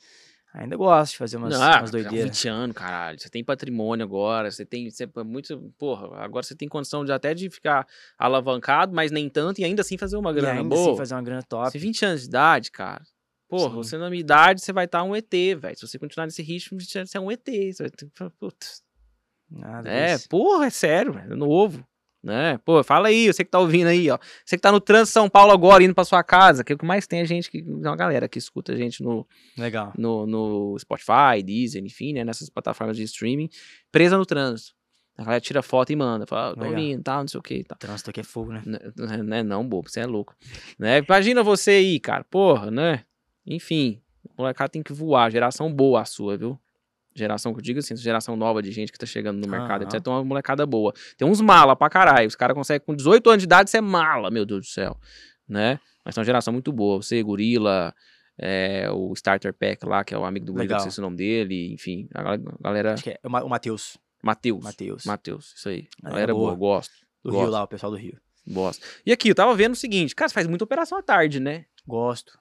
Ainda 0.53 0.75
gosto 0.75 1.11
de 1.11 1.17
fazer 1.17 1.37
umas, 1.37 1.53
não, 1.53 1.59
umas 1.59 1.91
doideiras. 1.91 2.29
20 2.29 2.47
anos, 2.47 2.75
caralho. 2.75 3.19
Você 3.19 3.29
tem 3.29 3.43
patrimônio 3.43 4.03
agora, 4.03 4.49
você 4.49 4.65
tem 4.65 4.89
você, 4.89 5.03
é 5.03 5.23
muito. 5.23 5.73
Porra, 5.77 6.23
agora 6.23 6.43
você 6.43 6.55
tem 6.55 6.67
condição 6.67 7.05
de 7.05 7.11
até 7.11 7.35
de 7.35 7.49
ficar 7.49 7.87
alavancado, 8.17 8.93
mas 8.93 9.11
nem 9.11 9.29
tanto, 9.29 9.61
e 9.61 9.63
ainda 9.63 9.81
assim 9.81 9.97
fazer 9.97 10.17
uma 10.17 10.33
grana 10.33 10.55
e 10.55 10.57
ainda 10.57 10.75
boa. 10.75 10.89
Assim 10.89 10.97
fazer 10.97 11.13
uma 11.13 11.21
grana 11.21 11.43
top. 11.43 11.69
Você 11.69 11.77
20 11.77 12.05
anos 12.05 12.21
de 12.21 12.27
idade, 12.27 12.71
cara. 12.71 13.03
Porra, 13.47 13.69
Sim. 13.69 13.75
você 13.75 13.97
na 13.97 14.09
minha 14.09 14.19
idade, 14.19 14.61
você 14.61 14.73
vai 14.73 14.85
estar 14.85 15.03
um 15.03 15.15
ET, 15.15 15.31
velho. 15.31 15.75
Se 15.75 15.87
você 15.87 15.99
continuar 15.99 16.25
nesse 16.25 16.41
ritmo, 16.41 16.79
você 16.79 17.03
é 17.15 17.19
um 17.19 17.31
ET. 17.31 17.45
Você 17.45 17.83
vai 17.83 17.89
ter... 17.89 18.09
Putz. 18.39 18.83
Nada 19.49 19.89
é, 19.89 20.15
disso. 20.15 20.29
porra, 20.29 20.67
é 20.67 20.69
sério, 20.69 21.17
é 21.17 21.27
novo 21.27 21.83
né? 22.23 22.57
Pô, 22.65 22.83
fala 22.83 23.07
aí, 23.07 23.27
você 23.27 23.43
que 23.43 23.49
tá 23.49 23.59
ouvindo 23.59 23.87
aí, 23.87 24.09
ó. 24.09 24.17
Você 24.45 24.57
que 24.57 24.61
tá 24.61 24.71
no 24.71 24.79
trânsito 24.79 25.13
São 25.13 25.29
Paulo 25.29 25.51
agora, 25.51 25.83
indo 25.83 25.95
pra 25.95 26.03
sua 26.03 26.23
casa, 26.23 26.63
que 26.63 26.73
é 26.73 26.75
o 26.75 26.77
que 26.77 26.85
mais 26.85 27.07
tem 27.07 27.21
a 27.21 27.25
gente, 27.25 27.49
que, 27.49 27.61
uma 27.61 27.95
galera 27.95 28.27
que 28.27 28.37
escuta 28.37 28.73
a 28.73 28.75
gente 28.75 29.01
no, 29.01 29.25
Legal. 29.57 29.93
no, 29.97 30.25
no 30.25 30.77
Spotify, 30.79 31.41
Deezer, 31.43 31.83
enfim, 31.83 32.13
né? 32.13 32.23
Nessas 32.23 32.49
plataformas 32.49 32.97
de 32.97 33.03
streaming, 33.03 33.49
presa 33.91 34.17
no 34.17 34.25
trânsito. 34.25 34.77
A 35.17 35.23
galera 35.23 35.41
tira 35.41 35.61
foto 35.61 35.91
e 35.91 35.97
manda, 35.97 36.25
fala, 36.25 36.55
tô 36.55 36.65
ouvindo, 36.65 37.03
tal, 37.03 37.19
não 37.21 37.27
sei 37.27 37.39
o 37.39 37.43
que. 37.43 37.63
Tal. 37.65 37.77
Trânsito 37.77 38.09
aqui 38.09 38.21
é 38.21 38.23
fogo, 38.23 38.53
né? 38.53 38.63
Não, 38.65 39.05
é, 39.13 39.17
né, 39.17 39.43
não, 39.43 39.67
bobo, 39.67 39.89
você 39.89 39.99
é 39.99 40.05
louco. 40.05 40.33
né? 40.77 40.99
Imagina 40.99 41.43
você 41.43 41.71
aí, 41.71 41.99
cara, 41.99 42.23
porra, 42.23 42.71
né? 42.71 43.03
Enfim, 43.45 44.01
o 44.23 44.41
molecada 44.41 44.69
tem 44.69 44.81
que 44.81 44.93
voar, 44.93 45.29
geração 45.29 45.73
boa 45.73 46.01
a 46.01 46.05
sua, 46.05 46.37
viu? 46.37 46.57
Geração 47.15 47.53
que 47.53 47.59
eu 47.59 47.63
digo 47.63 47.79
assim, 47.79 47.95
geração 47.95 48.35
nova 48.35 48.61
de 48.61 48.71
gente 48.71 48.91
que 48.91 48.97
tá 48.97 49.05
chegando 49.05 49.39
no 49.39 49.47
mercado, 49.47 49.83
etc. 49.83 50.01
Tem 50.01 50.13
uma 50.13 50.23
molecada 50.23 50.65
boa. 50.65 50.93
Tem 51.17 51.27
uns 51.27 51.41
mala 51.41 51.75
pra 51.75 51.89
caralho. 51.89 52.27
Os 52.27 52.35
caras 52.35 52.55
conseguem, 52.55 52.85
com 52.85 52.95
18 52.95 53.29
anos 53.29 53.41
de 53.41 53.45
idade, 53.45 53.69
ser 53.69 53.81
mala, 53.81 54.29
meu 54.29 54.45
Deus 54.45 54.61
do 54.61 54.67
céu. 54.67 54.97
Né? 55.47 55.79
Mas 56.05 56.15
tem 56.15 56.21
uma 56.21 56.25
geração 56.25 56.53
muito 56.53 56.71
boa. 56.71 57.01
Você, 57.01 57.21
Gorila, 57.21 57.93
é, 58.37 58.89
o 58.91 59.11
Starter 59.13 59.53
Pack 59.53 59.85
lá, 59.85 60.03
que 60.03 60.13
é 60.13 60.17
o 60.17 60.23
amigo 60.23 60.45
do 60.45 60.53
Gorila, 60.53 60.75
não 60.75 60.81
sei 60.81 60.91
se 60.91 60.99
é 60.99 61.01
o 61.01 61.05
nome 61.05 61.17
dele, 61.17 61.73
enfim. 61.73 62.07
A 62.13 62.37
galera. 62.61 62.93
Acho 62.93 63.03
que 63.03 63.11
é 63.11 63.19
o 63.23 63.49
Matheus. 63.49 63.97
Matheus. 64.21 64.63
Matheus. 64.63 65.05
Matheus, 65.05 65.53
isso 65.55 65.69
aí. 65.69 65.87
A 66.03 66.09
galera 66.09 66.33
boa, 66.33 66.55
boa 66.55 66.75
gosto. 66.75 66.93
Do 67.23 67.31
gosto. 67.31 67.41
Rio 67.41 67.51
lá, 67.51 67.63
o 67.63 67.67
pessoal 67.67 67.91
do 67.91 67.97
Rio. 67.97 68.17
Gosto. 68.47 68.85
E 69.05 69.11
aqui, 69.11 69.29
eu 69.29 69.35
tava 69.35 69.53
vendo 69.55 69.73
o 69.73 69.77
seguinte, 69.77 70.15
cara, 70.15 70.29
você 70.29 70.33
faz 70.33 70.47
muita 70.47 70.63
operação 70.63 70.97
à 70.97 71.01
tarde, 71.01 71.39
né? 71.39 71.65
Gosto. 71.85 72.39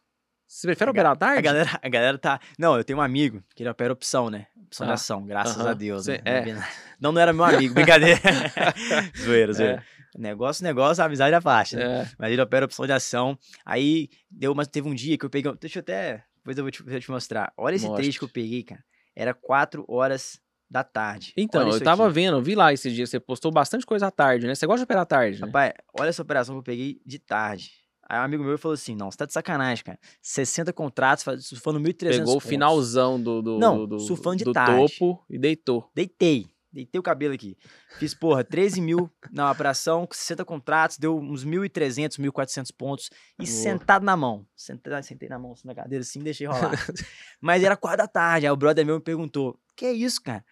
Você 0.49 0.67
prefere 0.67 0.89
a 0.89 0.93
operar 0.93 1.13
à 1.13 1.17
tarde? 1.17 1.39
A 1.39 1.43
galera, 1.43 1.81
a 1.83 1.89
galera 1.91 2.19
tá. 2.19 2.41
Não, 2.59 2.75
eu 2.75 2.83
tenho 2.83 2.99
um 2.99 3.03
amigo 3.03 3.45
que 3.55 3.63
ele 3.63 3.69
opera 3.69 3.93
opção, 3.93 4.31
né? 4.31 4.47
Opção 4.67 4.87
ah, 4.87 4.89
de 4.89 4.95
ação, 4.95 5.27
graças 5.27 5.67
a 5.67 5.75
Deus. 5.75 6.07
Cê, 6.07 6.23
né? 6.25 6.51
é. 6.51 6.57
Não, 6.99 7.13
não 7.13 7.21
era 7.21 7.35
meu 7.35 7.45
amigo, 7.45 7.75
brincadeira. 7.75 8.19
zoeira, 9.23 9.53
zoeira. 9.53 9.85
É. 9.95 10.19
Negócio, 10.19 10.65
negócio, 10.65 11.05
amizade 11.05 11.35
à 11.35 11.41
parte, 11.41 11.77
né? 11.77 12.01
É. 12.01 12.11
Mas 12.19 12.33
ele 12.33 12.41
opera 12.41 12.65
opção 12.65 12.87
de 12.87 12.93
ação. 12.93 13.39
Aí 13.65 14.09
deu, 14.31 14.55
mas 14.55 14.69
teve 14.69 14.89
um 14.89 14.95
dia 14.95 15.19
que 15.19 15.27
eu 15.27 15.31
peguei. 15.31 15.53
Deixa 15.61 15.81
eu 15.81 15.83
até. 15.83 16.25
Depois 16.39 16.57
eu 16.57 16.65
vou 16.65 16.71
te, 16.71 17.01
te 17.01 17.11
mostrar. 17.11 17.53
Olha 17.55 17.75
esse 17.75 17.85
Mostre. 17.85 18.05
trecho 18.05 18.19
que 18.19 18.25
eu 18.25 18.31
peguei, 18.31 18.63
cara. 18.63 18.83
Era 19.15 19.35
4 19.35 19.85
horas 19.87 20.41
da 20.71 20.83
tarde. 20.83 21.35
Então, 21.37 21.69
eu 21.69 21.81
tava 21.83 22.07
aqui. 22.07 22.15
vendo, 22.15 22.43
vi 22.43 22.55
lá 22.55 22.73
esses 22.73 22.93
dias, 22.95 23.11
você 23.11 23.21
postou 23.21 23.53
bastante 23.53 23.85
coisa 23.85 24.07
à 24.07 24.11
tarde, 24.11 24.47
né? 24.47 24.55
Você 24.55 24.67
gosta 24.67 24.79
de 24.79 24.85
operar 24.85 25.03
à 25.03 25.07
tarde, 25.07 25.41
né? 25.41 25.47
Rapaz, 25.47 25.73
olha 25.99 26.09
essa 26.09 26.23
operação 26.23 26.55
que 26.55 26.61
eu 26.61 26.65
peguei 26.65 27.01
de 27.05 27.19
tarde. 27.19 27.71
Aí 28.09 28.19
um 28.19 28.23
amigo 28.23 28.43
meu 28.43 28.57
falou 28.57 28.75
assim: 28.75 28.95
não, 28.95 29.11
você 29.11 29.19
tá 29.19 29.27
de 29.27 29.33
sacanagem, 29.33 29.85
cara. 29.85 29.99
60 30.23 30.73
contratos, 30.73 31.25
surfando 31.45 31.79
1.300 31.79 31.99
Pegou 31.99 32.25
pontos. 32.25 32.45
o 32.45 32.49
finalzão 32.49 33.21
do, 33.23 33.43
do, 33.43 33.59
não, 33.59 33.87
do, 33.87 33.99
surfando 33.99 34.37
de 34.37 34.45
do 34.45 34.53
tarde. 34.53 34.73
topo 34.99 35.25
e 35.29 35.39
deitou. 35.39 35.91
Deitei. 35.95 36.47
Deitei 36.71 36.99
o 36.99 37.03
cabelo 37.03 37.35
aqui. 37.35 37.57
Fiz, 37.99 38.15
porra, 38.15 38.45
13 38.45 38.81
mil 38.81 39.11
na 39.33 39.51
operação, 39.51 40.07
60 40.11 40.45
contratos, 40.45 40.99
deu 40.99 41.19
uns 41.19 41.45
1.300, 41.45 42.19
1.400 42.19 42.69
pontos. 42.77 43.11
E 43.39 43.45
Boa. 43.45 43.47
sentado 43.47 44.05
na 44.05 44.17
mão. 44.17 44.47
Sentei, 44.55 45.03
sentei 45.03 45.29
na 45.29 45.39
mão, 45.39 45.53
assim, 45.53 45.67
na 45.67 45.75
cadeira 45.75 46.03
assim, 46.03 46.21
deixei 46.21 46.47
rolar. 46.47 46.73
Mas 47.41 47.63
era 47.63 47.77
quatro 47.77 47.99
da 47.99 48.07
tarde. 48.07 48.47
Aí 48.47 48.53
o 48.53 48.57
brother 48.57 48.85
meu 48.85 48.97
me 48.97 49.03
perguntou: 49.03 49.59
que 49.75 49.87
é 49.87 49.93
isso, 49.93 50.21
cara? 50.21 50.45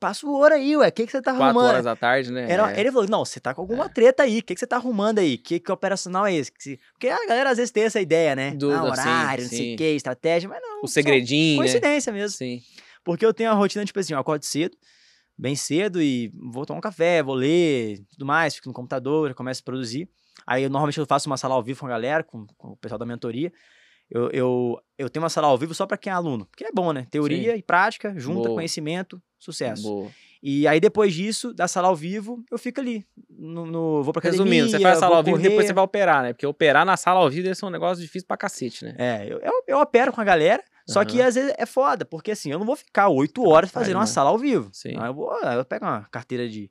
Passa 0.00 0.26
o 0.26 0.30
ouro 0.30 0.54
aí, 0.54 0.76
ué. 0.76 0.88
O 0.88 0.92
que, 0.92 1.06
que 1.06 1.12
você 1.12 1.20
tá 1.20 1.32
arrumando? 1.32 1.54
Quatro 1.54 1.68
horas 1.68 1.84
da 1.84 1.96
tarde, 1.96 2.32
né? 2.32 2.50
Era, 2.50 2.72
é. 2.72 2.80
Ele 2.80 2.90
falou: 2.90 3.08
não, 3.08 3.24
você 3.24 3.40
tá 3.40 3.52
com 3.52 3.60
alguma 3.60 3.86
é. 3.86 3.88
treta 3.88 4.22
aí. 4.22 4.38
O 4.38 4.42
que, 4.42 4.54
que 4.54 4.60
você 4.60 4.66
tá 4.66 4.76
arrumando 4.76 5.18
aí? 5.18 5.36
Que, 5.36 5.58
que 5.58 5.70
operacional 5.70 6.26
é 6.26 6.34
esse? 6.34 6.52
Porque 6.92 7.08
a 7.08 7.26
galera 7.26 7.50
às 7.50 7.58
vezes 7.58 7.70
tem 7.70 7.82
essa 7.82 8.00
ideia, 8.00 8.34
né? 8.34 8.52
Do, 8.52 8.72
ah, 8.72 8.84
horário, 8.84 9.44
sim, 9.44 9.50
não 9.50 9.58
sei 9.58 9.74
o 9.74 9.76
que, 9.76 9.84
estratégia, 9.84 10.48
mas 10.48 10.62
não. 10.62 10.82
O 10.82 10.88
segredinho. 10.88 11.58
Coincidência 11.58 12.12
né? 12.12 12.20
mesmo. 12.20 12.38
Sim. 12.38 12.62
Porque 13.04 13.26
eu 13.26 13.34
tenho 13.34 13.50
a 13.50 13.54
rotina, 13.54 13.84
tipo 13.84 13.98
assim, 13.98 14.12
eu 14.12 14.18
acordo 14.18 14.44
cedo, 14.44 14.76
bem 15.36 15.56
cedo, 15.56 16.00
e 16.00 16.32
vou 16.52 16.64
tomar 16.64 16.78
um 16.78 16.82
café, 16.82 17.22
vou 17.22 17.34
ler, 17.34 18.04
tudo 18.10 18.24
mais, 18.24 18.54
fico 18.54 18.68
no 18.68 18.74
computador, 18.74 19.34
começo 19.34 19.60
a 19.62 19.64
produzir. 19.64 20.08
Aí 20.46 20.62
eu, 20.62 20.70
normalmente 20.70 20.98
eu 20.98 21.06
faço 21.06 21.28
uma 21.28 21.36
sala 21.36 21.54
ao 21.54 21.62
vivo 21.62 21.80
com 21.80 21.86
a 21.86 21.90
galera, 21.90 22.22
com, 22.22 22.46
com 22.56 22.68
o 22.68 22.76
pessoal 22.76 22.98
da 22.98 23.06
mentoria. 23.06 23.52
Eu, 24.10 24.30
eu, 24.30 24.78
eu 24.96 25.10
tenho 25.10 25.22
uma 25.22 25.28
sala 25.28 25.48
ao 25.48 25.58
vivo 25.58 25.74
só 25.74 25.86
para 25.86 25.98
quem 25.98 26.10
é 26.10 26.14
aluno, 26.14 26.46
porque 26.46 26.64
é 26.64 26.72
bom, 26.72 26.92
né? 26.92 27.06
Teoria 27.10 27.52
Sim. 27.52 27.58
e 27.58 27.62
prática, 27.62 28.14
junta 28.16 28.44
Boa. 28.44 28.54
conhecimento, 28.54 29.22
sucesso. 29.38 29.82
Boa. 29.82 30.10
E 30.42 30.68
aí, 30.68 30.78
depois 30.78 31.12
disso, 31.12 31.52
da 31.52 31.66
sala 31.66 31.88
ao 31.88 31.96
vivo, 31.96 32.44
eu 32.50 32.58
fico 32.58 32.80
ali. 32.80 33.04
No, 33.28 33.66
no 33.66 34.02
vou 34.04 34.12
pra 34.12 34.20
academia, 34.20 34.44
Resumindo, 34.44 34.70
você 34.70 34.80
faz 34.80 34.98
a 34.98 35.00
sala 35.00 35.16
ao 35.16 35.22
vivo 35.22 35.38
e 35.38 35.42
depois 35.42 35.66
você 35.66 35.72
vai 35.72 35.82
operar, 35.82 36.22
né? 36.22 36.32
Porque 36.32 36.46
operar 36.46 36.86
na 36.86 36.96
sala 36.96 37.20
ao 37.20 37.28
vivo 37.28 37.42
deve 37.42 37.54
ser 37.56 37.66
um 37.66 37.70
negócio 37.70 38.02
difícil 38.02 38.26
pra 38.26 38.36
cacete, 38.36 38.84
né? 38.84 38.94
É, 38.98 39.26
eu, 39.26 39.40
eu, 39.40 39.52
eu 39.66 39.78
opero 39.78 40.12
com 40.12 40.20
a 40.20 40.24
galera, 40.24 40.62
só 40.86 41.04
que 41.04 41.20
às 41.20 41.34
vezes 41.34 41.52
é 41.58 41.66
foda, 41.66 42.04
porque 42.04 42.30
assim, 42.30 42.50
eu 42.50 42.58
não 42.58 42.64
vou 42.64 42.76
ficar 42.76 43.08
oito 43.08 43.46
horas 43.46 43.70
fazendo 43.70 43.96
uma 43.96 44.06
sala 44.06 44.30
ao 44.30 44.38
vivo. 44.38 44.70
Sim. 44.72 44.94
Aí 44.98 45.08
eu, 45.08 45.14
vou, 45.14 45.36
eu 45.40 45.64
pego 45.64 45.84
uma 45.84 46.06
carteira 46.10 46.48
de. 46.48 46.70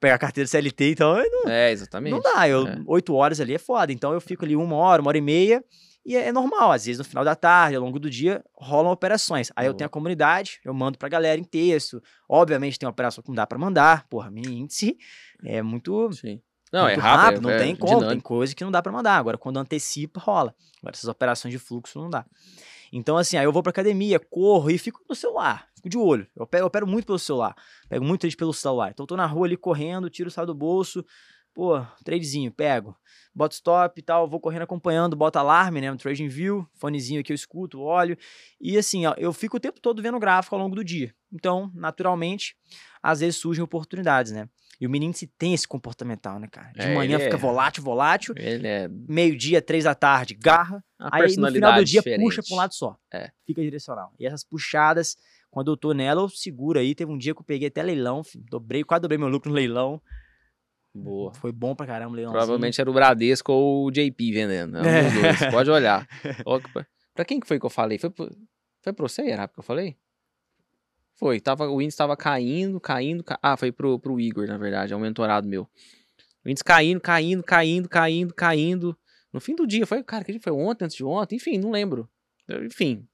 Pegar 0.00 0.16
a 0.16 0.18
carteira 0.18 0.44
de 0.44 0.50
CLT, 0.50 0.90
então. 0.90 1.16
Não, 1.16 1.50
é, 1.50 1.72
exatamente. 1.72 2.12
Não 2.12 2.20
dá, 2.20 2.46
eu, 2.46 2.66
é. 2.66 2.78
oito 2.86 3.14
horas 3.14 3.40
ali 3.40 3.54
é 3.54 3.58
foda. 3.58 3.90
Então 3.90 4.12
eu 4.12 4.20
fico 4.20 4.44
ali 4.44 4.54
uma 4.54 4.76
hora, 4.76 5.00
uma 5.00 5.08
hora 5.08 5.16
e 5.16 5.22
meia. 5.22 5.64
E 6.04 6.16
é, 6.16 6.28
é 6.28 6.32
normal, 6.32 6.72
às 6.72 6.84
vezes 6.84 6.98
no 6.98 7.04
final 7.04 7.24
da 7.24 7.34
tarde, 7.34 7.76
ao 7.76 7.82
longo 7.82 7.98
do 7.98 8.10
dia, 8.10 8.44
rolam 8.54 8.92
operações. 8.92 9.50
Aí 9.56 9.66
eu 9.66 9.74
tenho 9.74 9.86
a 9.86 9.90
comunidade, 9.90 10.60
eu 10.64 10.74
mando 10.74 10.98
pra 10.98 11.08
galera 11.08 11.40
em 11.40 11.44
texto. 11.44 12.02
Obviamente 12.28 12.78
tem 12.78 12.86
uma 12.86 12.92
operação 12.92 13.22
que 13.22 13.28
não 13.28 13.34
dá 13.34 13.46
pra 13.46 13.58
mandar, 13.58 14.06
porra, 14.08 14.30
minha 14.30 14.48
índice 14.48 14.98
é 15.44 15.62
muito. 15.62 16.12
Sim. 16.12 16.40
Não, 16.72 16.88
é 16.88 16.94
rápido, 16.94 17.22
rápido 17.22 17.42
não 17.42 17.50
é, 17.50 17.58
tem 17.58 17.76
como, 17.76 17.94
dinâmico. 17.94 18.10
tem 18.10 18.20
coisa 18.20 18.54
que 18.54 18.64
não 18.64 18.70
dá 18.70 18.82
para 18.82 18.90
mandar. 18.90 19.16
Agora, 19.16 19.38
quando 19.38 19.58
antecipa, 19.58 20.20
rola. 20.20 20.54
Agora, 20.80 20.96
essas 20.96 21.08
operações 21.08 21.52
de 21.52 21.58
fluxo 21.58 22.00
não 22.00 22.10
dá. 22.10 22.26
Então, 22.92 23.16
assim, 23.16 23.36
aí 23.36 23.44
eu 23.44 23.52
vou 23.52 23.62
pra 23.62 23.70
academia, 23.70 24.18
corro 24.18 24.70
e 24.70 24.78
fico 24.78 25.00
no 25.08 25.14
celular, 25.14 25.68
fico 25.74 25.88
de 25.88 25.96
olho. 25.96 26.26
Eu 26.36 26.44
opero, 26.44 26.62
eu 26.62 26.66
opero 26.66 26.86
muito 26.86 27.06
pelo 27.06 27.18
celular, 27.18 27.54
pego 27.88 28.04
muito 28.04 28.28
pelo 28.36 28.52
celular. 28.52 28.90
Então, 28.90 29.04
eu 29.04 29.06
tô 29.06 29.16
na 29.16 29.26
rua 29.26 29.46
ali 29.46 29.56
correndo, 29.56 30.10
tiro 30.10 30.28
o 30.28 30.30
celular 30.30 30.46
do 30.46 30.54
bolso, 30.54 31.04
pô, 31.54 31.80
tradezinho, 32.04 32.50
pego. 32.52 32.96
Boto 33.34 33.54
stop 33.54 33.98
e 33.98 34.02
tal, 34.02 34.28
vou 34.28 34.38
correndo 34.40 34.62
acompanhando, 34.62 35.16
boto 35.16 35.38
alarme, 35.38 35.80
né? 35.80 35.90
Um 35.90 35.96
trading 35.96 36.28
view, 36.28 36.68
fonezinho 36.74 37.20
aqui 37.20 37.32
eu 37.32 37.34
escuto, 37.34 37.80
olho. 37.80 38.16
E 38.60 38.76
assim, 38.78 39.06
ó, 39.06 39.14
eu 39.16 39.32
fico 39.32 39.56
o 39.56 39.60
tempo 39.60 39.80
todo 39.80 40.02
vendo 40.02 40.16
o 40.16 40.20
gráfico 40.20 40.54
ao 40.54 40.60
longo 40.60 40.76
do 40.76 40.84
dia. 40.84 41.14
Então, 41.32 41.70
naturalmente, 41.74 42.56
às 43.02 43.20
vezes 43.20 43.36
surgem 43.40 43.62
oportunidades, 43.64 44.30
né? 44.32 44.48
E 44.80 44.86
o 44.86 44.90
menino 44.90 45.14
se 45.14 45.26
tem 45.26 45.54
esse 45.54 45.66
comportamental, 45.66 46.38
né, 46.38 46.48
cara? 46.50 46.70
De 46.72 46.86
É, 46.86 46.94
manhã 46.94 47.18
fica 47.18 47.34
é- 47.36 47.38
volátil, 47.38 47.82
volátil. 47.82 48.34
Ele 48.36 48.66
é 48.66 48.88
Meio-dia, 48.88 49.62
três 49.62 49.84
da 49.84 49.94
tarde, 49.94 50.34
garra. 50.34 50.84
uma 50.98 51.10
Aí 51.12 51.36
no 51.36 51.50
final 51.50 51.74
do 51.74 51.84
dia 51.84 52.00
diferente. 52.00 52.24
puxa 52.24 52.42
pra 52.42 52.54
um 52.54 52.58
lado 52.58 52.74
só. 52.74 52.96
É. 53.12 53.30
Fica 53.46 53.62
direcional. 53.62 54.12
E 54.18 54.26
essas 54.26 54.44
puxadas, 54.44 55.16
quando 55.50 55.70
eu 55.70 55.76
tô 55.76 55.92
nela, 55.92 56.22
eu 56.22 56.28
seguro 56.28 56.78
aí. 56.78 56.94
Teve 56.94 57.10
um 57.12 57.18
dia 57.18 57.34
que 57.34 57.40
eu 57.40 57.44
peguei 57.44 57.68
até 57.68 57.82
leilão, 57.82 58.22
dobrei, 58.34 58.82
quase 58.84 59.02
dobrei 59.02 59.16
meu 59.18 59.28
lucro 59.28 59.48
no 59.50 59.56
leilão. 59.56 60.00
Boa. 60.94 61.34
Foi 61.34 61.50
bom 61.50 61.74
pra 61.74 61.86
caramba 61.86 62.12
o 62.12 62.14
leilão. 62.14 62.32
Provavelmente 62.32 62.80
era 62.80 62.88
o 62.88 62.94
Bradesco 62.94 63.52
ou 63.52 63.86
o 63.86 63.90
JP 63.90 64.32
vendendo. 64.32 64.78
É 64.78 64.82
um 64.82 64.84
É. 64.86 65.10
dois. 65.10 65.50
Pode 65.50 65.70
olhar. 65.70 66.06
Pra 67.14 67.24
quem 67.24 67.38
que 67.40 67.46
foi 67.46 67.58
que 67.60 67.66
eu 67.66 67.70
falei? 67.70 67.98
Foi 67.98 68.10
pro, 68.10 68.28
foi 68.82 68.92
pra 68.92 69.08
você, 69.08 69.22
era 69.22 69.46
que 69.48 69.58
eu 69.58 69.62
falei? 69.62 69.96
Foi. 71.14 71.40
Tava, 71.40 71.68
o 71.68 71.80
índice 71.80 71.96
tava 71.98 72.16
caindo, 72.16 72.80
caindo. 72.80 73.22
ca- 73.22 73.38
Ah, 73.42 73.56
foi 73.56 73.70
pro, 73.70 73.98
pro 73.98 74.18
Igor, 74.20 74.46
na 74.46 74.58
verdade. 74.58 74.92
É 74.92 74.96
um 74.96 75.00
mentorado 75.00 75.48
meu. 75.48 75.68
O 76.44 76.48
índice 76.48 76.64
caindo, 76.64 77.00
caindo, 77.00 77.42
caindo, 77.42 77.88
caindo, 77.88 78.34
caindo. 78.34 78.96
No 79.32 79.40
fim 79.40 79.54
do 79.54 79.66
dia, 79.66 79.86
foi, 79.86 80.02
cara, 80.02 80.24
que 80.24 80.38
foi 80.38 80.52
ontem, 80.52 80.84
antes 80.84 80.96
de 80.96 81.04
ontem? 81.04 81.36
Enfim, 81.36 81.58
não 81.58 81.70
lembro. 81.70 82.08
Eu- 82.48 82.64
Enfim. 82.64 83.06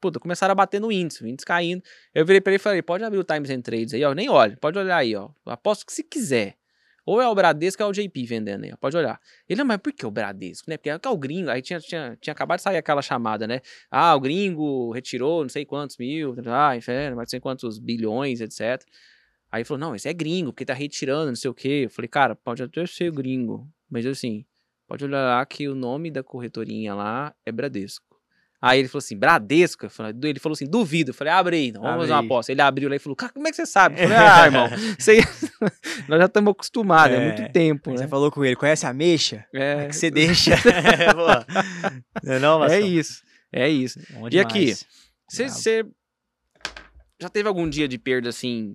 Puta, 0.00 0.18
começaram 0.20 0.52
a 0.52 0.54
bater 0.54 0.80
no 0.80 0.92
índice, 0.92 1.22
o 1.22 1.26
índice 1.26 1.46
caindo. 1.46 1.82
Eu 2.14 2.26
virei 2.26 2.40
pra 2.40 2.50
ele 2.52 2.56
e 2.56 2.62
falei, 2.62 2.82
pode 2.82 3.02
abrir 3.04 3.18
o 3.18 3.24
Times 3.24 3.48
and 3.50 3.62
Trades 3.62 3.94
aí, 3.94 4.04
ó. 4.04 4.12
Nem 4.12 4.28
olhe, 4.28 4.56
pode 4.56 4.78
olhar 4.78 4.96
aí, 4.98 5.14
ó. 5.16 5.30
Aposto 5.46 5.86
que 5.86 5.92
se 5.92 6.02
quiser. 6.02 6.56
Ou 7.06 7.20
é 7.20 7.28
o 7.28 7.34
Bradesco 7.34 7.82
ou 7.82 7.88
é 7.88 7.90
o 7.90 7.92
JP 7.92 8.24
vendendo 8.24 8.64
aí. 8.64 8.74
Pode 8.78 8.96
olhar. 8.96 9.20
Ele, 9.48 9.58
não, 9.58 9.66
mas 9.66 9.78
por 9.78 9.92
que 9.92 10.06
o 10.06 10.10
Bradesco, 10.10 10.70
né? 10.70 10.76
Porque 10.76 10.90
é 10.90 10.98
é 11.02 11.08
o 11.08 11.16
gringo. 11.16 11.50
Aí 11.50 11.60
tinha, 11.60 11.78
tinha, 11.78 12.16
tinha 12.20 12.32
acabado 12.32 12.58
de 12.58 12.62
sair 12.62 12.76
aquela 12.78 13.02
chamada, 13.02 13.46
né? 13.46 13.60
Ah, 13.90 14.14
o 14.14 14.20
gringo 14.20 14.90
retirou 14.92 15.42
não 15.42 15.48
sei 15.48 15.64
quantos 15.66 15.98
mil, 15.98 16.34
ah, 16.46 16.76
inferno, 16.76 17.16
não 17.16 17.26
sei 17.26 17.40
quantos 17.40 17.78
bilhões, 17.78 18.40
etc. 18.40 18.82
Aí 19.52 19.64
falou, 19.64 19.78
não, 19.78 19.94
esse 19.94 20.08
é 20.08 20.12
gringo, 20.12 20.52
porque 20.52 20.64
tá 20.64 20.74
retirando, 20.74 21.28
não 21.28 21.36
sei 21.36 21.50
o 21.50 21.54
quê. 21.54 21.82
Eu 21.84 21.90
falei, 21.90 22.08
cara, 22.08 22.34
pode 22.34 22.62
até 22.62 22.86
ser 22.86 23.12
gringo, 23.12 23.68
mas 23.88 24.06
assim, 24.06 24.44
pode 24.86 25.04
olhar 25.04 25.22
lá 25.22 25.46
que 25.46 25.68
o 25.68 25.74
nome 25.74 26.10
da 26.10 26.22
corretorinha 26.24 26.94
lá 26.94 27.34
é 27.46 27.52
Bradesco. 27.52 28.13
Aí 28.66 28.78
ele 28.78 28.88
falou 28.88 29.00
assim, 29.00 29.16
Bradesco? 29.16 29.90
Falei- 29.90 30.14
Ele 30.22 30.38
falou 30.38 30.54
assim, 30.54 30.64
duvido. 30.64 31.10
Eu 31.10 31.14
falei, 31.14 31.32
abre 31.34 31.56
aí, 31.56 31.70
vamos 31.72 32.00
fazer 32.00 32.12
uma 32.12 32.20
aposta. 32.20 32.50
Ele 32.50 32.62
abriu 32.62 32.88
lá 32.88 32.96
e 32.96 32.98
falou, 32.98 33.14
cara, 33.14 33.30
como 33.32 33.46
é 33.46 33.50
que 33.50 33.56
você 33.56 33.66
sabe? 33.66 34.00
Eu 34.00 34.08
falei, 34.08 34.16
ah, 34.26 34.44
irmão, 34.46 34.68
você... 34.98 35.18
nós 36.08 36.18
já 36.18 36.24
estamos 36.24 36.50
acostumados, 36.52 37.14
é, 37.16 37.20
É. 37.20 37.36
muito 37.36 37.52
tempo, 37.52 37.90
né? 37.90 37.98
Você 37.98 38.08
falou 38.08 38.30
com 38.32 38.42
ele, 38.44 38.56
conhece 38.56 38.86
a 38.86 38.88
ameixa? 38.88 39.44
É, 39.52 39.84
É 39.84 39.88
que 39.88 39.96
você 39.96 40.10
deixa. 40.10 40.52
Não 42.22 42.32
é 42.32 42.38
não, 42.38 42.64
é 42.64 42.68
Vascão? 42.68 42.86
isso, 42.88 43.22
é 43.52 43.68
isso. 43.68 44.00
Bom 44.12 44.28
E 44.30 44.40
aqui? 44.40 44.60
demais. 44.60 44.86
Você, 45.28 45.44
Brabo. 45.44 45.58
você 45.58 45.84
já 47.20 47.28
teve 47.28 47.48
algum 47.48 47.68
dia 47.68 47.86
de 47.88 47.98
perda 47.98 48.28
assim 48.28 48.74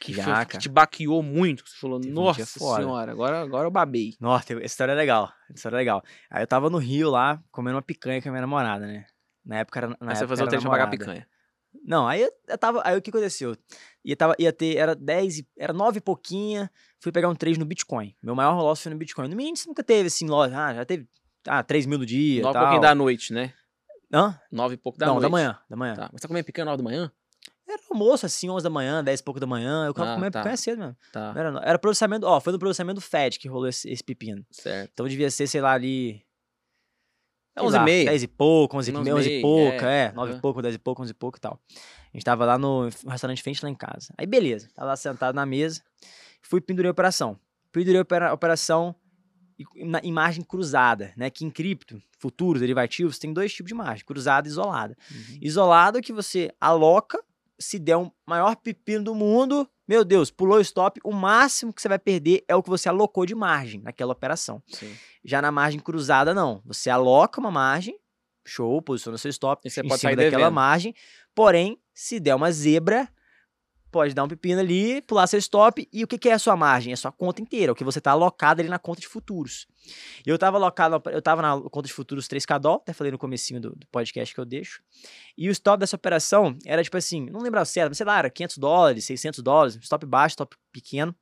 que, 0.00 0.12
Já, 0.12 0.24
foi- 0.36 0.46
que 0.46 0.58
te 0.58 0.68
baqueou 0.68 1.22
muito? 1.22 1.62
Você 1.66 1.76
falou, 1.80 1.98
Teve 2.00 2.12
um 2.12 2.14
nossa 2.16 2.46
foda." 2.46 2.82
senhora, 2.82 3.10
agora, 3.12 3.40
agora 3.40 3.66
eu 3.66 3.70
babei. 3.70 4.14
Nossa, 4.20 4.52
essa 4.54 4.64
história 4.64 4.92
é 4.92 4.94
legal. 4.94 5.32
Essa 5.48 5.54
história 5.56 5.76
é 5.76 5.78
legal. 5.78 6.02
Aí 6.30 6.42
eu 6.42 6.46
tava 6.46 6.68
no 6.68 6.78
Rio 6.78 7.10
lá, 7.10 7.40
comendo 7.50 7.76
uma 7.76 7.82
picanha 7.82 8.20
com 8.20 8.28
a 8.28 8.32
minha 8.32 8.42
namorada, 8.42 8.86
né? 8.86 9.04
Na 9.44 9.56
época 9.58 9.78
era. 9.80 9.88
Na 9.88 9.96
Aí 10.12 10.16
você 10.16 10.26
fazer 10.26 10.44
o 10.44 10.48
pra 10.48 10.70
pagar 10.70 10.90
picanha. 10.90 11.26
Não, 11.84 12.06
aí 12.06 12.22
eu, 12.22 12.32
eu 12.48 12.56
tava. 12.56 12.80
Aí 12.84 12.96
o 12.96 13.02
que 13.02 13.10
aconteceu? 13.10 13.56
Ia, 14.04 14.16
tava, 14.16 14.34
ia 14.38 14.52
ter. 14.52 14.76
Era 14.76 14.94
10, 14.94 15.38
e- 15.40 15.48
era 15.58 15.72
9 15.72 15.98
e 15.98 16.00
pouquinha. 16.00 16.70
Fui 17.00 17.10
pegar 17.10 17.28
um 17.28 17.34
trade 17.34 17.58
no 17.58 17.64
Bitcoin. 17.66 18.14
Meu 18.22 18.34
maior 18.34 18.54
loss 18.62 18.80
foi 18.82 18.92
no 18.92 18.98
Bitcoin. 18.98 19.28
No 19.28 19.40
índice 19.40 19.66
nunca 19.66 19.82
teve 19.82 20.06
assim, 20.06 20.26
loja. 20.26 20.56
Ah, 20.56 20.74
já 20.74 20.84
teve. 20.84 21.08
Ah, 21.46 21.62
3 21.62 21.84
mil 21.84 21.98
no 21.98 22.06
dia. 22.06 22.42
Nove 22.42 22.50
e 22.50 22.52
tal. 22.54 22.62
pouquinho 22.62 22.80
da 22.80 22.94
noite, 22.94 23.32
né? 23.32 23.52
Hã? 24.12 24.38
Nove 24.52 24.74
e 24.74 24.78
pouco 24.78 24.96
da 24.98 25.06
Não, 25.06 25.14
noite. 25.14 25.24
da 25.24 25.28
manhã. 25.28 25.58
Da 25.68 25.76
manhã. 25.76 25.94
Tá. 25.94 26.08
Mas 26.12 26.20
você 26.22 26.28
comendo 26.28 26.46
picanha 26.46 26.64
nove 26.66 26.78
da 26.78 26.84
manhã? 26.84 27.10
Era 27.68 27.82
almoço 27.90 28.24
assim, 28.26 28.48
11 28.48 28.62
da 28.62 28.70
manhã, 28.70 29.02
10 29.02 29.20
e 29.20 29.22
pouco 29.24 29.40
da 29.40 29.46
manhã. 29.46 29.86
Eu 29.86 29.90
Ah, 29.90 30.14
comendo 30.14 30.30
tá. 30.30 30.40
picanha 30.40 30.56
cedo 30.56 30.78
mesmo. 30.78 30.96
Tá, 31.12 31.32
Não 31.32 31.40
era, 31.40 31.50
não. 31.50 31.60
era 31.62 31.78
processamento. 31.78 32.24
Ó, 32.26 32.38
foi 32.40 32.52
no 32.52 32.58
processamento 32.58 33.00
do 33.00 33.04
FED 33.04 33.38
que 33.38 33.48
rolou 33.48 33.66
esse, 33.66 33.90
esse 33.90 34.04
pepino. 34.04 34.46
certo. 34.50 34.90
Então 34.92 35.08
devia 35.08 35.30
ser, 35.30 35.46
sei 35.48 35.60
lá, 35.60 35.72
ali. 35.72 36.22
Sei 37.56 37.66
Onze 37.66 37.76
e 37.76 37.78
lá, 37.78 37.84
meia. 37.84 38.04
10 38.10 38.22
e 38.22 38.28
pouco, 38.28 38.76
11 38.76 38.90
e, 38.90 38.94
Onze 38.96 39.00
e 39.00 39.04
meia, 39.04 39.16
11 39.16 39.30
e 39.30 39.40
pouca, 39.42 39.90
é, 39.90 40.04
é, 40.06 40.12
9 40.12 40.30
aham. 40.30 40.38
e 40.38 40.40
pouco, 40.40 40.62
10 40.62 40.74
e 40.74 40.78
pouco, 40.78 41.02
11 41.02 41.10
e 41.10 41.14
pouco 41.14 41.38
e 41.38 41.40
tal. 41.40 41.60
A 41.72 42.16
gente 42.16 42.24
tava 42.24 42.44
lá 42.44 42.58
no 42.58 42.88
restaurante 43.08 43.42
frente 43.42 43.62
lá 43.62 43.70
em 43.70 43.74
casa. 43.74 44.12
Aí 44.18 44.26
beleza, 44.26 44.68
tava 44.74 44.88
lá 44.88 44.96
sentado 44.96 45.34
na 45.34 45.44
mesa, 45.46 45.82
fui 46.42 46.60
pendurei 46.60 46.88
a 46.88 46.92
operação. 46.92 47.38
Pendurei 47.72 47.98
a 47.98 48.02
opera- 48.02 48.30
a 48.30 48.32
operação 48.32 48.94
na, 49.76 50.00
em 50.00 50.12
margem 50.12 50.42
cruzada, 50.42 51.12
né? 51.16 51.30
Que 51.30 51.44
em 51.44 51.50
cripto, 51.50 52.00
futuros, 52.18 52.60
derivativos, 52.60 53.18
tem 53.18 53.32
dois 53.32 53.52
tipos 53.52 53.68
de 53.68 53.74
margem, 53.74 54.04
cruzada 54.04 54.46
e 54.48 54.50
isolada. 54.50 54.96
Uhum. 55.10 55.38
Isolado 55.40 55.98
é 55.98 56.02
que 56.02 56.12
você 56.12 56.50
aloca, 56.60 57.22
se 57.58 57.78
der 57.78 57.96
um 57.96 58.10
maior 58.26 58.56
pepino 58.56 59.04
do 59.04 59.14
mundo, 59.14 59.68
meu 59.86 60.04
Deus, 60.04 60.30
pulou 60.30 60.58
o 60.58 60.60
stop, 60.60 61.00
o 61.04 61.12
máximo 61.12 61.72
que 61.72 61.80
você 61.82 61.88
vai 61.88 61.98
perder 61.98 62.44
é 62.48 62.54
o 62.56 62.62
que 62.62 62.70
você 62.70 62.88
alocou 62.88 63.26
de 63.26 63.34
margem 63.34 63.80
naquela 63.82 64.12
operação. 64.12 64.62
Sim. 64.68 64.94
Já 65.24 65.40
na 65.42 65.52
margem 65.52 65.78
cruzada, 65.80 66.32
não. 66.34 66.62
Você 66.64 66.88
aloca 66.90 67.40
uma 67.40 67.50
margem, 67.50 67.98
show, 68.46 68.80
posiciona 68.82 69.18
seu 69.18 69.28
stop 69.30 69.66
E 69.66 69.70
você 69.70 69.80
em 69.80 69.88
pode 69.88 70.00
cima 70.00 70.10
sair 70.10 70.16
daquela 70.16 70.44
devendo. 70.44 70.54
margem. 70.54 70.94
Porém, 71.34 71.78
se 71.92 72.18
der 72.18 72.34
uma 72.34 72.50
zebra, 72.50 73.08
pode 73.94 74.12
dar 74.12 74.24
um 74.24 74.28
pepino 74.28 74.58
ali, 74.58 75.00
pular 75.02 75.24
seu 75.28 75.38
stop. 75.38 75.88
E 75.92 76.02
o 76.02 76.08
que, 76.08 76.18
que 76.18 76.28
é 76.28 76.32
a 76.32 76.38
sua 76.38 76.56
margem? 76.56 76.90
É 76.90 76.94
a 76.94 76.96
sua 76.96 77.12
conta 77.12 77.40
inteira, 77.40 77.70
o 77.70 77.76
que 77.76 77.84
você 77.84 78.00
está 78.00 78.10
alocado 78.10 78.60
ali 78.60 78.68
na 78.68 78.78
conta 78.78 79.00
de 79.00 79.06
futuros. 79.06 79.68
Eu 80.26 80.34
estava 80.34 80.56
alocado, 80.56 81.00
eu 81.12 81.22
tava 81.22 81.40
na 81.40 81.60
conta 81.70 81.86
de 81.86 81.92
futuros 81.92 82.26
3K 82.26 82.58
dólar, 82.58 82.78
até 82.78 82.92
falei 82.92 83.12
no 83.12 83.18
comecinho 83.18 83.60
do, 83.60 83.70
do 83.70 83.86
podcast 83.92 84.34
que 84.34 84.40
eu 84.40 84.44
deixo. 84.44 84.82
E 85.38 85.48
o 85.48 85.52
stop 85.52 85.78
dessa 85.78 85.94
operação 85.94 86.58
era 86.66 86.82
tipo 86.82 86.96
assim, 86.96 87.30
não 87.30 87.40
lembro 87.40 87.64
certo, 87.64 87.90
mas 87.90 87.98
sei 87.98 88.06
lá, 88.06 88.18
era 88.18 88.28
500 88.28 88.58
dólares, 88.58 89.04
600 89.04 89.40
dólares, 89.44 89.78
stop 89.80 90.04
baixo, 90.06 90.32
stop 90.32 90.56
pequeno. 90.72 91.14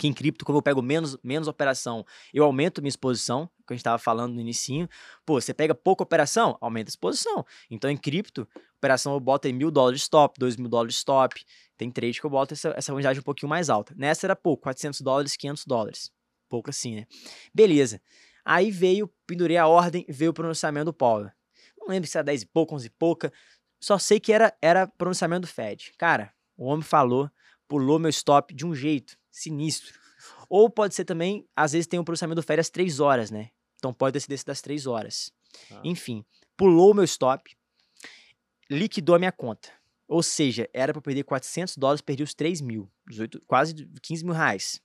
Que 0.00 0.08
em 0.08 0.14
cripto, 0.14 0.46
como 0.46 0.56
eu 0.56 0.62
pego 0.62 0.80
menos, 0.80 1.18
menos 1.22 1.46
operação, 1.46 2.06
eu 2.32 2.42
aumento 2.42 2.80
minha 2.80 2.88
exposição, 2.88 3.46
que 3.66 3.74
a 3.74 3.74
gente 3.74 3.80
estava 3.80 3.98
falando 3.98 4.32
no 4.32 4.40
inicinho. 4.40 4.88
Pô, 5.26 5.38
você 5.38 5.52
pega 5.52 5.74
pouca 5.74 6.02
operação, 6.02 6.56
aumenta 6.58 6.88
a 6.88 6.92
exposição. 6.92 7.44
Então, 7.70 7.90
em 7.90 7.98
cripto, 7.98 8.48
operação 8.78 9.12
eu 9.12 9.20
boto 9.20 9.46
aí 9.46 9.52
mil 9.52 9.70
dólares 9.70 10.00
stop, 10.00 10.40
dois 10.40 10.56
mil 10.56 10.70
dólares 10.70 10.94
stop. 10.96 11.44
Tem 11.76 11.90
trade 11.90 12.18
que 12.18 12.24
eu 12.24 12.30
boto 12.30 12.54
essa, 12.54 12.72
essa 12.74 12.90
quantidade 12.94 13.20
um 13.20 13.22
pouquinho 13.22 13.50
mais 13.50 13.68
alta. 13.68 13.94
Nessa 13.94 14.26
era 14.26 14.34
pouco, 14.34 14.62
400 14.62 15.02
dólares, 15.02 15.36
500 15.36 15.66
dólares. 15.66 16.10
Pouco 16.48 16.70
assim, 16.70 16.96
né? 16.96 17.06
Beleza. 17.52 18.00
Aí 18.42 18.70
veio, 18.70 19.06
pendurei 19.26 19.58
a 19.58 19.66
ordem, 19.66 20.06
veio 20.08 20.30
o 20.30 20.34
pronunciamento 20.34 20.86
do 20.86 20.94
Paulo. 20.94 21.30
Não 21.78 21.88
lembro 21.88 22.08
se 22.08 22.16
era 22.16 22.24
10 22.24 22.40
e 22.40 22.46
pouco, 22.46 22.74
11 22.74 22.86
e 22.86 22.90
pouca. 22.90 23.30
Só 23.78 23.98
sei 23.98 24.18
que 24.18 24.32
era, 24.32 24.56
era 24.62 24.86
pronunciamento 24.86 25.42
do 25.42 25.48
Fed. 25.48 25.92
Cara, 25.98 26.32
o 26.56 26.64
homem 26.64 26.82
falou, 26.82 27.30
pulou 27.68 27.98
meu 27.98 28.08
stop 28.08 28.54
de 28.54 28.64
um 28.64 28.74
jeito 28.74 29.19
sinistro. 29.30 29.98
Ou 30.48 30.68
pode 30.68 30.94
ser 30.94 31.04
também, 31.04 31.46
às 31.54 31.72
vezes 31.72 31.86
tem 31.86 31.98
um 32.00 32.04
do 32.04 32.42
Fed 32.42 32.60
às 32.60 32.70
3 32.70 33.00
horas, 33.00 33.30
né? 33.30 33.50
Então 33.76 33.92
pode 33.92 34.14
ter 34.14 34.20
sido 34.20 34.32
esse 34.32 34.44
das 34.44 34.60
3 34.60 34.86
horas. 34.86 35.32
Tá. 35.68 35.80
Enfim, 35.84 36.24
pulou 36.56 36.90
o 36.90 36.94
meu 36.94 37.04
stop, 37.04 37.50
liquidou 38.70 39.14
a 39.14 39.18
minha 39.18 39.32
conta. 39.32 39.70
Ou 40.06 40.22
seja, 40.22 40.68
era 40.74 40.92
para 40.92 41.00
perder 41.00 41.22
400 41.22 41.76
dólares, 41.76 42.00
perdi 42.00 42.22
os 42.22 42.34
3 42.34 42.60
mil, 42.60 42.90
18, 43.08 43.40
quase 43.46 43.88
15 44.02 44.24
mil 44.24 44.34
reais. 44.34 44.80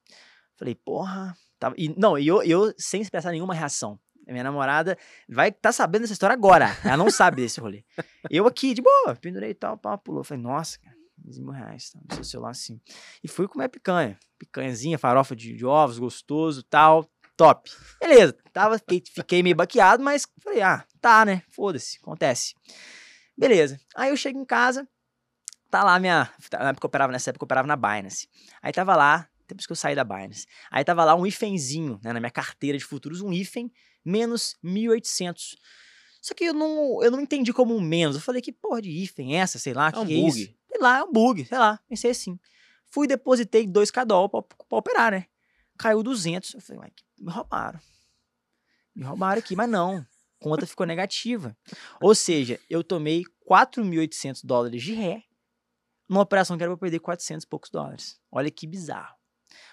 Falei, 0.56 0.76
porra. 0.76 1.36
Tava, 1.60 1.74
e, 1.78 1.90
não, 1.98 2.18
e 2.18 2.28
eu, 2.28 2.44
eu 2.44 2.74
sem 2.78 3.02
expressar 3.02 3.32
nenhuma 3.32 3.54
reação. 3.54 4.00
Minha 4.28 4.44
namorada 4.44 4.98
vai 5.30 5.52
tá 5.52 5.72
sabendo 5.72 6.02
dessa 6.02 6.14
história 6.14 6.34
agora. 6.34 6.68
Ela 6.84 6.98
não 6.98 7.12
sabe 7.12 7.38
desse 7.38 7.60
rolê. 7.60 7.84
Eu 8.30 8.48
aqui, 8.48 8.74
de 8.74 8.82
boa, 8.82 9.16
pendurei 9.16 9.52
e 9.52 9.56
tal, 9.56 9.78
pá, 9.78 9.98
pulou. 9.98 10.24
Falei, 10.24 10.44
nossa, 10.44 10.80
cara, 10.80 10.96
15 11.26 11.42
mil 11.42 11.52
reais, 11.52 11.90
tá, 11.90 12.00
no 12.08 12.16
seu 12.16 12.24
celular 12.24 12.52
assim. 12.52 12.80
E 13.24 13.28
fui 13.28 13.48
comer 13.48 13.70
picanha. 13.70 14.18
Picanhazinha, 14.38 14.98
farofa 14.98 15.36
de, 15.36 15.56
de 15.56 15.66
ovos, 15.66 15.98
gostoso 15.98 16.64
tal. 16.64 17.10
Top. 17.36 17.70
Beleza, 18.00 18.34
tava, 18.54 18.80
fiquei, 19.14 19.44
meio 19.44 19.58
baqueado, 19.58 20.02
mas 20.02 20.26
falei, 20.42 20.62
ah, 20.62 20.86
tá, 21.02 21.26
né? 21.26 21.44
Foda-se, 21.50 21.98
acontece. 22.02 22.56
Beleza. 23.38 23.78
Aí 23.94 24.10
eu 24.10 24.16
chego 24.16 24.40
em 24.40 24.46
casa, 24.46 24.88
tá 25.70 25.84
lá 25.84 26.00
minha. 26.00 26.32
Na 26.54 26.70
época 26.70 26.86
eu 26.86 26.88
operava, 26.88 27.12
nessa 27.12 27.32
época 27.32 27.44
eu 27.44 27.46
operava 27.46 27.68
na 27.68 27.76
Binance. 27.76 28.30
Aí 28.62 28.72
tava 28.72 28.96
lá, 28.96 29.28
depois 29.50 29.66
que 29.66 29.72
eu 29.74 29.76
saí 29.76 29.94
da 29.94 30.06
Binance. 30.06 30.46
Aí 30.72 30.86
tava 30.86 31.04
lá 31.04 31.14
um 31.14 31.28
ifenzinho, 31.28 32.00
né, 32.02 32.14
na 32.14 32.22
minha 32.22 32.32
carteira 32.32 32.78
de 32.78 32.86
futuros, 32.86 33.20
um 33.20 33.34
ifen 33.34 33.70
menos 34.06 34.56
1.800. 34.64 35.58
Só 36.22 36.34
que 36.34 36.46
eu 36.46 36.54
não, 36.54 37.04
eu 37.04 37.12
não 37.12 37.20
entendi 37.20 37.52
como 37.52 37.76
um 37.76 37.82
menos. 37.82 38.16
Eu 38.16 38.22
falei, 38.22 38.42
que 38.42 38.52
porra 38.52 38.82
de 38.82 38.90
ifen 38.90 39.36
é 39.36 39.40
essa? 39.40 39.60
Sei 39.60 39.74
lá, 39.74 39.92
que 39.92 40.00
um 40.00 40.08
que 40.08 40.14
é 40.14 40.28
isso? 40.28 40.56
Sei 40.76 40.82
lá, 40.82 40.98
é 40.98 41.04
um 41.04 41.12
bug, 41.12 41.46
sei 41.46 41.58
lá. 41.58 41.80
Pensei 41.88 42.12
assim. 42.12 42.38
Fui, 42.92 43.08
depositei 43.08 43.66
2k 43.66 44.06
dólar 44.06 44.28
pra, 44.28 44.42
pra 44.42 44.78
operar, 44.78 45.12
né? 45.12 45.26
Caiu 45.78 46.04
200. 46.04 46.54
Eu 46.54 46.62
falei, 46.62 46.92
me 47.18 47.32
roubaram. 47.32 47.80
Me 48.94 49.06
roubaram 49.06 49.40
aqui, 49.40 49.56
mas 49.56 49.70
não. 49.70 50.06
Conta 50.38 50.68
ficou 50.68 50.86
negativa. 50.86 51.58
Ou 52.02 52.14
seja, 52.14 52.60
eu 52.70 52.84
tomei 52.84 53.24
4.800 53.50 54.42
dólares 54.44 54.84
de 54.84 54.94
ré 54.94 55.24
numa 56.10 56.22
operação 56.22 56.58
que 56.58 56.64
era 56.64 56.72
pra 56.74 56.78
perder 56.78 57.00
400 57.00 57.46
e 57.46 57.48
poucos 57.48 57.70
dólares. 57.70 58.20
Olha 58.30 58.52
que 58.52 58.68
bizarro. 58.68 59.16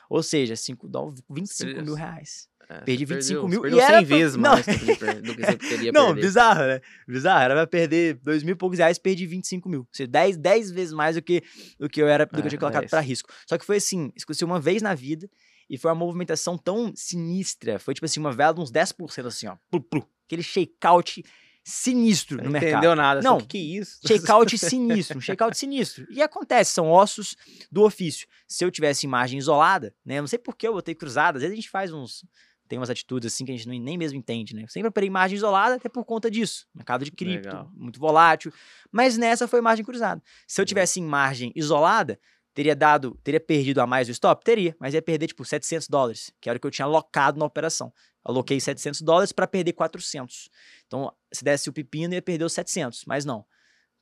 Ou 0.08 0.22
seja, 0.22 0.54
5 0.54 0.88
dólares, 0.88 1.20
25 1.28 1.70
mil 1.70 1.82
Isso. 1.82 1.94
reais. 1.94 2.48
É, 2.68 2.80
Perdi 2.80 3.04
você 3.06 3.14
25 3.14 3.40
perdeu, 3.42 3.48
mil 3.48 3.58
e 3.58 3.62
Perdeu 3.62 3.80
era 3.80 3.98
100 3.98 4.06
pra- 4.06 4.16
vezes 4.16 4.36
Não. 4.36 4.42
mais 4.42 4.66
do 4.66 4.72
que, 4.78 4.96
per- 4.96 5.22
do 5.22 5.34
que 5.34 5.42
você 5.44 5.56
queria 5.58 5.92
Não, 5.92 6.06
perder. 6.06 6.20
bizarro, 6.22 6.60
né? 6.62 6.80
Bizarro. 7.06 7.42
Era 7.42 7.54
pra 7.54 7.66
perder 7.66 8.14
2 8.22 8.42
mil 8.42 8.52
e 8.52 8.56
poucos 8.56 8.78
reais, 8.78 8.98
perdi 8.98 9.26
25 9.26 9.68
mil. 9.68 9.80
Ou 9.80 9.88
seja, 9.92 10.06
10, 10.08 10.36
10 10.36 10.70
vezes 10.70 10.92
mais 10.94 11.16
do 11.16 11.22
que, 11.22 11.42
do 11.78 11.88
que 11.88 12.00
eu 12.00 12.08
era, 12.08 12.24
do 12.24 12.30
que 12.30 12.40
É, 12.40 12.44
eu 12.44 12.48
tinha 12.48 12.58
colocado 12.58 12.82
10. 12.82 12.90
pra 12.90 13.00
risco. 13.00 13.28
Só 13.48 13.58
que 13.58 13.64
foi 13.64 13.76
assim, 13.76 14.10
isso 14.16 14.24
aconteceu 14.24 14.46
uma 14.46 14.60
vez 14.60 14.80
na 14.80 14.94
vida 14.94 15.28
e 15.68 15.76
foi 15.76 15.90
uma 15.90 15.94
movimentação 15.96 16.56
tão 16.56 16.92
sinistra. 16.94 17.78
Foi 17.78 17.94
tipo 17.94 18.04
assim, 18.06 18.20
uma 18.20 18.32
vela 18.32 18.54
de 18.54 18.60
uns 18.60 18.70
10% 18.70 19.26
assim, 19.26 19.46
ó. 19.48 19.56
Plu, 19.70 19.80
plu. 19.82 20.08
Aquele 20.26 20.42
shakeout 20.42 21.22
sinistro 21.64 22.38
Não 22.38 22.44
no 22.46 22.50
mercado. 22.50 22.70
entendeu 22.70 22.96
nada. 22.96 23.20
Não. 23.22 23.32
Não. 23.32 23.40
Que, 23.40 23.46
que 23.46 23.58
é 23.58 23.80
isso? 23.80 24.00
Shakeout 24.06 24.58
sinistro, 24.58 25.18
um 25.18 25.20
shakeout 25.20 25.56
sinistro. 25.56 26.06
E 26.10 26.20
acontece, 26.20 26.72
são 26.74 26.90
ossos 26.90 27.36
do 27.70 27.82
ofício. 27.82 28.26
Se 28.48 28.64
eu 28.64 28.70
tivesse 28.70 29.06
imagem 29.06 29.38
isolada, 29.38 29.94
né? 30.04 30.20
Não 30.20 30.26
sei 30.26 30.38
por 30.38 30.56
que 30.56 30.66
eu 30.66 30.72
botei 30.72 30.94
cruzada, 30.94 31.38
às 31.38 31.42
vezes 31.42 31.52
a 31.52 31.56
gente 31.56 31.70
faz 31.70 31.92
uns. 31.92 32.24
Tem 32.72 32.78
umas 32.78 32.88
atitudes 32.88 33.30
assim 33.30 33.44
que 33.44 33.52
a 33.52 33.54
gente 33.54 33.68
nem- 33.68 33.98
mesmo 33.98 34.16
entende, 34.18 34.54
né? 34.54 34.62
Eu 34.62 34.68
sempre 34.68 34.88
operei 34.88 35.06
imagem 35.06 35.36
isolada 35.36 35.74
até 35.74 35.90
por 35.90 36.06
conta 36.06 36.30
disso. 36.30 36.66
Mercado 36.74 37.04
de 37.04 37.10
cripto, 37.10 37.48
Legal. 37.48 37.70
muito 37.74 38.00
volátil. 38.00 38.50
Mas 38.90 39.18
nessa 39.18 39.46
foi 39.46 39.58
imagem 39.58 39.84
cruzada. 39.84 40.22
Se 40.48 40.58
eu 40.58 40.62
Legal. 40.62 40.68
tivesse 40.68 40.98
imagem 40.98 41.52
isolada, 41.54 42.18
teria 42.54 42.74
dado, 42.74 43.14
teria 43.22 43.38
perdido 43.38 43.82
a 43.82 43.86
mais 43.86 44.08
o 44.08 44.10
stop? 44.12 44.42
Teria, 44.42 44.74
mas 44.80 44.94
ia 44.94 45.02
perder 45.02 45.26
tipo 45.26 45.44
700 45.44 45.86
dólares, 45.86 46.32
que 46.40 46.48
era 46.48 46.56
o 46.56 46.60
que 46.60 46.66
eu 46.66 46.70
tinha 46.70 46.86
alocado 46.86 47.38
na 47.38 47.44
operação. 47.44 47.92
Aloquei 48.24 48.58
700 48.58 49.02
dólares 49.02 49.32
para 49.32 49.46
perder 49.46 49.74
400. 49.74 50.48
Então, 50.86 51.12
se 51.30 51.44
desse 51.44 51.68
o 51.68 51.74
pepino, 51.74 52.14
ia 52.14 52.22
perder 52.22 52.46
os 52.46 52.54
700, 52.54 53.04
mas 53.06 53.26
não. 53.26 53.44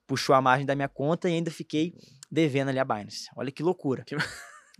Puxou 0.07 0.33
a 0.33 0.41
margem 0.41 0.65
da 0.65 0.77
minha 0.77 0.89
conta 0.89 1.29
e 1.29 1.33
ainda 1.35 1.51
fiquei 1.51 1.93
devendo 2.31 2.69
ali 2.69 2.79
a 2.79 2.85
Binance. 2.85 3.29
Olha 3.37 3.51
que 3.51 3.65
loucura. 3.65 4.05
Que- 4.05 4.17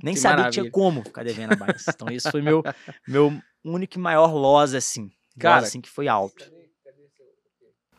Nem 0.03 0.15
que 0.15 0.21
sabia 0.21 0.45
que 0.45 0.51
tinha 0.53 0.71
como 0.71 1.03
ficar 1.05 1.25
devendo 1.25 1.53
a 1.53 1.57
Binance. 1.57 1.87
Então, 1.89 2.09
isso 2.09 2.31
foi 2.31 2.41
meu, 2.41 2.63
meu 3.09 3.41
único 3.65 3.97
e 3.97 4.01
maior 4.01 4.33
loss, 4.33 4.75
assim. 4.75 5.11
Cara, 5.39 5.57
loss, 5.61 5.69
assim, 5.69 5.81
que 5.81 5.89
foi 5.89 6.09
alto. 6.09 6.51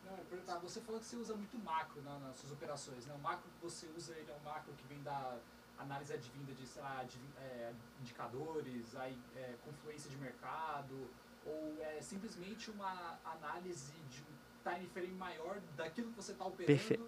Não, 0.05 0.17
eu 0.17 0.23
perguntar, 0.25 0.57
você 0.59 0.81
falou 0.81 0.99
que 0.99 1.07
você 1.07 1.15
usa 1.15 1.33
muito 1.35 1.57
macro 1.59 2.01
na- 2.01 2.19
nas 2.19 2.37
suas 2.37 2.51
operações, 2.51 3.05
né? 3.05 3.13
O 3.13 3.19
macro 3.19 3.49
que 3.49 3.63
você 3.63 3.87
usa, 3.95 4.13
ele 4.17 4.29
é 4.29 4.33
um 4.33 4.43
macro 4.43 4.73
que 4.73 4.85
vem 4.87 5.01
da 5.03 5.37
análise 5.77 6.13
advinda 6.13 6.53
de, 6.53 6.65
sei 6.65 6.81
lá, 6.81 6.99
advi- 6.99 7.33
é, 7.37 7.71
indicadores, 7.99 8.95
aí, 8.95 9.17
é, 9.35 9.55
confluência 9.65 10.09
de 10.09 10.17
mercado, 10.17 11.09
ou 11.45 11.77
é 11.81 12.01
simplesmente 12.01 12.69
uma 12.71 13.19
análise 13.23 13.91
de 14.09 14.21
um 14.21 14.69
time 14.71 14.87
frame 14.89 15.13
maior 15.13 15.59
daquilo 15.77 16.09
que 16.09 16.15
você 16.17 16.31
está 16.33 16.45
operando? 16.45 16.65
Perfeito. 16.65 17.03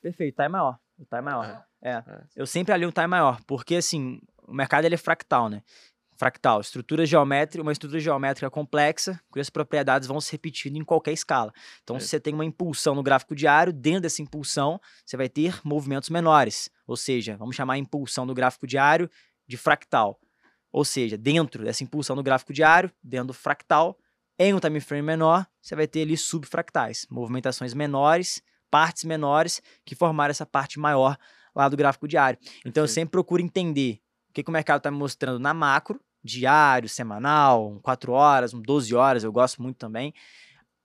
Perfeito, 0.00 0.36
time 0.36 0.48
maior. 0.48 0.78
O 0.98 1.04
time 1.04 1.22
maior. 1.22 1.64
É. 1.82 1.90
É. 1.90 2.04
Eu 2.36 2.46
sempre 2.46 2.72
alio 2.72 2.88
um 2.88 2.92
time 2.92 3.06
maior, 3.06 3.40
porque 3.44 3.76
assim, 3.76 4.20
o 4.46 4.52
mercado 4.54 4.84
ele 4.84 4.94
é 4.94 4.98
fractal, 4.98 5.48
né? 5.48 5.62
Fractal, 6.22 6.60
estrutura 6.60 7.04
geométrica, 7.04 7.60
uma 7.60 7.72
estrutura 7.72 7.98
geométrica 7.98 8.48
complexa, 8.48 9.20
cujas 9.28 9.50
propriedades 9.50 10.06
vão 10.06 10.20
se 10.20 10.30
repetindo 10.30 10.76
em 10.76 10.84
qualquer 10.84 11.10
escala. 11.10 11.52
Então, 11.82 11.96
É. 11.96 11.98
se 11.98 12.06
você 12.06 12.20
tem 12.20 12.32
uma 12.32 12.44
impulsão 12.44 12.94
no 12.94 13.02
gráfico 13.02 13.34
diário, 13.34 13.72
dentro 13.72 14.02
dessa 14.02 14.22
impulsão, 14.22 14.80
você 15.04 15.16
vai 15.16 15.28
ter 15.28 15.58
movimentos 15.64 16.10
menores. 16.10 16.70
Ou 16.86 16.96
seja, 16.96 17.36
vamos 17.36 17.56
chamar 17.56 17.72
a 17.72 17.78
impulsão 17.78 18.24
do 18.24 18.34
gráfico 18.34 18.68
diário 18.68 19.10
de 19.48 19.56
fractal. 19.56 20.16
Ou 20.70 20.84
seja, 20.84 21.18
dentro 21.18 21.64
dessa 21.64 21.82
impulsão 21.82 22.14
no 22.14 22.22
gráfico 22.22 22.52
diário, 22.52 22.88
dentro 23.02 23.26
do 23.26 23.34
fractal, 23.34 23.98
em 24.38 24.54
um 24.54 24.60
time 24.60 24.78
frame 24.78 25.02
menor, 25.02 25.44
você 25.60 25.74
vai 25.74 25.88
ter 25.88 26.02
ali 26.02 26.16
subfractais, 26.16 27.04
movimentações 27.10 27.74
menores, 27.74 28.40
partes 28.70 29.02
menores 29.02 29.60
que 29.84 29.96
formaram 29.96 30.30
essa 30.30 30.46
parte 30.46 30.78
maior 30.78 31.18
lá 31.52 31.68
do 31.68 31.76
gráfico 31.76 32.06
diário. 32.06 32.38
Então 32.64 32.84
eu 32.84 32.88
sempre 32.88 33.10
procuro 33.10 33.42
entender 33.42 34.00
o 34.30 34.32
que, 34.32 34.44
que 34.44 34.48
o 34.48 34.52
mercado 34.52 34.78
está 34.78 34.90
me 34.90 34.96
mostrando 34.96 35.40
na 35.40 35.52
macro, 35.52 36.00
diário, 36.22 36.88
semanal, 36.88 37.70
um 37.72 37.78
4 37.80 38.12
horas, 38.12 38.54
um 38.54 38.60
12 38.60 38.94
horas, 38.94 39.24
eu 39.24 39.32
gosto 39.32 39.60
muito 39.62 39.76
também. 39.76 40.14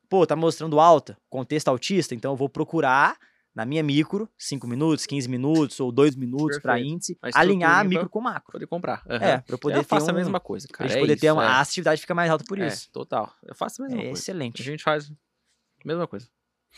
Pô, 0.09 0.25
tá 0.25 0.35
mostrando 0.35 0.79
alta, 0.79 1.17
contexto 1.29 1.67
altista, 1.67 2.15
então 2.15 2.31
eu 2.31 2.35
vou 2.37 2.47
procurar 2.49 3.17
na 3.53 3.65
minha 3.65 3.81
micro, 3.81 4.29
5 4.37 4.67
minutos, 4.67 5.05
15 5.07 5.27
minutos 5.27 5.79
ou 5.79 5.91
2 5.91 6.15
minutos 6.15 6.59
para 6.59 6.79
índice, 6.79 7.17
A 7.21 7.39
alinhar 7.39 7.79
a 7.79 7.83
micro 7.83 8.07
com 8.07 8.21
macro. 8.21 8.51
Poder 8.51 8.67
comprar. 8.67 9.01
Aham. 9.09 9.25
É, 9.25 9.37
para 9.39 9.55
eu 9.55 9.57
poder 9.57 9.77
eu 9.77 9.83
ter 9.83 9.87
faço 9.89 10.05
um, 10.05 10.09
a 10.09 10.13
mesma 10.13 10.39
coisa, 10.39 10.67
pra 10.67 10.77
cara. 10.77 10.87
gente 10.89 10.97
é 10.97 11.01
poder 11.01 11.17
ter 11.19 11.25
isso, 11.27 11.35
uma, 11.35 11.43
é. 11.43 11.47
a 11.47 11.59
atividade 11.61 11.99
fica 12.01 12.13
mais 12.13 12.29
alta 12.29 12.45
por 12.47 12.59
É, 12.59 12.67
isso. 12.67 12.89
total. 12.91 13.33
Eu 13.43 13.55
faço 13.55 13.81
a 13.81 13.85
mesma 13.85 13.97
É 13.99 14.03
coisa. 14.05 14.17
A 14.17 14.19
excelente. 14.19 14.61
gente 14.63 14.83
faz 14.83 15.09
a 15.09 15.87
mesma 15.87 16.07
coisa. 16.07 16.27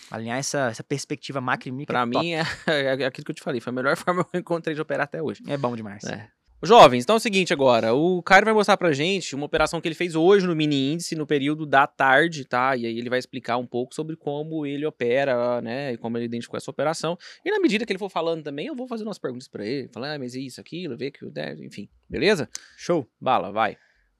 Alinhar 0.09 0.37
essa, 0.37 0.69
essa 0.69 0.83
perspectiva 0.83 1.41
macro 1.41 1.67
e 1.67 1.71
micro 1.71 1.91
Pra 1.93 2.03
é 2.03 2.05
mim, 2.05 2.31
é, 2.33 2.43
é 3.03 3.05
aquilo 3.05 3.25
que 3.25 3.31
eu 3.31 3.35
te 3.35 3.41
falei. 3.43 3.59
Foi 3.59 3.71
a 3.71 3.75
melhor 3.75 3.95
forma 3.97 4.23
que 4.23 4.37
eu 4.37 4.39
encontrei 4.39 4.73
de 4.73 4.79
operar 4.81 5.03
até 5.03 5.21
hoje. 5.21 5.43
é 5.47 5.57
bom 5.57 5.75
demais. 5.75 6.03
É. 6.05 6.29
Jovens, 6.61 7.03
então 7.03 7.15
é 7.15 7.17
o 7.17 7.21
seguinte 7.21 7.53
agora, 7.53 7.93
o 7.93 8.21
Caio 8.21 8.43
vai 8.43 8.53
mostrar 8.53 8.75
pra 8.75 8.91
gente 8.91 9.33
uma 9.33 9.45
operação 9.45 9.79
que 9.79 9.87
ele 9.87 9.95
fez 9.95 10.13
hoje 10.13 10.45
no 10.45 10.53
mini 10.53 10.91
índice, 10.91 11.15
no 11.15 11.25
período 11.25 11.65
da 11.65 11.87
tarde, 11.87 12.43
tá? 12.43 12.75
E 12.75 12.85
aí 12.85 12.97
ele 12.97 13.09
vai 13.09 13.17
explicar 13.17 13.55
um 13.55 13.65
pouco 13.65 13.95
sobre 13.95 14.17
como 14.17 14.65
ele 14.65 14.85
opera, 14.85 15.61
né? 15.61 15.93
E 15.93 15.97
como 15.97 16.17
ele 16.17 16.25
identificou 16.25 16.57
essa 16.57 16.69
operação. 16.69 17.17
E 17.45 17.49
na 17.49 17.61
medida 17.61 17.85
que 17.85 17.93
ele 17.93 17.97
for 17.99 18.09
falando 18.09 18.43
também, 18.43 18.67
eu 18.67 18.75
vou 18.75 18.89
fazer 18.89 19.05
umas 19.05 19.17
perguntas 19.17 19.47
pra 19.47 19.65
ele, 19.65 19.87
falar, 19.87 20.15
ah, 20.15 20.19
mas 20.19 20.35
isso, 20.35 20.59
aquilo, 20.59 20.97
ver 20.97 21.11
que, 21.11 21.25
né? 21.33 21.55
enfim, 21.61 21.87
beleza? 22.09 22.49
Show. 22.75 23.09
Bala, 23.21 23.53
vai. 23.53 23.77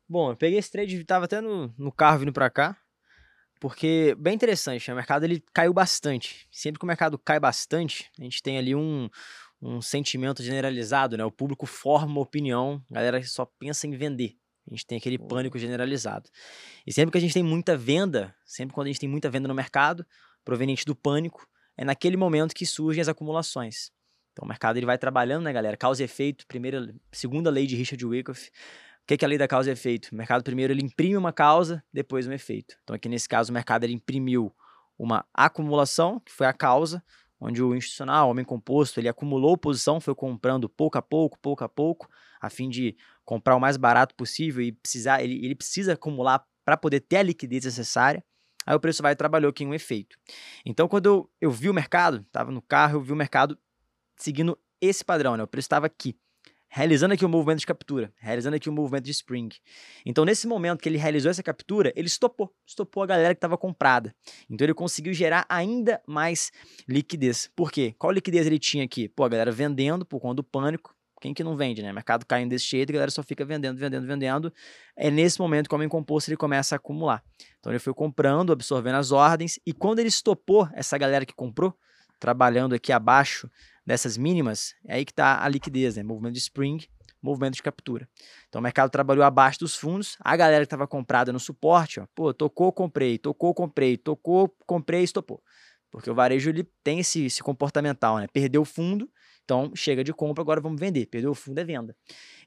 Bom, 0.07 0.31
eu 0.31 0.37
peguei 0.37 0.59
esse 0.59 0.71
trade, 0.71 1.03
tava 1.03 1.25
até 1.25 1.41
no, 1.41 1.73
no 1.77 1.91
carro 1.91 2.19
vindo 2.19 2.31
pra 2.31 2.49
cá, 2.49 2.77
porque 3.59 4.15
bem 4.17 4.33
interessante, 4.33 4.87
né? 4.87 4.93
o 4.93 4.97
mercado 4.97 5.25
ele 5.25 5.43
caiu 5.53 5.73
bastante. 5.73 6.47
Sempre 6.49 6.79
que 6.79 6.85
o 6.85 6.87
mercado 6.87 7.19
cai 7.19 7.37
bastante, 7.37 8.09
a 8.17 8.23
gente 8.23 8.41
tem 8.41 8.57
ali 8.57 8.73
um, 8.73 9.09
um 9.62 9.82
sentimento 9.82 10.41
generalizado, 10.41 11.18
né? 11.18 11.26
O 11.26 11.32
público 11.32 11.66
forma 11.66 12.07
uma 12.07 12.22
opinião, 12.22 12.84
a 12.89 12.95
galera 12.95 13.24
só 13.24 13.45
pensa 13.45 13.88
em 13.88 13.91
vender. 13.91 14.38
A 14.68 14.74
gente 14.74 14.86
tem 14.86 14.97
aquele 14.97 15.18
pânico 15.18 15.57
generalizado. 15.57 16.30
E 16.86 16.93
sempre 16.93 17.12
que 17.12 17.18
a 17.18 17.22
gente 17.22 17.34
tem 17.34 17.43
muita 17.43 17.76
venda, 17.76 18.36
sempre 18.45 18.74
quando 18.74 18.86
a 18.86 18.89
gente 18.89 18.99
tem 18.99 19.10
muita 19.10 19.30
venda 19.30 19.47
no 19.47 19.55
mercado, 19.55 20.05
proveniente 20.45 20.86
do 20.86 20.95
pânico, 20.95 21.47
é 21.76 21.84
naquele 21.84 22.16
momento 22.16 22.53
que 22.53 22.66
surgem 22.66 23.01
as 23.01 23.07
acumulações. 23.07 23.91
Então 24.32 24.45
o 24.45 24.47
mercado 24.47 24.78
ele 24.78 24.86
vai 24.86 24.97
trabalhando, 24.97 25.43
né, 25.43 25.51
galera? 25.51 25.76
Causa 25.76 26.03
e 26.03 26.05
efeito, 26.05 26.45
primeira, 26.47 26.93
segunda 27.12 27.49
lei 27.49 27.66
de 27.66 27.76
Richard 27.76 28.05
Wyckoff. 28.05 28.47
O 28.47 29.07
que 29.07 29.18
que 29.18 29.26
é 29.26 29.28
a 29.28 29.30
lei 29.30 29.38
da 29.38 29.47
causa 29.47 29.70
e 29.70 29.74
efeito? 29.74 30.10
O 30.12 30.16
mercado 30.16 30.43
primeiro 30.43 30.72
ele 30.72 30.84
imprime 30.84 31.18
uma 31.18 31.34
causa, 31.34 31.84
depois 31.91 32.28
um 32.28 32.32
efeito. 32.32 32.76
Então 32.84 32.95
aqui 32.95 33.10
nesse 33.10 33.28
caso 33.28 33.51
o 33.51 33.53
mercado 33.53 33.86
ele 33.86 33.93
imprimiu 33.93 34.53
uma 34.97 35.26
acumulação, 35.34 36.20
que 36.20 36.32
foi 36.32 36.45
a 36.45 36.53
causa, 36.53 37.03
onde 37.39 37.61
o 37.63 37.75
institucional, 37.75 38.27
o 38.27 38.31
homem 38.31 38.43
composto, 38.43 38.99
ele 38.99 39.07
acumulou 39.07 39.57
posição, 39.57 39.99
foi 39.99 40.13
comprando 40.13 40.67
pouco 40.67 40.97
a 40.97 41.01
pouco, 41.01 41.39
pouco 41.39 41.63
a 41.63 41.69
pouco, 41.69 42.09
a 42.41 42.49
fim 42.49 42.69
de 42.69 42.95
comprar 43.23 43.55
o 43.55 43.59
mais 43.59 43.77
barato 43.77 44.13
possível 44.15 44.61
e 44.61 44.71
precisar, 44.71 45.23
ele, 45.23 45.43
ele 45.45 45.55
precisa 45.55 45.93
acumular 45.93 46.45
para 46.65 46.75
poder 46.75 46.99
ter 47.01 47.17
a 47.17 47.23
liquidez 47.23 47.65
necessária. 47.65 48.23
Aí 48.65 48.75
o 48.75 48.79
preço 48.79 49.01
vai 49.01 49.13
e 49.13 49.15
trabalhou 49.15 49.49
aqui 49.49 49.65
um 49.65 49.73
efeito. 49.73 50.17
Então 50.65 50.87
quando 50.87 51.05
eu, 51.05 51.31
eu 51.39 51.51
vi 51.51 51.69
o 51.69 51.73
mercado, 51.73 52.25
estava 52.27 52.51
no 52.51 52.61
carro, 52.61 52.97
eu 52.97 53.01
vi 53.01 53.13
o 53.13 53.15
mercado 53.15 53.57
seguindo 54.17 54.57
esse 54.81 55.03
padrão, 55.03 55.35
né? 55.35 55.43
O 55.43 55.47
preço 55.47 55.65
estava 55.65 55.85
aqui 55.85 56.15
realizando 56.70 57.13
aqui 57.13 57.26
o 57.26 57.30
movimento 57.30 57.59
de 57.59 57.65
captura, 57.65 58.13
realizando 58.17 58.55
aqui 58.55 58.70
o 58.70 58.72
movimento 58.72 59.03
de 59.03 59.11
spring. 59.11 59.49
Então, 60.05 60.24
nesse 60.24 60.47
momento 60.47 60.80
que 60.80 60.88
ele 60.88 60.97
realizou 60.97 61.32
essa 61.32 61.41
captura, 61.41 61.91
ele 61.95 62.07
estopou, 62.07 62.53
estopou 62.65 63.01
a 63.03 63.07
galera 63.07 63.34
que 63.34 63.38
estava 63.38 63.57
comprada. 63.57 64.15
Então, 64.49 64.65
ele 64.65 64.74
conseguiu 64.74 65.13
gerar 65.13 65.45
ainda 65.49 65.99
mais 66.07 66.51
liquidez. 66.88 67.49
Por 67.55 67.72
quê? 67.72 67.95
Qual 67.97 68.11
liquidez 68.11 68.45
ele 68.45 68.59
tinha 68.59 68.86
aqui? 68.86 69.09
Pô, 69.09 69.24
a 69.24 69.30
galera 69.30 69.51
vendendo 69.51 70.05
por 70.05 70.20
conta 70.20 70.36
do 70.36 70.43
pânico. 70.43 70.95
Quem 71.20 71.34
que 71.34 71.43
não 71.43 71.57
vende, 71.57 71.82
né? 71.82 71.91
Mercado 71.91 72.26
caindo 72.26 72.51
desse 72.51 72.65
jeito, 72.65 72.91
a 72.91 72.93
galera 72.93 73.11
só 73.11 73.22
fica 73.22 73.43
vendendo, 73.43 73.78
vendendo, 73.78 74.07
vendendo. 74.07 74.53
É 74.95 75.11
nesse 75.11 75.38
momento 75.38 75.67
que 75.67 75.76
o 75.76 75.78
homem 75.78 75.89
composto 75.89 76.30
ele 76.30 76.38
começa 76.38 76.76
a 76.76 76.78
acumular. 76.78 77.22
Então, 77.59 77.72
ele 77.74 77.80
foi 77.80 77.93
comprando, 77.93 78.53
absorvendo 78.53 78.95
as 78.95 79.11
ordens, 79.11 79.59
e 79.65 79.74
quando 79.74 79.99
ele 79.99 80.07
estopou 80.07 80.70
essa 80.74 80.97
galera 80.97 81.26
que 81.26 81.34
comprou, 81.34 81.76
trabalhando 82.20 82.76
aqui 82.76 82.91
abaixo 82.91 83.49
dessas 83.89 84.19
mínimas, 84.19 84.75
é 84.85 84.97
aí 84.97 85.03
que 85.03 85.11
está 85.11 85.43
a 85.43 85.49
liquidez, 85.49 85.95
né? 85.95 86.03
Movimento 86.03 86.33
de 86.33 86.39
spring, 86.39 86.77
movimento 87.19 87.55
de 87.55 87.63
captura. 87.63 88.07
Então 88.47 88.59
o 88.59 88.61
mercado 88.61 88.91
trabalhou 88.91 89.23
abaixo 89.23 89.57
dos 89.57 89.75
fundos, 89.75 90.15
a 90.19 90.35
galera 90.35 90.63
que 90.63 90.67
estava 90.67 90.85
comprada 90.85 91.33
no 91.33 91.39
suporte, 91.39 91.99
ó, 91.99 92.05
pô, 92.13 92.31
tocou, 92.31 92.71
comprei, 92.71 93.17
tocou, 93.17 93.51
comprei, 93.51 93.97
tocou, 93.97 94.55
comprei, 94.67 95.01
estopou. 95.01 95.41
Porque 95.89 96.07
o 96.07 96.13
varejo 96.13 96.51
ele 96.51 96.69
tem 96.83 96.99
esse, 96.99 97.25
esse 97.25 97.41
comportamental, 97.41 98.19
né? 98.19 98.27
Perdeu 98.31 98.61
o 98.61 98.65
fundo, 98.65 99.09
então 99.43 99.71
chega 99.75 100.03
de 100.03 100.13
compra, 100.13 100.43
agora 100.43 100.61
vamos 100.61 100.79
vender. 100.79 101.07
Perdeu 101.07 101.31
o 101.31 101.35
fundo 101.35 101.57
é 101.57 101.63
venda. 101.63 101.95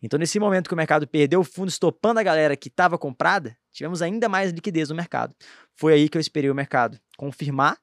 Então 0.01 0.21
nesse 0.21 0.39
momento 0.39 0.69
que 0.69 0.75
o 0.75 0.77
mercado 0.77 1.09
perdeu 1.09 1.41
o 1.41 1.45
fundo, 1.45 1.71
estopando 1.71 2.21
a 2.21 2.23
galera 2.23 2.57
que 2.57 2.69
estava 2.69 2.97
comprada, 2.97 3.59
tivemos 3.73 4.01
ainda 4.01 4.29
mais 4.29 4.53
liquidez 4.53 4.91
no 4.91 4.95
mercado. 4.95 5.35
Foi 5.75 5.93
aí 5.93 6.09
que 6.09 6.17
eu 6.17 6.21
esperei 6.21 6.53
o 6.53 6.55
mercado 6.55 7.01
confirmar 7.17 7.77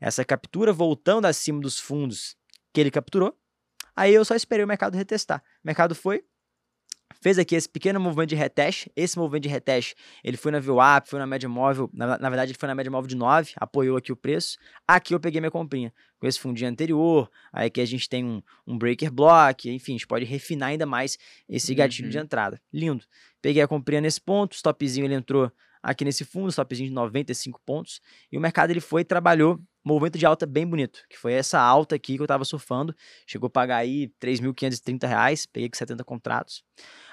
essa 0.00 0.24
captura 0.24 0.72
voltando 0.72 1.26
acima 1.26 1.60
dos 1.60 1.78
fundos 1.78 2.36
que 2.76 2.80
ele 2.82 2.90
capturou. 2.90 3.34
Aí 3.96 4.12
eu 4.12 4.22
só 4.22 4.34
esperei 4.34 4.62
o 4.62 4.68
mercado 4.68 4.94
retestar. 4.94 5.42
O 5.64 5.66
mercado 5.66 5.94
foi, 5.94 6.22
fez 7.22 7.38
aqui 7.38 7.54
esse 7.54 7.66
pequeno 7.66 7.98
movimento 7.98 8.28
de 8.28 8.34
reteste. 8.34 8.92
Esse 8.94 9.18
movimento 9.18 9.44
de 9.44 9.48
reteste, 9.48 9.96
ele 10.22 10.36
foi 10.36 10.52
na 10.52 10.60
VWAP, 10.60 11.08
foi 11.08 11.18
na 11.18 11.26
média 11.26 11.48
móvel, 11.48 11.88
na, 11.94 12.18
na, 12.18 12.28
verdade 12.28 12.50
ele 12.50 12.58
foi 12.58 12.66
na 12.66 12.74
média 12.74 12.92
móvel 12.92 13.08
de 13.08 13.16
9, 13.16 13.54
apoiou 13.56 13.96
aqui 13.96 14.12
o 14.12 14.16
preço. 14.16 14.58
Aqui 14.86 15.14
eu 15.14 15.20
peguei 15.20 15.40
minha 15.40 15.50
comprinha 15.50 15.90
com 16.18 16.26
esse 16.26 16.38
fundinho 16.38 16.68
anterior, 16.68 17.30
aí 17.50 17.68
aqui 17.68 17.80
a 17.80 17.86
gente 17.86 18.06
tem 18.10 18.22
um, 18.22 18.42
um 18.66 18.76
breaker 18.76 19.10
block, 19.10 19.70
enfim, 19.70 19.92
a 19.92 19.94
gente 19.94 20.06
pode 20.06 20.26
refinar 20.26 20.68
ainda 20.68 20.84
mais 20.84 21.16
esse 21.48 21.74
gatilho 21.74 22.08
uhum. 22.08 22.10
de 22.10 22.18
entrada. 22.18 22.60
Lindo. 22.70 23.06
Peguei 23.40 23.62
a 23.62 23.68
comprinha 23.68 24.02
nesse 24.02 24.20
ponto, 24.20 24.54
stopzinho 24.54 25.06
ele 25.06 25.14
entrou 25.14 25.50
aqui 25.82 26.04
nesse 26.04 26.26
fundo, 26.26 26.50
stopzinho 26.50 26.90
de 26.90 26.94
95 26.94 27.58
pontos, 27.64 28.02
e 28.30 28.36
o 28.36 28.40
mercado 28.40 28.70
ele 28.70 28.80
foi 28.80 29.00
e 29.00 29.04
trabalhou 29.04 29.58
movimento 29.86 30.18
de 30.18 30.26
alta 30.26 30.44
bem 30.44 30.66
bonito, 30.66 31.04
que 31.08 31.16
foi 31.16 31.32
essa 31.32 31.60
alta 31.60 31.94
aqui 31.94 32.16
que 32.16 32.20
eu 32.20 32.24
estava 32.24 32.44
surfando. 32.44 32.92
Chegou 33.24 33.46
a 33.46 33.50
pagar 33.50 33.76
aí 33.76 34.08
3.530 34.20 35.06
reais, 35.06 35.46
peguei 35.46 35.68
com 35.68 35.76
70 35.76 36.02
contratos. 36.02 36.64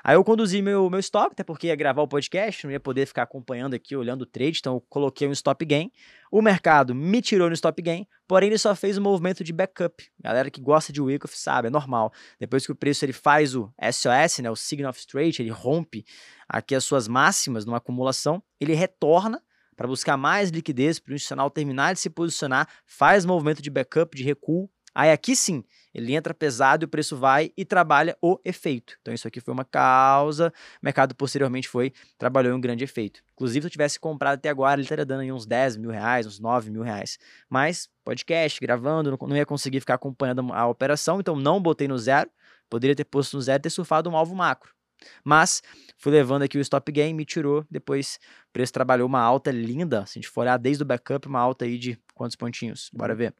Aí 0.03 0.15
eu 0.15 0.24
conduzi 0.24 0.59
meu, 0.59 0.89
meu 0.89 0.99
stop, 0.99 1.34
até 1.34 1.43
porque 1.43 1.67
ia 1.67 1.76
gravar 1.76 2.01
o 2.01 2.07
podcast, 2.07 2.65
não 2.65 2.71
ia 2.71 2.80
poder 2.80 3.05
ficar 3.05 3.24
acompanhando 3.24 3.76
aqui, 3.76 3.95
olhando 3.95 4.24
o 4.24 4.26
trade, 4.26 4.57
então 4.59 4.74
eu 4.74 4.82
coloquei 4.89 5.28
um 5.28 5.32
stop 5.32 5.63
gain. 5.63 5.91
O 6.32 6.41
mercado 6.41 6.95
me 6.95 7.21
tirou 7.21 7.47
no 7.47 7.53
stop 7.53 7.80
gain, 7.80 8.07
porém 8.28 8.49
ele 8.49 8.57
só 8.57 8.76
fez 8.76 8.97
um 8.97 9.03
movimento 9.03 9.43
de 9.43 9.53
backup. 9.53 10.09
Galera 10.19 10.49
que 10.49 10.59
gosta 10.59 10.91
de 10.91 10.99
Wyckoff 10.99 11.38
sabe, 11.38 11.67
é 11.67 11.71
normal. 11.71 12.11
Depois 12.39 12.65
que 12.65 12.71
o 12.71 12.76
preço 12.76 13.05
ele 13.05 13.13
faz 13.13 13.55
o 13.55 13.71
SOS, 13.80 14.39
né, 14.39 14.49
o 14.49 14.55
Signal 14.55 14.89
of 14.89 14.99
Straight, 14.99 15.39
ele 15.39 15.51
rompe 15.51 16.03
aqui 16.49 16.74
as 16.74 16.84
suas 16.84 17.07
máximas 17.07 17.65
numa 17.65 17.78
acumulação, 17.78 18.41
ele 18.59 18.74
retorna 18.74 19.39
para 19.76 19.88
buscar 19.88 20.17
mais 20.17 20.49
liquidez 20.49 20.99
para 20.99 21.11
o 21.11 21.15
institucional 21.15 21.49
terminar 21.49 21.93
de 21.93 21.99
se 21.99 22.09
posicionar, 22.09 22.67
faz 22.86 23.26
movimento 23.26 23.61
de 23.61 23.69
backup, 23.69 24.15
de 24.15 24.24
recuo. 24.24 24.69
Aí 24.95 25.11
aqui 25.11 25.36
sim, 25.36 25.63
ele 25.91 26.13
entra 26.13 26.36
pesado 26.36 26.84
e 26.84 26.86
o 26.86 26.88
preço 26.88 27.17
vai 27.17 27.51
e 27.57 27.65
trabalha 27.65 28.15
o 28.21 28.39
efeito. 28.45 28.95
Então 29.01 29.11
isso 29.11 29.28
aqui 29.28 29.41
foi 29.41 29.51
uma 29.51 29.65
causa, 29.65 30.53
o 30.82 30.86
mercado 30.86 31.15
posteriormente 31.15 31.67
foi, 31.67 31.91
trabalhou 32.17 32.55
um 32.55 32.61
grande 32.61 32.84
efeito. 32.84 33.24
Inclusive, 33.34 33.63
se 33.63 33.67
eu 33.67 33.71
tivesse 33.71 33.99
comprado 33.99 34.36
até 34.36 34.49
agora, 34.49 34.76
ele 34.76 34.84
estaria 34.84 35.05
dando 35.05 35.21
aí 35.21 35.32
uns 35.32 35.47
10 35.47 35.78
mil 35.78 35.89
reais, 35.89 36.28
uns 36.28 36.39
9 36.39 36.69
mil 36.69 36.84
reais. 36.84 37.17
Mas, 37.49 37.89
podcast, 38.03 38.59
gravando, 38.59 39.17
não 39.19 39.36
ia 39.36 39.45
conseguir 39.45 39.80
ficar 39.80 39.95
acompanhando 39.95 40.53
a 40.53 40.67
operação, 40.67 41.19
então 41.19 41.36
não 41.36 41.59
botei 41.59 41.88
no 41.88 41.97
zero. 41.97 42.30
Poderia 42.69 42.95
ter 42.95 43.05
posto 43.05 43.36
no 43.36 43.41
zero 43.41 43.59
e 43.59 43.63
ter 43.63 43.69
surfado 43.71 44.09
um 44.09 44.15
alvo 44.15 44.36
macro. 44.36 44.74
Mas 45.23 45.61
fui 45.97 46.11
levando 46.11 46.43
aqui 46.43 46.57
o 46.57 46.61
stop 46.61 46.91
gain, 46.91 47.13
me 47.13 47.25
tirou. 47.25 47.65
Depois 47.69 48.19
o 48.49 48.53
preço 48.53 48.73
trabalhou 48.73 49.07
uma 49.07 49.21
alta 49.21 49.51
linda. 49.51 50.05
Se 50.05 50.17
a 50.17 50.21
gente 50.21 50.29
for 50.29 50.41
olhar 50.41 50.57
desde 50.57 50.83
o 50.83 50.85
backup, 50.85 51.27
uma 51.27 51.39
alta 51.39 51.65
aí 51.65 51.77
de 51.77 51.97
quantos 52.13 52.35
pontinhos? 52.35 52.89
Bora 52.93 53.15
ver. 53.15 53.33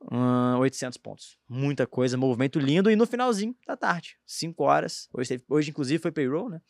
Uh, 0.00 0.58
800 0.58 0.98
pontos. 0.98 1.38
Muita 1.48 1.86
coisa, 1.86 2.16
movimento 2.16 2.58
lindo. 2.58 2.90
E 2.90 2.96
no 2.96 3.06
finalzinho 3.06 3.56
da 3.66 3.76
tarde, 3.76 4.16
5 4.26 4.62
horas. 4.62 5.08
Hoje, 5.12 5.42
hoje 5.48 5.70
inclusive, 5.70 6.00
foi 6.00 6.12
payroll, 6.12 6.50
né? 6.50 6.60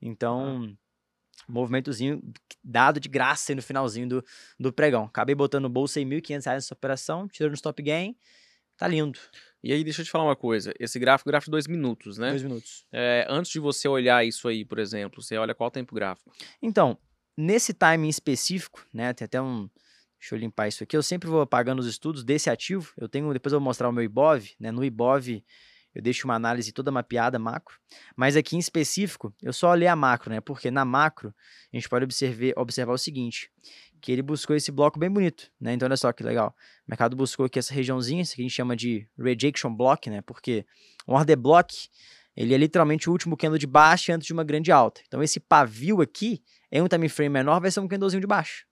Então, 0.00 0.76
movimentozinho 1.48 2.22
dado 2.62 3.00
de 3.00 3.08
graça 3.08 3.52
aí 3.52 3.56
no 3.56 3.62
finalzinho 3.62 4.08
do, 4.08 4.24
do 4.58 4.72
pregão. 4.72 5.04
Acabei 5.04 5.34
botando 5.34 5.64
no 5.64 5.68
bolso 5.68 5.98
1.500 5.98 6.44
reais 6.44 6.64
nessa 6.64 6.74
operação, 6.74 7.28
tirando 7.28 7.52
o 7.52 7.56
stop 7.56 7.82
gain. 7.82 8.16
Tá 8.76 8.86
lindo. 8.86 9.18
E 9.62 9.72
aí, 9.72 9.82
deixa 9.82 10.02
eu 10.02 10.04
te 10.04 10.10
falar 10.10 10.24
uma 10.24 10.36
coisa. 10.36 10.72
Esse 10.78 10.98
gráfico, 10.98 11.28
gráfico 11.28 11.50
de 11.50 11.52
dois 11.52 11.66
minutos, 11.66 12.18
né? 12.18 12.30
Dois 12.30 12.42
minutos. 12.42 12.86
É, 12.92 13.26
antes 13.28 13.50
de 13.50 13.58
você 13.58 13.88
olhar 13.88 14.24
isso 14.24 14.46
aí, 14.46 14.64
por 14.64 14.78
exemplo, 14.78 15.22
você 15.22 15.36
olha 15.36 15.54
qual 15.54 15.70
tempo 15.70 15.94
gráfico? 15.94 16.30
Então, 16.62 16.98
nesse 17.36 17.72
timing 17.74 18.08
específico, 18.08 18.86
né? 18.92 19.12
Tem 19.12 19.24
até 19.24 19.40
um. 19.40 19.68
Deixa 20.20 20.34
eu 20.34 20.38
limpar 20.38 20.68
isso 20.68 20.82
aqui. 20.82 20.96
Eu 20.96 21.02
sempre 21.02 21.28
vou 21.28 21.40
apagando 21.40 21.80
os 21.80 21.86
estudos 21.86 22.22
desse 22.22 22.48
ativo. 22.48 22.92
Eu 22.96 23.08
tenho. 23.08 23.32
Depois 23.32 23.52
eu 23.52 23.58
vou 23.58 23.64
mostrar 23.64 23.88
o 23.88 23.92
meu 23.92 24.04
IBOV, 24.04 24.54
né? 24.60 24.70
No 24.70 24.84
IBOV 24.84 25.42
eu 25.96 26.02
deixo 26.02 26.26
uma 26.26 26.34
análise 26.34 26.72
toda 26.72 26.92
mapeada 26.92 27.38
macro, 27.38 27.78
mas 28.14 28.36
aqui 28.36 28.54
em 28.54 28.58
específico 28.58 29.34
eu 29.42 29.50
só 29.50 29.70
olhei 29.70 29.88
a 29.88 29.96
macro, 29.96 30.30
né? 30.30 30.42
Porque 30.42 30.70
na 30.70 30.84
macro 30.84 31.34
a 31.72 31.76
gente 31.76 31.88
pode 31.88 32.04
observar, 32.04 32.52
observar 32.58 32.92
o 32.92 32.98
seguinte, 32.98 33.50
que 34.06 34.12
ele 34.12 34.22
buscou 34.22 34.54
esse 34.54 34.70
bloco 34.70 35.00
bem 35.00 35.10
bonito, 35.10 35.50
né? 35.60 35.72
Então 35.72 35.84
olha 35.84 35.96
só 35.96 36.12
que 36.12 36.22
legal. 36.22 36.54
O 36.86 36.90
mercado 36.92 37.16
buscou 37.16 37.44
aqui 37.46 37.58
essa 37.58 37.74
regiãozinha, 37.74 38.22
isso 38.22 38.36
que 38.36 38.40
a 38.40 38.44
gente 38.44 38.54
chama 38.54 38.76
de 38.76 39.04
rejection 39.18 39.74
block, 39.74 40.08
né? 40.08 40.22
Porque 40.22 40.64
um 41.08 41.14
order 41.14 41.36
block, 41.36 41.74
ele 42.36 42.54
é 42.54 42.56
literalmente 42.56 43.08
o 43.08 43.12
último 43.12 43.36
candle 43.36 43.58
de 43.58 43.66
baixa 43.66 44.14
antes 44.14 44.28
de 44.28 44.32
uma 44.32 44.44
grande 44.44 44.70
alta. 44.70 45.00
Então 45.08 45.24
esse 45.24 45.40
pavio 45.40 46.00
aqui, 46.00 46.40
em 46.70 46.80
um 46.80 46.86
time 46.86 47.08
frame 47.08 47.30
menor, 47.30 47.60
vai 47.60 47.68
ser 47.68 47.80
um 47.80 47.88
candlezinho 47.88 48.20
de 48.20 48.28
baixo. 48.28 48.64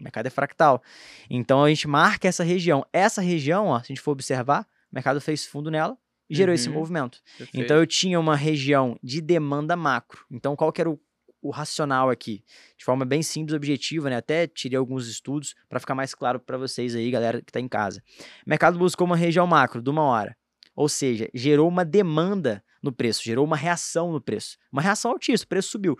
O 0.00 0.02
mercado 0.02 0.26
é 0.26 0.30
fractal. 0.30 0.82
Então 1.30 1.62
a 1.62 1.68
gente 1.68 1.86
marca 1.86 2.26
essa 2.26 2.42
região. 2.42 2.84
Essa 2.92 3.22
região, 3.22 3.68
ó, 3.68 3.78
se 3.78 3.84
a 3.84 3.94
gente 3.94 4.00
for 4.00 4.10
observar, 4.10 4.66
o 4.90 4.94
mercado 4.96 5.20
fez 5.20 5.46
fundo 5.46 5.70
nela 5.70 5.96
e 6.28 6.34
gerou 6.34 6.50
uhum. 6.50 6.54
esse 6.56 6.68
movimento. 6.68 7.20
Perfeito. 7.38 7.64
Então 7.64 7.76
eu 7.76 7.86
tinha 7.86 8.18
uma 8.18 8.34
região 8.34 8.98
de 9.00 9.20
demanda 9.20 9.76
macro. 9.76 10.24
Então 10.32 10.56
qual 10.56 10.72
que 10.72 10.80
era 10.80 10.90
o 10.90 10.98
o 11.44 11.50
racional 11.50 12.08
aqui, 12.08 12.42
de 12.76 12.84
forma 12.84 13.04
bem 13.04 13.22
simples 13.22 13.52
e 13.52 13.56
objetiva, 13.56 14.08
né? 14.08 14.16
Até 14.16 14.46
tirei 14.46 14.78
alguns 14.78 15.06
estudos 15.06 15.54
para 15.68 15.78
ficar 15.78 15.94
mais 15.94 16.14
claro 16.14 16.40
para 16.40 16.56
vocês 16.56 16.94
aí, 16.94 17.10
galera 17.10 17.42
que 17.42 17.50
está 17.50 17.60
em 17.60 17.68
casa. 17.68 18.02
O 18.46 18.48
mercado 18.48 18.78
buscou 18.78 19.06
uma 19.06 19.16
região 19.16 19.46
macro 19.46 19.82
de 19.82 19.90
uma 19.90 20.02
hora, 20.02 20.34
ou 20.74 20.88
seja, 20.88 21.28
gerou 21.34 21.68
uma 21.68 21.84
demanda 21.84 22.64
no 22.82 22.90
preço, 22.90 23.22
gerou 23.22 23.44
uma 23.44 23.56
reação 23.56 24.10
no 24.10 24.20
preço, 24.22 24.56
uma 24.72 24.80
reação 24.80 25.10
altíssima, 25.10 25.44
o 25.44 25.48
preço 25.48 25.68
subiu. 25.68 25.98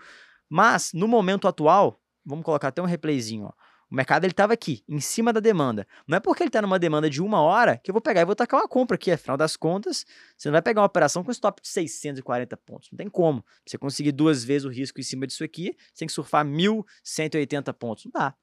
Mas 0.49 0.91
no 0.93 1.07
momento 1.07 1.47
atual, 1.47 2.01
vamos 2.25 2.43
colocar 2.43 2.69
até 2.69 2.81
um 2.81 2.85
replayzinho, 2.85 3.45
ó. 3.45 3.51
O 3.89 3.95
mercado 3.95 4.23
ele 4.25 4.31
estava 4.31 4.51
aqui, 4.53 4.83
em 4.89 4.99
cima 4.99 5.31
da 5.31 5.39
demanda. 5.39 5.87
Não 6.07 6.17
é 6.17 6.19
porque 6.19 6.41
ele 6.41 6.49
está 6.49 6.61
numa 6.61 6.79
demanda 6.79 7.09
de 7.09 7.21
uma 7.21 7.39
hora 7.39 7.77
que 7.77 7.91
eu 7.91 7.93
vou 7.93 8.01
pegar 8.01 8.21
e 8.21 8.25
vou 8.25 8.35
tacar 8.35 8.59
uma 8.59 8.67
compra 8.67 8.95
aqui. 8.95 9.11
Afinal 9.11 9.37
das 9.37 9.55
contas, 9.55 10.05
você 10.35 10.47
não 10.47 10.53
vai 10.53 10.61
pegar 10.61 10.81
uma 10.81 10.87
operação 10.87 11.23
com 11.23 11.31
stop 11.31 11.61
de 11.61 11.67
640 11.67 12.57
pontos. 12.57 12.89
Não 12.91 12.97
tem 12.97 13.09
como. 13.09 13.43
Pra 13.43 13.51
você 13.67 13.77
conseguir 13.77 14.11
duas 14.11 14.43
vezes 14.43 14.65
o 14.65 14.69
risco 14.69 14.99
em 14.99 15.03
cima 15.03 15.27
disso 15.27 15.43
aqui, 15.43 15.75
você 15.93 15.99
tem 15.99 16.07
que 16.07 16.13
surfar 16.13 16.45
1.180 16.45 17.73
pontos. 17.73 18.05
Não 18.05 18.11
dá. 18.11 18.35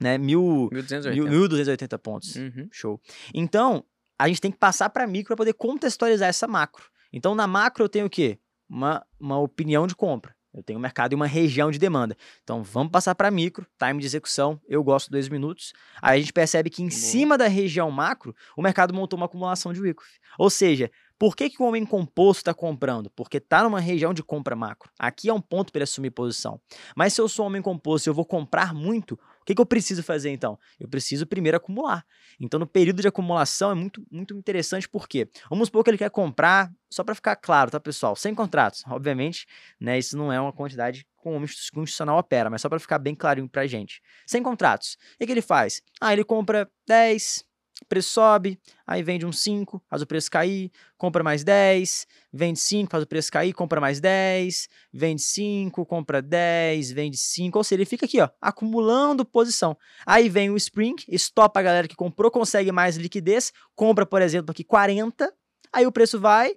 Né? 0.00 0.18
1.280 0.18 1.98
pontos. 1.98 2.34
Uhum. 2.34 2.68
Show. 2.72 3.00
Então, 3.34 3.84
a 4.18 4.28
gente 4.28 4.40
tem 4.40 4.50
que 4.50 4.58
passar 4.58 4.88
para 4.88 5.06
micro 5.06 5.28
para 5.28 5.36
poder 5.36 5.52
contextualizar 5.54 6.28
essa 6.28 6.46
macro. 6.46 6.84
Então, 7.12 7.34
na 7.34 7.46
macro 7.46 7.84
eu 7.84 7.88
tenho 7.88 8.06
o 8.06 8.10
quê? 8.10 8.38
Uma, 8.68 9.06
uma 9.20 9.38
opinião 9.38 9.86
de 9.86 9.94
compra. 9.94 10.34
Eu 10.54 10.62
tenho 10.62 10.78
um 10.78 10.82
mercado 10.82 11.12
e 11.12 11.16
uma 11.16 11.26
região 11.26 11.70
de 11.70 11.78
demanda. 11.78 12.16
Então 12.42 12.62
vamos 12.62 12.92
passar 12.92 13.14
para 13.14 13.30
micro, 13.30 13.66
time 13.78 14.00
de 14.00 14.06
execução. 14.06 14.60
Eu 14.68 14.84
gosto 14.84 15.06
de 15.06 15.12
dois 15.12 15.28
minutos. 15.28 15.72
Aí 16.00 16.18
a 16.18 16.20
gente 16.20 16.32
percebe 16.32 16.70
que 16.70 16.82
em 16.82 16.90
cima 16.90 17.36
da 17.36 17.48
região 17.48 17.90
macro, 17.90 18.34
o 18.56 18.62
mercado 18.62 18.94
montou 18.94 19.16
uma 19.16 19.26
acumulação 19.26 19.72
de 19.72 19.80
Wyckoff. 19.80 20.08
Ou 20.38 20.48
seja, 20.48 20.90
por 21.18 21.36
que, 21.36 21.48
que 21.48 21.62
o 21.62 21.66
homem 21.66 21.84
composto 21.84 22.40
está 22.40 22.54
comprando? 22.54 23.10
Porque 23.10 23.38
está 23.38 23.62
numa 23.62 23.80
região 23.80 24.12
de 24.12 24.22
compra 24.22 24.56
macro. 24.56 24.90
Aqui 24.98 25.28
é 25.28 25.32
um 25.32 25.40
ponto 25.40 25.72
para 25.72 25.80
ele 25.80 25.84
assumir 25.84 26.10
posição. 26.10 26.60
Mas 26.96 27.14
se 27.14 27.20
eu 27.20 27.28
sou 27.28 27.46
homem 27.46 27.62
composto 27.62 28.08
e 28.08 28.10
eu 28.10 28.14
vou 28.14 28.24
comprar 28.24 28.74
muito, 28.74 29.18
o 29.44 29.46
que, 29.46 29.54
que 29.54 29.60
eu 29.60 29.66
preciso 29.66 30.02
fazer 30.02 30.30
então? 30.30 30.58
Eu 30.80 30.88
preciso 30.88 31.26
primeiro 31.26 31.58
acumular. 31.58 32.02
Então, 32.40 32.58
no 32.58 32.66
período 32.66 33.02
de 33.02 33.08
acumulação 33.08 33.70
é 33.70 33.74
muito, 33.74 34.02
muito 34.10 34.34
interessante 34.34 34.88
porque 34.88 35.28
vamos 35.50 35.68
supor 35.68 35.84
que 35.84 35.90
ele 35.90 35.98
quer 35.98 36.08
comprar, 36.08 36.72
só 36.88 37.04
para 37.04 37.14
ficar 37.14 37.36
claro, 37.36 37.70
tá, 37.70 37.78
pessoal? 37.78 38.16
Sem 38.16 38.34
contratos. 38.34 38.82
Obviamente, 38.86 39.46
né, 39.78 39.98
isso 39.98 40.16
não 40.16 40.32
é 40.32 40.40
uma 40.40 40.50
quantidade 40.50 41.06
com 41.14 41.38
o 41.38 41.44
institucional 41.44 42.18
opera, 42.18 42.48
mas 42.48 42.62
só 42.62 42.70
para 42.70 42.78
ficar 42.78 42.98
bem 42.98 43.14
clarinho 43.14 43.46
para 43.46 43.66
gente. 43.66 44.00
Sem 44.26 44.42
contratos. 44.42 44.96
O 45.14 45.18
que, 45.18 45.26
que 45.26 45.32
ele 45.32 45.42
faz? 45.42 45.82
Ah, 46.00 46.14
ele 46.14 46.24
compra 46.24 46.66
10, 46.86 47.44
o 47.82 47.86
preço 47.86 48.10
sobe, 48.10 48.58
aí 48.86 49.02
vende 49.02 49.26
um 49.26 49.32
5, 49.32 49.82
faz 49.88 50.00
o 50.00 50.06
preço 50.06 50.30
cair, 50.30 50.70
compra 50.96 51.24
mais 51.24 51.42
10, 51.42 52.06
vende 52.32 52.60
5, 52.60 52.90
faz 52.90 53.02
o 53.02 53.06
preço 53.06 53.32
cair, 53.32 53.52
compra 53.52 53.80
mais 53.80 54.00
10, 54.00 54.68
vende 54.92 55.22
5, 55.22 55.84
compra 55.84 56.22
10, 56.22 56.92
vende 56.92 57.16
5, 57.16 57.58
ou 57.58 57.64
seja, 57.64 57.80
ele 57.80 57.84
fica 57.84 58.06
aqui, 58.06 58.20
ó, 58.20 58.28
acumulando 58.40 59.24
posição. 59.24 59.76
Aí 60.06 60.28
vem 60.28 60.50
o 60.50 60.56
Spring, 60.56 60.94
estopa 61.08 61.60
a 61.60 61.62
galera 61.62 61.88
que 61.88 61.96
comprou, 61.96 62.30
consegue 62.30 62.70
mais 62.70 62.96
liquidez, 62.96 63.52
compra, 63.74 64.06
por 64.06 64.22
exemplo, 64.22 64.52
aqui 64.52 64.62
40, 64.62 65.32
aí 65.72 65.86
o 65.86 65.92
preço 65.92 66.20
vai 66.20 66.54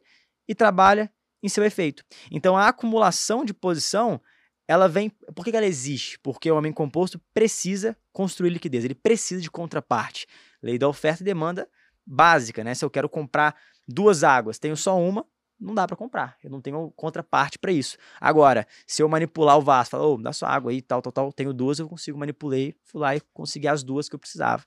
e 0.47 0.53
trabalha 0.53 1.11
em 1.41 1.49
seu 1.49 1.63
efeito. 1.63 2.03
Então 2.31 2.55
a 2.55 2.67
acumulação 2.67 3.43
de 3.43 3.53
posição 3.53 4.21
ela 4.67 4.87
vem. 4.87 5.09
Por 5.33 5.45
que 5.45 5.55
ela 5.55 5.65
existe? 5.65 6.19
Porque 6.19 6.51
o 6.51 6.57
homem 6.57 6.73
composto 6.73 7.19
precisa 7.33 7.97
construir 8.11 8.49
liquidez, 8.49 8.83
ele 8.83 8.95
precisa 8.95 9.41
de 9.41 9.49
contraparte. 9.49 10.27
Lei 10.67 10.77
da 10.77 10.87
oferta 10.89 11.23
e 11.23 11.25
demanda 11.25 11.65
básica, 12.05 12.61
né? 12.61 12.75
Se 12.75 12.83
eu 12.83 12.89
quero 12.89 13.07
comprar 13.07 13.55
duas 13.87 14.21
águas, 14.21 14.59
tenho 14.59 14.75
só 14.75 14.99
uma, 14.99 15.25
não 15.57 15.73
dá 15.73 15.87
para 15.87 15.95
comprar. 15.95 16.35
Eu 16.43 16.49
não 16.49 16.59
tenho 16.59 16.91
contraparte 16.93 17.57
para 17.57 17.71
isso. 17.71 17.97
Agora, 18.19 18.67
se 18.85 19.01
eu 19.01 19.07
manipular 19.07 19.57
o 19.57 19.61
vaso, 19.61 19.89
falar, 19.89 20.05
oh, 20.05 20.17
dá 20.17 20.33
sua 20.33 20.49
água 20.49 20.71
aí, 20.71 20.81
tal, 20.81 21.01
tal, 21.01 21.13
tal, 21.13 21.31
tenho 21.31 21.53
duas, 21.53 21.79
eu 21.79 21.87
consigo 21.87 22.19
manipulei, 22.19 22.75
fui 22.83 22.99
lá 22.99 23.15
e 23.15 23.21
consegui 23.33 23.65
as 23.65 23.81
duas 23.81 24.09
que 24.09 24.15
eu 24.15 24.19
precisava. 24.19 24.65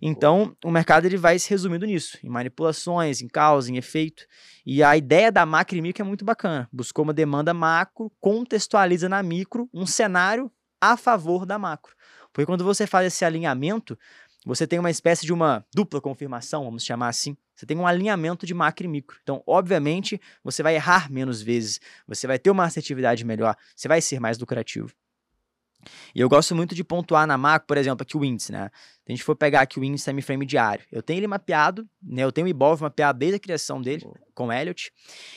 Então, 0.00 0.56
o 0.64 0.70
mercado 0.70 1.04
ele 1.04 1.16
vai 1.16 1.36
se 1.36 1.50
resumindo 1.50 1.84
nisso, 1.84 2.16
em 2.22 2.28
manipulações, 2.28 3.20
em 3.20 3.26
causa, 3.26 3.72
em 3.72 3.76
efeito. 3.76 4.24
E 4.64 4.84
a 4.84 4.96
ideia 4.96 5.32
da 5.32 5.44
macro 5.44 5.76
e 5.76 5.82
micro 5.82 6.02
é 6.02 6.06
muito 6.06 6.24
bacana. 6.24 6.68
Buscou 6.72 7.02
uma 7.02 7.12
demanda 7.12 7.52
macro, 7.52 8.08
contextualiza 8.20 9.08
na 9.08 9.20
micro 9.20 9.68
um 9.74 9.84
cenário 9.84 10.48
a 10.80 10.96
favor 10.96 11.44
da 11.44 11.58
macro. 11.58 11.92
Porque 12.32 12.46
quando 12.46 12.64
você 12.64 12.86
faz 12.86 13.08
esse 13.08 13.24
alinhamento, 13.24 13.98
você 14.44 14.66
tem 14.66 14.78
uma 14.78 14.90
espécie 14.90 15.26
de 15.26 15.32
uma 15.32 15.64
dupla 15.74 16.00
confirmação, 16.00 16.64
vamos 16.64 16.84
chamar 16.84 17.08
assim. 17.08 17.36
Você 17.54 17.66
tem 17.66 17.76
um 17.76 17.86
alinhamento 17.86 18.46
de 18.46 18.54
macro 18.54 18.86
e 18.86 18.88
micro. 18.88 19.18
Então, 19.22 19.42
obviamente, 19.46 20.20
você 20.42 20.62
vai 20.62 20.74
errar 20.74 21.10
menos 21.10 21.42
vezes, 21.42 21.78
você 22.06 22.26
vai 22.26 22.38
ter 22.38 22.50
uma 22.50 22.64
assertividade 22.64 23.24
melhor, 23.24 23.54
você 23.76 23.86
vai 23.86 24.00
ser 24.00 24.18
mais 24.18 24.38
lucrativo. 24.38 24.94
E 26.14 26.20
eu 26.20 26.28
gosto 26.28 26.54
muito 26.54 26.74
de 26.74 26.84
pontuar 26.84 27.26
na 27.26 27.38
macro, 27.38 27.66
por 27.66 27.76
exemplo, 27.76 28.02
aqui 28.02 28.16
o 28.16 28.24
índice, 28.24 28.52
né? 28.52 28.70
A 29.10 29.12
gente 29.12 29.24
for 29.24 29.34
pegar 29.34 29.62
aqui 29.62 29.80
o 29.80 29.82
índice 29.82 30.04
time 30.04 30.22
frame 30.22 30.46
diário, 30.46 30.84
eu 30.92 31.02
tenho 31.02 31.18
ele 31.18 31.26
mapeado, 31.26 31.84
né? 32.00 32.22
Eu 32.22 32.30
tenho 32.30 32.46
o 32.46 32.50
Ibov 32.50 32.80
mapeado 32.80 33.18
desde 33.18 33.34
a 33.34 33.40
criação 33.40 33.82
dele, 33.82 34.06
com 34.36 34.52
Elliot. 34.52 34.92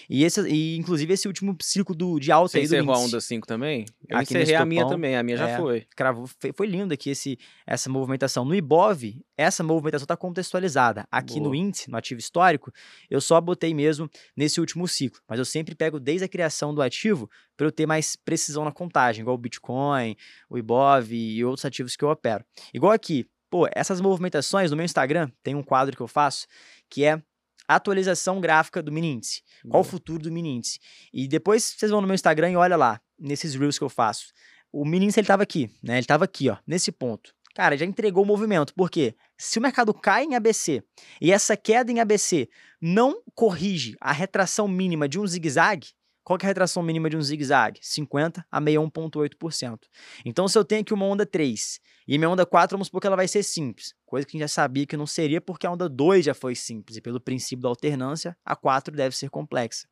E, 0.08 0.24
esse, 0.24 0.48
e 0.48 0.78
inclusive 0.78 1.12
esse 1.12 1.28
último 1.28 1.58
ciclo 1.60 1.96
do, 1.96 2.20
de 2.20 2.32
alta 2.32 2.52
Você 2.52 2.60
aí 2.60 2.68
do 2.68 2.76
encerrou 2.76 2.94
a 2.94 3.00
índice. 3.00 3.16
onda 3.16 3.22
5 3.22 3.48
também? 3.48 3.86
Eu 4.08 4.18
Aqui 4.20 4.36
encerrei 4.36 4.54
a 4.54 4.64
minha 4.64 4.88
também, 4.88 5.18
a 5.18 5.24
minha 5.24 5.38
já 5.38 5.50
é. 5.50 5.58
foi. 5.58 5.88
Cravou, 5.96 6.30
foi, 6.56 6.68
lindo 6.68 6.94
aqui 6.94 7.10
esse, 7.10 7.36
essa 7.66 7.90
movimentação. 7.90 8.46
No 8.46 8.54
Ibov, 8.54 9.02
essa 9.36 9.64
movimentação 9.64 10.04
está 10.04 10.16
contextualizada. 10.16 11.08
Aqui 11.10 11.40
no 11.40 11.46
Boa. 11.46 11.58
índice, 11.58 11.90
no 11.90 11.98
ativo 11.98 12.20
histórico, 12.20 12.72
eu 13.10 13.20
só 13.20 13.42
botei 13.42 13.74
mesmo 13.74 14.08
nesse 14.38 14.60
último 14.60 14.88
ciclo. 14.88 15.20
Mas 15.28 15.40
eu 15.40 15.46
sempre 15.46 15.74
pego 15.74 16.00
desde 16.00 16.26
a 16.26 16.30
criação 16.30 16.76
do 16.76 16.82
ativo 16.84 17.28
para 17.58 17.66
eu 17.66 17.72
ter 17.72 17.88
mais 17.88 18.16
precisão 18.16 18.64
na 18.64 18.72
contagem, 18.72 19.22
igual 19.22 19.36
o 19.36 19.40
Bitcoin, 19.40 20.16
o 20.48 20.60
Ibov 20.60 21.12
e 21.12 21.44
outros 21.44 21.66
ativos 21.66 21.96
que 21.96 22.06
eu 22.06 22.10
opero. 22.10 22.46
Igual 22.72 22.92
aqui, 22.92 23.28
pô, 23.54 23.70
essas 23.72 24.02
movimentações 24.02 24.72
no 24.72 24.78
meu 24.78 24.84
Instagram, 24.84 25.30
tem 25.44 25.54
um 25.54 25.62
quadro 25.62 25.96
que 25.96 26.02
eu 26.02 26.08
faço 26.08 26.48
que 26.90 27.06
é 27.06 27.22
atualização 27.68 28.42
gráfica 28.42 28.82
do 28.82 28.92
mini 28.92 29.12
índice. 29.12 29.44
Qual 29.70 29.82
o 29.82 29.84
futuro 29.84 30.24
do 30.24 30.32
mini 30.32 30.56
índice? 30.56 30.80
E 31.14 31.28
depois 31.28 31.64
vocês 31.64 31.92
vão 31.92 32.02
no 32.02 32.08
meu 32.08 32.16
Instagram 32.16 32.50
e 32.50 32.56
olha 32.56 32.76
lá, 32.76 33.00
nesses 33.20 33.54
reels 33.54 33.78
que 33.78 33.84
eu 33.84 33.90
faço. 33.90 34.34
O 34.72 34.84
mini 34.84 35.06
índice 35.06 35.20
ele 35.20 35.28
tava 35.28 35.44
aqui, 35.44 35.70
né? 35.84 36.00
Ele 36.00 36.08
tava 36.08 36.26
aqui, 36.26 36.50
ó, 36.50 36.58
nesse 36.66 36.92
ponto. 36.92 37.32
Cara, 37.54 37.78
já 37.78 37.86
entregou 37.86 38.24
o 38.24 38.26
movimento. 38.26 38.74
Por 38.74 38.90
quê? 38.90 39.16
Se 39.38 39.60
o 39.60 39.62
mercado 39.62 39.94
cai 39.94 40.24
em 40.24 40.34
ABC 40.34 40.84
e 41.22 41.32
essa 41.32 41.56
queda 41.56 41.92
em 41.92 42.00
ABC 42.00 42.50
não 42.82 43.22
corrige 43.36 43.96
a 44.02 44.12
retração 44.12 44.68
mínima 44.68 45.08
de 45.08 45.20
um 45.20 45.28
zigue-zague, 45.28 45.90
qual 46.24 46.40
é 46.42 46.46
a 46.46 46.48
retração 46.48 46.82
mínima 46.82 47.10
de 47.10 47.18
um 47.18 47.22
zigue-zague? 47.22 47.80
50 47.82 48.46
a 48.50 48.62
61,8%. 48.62 49.80
Então, 50.26 50.48
se 50.48 50.58
eu 50.58 50.64
tenho 50.64 50.82
aqui 50.82 50.94
uma 50.94 51.06
onda 51.06 51.26
3 51.26 51.80
e 52.08 52.18
minha 52.18 52.30
onda 52.30 52.46
4, 52.46 52.76
vamos 52.76 52.88
supor 52.88 53.02
que 53.02 53.08
ela 53.08 53.16
vai 53.16 53.28
ser 53.28 53.44
simples. 53.44 53.94
Coisa 54.06 54.26
que 54.26 54.32
a 54.32 54.34
gente 54.40 54.50
já 54.50 54.54
sabia 54.54 54.86
que 54.86 54.96
não 54.96 55.06
seria 55.06 55.42
porque 55.42 55.68
a 55.68 55.72
onda 55.72 55.90
2 55.90 56.26
já 56.26 56.34
foi 56.34 56.56
simples. 56.56 56.98
E 56.98 57.02
pelo 57.02 57.20
princípio 57.20 57.62
da 57.62 57.70
alternância, 57.70 58.38
a 58.46 58.56
4 58.56 58.96
deve 58.96 59.16
ser 59.16 59.30
complexa. 59.30 59.88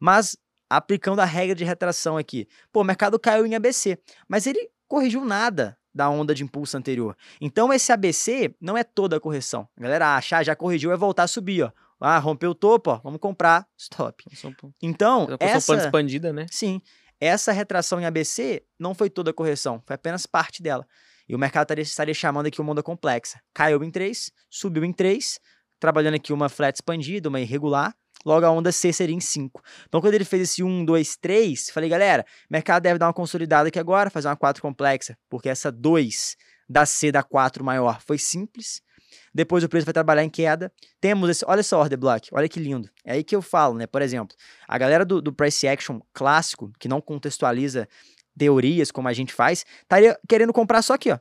Mas, 0.00 0.36
aplicando 0.70 1.20
a 1.20 1.24
regra 1.24 1.54
de 1.54 1.64
retração 1.64 2.16
aqui, 2.16 2.48
pô, 2.72 2.80
o 2.80 2.84
mercado 2.84 3.18
caiu 3.18 3.44
em 3.44 3.54
ABC, 3.54 3.98
mas 4.26 4.46
ele 4.46 4.70
corrigiu 4.88 5.24
nada 5.24 5.76
da 5.94 6.10
onda 6.10 6.34
de 6.34 6.42
impulso 6.42 6.76
anterior. 6.76 7.16
Então, 7.40 7.72
esse 7.72 7.92
ABC 7.92 8.54
não 8.60 8.76
é 8.76 8.82
toda 8.82 9.16
a 9.16 9.20
correção. 9.20 9.68
A 9.76 9.80
galera 9.80 10.16
acha, 10.16 10.38
ah, 10.38 10.42
já 10.42 10.56
corrigiu, 10.56 10.90
vai 10.90 10.98
voltar 10.98 11.22
a 11.22 11.28
subir, 11.28 11.62
ó. 11.62 11.70
Ah, 12.06 12.18
rompeu 12.18 12.50
o 12.50 12.54
topo, 12.54 12.90
ó, 12.90 13.00
vamos 13.02 13.18
comprar, 13.18 13.66
stop. 13.78 14.24
Então, 14.82 15.26
essa... 15.40 15.74
expandida, 15.74 16.34
né? 16.34 16.44
Sim. 16.50 16.82
Essa 17.18 17.50
retração 17.50 17.98
em 17.98 18.04
ABC 18.04 18.62
não 18.78 18.94
foi 18.94 19.08
toda 19.08 19.30
a 19.30 19.34
correção, 19.34 19.82
foi 19.86 19.94
apenas 19.94 20.26
parte 20.26 20.62
dela. 20.62 20.86
E 21.26 21.34
o 21.34 21.38
mercado 21.38 21.64
estaria, 21.64 21.82
estaria 21.82 22.14
chamando 22.14 22.46
aqui 22.46 22.60
uma 22.60 22.72
onda 22.72 22.82
complexa. 22.82 23.40
Caiu 23.54 23.82
em 23.82 23.90
3, 23.90 24.30
subiu 24.50 24.84
em 24.84 24.92
3, 24.92 25.40
trabalhando 25.80 26.16
aqui 26.16 26.30
uma 26.30 26.50
flat 26.50 26.76
expandida, 26.76 27.30
uma 27.30 27.40
irregular, 27.40 27.94
logo 28.22 28.44
a 28.44 28.50
onda 28.50 28.70
C 28.70 28.92
seria 28.92 29.16
em 29.16 29.20
5. 29.20 29.62
Então, 29.88 30.02
quando 30.02 30.12
ele 30.12 30.26
fez 30.26 30.42
esse 30.42 30.62
1, 30.62 30.84
2, 30.84 31.16
3, 31.16 31.70
falei, 31.70 31.88
galera, 31.88 32.26
mercado 32.50 32.82
deve 32.82 32.98
dar 32.98 33.06
uma 33.06 33.14
consolidada 33.14 33.68
aqui 33.68 33.78
agora, 33.78 34.10
fazer 34.10 34.28
uma 34.28 34.36
4 34.36 34.60
complexa, 34.60 35.16
porque 35.30 35.48
essa 35.48 35.72
2 35.72 36.36
da 36.68 36.84
C 36.84 37.10
da 37.10 37.22
4 37.22 37.64
maior 37.64 38.02
foi 38.02 38.18
simples. 38.18 38.82
Depois 39.34 39.64
o 39.64 39.68
preço 39.68 39.84
vai 39.84 39.92
trabalhar 39.92 40.24
em 40.24 40.30
queda. 40.30 40.72
Temos 41.00 41.30
esse, 41.30 41.44
olha 41.46 41.60
essa 41.60 41.76
order 41.76 41.98
block, 41.98 42.28
olha 42.32 42.48
que 42.48 42.60
lindo. 42.60 42.88
É 43.04 43.12
aí 43.12 43.24
que 43.24 43.34
eu 43.34 43.42
falo, 43.42 43.76
né? 43.76 43.86
Por 43.86 44.02
exemplo, 44.02 44.36
a 44.66 44.78
galera 44.78 45.04
do, 45.04 45.20
do 45.20 45.32
price 45.32 45.66
action 45.66 46.00
clássico, 46.12 46.72
que 46.78 46.88
não 46.88 47.00
contextualiza 47.00 47.88
teorias 48.36 48.90
como 48.90 49.08
a 49.08 49.12
gente 49.12 49.32
faz, 49.32 49.64
estaria 49.82 50.18
querendo 50.28 50.52
comprar 50.52 50.82
só 50.82 50.94
aqui, 50.94 51.10
ó. 51.10 51.18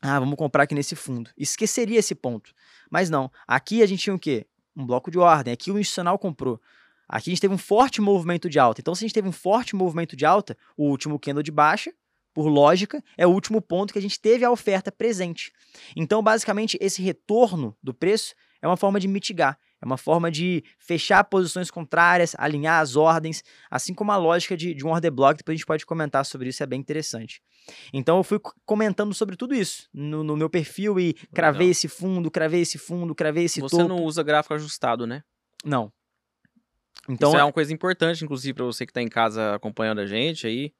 Ah, 0.00 0.18
vamos 0.18 0.36
comprar 0.36 0.64
aqui 0.64 0.74
nesse 0.74 0.96
fundo. 0.96 1.30
Esqueceria 1.38 2.00
esse 2.00 2.14
ponto. 2.14 2.52
Mas 2.90 3.08
não. 3.08 3.30
Aqui 3.46 3.82
a 3.82 3.86
gente 3.86 4.02
tinha 4.02 4.14
o 4.14 4.18
quê? 4.18 4.46
Um 4.76 4.84
bloco 4.84 5.10
de 5.10 5.18
ordem. 5.18 5.52
Aqui 5.54 5.70
o 5.70 5.78
institucional 5.78 6.18
comprou. 6.18 6.60
Aqui 7.08 7.30
a 7.30 7.32
gente 7.32 7.40
teve 7.40 7.54
um 7.54 7.58
forte 7.58 8.00
movimento 8.00 8.48
de 8.48 8.58
alta. 8.58 8.80
Então, 8.80 8.94
se 8.94 9.04
a 9.04 9.06
gente 9.06 9.14
teve 9.14 9.28
um 9.28 9.32
forte 9.32 9.76
movimento 9.76 10.16
de 10.16 10.26
alta, 10.26 10.56
o 10.76 10.88
último 10.88 11.20
candle 11.20 11.42
de 11.42 11.52
baixa, 11.52 11.92
por 12.34 12.46
lógica, 12.46 13.02
é 13.16 13.26
o 13.26 13.30
último 13.30 13.60
ponto 13.60 13.92
que 13.92 13.98
a 13.98 14.02
gente 14.02 14.20
teve 14.20 14.44
a 14.44 14.50
oferta 14.50 14.90
presente. 14.90 15.52
Então, 15.96 16.22
basicamente, 16.22 16.78
esse 16.80 17.02
retorno 17.02 17.76
do 17.82 17.92
preço 17.92 18.34
é 18.60 18.66
uma 18.66 18.76
forma 18.76 19.00
de 19.00 19.08
mitigar, 19.08 19.58
é 19.80 19.84
uma 19.84 19.96
forma 19.96 20.30
de 20.30 20.62
fechar 20.78 21.24
posições 21.24 21.70
contrárias, 21.70 22.34
alinhar 22.38 22.80
as 22.80 22.94
ordens, 22.94 23.42
assim 23.70 23.92
como 23.92 24.12
a 24.12 24.16
lógica 24.16 24.56
de, 24.56 24.72
de 24.72 24.86
um 24.86 24.90
order 24.90 25.10
block, 25.10 25.36
depois 25.36 25.54
a 25.54 25.56
gente 25.56 25.66
pode 25.66 25.84
comentar 25.84 26.24
sobre 26.24 26.48
isso, 26.48 26.62
é 26.62 26.66
bem 26.66 26.78
interessante. 26.78 27.42
Então, 27.92 28.16
eu 28.18 28.22
fui 28.24 28.40
comentando 28.64 29.12
sobre 29.12 29.36
tudo 29.36 29.54
isso 29.54 29.88
no, 29.92 30.22
no 30.22 30.36
meu 30.36 30.48
perfil 30.48 30.98
e 30.98 31.14
cravei 31.34 31.70
esse 31.70 31.88
fundo, 31.88 32.30
cravei 32.30 32.60
esse 32.60 32.78
fundo, 32.78 33.14
cravei 33.14 33.44
esse 33.44 33.60
Você 33.60 33.76
topo. 33.76 33.88
não 33.88 34.04
usa 34.04 34.22
gráfico 34.22 34.54
ajustado, 34.54 35.06
né? 35.06 35.22
Não. 35.64 35.92
Então, 37.08 37.30
Isso 37.30 37.38
é 37.38 37.44
uma 37.44 37.52
coisa 37.52 37.72
importante, 37.72 38.24
inclusive, 38.24 38.54
para 38.54 38.64
você 38.64 38.86
que 38.86 38.90
está 38.90 39.02
em 39.02 39.08
casa 39.08 39.54
acompanhando 39.54 40.00
a 40.00 40.06
gente 40.06 40.46
aí. 40.46 40.72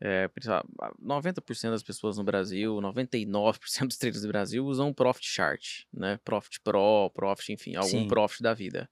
É, 0.00 0.28
precisa- 0.28 0.64
90% 1.02 1.72
das 1.72 1.82
pessoas 1.82 2.16
no 2.18 2.24
Brasil, 2.24 2.80
99% 2.80 3.88
dos 3.88 3.96
traders 3.96 4.22
do 4.22 4.28
Brasil 4.28 4.64
usam 4.64 4.92
Profit 4.94 5.26
Chart, 5.28 5.84
né? 5.92 6.20
Profit 6.24 6.60
Pro, 6.60 7.10
Profit, 7.14 7.52
enfim, 7.52 7.74
algum 7.74 7.88
Sim. 7.88 8.08
Profit 8.08 8.42
da 8.42 8.54
vida, 8.54 8.88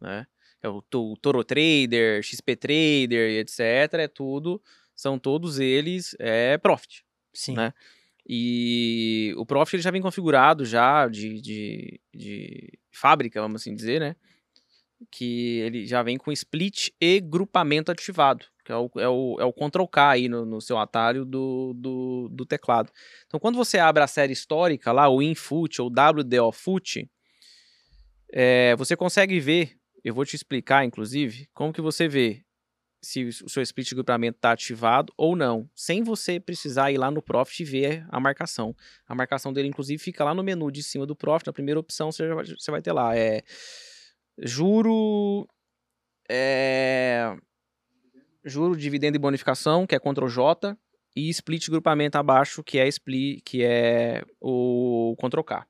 né? 0.00 0.26
É 0.62 0.68
o, 0.68 0.82
to- 0.82 1.16
Toro 1.22 1.42
Trader, 1.42 2.22
XP 2.22 2.54
Trader, 2.56 3.30
e 3.30 3.38
etc. 3.38 3.58
É 3.94 4.08
tudo, 4.08 4.62
são 4.94 5.18
todos 5.18 5.58
eles 5.58 6.14
é 6.18 6.58
Profit. 6.58 7.04
sim. 7.32 7.54
né? 7.54 7.72
E 8.28 9.34
o 9.36 9.44
Profit 9.44 9.76
ele 9.76 9.82
já 9.82 9.90
vem 9.90 10.00
configurado 10.00 10.64
já 10.64 11.08
de, 11.08 11.40
de, 11.40 12.00
de 12.14 12.78
fábrica, 12.92 13.40
vamos 13.40 13.60
assim 13.62 13.74
dizer, 13.74 14.00
né? 14.00 14.14
Que 15.10 15.58
ele 15.60 15.86
já 15.86 16.02
vem 16.02 16.16
com 16.16 16.32
split 16.32 16.90
e 17.00 17.20
grupamento 17.20 17.90
ativado, 17.90 18.44
que 18.64 18.72
é 18.72 18.76
o, 18.76 18.90
é 18.96 19.08
o, 19.08 19.36
é 19.40 19.44
o 19.44 19.52
Ctrl 19.52 19.86
K 19.86 20.10
aí 20.10 20.28
no, 20.28 20.44
no 20.44 20.60
seu 20.60 20.78
atalho 20.78 21.24
do, 21.24 21.74
do, 21.74 22.28
do 22.30 22.46
teclado. 22.46 22.90
Então, 23.26 23.40
quando 23.40 23.56
você 23.56 23.78
abre 23.78 24.02
a 24.02 24.06
série 24.06 24.32
histórica 24.32 24.92
lá, 24.92 25.08
o 25.08 25.22
InFoot 25.22 25.82
ou 25.82 25.88
WDO 25.88 26.52
Foot, 26.52 27.08
é, 28.32 28.74
você 28.76 28.96
consegue 28.96 29.38
ver, 29.40 29.76
eu 30.04 30.14
vou 30.14 30.24
te 30.24 30.36
explicar, 30.36 30.84
inclusive, 30.84 31.48
como 31.52 31.72
que 31.72 31.80
você 31.80 32.08
vê 32.08 32.44
se 33.02 33.24
o 33.24 33.48
seu 33.48 33.62
split 33.62 33.88
de 33.88 33.94
grupamento 33.96 34.36
está 34.36 34.52
ativado 34.52 35.12
ou 35.16 35.34
não, 35.34 35.68
sem 35.74 36.04
você 36.04 36.38
precisar 36.38 36.92
ir 36.92 36.98
lá 36.98 37.10
no 37.10 37.20
Profit 37.20 37.62
e 37.62 37.66
ver 37.66 38.06
a 38.08 38.20
marcação. 38.20 38.74
A 39.06 39.14
marcação 39.14 39.52
dele, 39.52 39.68
inclusive, 39.68 40.00
fica 40.00 40.22
lá 40.22 40.32
no 40.32 40.42
menu 40.42 40.70
de 40.70 40.82
cima 40.82 41.04
do 41.04 41.16
Profit, 41.16 41.48
na 41.48 41.52
primeira 41.52 41.80
opção 41.80 42.12
você, 42.12 42.32
vai, 42.32 42.44
você 42.44 42.70
vai 42.70 42.80
ter 42.80 42.92
lá, 42.92 43.16
é 43.16 43.42
juro, 44.38 45.48
é, 46.28 47.36
juro, 48.44 48.76
dividendo 48.76 49.16
e 49.16 49.20
bonificação, 49.20 49.86
que 49.86 49.94
é 49.94 50.00
Ctrl 50.00 50.28
J, 50.28 50.76
e 51.14 51.28
split 51.30 51.68
grupamento 51.68 52.16
abaixo, 52.16 52.62
que 52.62 52.78
é 52.78 52.88
split, 52.88 53.42
que 53.44 53.62
é 53.62 54.24
o 54.40 55.14
Ctrl 55.18 55.42
K. 55.42 55.66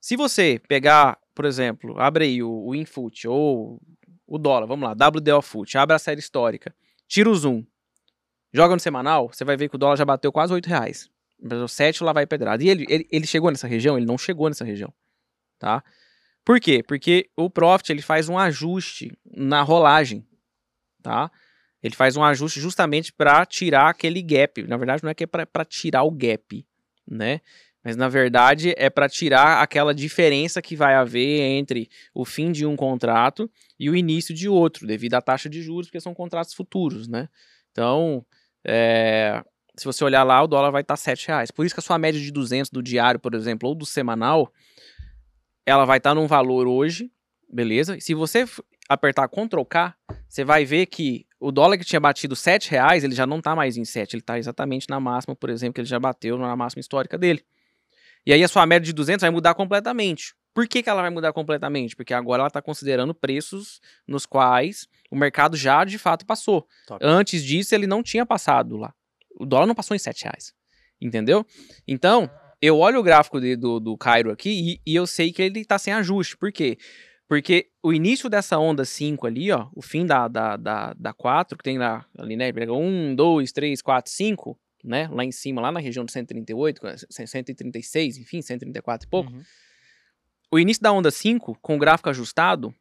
Se 0.00 0.16
você 0.16 0.60
pegar, 0.66 1.18
por 1.34 1.44
exemplo, 1.44 1.98
abre 2.00 2.24
aí 2.24 2.42
o, 2.42 2.66
o 2.66 2.74
Infoot 2.74 3.28
ou 3.28 3.80
o 4.26 4.38
dólar, 4.38 4.66
vamos 4.66 4.88
lá, 4.88 4.92
WDO 5.08 5.42
Foot, 5.42 5.76
abre 5.76 5.94
a 5.94 5.98
série 5.98 6.20
histórica, 6.20 6.74
tira 7.06 7.28
o 7.28 7.34
zoom, 7.34 7.64
joga 8.52 8.74
no 8.74 8.80
semanal, 8.80 9.28
você 9.28 9.44
vai 9.44 9.56
ver 9.56 9.68
que 9.68 9.76
o 9.76 9.78
dólar 9.78 9.96
já 9.96 10.04
bateu 10.04 10.32
quase 10.32 10.52
8 10.52 10.66
reais. 10.66 11.10
O 11.42 11.68
7 11.68 12.04
lá 12.04 12.12
vai 12.12 12.26
pedrada. 12.26 12.62
E 12.62 12.68
ele, 12.68 12.84
ele, 12.88 13.08
ele 13.10 13.26
chegou 13.26 13.50
nessa 13.50 13.66
região? 13.66 13.96
Ele 13.96 14.04
não 14.04 14.18
chegou 14.18 14.48
nessa 14.48 14.64
região, 14.64 14.92
tá? 15.58 15.82
Por 16.44 16.58
quê? 16.60 16.82
Porque 16.82 17.28
o 17.36 17.50
Profit 17.50 17.92
ele 17.92 18.02
faz 18.02 18.28
um 18.28 18.38
ajuste 18.38 19.12
na 19.24 19.62
rolagem, 19.62 20.26
tá? 21.02 21.30
Ele 21.82 21.94
faz 21.94 22.16
um 22.16 22.24
ajuste 22.24 22.60
justamente 22.60 23.12
para 23.12 23.44
tirar 23.46 23.88
aquele 23.88 24.22
gap. 24.22 24.62
Na 24.64 24.76
verdade, 24.76 25.02
não 25.02 25.10
é 25.10 25.14
que 25.14 25.24
é 25.24 25.26
para 25.26 25.64
tirar 25.64 26.02
o 26.02 26.10
gap, 26.10 26.66
né? 27.08 27.40
Mas 27.82 27.96
na 27.96 28.08
verdade 28.08 28.74
é 28.76 28.90
para 28.90 29.08
tirar 29.08 29.62
aquela 29.62 29.94
diferença 29.94 30.60
que 30.60 30.76
vai 30.76 30.94
haver 30.94 31.40
entre 31.40 31.88
o 32.14 32.26
fim 32.26 32.52
de 32.52 32.66
um 32.66 32.76
contrato 32.76 33.50
e 33.78 33.88
o 33.88 33.96
início 33.96 34.34
de 34.34 34.48
outro, 34.48 34.86
devido 34.86 35.14
à 35.14 35.22
taxa 35.22 35.48
de 35.48 35.62
juros, 35.62 35.86
porque 35.86 36.00
são 36.00 36.12
contratos 36.12 36.52
futuros, 36.52 37.08
né? 37.08 37.28
Então, 37.72 38.24
é, 38.62 39.42
se 39.76 39.86
você 39.86 40.04
olhar 40.04 40.24
lá, 40.24 40.42
o 40.42 40.46
dólar 40.46 40.70
vai 40.70 40.82
estar 40.82 40.94
tá 40.94 40.98
7 40.98 41.28
reais. 41.28 41.50
Por 41.50 41.64
isso 41.64 41.74
que 41.74 41.80
a 41.80 41.82
sua 41.82 41.98
média 41.98 42.20
de 42.20 42.30
200 42.30 42.70
do 42.70 42.82
diário, 42.82 43.18
por 43.18 43.34
exemplo, 43.34 43.66
ou 43.66 43.74
do 43.74 43.86
semanal, 43.86 44.52
ela 45.70 45.84
vai 45.84 45.98
estar 45.98 46.10
tá 46.10 46.14
num 46.14 46.26
valor 46.26 46.66
hoje, 46.66 47.10
beleza? 47.48 47.98
Se 48.00 48.14
você 48.14 48.44
apertar 48.88 49.28
Ctrl 49.28 49.62
K, 49.64 49.94
você 50.28 50.44
vai 50.44 50.64
ver 50.64 50.86
que 50.86 51.26
o 51.38 51.50
dólar 51.50 51.78
que 51.78 51.84
tinha 51.84 52.00
batido 52.00 52.36
7 52.36 52.70
reais, 52.70 53.04
ele 53.04 53.14
já 53.14 53.26
não 53.26 53.38
está 53.38 53.54
mais 53.54 53.76
em 53.76 53.84
7, 53.84 54.14
ele 54.14 54.20
está 54.20 54.38
exatamente 54.38 54.88
na 54.90 55.00
máxima, 55.00 55.34
por 55.34 55.48
exemplo, 55.48 55.74
que 55.74 55.80
ele 55.80 55.88
já 55.88 55.98
bateu 55.98 56.36
na 56.36 56.54
máxima 56.56 56.80
histórica 56.80 57.16
dele. 57.16 57.44
E 58.26 58.32
aí 58.32 58.44
a 58.44 58.48
sua 58.48 58.66
média 58.66 58.84
de 58.84 58.92
200 58.92 59.22
vai 59.22 59.30
mudar 59.30 59.54
completamente. 59.54 60.34
Por 60.52 60.66
que, 60.66 60.82
que 60.82 60.90
ela 60.90 61.00
vai 61.00 61.10
mudar 61.10 61.32
completamente? 61.32 61.94
Porque 61.94 62.12
agora 62.12 62.42
ela 62.42 62.48
está 62.48 62.60
considerando 62.60 63.14
preços 63.14 63.80
nos 64.06 64.26
quais 64.26 64.88
o 65.10 65.16
mercado 65.16 65.56
já 65.56 65.84
de 65.84 65.96
fato 65.96 66.26
passou. 66.26 66.66
Top. 66.86 67.02
Antes 67.02 67.42
disso, 67.42 67.74
ele 67.74 67.86
não 67.86 68.02
tinha 68.02 68.26
passado 68.26 68.76
lá. 68.76 68.92
O 69.38 69.46
dólar 69.46 69.66
não 69.66 69.74
passou 69.74 69.94
em 69.94 69.98
7 69.98 70.24
reais. 70.24 70.52
Entendeu? 71.00 71.46
Então, 71.86 72.28
eu 72.60 72.78
olho 72.78 73.00
o 73.00 73.02
gráfico 73.02 73.40
de- 73.40 73.56
do, 73.56 73.80
do 73.80 73.96
Cairo 73.96 74.30
aqui 74.30 74.80
e, 74.84 74.92
e 74.92 74.94
eu 74.94 75.06
sei 75.06 75.32
que 75.32 75.42
ele 75.42 75.60
está 75.60 75.78
sem 75.78 75.92
ajuste. 75.94 76.36
Por 76.36 76.52
quê? 76.52 76.76
Porque 77.28 77.70
o 77.82 77.92
início 77.92 78.28
dessa 78.28 78.58
onda 78.58 78.84
5 78.84 79.26
ali, 79.26 79.52
ó, 79.52 79.68
o 79.74 79.80
fim 79.80 80.04
da, 80.04 80.26
da, 80.26 80.56
da, 80.56 80.92
da 80.94 81.12
4, 81.14 81.56
que 81.56 81.62
tem 81.62 81.78
lá, 81.78 82.04
ali, 82.18 82.36
né? 82.36 82.52
Pega 82.52 82.72
1, 82.72 83.14
2, 83.14 83.52
3, 83.52 83.80
4, 83.80 84.10
5, 84.12 84.58
né? 84.82 85.08
Lá 85.08 85.24
em 85.24 85.30
cima, 85.30 85.60
lá 85.60 85.70
na 85.70 85.78
região 85.78 86.04
de 86.04 86.10
138, 86.10 86.80
136, 87.08 88.18
enfim, 88.18 88.42
134 88.42 89.06
e 89.06 89.10
pouco. 89.10 89.30
Uhum. 89.30 89.42
O 90.52 90.58
início 90.58 90.82
da 90.82 90.90
onda 90.90 91.10
5, 91.10 91.56
com 91.62 91.76
o 91.76 91.78
gráfico 91.78 92.10
ajustado, 92.10 92.74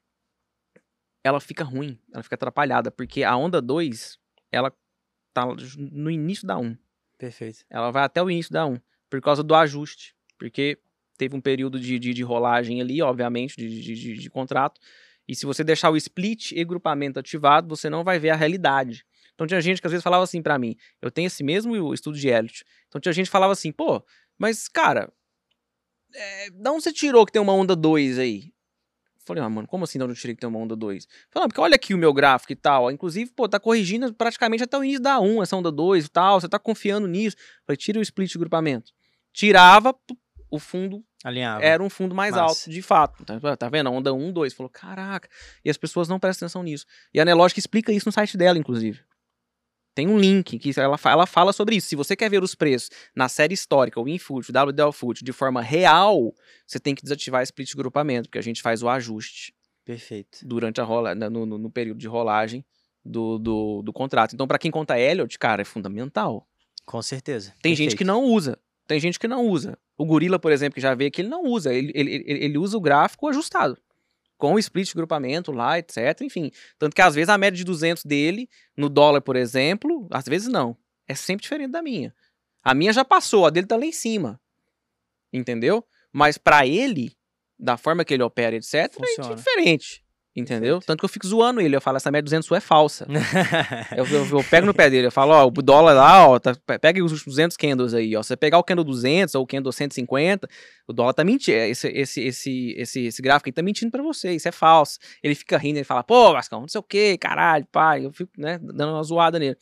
ela 1.24 1.40
fica 1.40 1.64
ruim, 1.64 2.00
ela 2.12 2.24
fica 2.24 2.36
atrapalhada, 2.36 2.90
porque 2.90 3.24
a 3.24 3.38
onda 3.38 3.62
2, 3.62 4.18
ela 4.52 4.74
tá 5.32 5.46
no 5.78 6.10
início 6.10 6.48
da 6.48 6.58
1. 6.58 6.76
Perfeito. 7.20 7.60
Ela 7.70 7.92
vai 7.92 8.04
até 8.04 8.24
o 8.24 8.32
início 8.32 8.52
da 8.52 8.66
1, 8.66 8.80
por 9.10 9.22
causa 9.22 9.44
do 9.44 9.56
ajuste. 9.56 10.16
Porque 10.38 10.78
teve 11.18 11.36
um 11.36 11.42
período 11.42 11.80
de, 11.80 12.00
de, 12.00 12.14
de 12.14 12.24
rolagem 12.24 12.82
ali, 12.82 13.02
obviamente, 13.02 13.56
de, 13.58 13.82
de, 13.82 14.14
de, 14.14 14.30
contrato. 14.30 14.80
E 15.28 15.36
se 15.36 15.46
você 15.46 15.64
deixar 15.64 15.92
o 15.92 15.98
split 15.98 16.54
e 16.54 16.64
grupamento 16.64 17.20
ativado, 17.20 17.68
você 17.68 17.90
não 17.90 18.04
vai 18.04 18.18
ver 18.18 18.30
a 18.30 18.36
realidade. 18.36 19.06
Então 19.36 19.46
tinha 19.46 19.62
gente 19.62 19.82
que 19.82 19.88
às 19.88 19.92
vezes 19.92 20.04
falava 20.04 20.24
assim 20.24 20.42
pra 20.42 20.58
mim, 20.58 20.76
eu 21.02 21.12
tenho 21.12 21.28
esse 21.28 21.44
mesmo 21.44 21.94
estudo 21.94 22.18
de 22.18 22.28
Elliott. 22.28 22.64
Então 22.88 23.00
tinha 23.00 23.14
gente 23.14 23.28
que 23.28 23.32
falava 23.32 23.54
assim, 23.54 23.72
pô, 23.72 24.04
mas 24.38 24.68
cara, 24.68 25.12
é, 26.14 26.50
da 26.52 26.72
onde 26.72 26.84
você 26.84 26.92
tirou 26.92 27.26
que 27.26 27.32
tem 27.32 27.42
uma 27.42 27.54
onda 27.54 27.76
2 27.76 28.18
aí? 28.18 28.52
Falei, 29.26 29.44
ah, 29.44 29.50
mano, 29.50 29.68
como 29.68 29.84
assim 29.84 30.00
de 30.00 30.04
onde 30.04 30.14
eu 30.14 30.18
tirei 30.18 30.34
que 30.36 30.42
tem 30.42 30.50
uma 30.50 30.58
onda 30.58 30.76
2? 30.76 31.06
Falei, 31.30 31.44
não, 31.44 31.48
porque 31.48 31.62
olha 31.62 31.76
aqui 31.76 31.94
o 31.94 31.98
meu 31.98 32.12
gráfico 32.12 32.52
e 32.52 32.56
tal. 32.56 32.90
Inclusive, 32.90 33.32
pô, 33.32 33.48
tá 33.48 33.60
corrigindo 33.60 34.12
praticamente 34.12 34.64
até 34.64 34.76
o 34.76 34.84
início 34.84 35.04
da 35.04 35.20
1, 35.20 35.44
essa 35.44 35.56
onda 35.56 35.72
2 35.72 36.06
e 36.06 36.10
tal. 36.10 36.42
Você 36.42 36.50
tá 36.50 36.58
confiando 36.58 37.08
nisso. 37.08 37.38
Falei, 37.64 37.78
tira 37.78 38.00
o 38.00 38.02
split 38.02 38.32
de 38.32 38.40
grupamento. 38.40 38.92
Tirava, 39.40 39.96
o 40.52 40.60
fundo 40.60 41.02
Alinhava. 41.24 41.64
era 41.64 41.82
um 41.82 41.90
fundo 41.90 42.14
mais 42.14 42.32
Massa. 42.36 42.44
alto, 42.44 42.70
de 42.70 42.82
fato. 42.82 43.24
Tá, 43.24 43.56
tá 43.56 43.70
vendo? 43.70 43.88
A 43.88 43.90
onda 43.90 44.14
1, 44.14 44.34
2. 44.34 44.54
Falou, 44.54 44.70
caraca. 44.70 45.30
E 45.64 45.70
as 45.70 45.78
pessoas 45.78 46.10
não 46.10 46.20
prestam 46.20 46.46
atenção 46.48 46.62
nisso. 46.62 46.86
E 47.14 47.22
a 47.22 47.26
Nelogic 47.26 47.58
explica 47.58 47.94
isso 47.94 48.06
no 48.08 48.12
site 48.12 48.36
dela, 48.38 48.58
inclusive. 48.58 49.00
Tem 49.96 50.08
um 50.08 50.18
link 50.20 50.60
que 50.60 50.78
ela, 50.78 50.98
ela 51.06 51.26
fala 51.26 51.54
sobre 51.54 51.78
isso. 51.78 51.88
Se 51.88 51.96
você 51.96 52.18
quer 52.18 52.30
ver 52.30 52.44
os 52.44 52.54
preços 52.54 52.90
na 53.16 53.30
série 53.30 53.54
histórica, 53.54 54.00
o 54.02 54.10
Infut, 54.10 54.52
o 54.52 54.54
WDL 54.54 54.92
Foot, 54.92 55.24
de 55.24 55.32
forma 55.32 55.62
real, 55.62 56.34
você 56.68 56.78
tem 56.80 56.94
que 56.94 57.02
desativar 57.02 57.42
split 57.44 57.70
de 57.70 57.76
grupamento, 57.78 58.28
porque 58.28 58.40
a 58.40 58.44
gente 58.44 58.62
faz 58.62 58.84
o 58.84 58.90
ajuste 58.90 59.54
Perfeito. 59.86 60.40
durante 60.46 60.82
a 60.82 60.84
rola, 60.84 61.16
né, 61.16 61.30
no, 61.30 61.46
no- 61.46 61.58
no 61.58 61.72
período 61.72 61.98
de 61.98 62.08
rolagem 62.08 62.64
do, 63.06 63.40
do, 63.40 63.82
do 63.84 63.94
contrato. 63.94 64.34
Então, 64.34 64.48
para 64.48 64.60
quem 64.60 64.70
conta 64.70 65.00
Elliot, 65.00 65.40
cara, 65.40 65.62
é 65.62 65.66
fundamental. 65.66 66.46
Com 66.86 67.02
certeza. 67.02 67.54
Tem 67.62 67.74
gente 67.74 67.96
que 67.96 68.04
não 68.04 68.24
usa. 68.26 68.58
Tem 68.90 69.00
gente 69.00 69.20
que 69.20 69.28
não 69.28 69.46
usa. 69.46 69.78
O 69.96 70.04
Gorila, 70.04 70.40
por 70.40 70.52
exemplo, 70.52 70.74
que 70.74 70.82
já 70.82 70.96
veio 70.96 71.10
aqui, 71.10 71.22
ele 71.22 71.30
não 71.30 71.44
usa. 71.44 71.72
Ele, 71.72 71.92
ele, 71.94 72.24
ele, 72.26 72.58
usa 72.58 72.76
o 72.76 72.82
gráfico 72.82 73.28
ajustado. 73.28 73.78
Com 74.36 74.56
o 74.56 74.58
split 74.58 74.88
de 74.88 74.96
grupamento 74.96 75.52
lá, 75.52 75.78
etc. 75.78 76.22
Enfim. 76.22 76.50
Tanto 76.80 76.96
que 76.96 77.02
às 77.04 77.14
vezes 77.14 77.30
a 77.30 77.38
média 77.38 77.56
de 77.56 77.64
200 77.64 78.04
dele, 78.04 78.50
no 78.76 78.90
dólar, 78.90 79.22
por 79.22 79.36
exemplo, 79.36 80.08
às 80.10 80.26
vezes 80.26 80.48
não. 80.48 80.76
É 81.08 81.14
sempre 81.14 81.44
diferente 81.44 81.70
da 81.70 81.84
minha. 81.84 82.16
A 82.64 82.74
minha 82.74 82.92
já 82.92 83.06
passou, 83.06 83.46
a 83.46 83.52
dele 83.52 83.68
tá 83.68 83.78
lá 83.78 83.86
em 83.86 83.92
cima. 83.92 84.42
Entendeu? 85.32 85.86
Mas 86.12 86.40
pra 86.40 86.66
ele, 86.66 87.16
da 87.60 87.78
forma 87.78 88.04
que 88.04 88.16
ele 88.16 88.24
opera, 88.24 88.56
etc., 88.56 88.74
é 88.74 88.90
Funciona. 88.90 89.36
diferente. 89.36 90.04
Entendeu? 90.40 90.76
Perfeito. 90.76 90.86
Tanto 90.88 91.00
que 91.00 91.06
eu 91.06 91.10
fico 91.10 91.28
zoando 91.28 91.60
ele. 91.62 91.76
Eu 91.76 91.82
falo, 91.82 91.98
essa 91.98 92.10
média 92.10 92.24
de 92.24 92.26
200 92.30 92.46
sua 92.48 92.58
é 92.58 92.60
falsa. 92.62 93.06
Eu, 93.96 94.06
eu- 94.06 94.26
eu 94.40 94.44
pego 94.44 94.66
no 94.68 94.74
pé 94.74 94.90
dele, 94.90 95.08
eu 95.08 95.12
falo, 95.12 95.32
ó, 95.34 95.46
o 95.48 95.52
dólar 95.52 95.94
lá, 95.94 96.28
ó, 96.28 96.40
tá, 96.40 96.56
pe- 96.66 96.80
pega 96.80 97.04
os 97.04 97.12
últimos 97.12 97.36
200 97.36 97.58
candles 97.58 97.94
aí, 97.94 98.16
ó. 98.16 98.22
Se 98.24 98.30
você 98.30 98.38
pegar 98.38 98.58
o 98.58 98.64
candle 98.64 98.84
200 98.84 99.36
ou 99.36 99.44
o 99.44 99.48
candle 99.48 99.72
150, 99.72 100.48
o 100.88 100.94
dólar 100.94 101.14
tá 101.14 101.24
mentindo. 101.24 101.58
Esse, 101.58 101.88
esse, 101.90 102.22
esse, 102.22 102.74
esse, 102.78 103.06
esse 103.06 103.22
gráfico 103.22 103.50
aí 103.50 103.54
tá 103.54 103.62
mentindo 103.62 103.92
pra 103.92 104.02
você, 104.04 104.32
isso 104.34 104.48
é 104.48 104.52
falso. 104.52 104.98
Ele 105.24 105.36
fica 105.36 105.58
rindo, 105.58 105.78
ele 105.78 105.84
fala, 105.84 106.04
pô, 106.04 106.32
Vascão, 106.34 106.62
não 106.62 106.68
sei 106.68 106.80
o 106.80 106.84
que, 106.84 107.18
caralho, 107.18 107.66
pai. 107.72 108.06
Eu 108.06 108.12
fico, 108.14 108.32
né, 108.38 108.58
dando 108.62 108.94
uma 108.94 109.04
zoada 109.04 109.38
nele. 109.40 109.58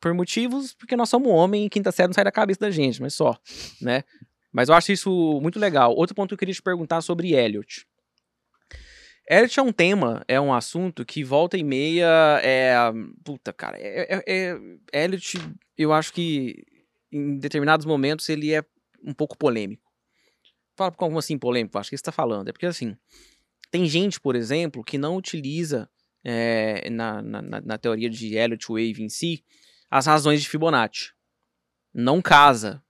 Por 0.00 0.12
motivos, 0.12 0.74
porque 0.74 0.94
nós 0.96 1.08
somos 1.08 1.28
homem 1.32 1.64
e 1.64 1.70
quinta 1.70 1.90
série 1.90 2.08
não 2.08 2.12
sai 2.14 2.24
da 2.24 2.32
cabeça 2.32 2.60
da 2.60 2.70
gente, 2.70 3.00
mas 3.00 3.14
só, 3.14 3.34
né? 3.80 4.04
Mas 4.52 4.68
eu 4.68 4.74
acho 4.74 4.92
isso 4.92 5.40
muito 5.40 5.58
legal. 5.58 5.94
Outro 5.94 6.14
ponto 6.14 6.28
que 6.28 6.34
eu 6.34 6.38
queria 6.38 6.52
te 6.54 6.60
perguntar 6.60 7.00
sobre 7.00 7.32
Elliot. 7.32 7.86
Elliot 9.32 9.58
é 9.58 9.62
um 9.62 9.72
tema, 9.72 10.22
é 10.28 10.38
um 10.38 10.52
assunto 10.52 11.06
que 11.06 11.24
volta 11.24 11.56
e 11.56 11.64
meia 11.64 12.38
é. 12.42 12.74
Puta, 13.24 13.50
cara. 13.50 13.78
É, 13.78 14.16
é, 14.16 14.22
é- 14.26 15.04
Elliot, 15.04 15.38
eu 15.76 15.90
acho 15.92 16.12
que 16.12 16.62
em 17.10 17.38
determinados 17.38 17.86
momentos 17.86 18.28
ele 18.28 18.52
é 18.52 18.62
um 19.02 19.14
pouco 19.14 19.36
polêmico. 19.38 19.90
Fala 20.76 20.92
como 20.92 21.18
assim 21.18 21.38
polêmico? 21.38 21.78
Acho 21.78 21.88
que 21.88 21.96
você 21.96 22.00
está 22.00 22.12
falando. 22.12 22.48
É 22.48 22.52
porque 22.52 22.66
assim. 22.66 22.94
Tem 23.70 23.86
gente, 23.86 24.20
por 24.20 24.36
exemplo, 24.36 24.84
que 24.84 24.98
não 24.98 25.16
utiliza 25.16 25.88
é, 26.22 26.90
na, 26.90 27.22
na, 27.22 27.40
na- 27.62 27.78
teoria 27.78 28.10
de 28.10 28.36
Elliot 28.36 28.66
Wave 28.68 29.02
em 29.02 29.08
si 29.08 29.42
as 29.90 30.04
razões 30.06 30.42
de 30.42 30.48
Fibonacci. 30.48 31.12
Não 31.94 32.20
casa. 32.20 32.82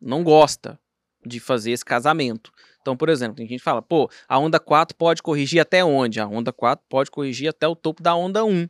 Não 0.00 0.22
gosta 0.22 0.78
de 1.24 1.40
fazer 1.40 1.72
esse 1.72 1.84
casamento. 1.84 2.52
Então, 2.80 2.96
por 2.96 3.08
exemplo, 3.08 3.36
tem 3.36 3.46
gente 3.46 3.58
que 3.58 3.64
fala, 3.64 3.80
pô, 3.80 4.10
a 4.28 4.38
onda 4.38 4.58
4 4.58 4.96
pode 4.96 5.22
corrigir 5.22 5.60
até 5.60 5.84
onde? 5.84 6.20
A 6.20 6.26
onda 6.26 6.52
4 6.52 6.84
pode 6.88 7.10
corrigir 7.10 7.48
até 7.48 7.66
o 7.66 7.76
topo 7.76 8.02
da 8.02 8.14
onda 8.14 8.44
1. 8.44 8.68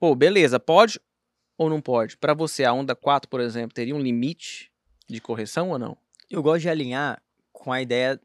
Pô, 0.00 0.14
beleza, 0.14 0.58
pode 0.58 1.00
ou 1.56 1.70
não 1.70 1.80
pode? 1.80 2.16
Pra 2.16 2.34
você, 2.34 2.64
a 2.64 2.72
onda 2.72 2.94
4, 2.94 3.28
por 3.30 3.40
exemplo, 3.40 3.72
teria 3.72 3.94
um 3.94 4.00
limite 4.00 4.70
de 5.08 5.20
correção 5.20 5.70
ou 5.70 5.78
não? 5.78 5.96
Eu 6.28 6.42
gosto 6.42 6.62
de 6.62 6.68
alinhar 6.68 7.22
com 7.52 7.72
a 7.72 7.80
ideia, 7.80 8.20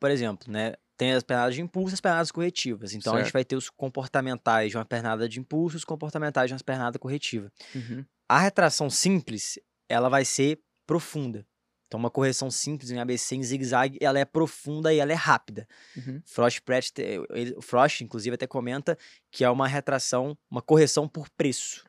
por 0.00 0.10
exemplo, 0.10 0.50
né? 0.50 0.74
Tem 0.96 1.12
as 1.12 1.22
pernadas 1.22 1.54
de 1.54 1.60
impulso 1.62 1.92
e 1.92 1.94
as 1.94 2.00
pernadas 2.00 2.30
corretivas. 2.30 2.94
Então 2.94 3.14
a 3.14 3.16
gente 3.18 3.26
Certo. 3.26 3.34
vai 3.34 3.44
ter 3.44 3.56
os 3.56 3.70
comportamentais 3.70 4.70
de 4.70 4.76
uma 4.76 4.84
pernada 4.84 5.28
de 5.28 5.38
impulso 5.38 5.76
e 5.76 5.78
os 5.78 5.84
comportamentais 5.84 6.48
de 6.48 6.54
uma 6.54 6.60
pernada 6.64 6.98
corretiva. 6.98 7.52
Uhum. 7.74 8.04
A 8.28 8.38
retração 8.38 8.88
simples, 8.88 9.58
ela 9.88 10.08
vai 10.08 10.24
ser 10.24 10.60
profunda. 10.86 11.46
Então, 11.92 12.00
uma 12.00 12.08
correção 12.08 12.50
simples 12.50 12.90
em 12.90 12.98
ABC 12.98 13.36
em 13.36 13.42
zigue-zague, 13.42 13.98
ela 14.00 14.18
é 14.18 14.24
profunda 14.24 14.94
e 14.94 14.98
ela 14.98 15.12
é 15.12 15.14
rápida. 15.14 15.68
Uhum. 15.94 16.22
Frost 16.24 16.62
Pratt, 16.62 16.90
ele- 16.98 17.54
o 17.54 17.60
Frost, 17.60 18.00
inclusive, 18.00 18.34
até 18.34 18.46
comenta 18.46 18.96
que 19.30 19.44
é 19.44 19.50
uma 19.50 19.68
retração, 19.68 20.34
uma 20.50 20.62
correção 20.62 21.06
por 21.06 21.28
preço. 21.28 21.84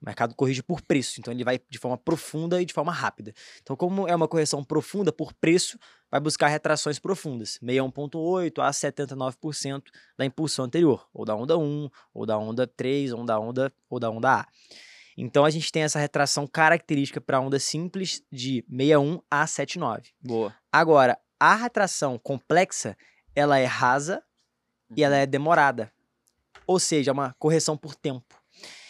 O 0.00 0.06
mercado 0.06 0.32
corrige 0.36 0.62
por 0.62 0.80
preço, 0.80 1.18
então 1.18 1.34
ele 1.34 1.42
vai 1.42 1.60
de 1.68 1.76
forma 1.76 1.98
profunda 1.98 2.62
e 2.62 2.64
de 2.64 2.72
forma 2.72 2.92
rápida. 2.92 3.34
Então, 3.60 3.74
como 3.74 4.06
é 4.06 4.14
uma 4.14 4.28
correção 4.28 4.62
profunda 4.62 5.12
por 5.12 5.32
preço, 5.32 5.76
vai 6.08 6.20
buscar 6.20 6.46
retrações 6.46 7.00
profundas, 7.00 7.58
61,8% 7.60 8.60
a 8.62 8.72
79% 8.72 9.90
da 10.16 10.24
impulsão 10.24 10.66
anterior, 10.66 11.08
ou 11.12 11.24
da 11.24 11.34
onda 11.34 11.58
1, 11.58 11.90
ou 12.14 12.24
da 12.24 12.38
onda 12.38 12.64
3, 12.64 13.10
ou 13.10 13.24
da 13.24 13.40
onda, 13.40 13.72
ou 13.90 13.98
da 13.98 14.08
onda 14.08 14.42
A. 14.42 14.46
Então, 15.20 15.44
a 15.44 15.50
gente 15.50 15.72
tem 15.72 15.82
essa 15.82 15.98
retração 15.98 16.46
característica 16.46 17.20
para 17.20 17.40
onda 17.40 17.58
simples 17.58 18.22
de 18.30 18.64
61 18.70 19.20
a 19.28 19.46
79. 19.46 20.10
Boa. 20.22 20.54
Agora, 20.72 21.18
a 21.40 21.56
retração 21.56 22.18
complexa, 22.18 22.96
ela 23.34 23.58
é 23.58 23.64
rasa 23.64 24.22
e 24.96 25.02
ela 25.02 25.16
é 25.16 25.26
demorada. 25.26 25.92
Ou 26.66 26.78
seja, 26.78 27.10
é 27.10 27.12
uma 27.12 27.34
correção 27.38 27.76
por 27.76 27.94
tempo. 27.94 28.38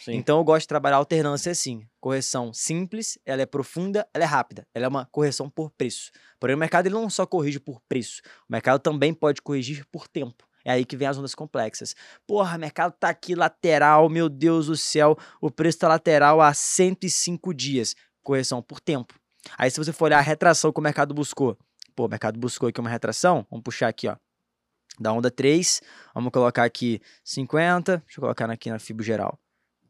Sim. 0.03 0.13
Então 0.13 0.37
eu 0.37 0.43
gosto 0.43 0.61
de 0.61 0.67
trabalhar 0.67 0.95
a 0.95 0.99
alternância 0.99 1.51
assim. 1.51 1.85
Correção 1.99 2.53
simples, 2.53 3.17
ela 3.25 3.41
é 3.41 3.45
profunda, 3.45 4.07
ela 4.13 4.23
é 4.23 4.27
rápida. 4.27 4.67
Ela 4.73 4.85
é 4.85 4.87
uma 4.87 5.05
correção 5.05 5.49
por 5.49 5.69
preço. 5.71 6.11
Porém, 6.39 6.55
o 6.55 6.59
mercado 6.59 6.87
ele 6.87 6.95
não 6.95 7.09
só 7.09 7.25
corrige 7.25 7.59
por 7.59 7.79
preço. 7.81 8.21
O 8.47 8.51
mercado 8.51 8.79
também 8.79 9.13
pode 9.13 9.41
corrigir 9.41 9.85
por 9.91 10.07
tempo. 10.07 10.48
É 10.69 10.73
aí 10.73 10.85
que 10.85 10.95
vem 10.95 11.07
as 11.07 11.17
ondas 11.17 11.33
complexas. 11.33 11.95
Porra, 12.27 12.55
mercado 12.55 12.91
tá 12.91 13.09
aqui 13.09 13.33
lateral, 13.33 14.07
meu 14.07 14.29
Deus 14.29 14.67
do 14.67 14.77
céu. 14.77 15.17
O 15.41 15.49
preço 15.49 15.79
tá 15.79 15.87
lateral 15.87 16.39
há 16.39 16.53
105 16.53 17.55
dias. 17.55 17.95
Correção 18.21 18.61
por 18.61 18.79
tempo. 18.79 19.15
Aí 19.57 19.71
se 19.71 19.83
você 19.83 19.91
for 19.91 20.05
olhar 20.05 20.19
a 20.19 20.21
retração 20.21 20.71
que 20.71 20.79
o 20.79 20.83
mercado 20.83 21.11
buscou. 21.11 21.57
Pô, 21.95 22.05
o 22.05 22.07
mercado 22.07 22.39
buscou 22.39 22.69
aqui 22.69 22.79
uma 22.79 22.89
retração. 22.89 23.47
Vamos 23.49 23.63
puxar 23.63 23.87
aqui, 23.87 24.07
ó. 24.07 24.15
Da 24.99 25.11
onda 25.11 25.31
3. 25.31 25.81
Vamos 26.13 26.31
colocar 26.31 26.65
aqui 26.65 27.01
50. 27.23 27.97
Deixa 28.05 28.19
eu 28.19 28.21
colocar 28.21 28.47
aqui 28.47 28.69
na 28.69 28.77
FIBO 28.77 29.01
geral. 29.01 29.39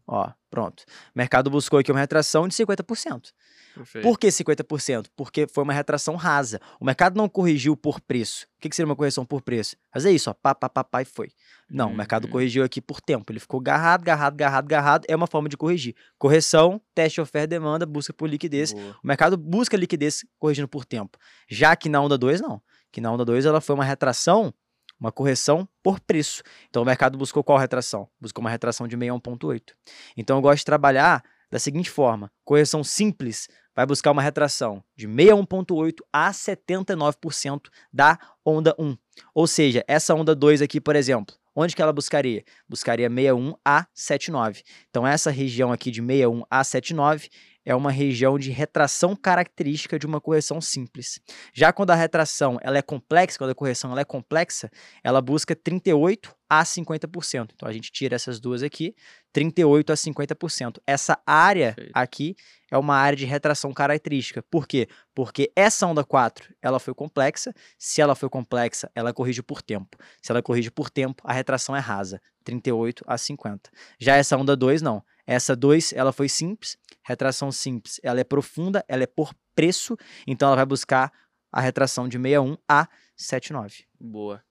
Ó, 0.08 0.32
pronto. 0.50 0.84
O 1.14 1.18
mercado 1.18 1.50
buscou 1.50 1.80
aqui 1.80 1.92
uma 1.92 2.00
retração 2.00 2.48
de 2.48 2.56
50%. 2.56 3.32
Perfeito. 3.76 4.04
Por 4.04 4.18
que 4.20 4.28
50%? 4.28 5.06
Porque 5.16 5.48
foi 5.48 5.64
uma 5.64 5.72
retração 5.74 6.16
rasa. 6.16 6.60
O 6.80 6.86
mercado 6.86 7.16
não 7.16 7.30
corrigiu 7.30 7.78
por 7.78 8.02
preço. 8.02 8.46
O 8.58 8.62
que, 8.62 8.68
que 8.68 8.76
seria 8.76 8.88
uma 8.90 8.96
correção 8.96 9.26
por 9.26 9.42
preço? 9.42 9.76
Fazer 9.94 10.12
isso, 10.12 10.30
ó, 10.30 10.34
pá, 10.34 10.54
pá, 10.56 10.68
pá, 10.68 10.84
pá 10.84 11.02
e 11.02 11.06
foi. 11.06 11.30
Não, 11.70 11.92
o 11.92 11.96
mercado 11.96 12.26
Uhum. 12.26 12.32
corrigiu 12.32 12.64
aqui 12.64 12.82
por 12.82 13.00
tempo. 13.00 13.32
Ele 13.32 13.40
ficou 13.40 13.60
garrado, 13.62 14.04
garrado, 14.04 14.36
garrado, 14.36 14.68
garrado. 14.68 15.06
É 15.08 15.16
uma 15.16 15.28
forma 15.28 15.48
de 15.48 15.56
corrigir. 15.56 15.96
Correção, 16.18 16.82
teste, 16.94 17.22
oferta, 17.22 17.48
demanda, 17.48 17.86
busca 17.86 18.12
por 18.12 18.28
liquidez. 18.28 18.74
Boa. 18.74 18.98
O 19.04 19.08
mercado 19.08 19.38
busca 19.38 19.78
liquidez 19.78 20.26
corrigindo 20.40 20.68
por 20.68 20.84
tempo. 20.84 21.18
Já 21.48 21.76
que 21.76 21.88
na 21.88 22.02
onda 22.02 22.18
2, 22.18 22.42
não. 22.42 22.62
que 22.92 23.00
na 23.00 23.12
onda 23.12 23.24
2 23.24 23.46
ela 23.46 23.62
foi 23.62 23.76
uma 23.76 23.86
retração, 23.86 24.52
uma 25.00 25.12
correção 25.12 25.68
por 25.82 26.00
preço. 26.00 26.44
Então 26.70 26.84
o 26.84 26.86
mercado 26.86 27.18
buscou 27.18 27.44
qual 27.44 27.58
retração? 27.58 28.08
Buscou 28.20 28.42
uma 28.42 28.50
retração 28.50 28.88
de 28.88 28.98
61.8. 28.98 29.74
Então 30.18 30.38
eu 30.38 30.42
gosto 30.42 30.60
de 30.60 30.66
trabalhar 30.66 31.24
da 31.50 31.60
seguinte 31.60 31.90
forma: 31.90 32.32
correção 32.44 32.84
simples 32.84 33.48
vai 33.76 33.86
buscar 33.86 34.12
uma 34.12 34.22
retração 34.22 34.84
de 34.96 35.08
61.8 35.08 35.96
a 36.12 36.32
79% 36.32 37.62
da 37.92 38.20
onda 38.46 38.76
1. 38.78 38.98
Ou 39.34 39.48
seja, 39.48 39.84
essa 39.88 40.14
onda 40.14 40.36
2 40.36 40.62
aqui, 40.62 40.82
por 40.82 40.96
exemplo, 40.96 41.36
onde 41.56 41.76
que 41.76 41.82
ela 41.82 41.94
buscaria? 41.94 42.44
Buscaria 42.68 43.10
61 43.10 43.54
a 43.64 43.88
79. 43.94 44.64
Então 44.90 45.08
essa 45.08 45.32
região 45.32 45.72
aqui 45.72 45.92
de 45.92 46.02
61 46.02 46.44
a 46.50 46.64
79 46.64 47.30
é 47.70 47.76
uma 47.76 47.92
região 47.92 48.40
de 48.40 48.50
retração 48.50 49.16
característica 49.16 50.00
de 50.00 50.08
uma 50.08 50.20
correção 50.20 50.60
simples. 50.60 51.20
Já 51.54 51.72
quando 51.72 51.92
a 51.92 51.96
retração 51.96 52.58
ela 52.64 52.80
é 52.80 52.82
complexa, 52.82 53.38
quando 53.38 53.52
a 53.52 53.56
correção 53.56 53.92
ela 53.92 54.02
é 54.02 54.06
complexa, 54.06 54.72
ela 55.04 55.22
busca 55.22 55.56
38 55.56 56.36
a 56.50 56.64
50%. 56.64 57.52
Então 57.54 57.70
a 57.70 57.72
gente 57.72 57.92
tira 57.92 58.16
essas 58.16 58.40
duas 58.40 58.64
aqui, 58.64 58.96
38 59.32 59.94
a 59.94 59.96
50%. 59.96 60.78
Essa 60.88 61.22
área 61.28 61.76
aqui 61.94 62.36
é 62.72 62.78
uma 62.78 62.96
área 62.96 63.16
de 63.16 63.26
retração 63.26 63.72
característica. 63.72 64.42
Por 64.50 64.68
quê? 64.68 64.88
Porque 65.14 65.52
essa 65.56 65.86
onda 65.86 66.04
4, 66.04 66.52
ela 66.64 66.80
foi 66.80 66.96
complexa. 66.96 67.54
Se 67.78 68.02
ela 68.02 68.16
foi 68.16 68.30
complexa, 68.30 68.90
ela 68.96 69.14
corrige 69.14 69.44
por 69.44 69.62
tempo. 69.62 69.96
Se 70.24 70.32
ela 70.32 70.42
corrige 70.42 70.72
por 70.72 70.90
tempo, 70.90 71.22
a 71.24 71.34
retração 71.34 71.76
é 71.76 71.80
rasa, 71.80 72.20
38 72.50 73.04
a 73.08 73.18
50. 73.18 73.70
Já 74.00 74.16
essa 74.16 74.36
onda 74.38 74.56
2 74.56 74.82
não. 74.82 75.04
Essa 75.28 75.56
2, 75.56 75.94
ela 75.94 76.12
foi 76.12 76.28
simples. 76.28 76.78
Retração 77.04 77.52
simples, 77.52 78.00
ela 78.04 78.20
é 78.20 78.24
profunda, 78.24 78.84
ela 78.88 79.04
é 79.04 79.08
por 79.08 79.34
preço, 79.56 79.96
então 80.28 80.48
ela 80.48 80.56
vai 80.56 80.66
buscar 80.66 81.12
a 81.52 81.60
retração 81.62 82.08
de 82.08 82.18
61 82.18 82.58
a 82.68 82.88
79. 83.16 83.86
Boa. 84.00 84.44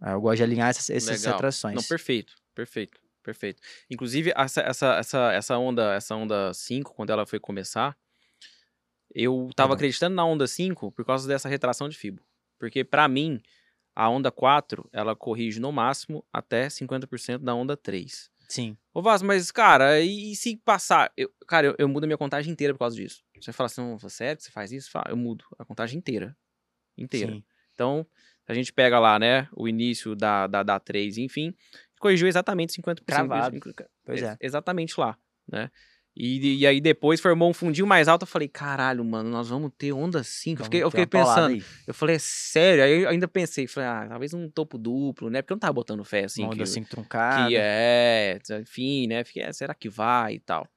Ah, 0.00 0.12
Eu 0.12 0.20
gosto 0.20 0.36
de 0.38 0.42
alinhar 0.42 0.68
essas, 0.70 0.90
essas 0.90 1.20
Legal. 1.22 1.34
retrações. 1.34 1.74
Não, 1.76 1.82
perfeito, 1.84 2.34
perfeito, 2.54 3.00
perfeito. 3.22 3.62
Inclusive, 3.90 4.32
essa, 4.36 4.60
essa, 4.62 4.94
essa, 4.96 5.32
essa 5.32 5.58
onda, 5.58 5.94
essa 5.94 6.14
onda 6.16 6.52
5, 6.52 6.94
quando 6.94 7.10
ela 7.10 7.24
foi 7.26 7.38
começar, 7.38 7.96
eu 9.14 9.50
tava 9.54 9.70
Uhum. 9.70 9.74
acreditando 9.76 10.16
na 10.16 10.24
onda 10.24 10.46
5 10.46 10.90
por 10.92 11.04
causa 11.04 11.28
dessa 11.28 11.48
retração 11.48 11.88
de 11.88 11.96
fibo. 11.96 12.22
Porque, 12.58 12.82
pra 12.84 13.06
mim, 13.08 13.40
a 13.94 14.08
onda 14.08 14.30
4, 14.30 14.88
ela 14.92 15.14
corrige 15.14 15.60
no 15.60 15.72
máximo 15.72 16.24
até 16.32 16.68
50% 16.68 17.38
da 17.38 17.54
onda 17.54 17.76
3. 17.76 18.30
Sim. 18.48 18.76
Ô, 18.92 19.00
Vaz, 19.00 19.22
mas, 19.22 19.50
cara, 19.50 20.00
e, 20.00 20.32
e 20.32 20.36
se 20.36 20.56
passar? 20.58 21.10
Eu, 21.16 21.32
cara, 21.46 21.68
eu, 21.68 21.74
eu 21.78 21.88
mudo 21.88 22.04
a 22.04 22.06
minha 22.06 22.18
contagem 22.18 22.52
inteira 22.52 22.74
por 22.74 22.80
causa 22.80 22.96
disso. 22.96 23.24
Você 23.40 23.52
fala 23.52 23.66
assim, 23.66 23.80
não, 23.80 23.98
sério 24.08 24.36
que 24.36 24.44
você 24.44 24.50
faz 24.50 24.72
isso? 24.72 24.90
Fala, 24.90 25.06
Eu 25.08 25.16
mudo 25.16 25.44
a 25.58 25.64
contagem 25.64 25.98
inteira. 25.98 26.36
Inteira. 26.96 27.32
Sim. 27.32 27.44
Então, 27.72 28.06
a 28.46 28.54
gente 28.54 28.72
pega 28.72 28.98
lá, 28.98 29.18
né, 29.18 29.48
o 29.56 29.66
início 29.66 30.14
da, 30.14 30.46
da, 30.46 30.62
da 30.62 30.78
3, 30.78 31.16
enfim, 31.18 31.54
corrigiu 31.98 32.28
exatamente 32.28 32.74
50%. 32.74 33.04
Cravado. 33.06 33.58
Pois 34.04 34.22
é. 34.22 34.36
Exatamente 34.40 34.98
lá, 35.00 35.16
né? 35.50 35.70
E, 36.14 36.58
e 36.58 36.66
aí 36.66 36.80
depois 36.80 37.20
formou 37.20 37.48
um 37.48 37.54
fundinho 37.54 37.86
mais 37.86 38.06
alto, 38.06 38.22
eu 38.22 38.26
falei, 38.26 38.46
caralho, 38.46 39.02
mano, 39.04 39.30
nós 39.30 39.48
vamos 39.48 39.72
ter 39.76 39.92
onda 39.92 40.22
5. 40.22 40.60
Eu 40.60 40.64
fiquei, 40.64 40.82
eu 40.82 40.90
fiquei 40.90 41.06
pensando, 41.06 41.64
eu 41.86 41.94
falei, 41.94 42.16
é 42.16 42.18
sério? 42.18 42.84
Aí 42.84 43.02
eu 43.02 43.08
ainda 43.08 43.26
pensei, 43.26 43.66
falei, 43.66 43.88
ah, 43.88 44.06
talvez 44.10 44.34
um 44.34 44.48
topo 44.50 44.76
duplo, 44.76 45.30
né? 45.30 45.40
Porque 45.40 45.52
eu 45.52 45.56
não 45.56 45.60
tava 45.60 45.72
botando 45.72 46.04
fé, 46.04 46.24
assim, 46.24 46.42
Uma 46.42 46.50
que, 46.50 46.54
onda 46.56 46.64
assim 46.64 46.84
truncada. 46.84 47.48
que 47.48 47.56
é, 47.56 48.38
enfim, 48.60 49.06
né? 49.06 49.24
Fiquei, 49.24 49.42
é, 49.42 49.52
será 49.52 49.74
que 49.74 49.88
vai 49.88 50.34
e 50.34 50.40
tal. 50.40 50.68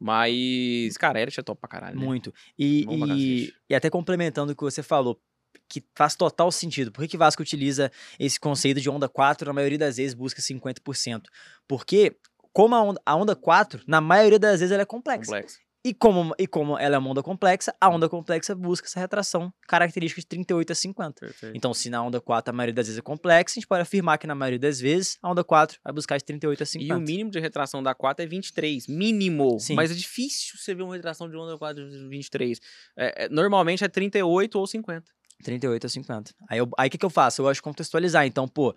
Mas, 0.00 0.96
cara, 0.96 1.20
era 1.20 1.30
tinha 1.30 1.44
top 1.44 1.60
pra 1.60 1.68
caralho, 1.68 1.98
né? 1.98 2.04
Muito. 2.04 2.34
E, 2.58 2.84
e, 2.90 3.54
e 3.70 3.74
até 3.74 3.88
complementando 3.88 4.52
o 4.52 4.56
que 4.56 4.62
você 4.62 4.82
falou, 4.82 5.20
que 5.68 5.84
faz 5.94 6.16
total 6.16 6.50
sentido. 6.50 6.90
Por 6.90 7.02
que, 7.02 7.08
que 7.08 7.16
Vasco 7.16 7.40
utiliza 7.40 7.90
esse 8.18 8.40
conceito 8.40 8.80
de 8.80 8.90
onda 8.90 9.08
4, 9.08 9.46
na 9.46 9.52
maioria 9.52 9.78
das 9.78 9.98
vezes 9.98 10.12
busca 10.12 10.40
50%? 10.40 11.22
Porque, 11.68 12.16
como 12.52 12.74
a 12.74 12.82
onda, 12.82 13.00
a 13.04 13.16
onda 13.16 13.34
4, 13.34 13.82
na 13.86 14.00
maioria 14.00 14.38
das 14.38 14.60
vezes 14.60 14.72
ela 14.72 14.82
é 14.82 14.86
complexa. 14.86 15.32
Complexo. 15.32 15.58
E 15.84 15.92
como, 15.92 16.32
e 16.38 16.46
como 16.46 16.78
ela 16.78 16.94
é 16.94 16.98
uma 16.98 17.10
onda 17.10 17.24
complexa, 17.24 17.74
a 17.80 17.88
onda 17.88 18.08
complexa 18.08 18.54
busca 18.54 18.86
essa 18.86 19.00
retração 19.00 19.52
característica 19.66 20.20
de 20.20 20.26
38 20.28 20.70
a 20.70 20.74
50. 20.76 21.20
Perfeito. 21.20 21.56
Então, 21.56 21.74
se 21.74 21.90
na 21.90 22.00
onda 22.00 22.20
4 22.20 22.54
a 22.54 22.56
maioria 22.56 22.72
das 22.72 22.86
vezes 22.86 23.00
é 23.00 23.02
complexa, 23.02 23.54
a 23.54 23.58
gente 23.58 23.66
pode 23.66 23.82
afirmar 23.82 24.16
que 24.16 24.24
na 24.24 24.34
maioria 24.34 24.60
das 24.60 24.78
vezes 24.78 25.18
a 25.20 25.28
onda 25.28 25.42
4 25.42 25.80
vai 25.82 25.92
buscar 25.92 26.18
de 26.18 26.24
38 26.24 26.62
a 26.62 26.66
50. 26.66 26.94
E 26.94 26.96
o 26.96 27.00
mínimo 27.00 27.30
de 27.32 27.40
retração 27.40 27.82
da 27.82 27.96
4 27.96 28.24
é 28.24 28.28
23. 28.28 28.86
Mínimo. 28.86 29.58
Sim. 29.58 29.74
Mas 29.74 29.90
é 29.90 29.94
difícil 29.94 30.56
você 30.56 30.72
ver 30.72 30.84
uma 30.84 30.94
retração 30.94 31.28
de 31.28 31.36
onda 31.36 31.58
4 31.58 31.90
de 31.90 32.08
23. 32.08 32.60
É, 32.96 33.24
é, 33.24 33.28
normalmente 33.28 33.82
é 33.82 33.88
38 33.88 34.56
ou 34.56 34.66
50. 34.68 35.10
38 35.42 35.84
a 35.84 35.90
50. 35.90 36.34
Aí 36.48 36.62
o 36.62 36.70
aí 36.78 36.88
que, 36.88 36.96
que 36.96 37.04
eu 37.04 37.10
faço? 37.10 37.40
Eu 37.40 37.46
gosto 37.46 37.56
de 37.56 37.62
contextualizar. 37.62 38.24
Então, 38.24 38.46
pô, 38.46 38.72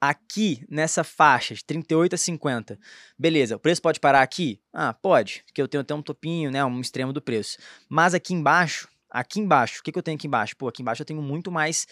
aqui 0.00 0.64
nessa 0.68 1.02
faixa 1.02 1.54
de 1.54 1.64
38 1.64 2.14
a 2.14 2.18
50, 2.18 2.78
beleza, 3.18 3.56
o 3.56 3.58
preço 3.58 3.80
pode 3.80 3.98
parar 4.00 4.22
aqui? 4.22 4.60
Ah, 4.72 4.92
pode, 4.92 5.42
porque 5.46 5.60
eu 5.62 5.68
tenho 5.68 5.80
até 5.82 5.94
um 5.94 6.02
topinho, 6.02 6.50
né, 6.50 6.64
um 6.64 6.80
extremo 6.80 7.12
do 7.12 7.22
preço. 7.22 7.58
Mas 7.88 8.14
aqui 8.14 8.34
embaixo, 8.34 8.88
aqui 9.10 9.40
embaixo, 9.40 9.80
o 9.80 9.82
que, 9.82 9.92
que 9.92 9.98
eu 9.98 10.02
tenho 10.02 10.16
aqui 10.16 10.26
embaixo? 10.26 10.56
Pô, 10.56 10.68
aqui 10.68 10.82
embaixo 10.82 11.02
eu 11.02 11.06
tenho 11.06 11.22
muito 11.22 11.50
mais 11.50 11.86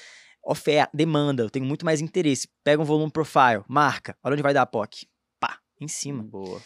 oferta, 0.45 0.91
demanda, 0.95 1.43
eu 1.43 1.51
tenho 1.51 1.65
muito 1.65 1.85
mais 1.85 2.01
interesse. 2.01 2.49
Pega 2.65 2.83
um 2.83 2.85
volume 2.85 3.11
profile, 3.11 3.63
marca, 3.69 4.17
olha 4.23 4.35
onde 4.35 4.43
vai 4.43 4.53
dar 4.53 4.63
a 4.63 4.67
POC. 4.67 5.07
Pá, 5.41 5.59
em 5.81 5.89
cima. 5.89 6.23
Boa. 6.23 6.61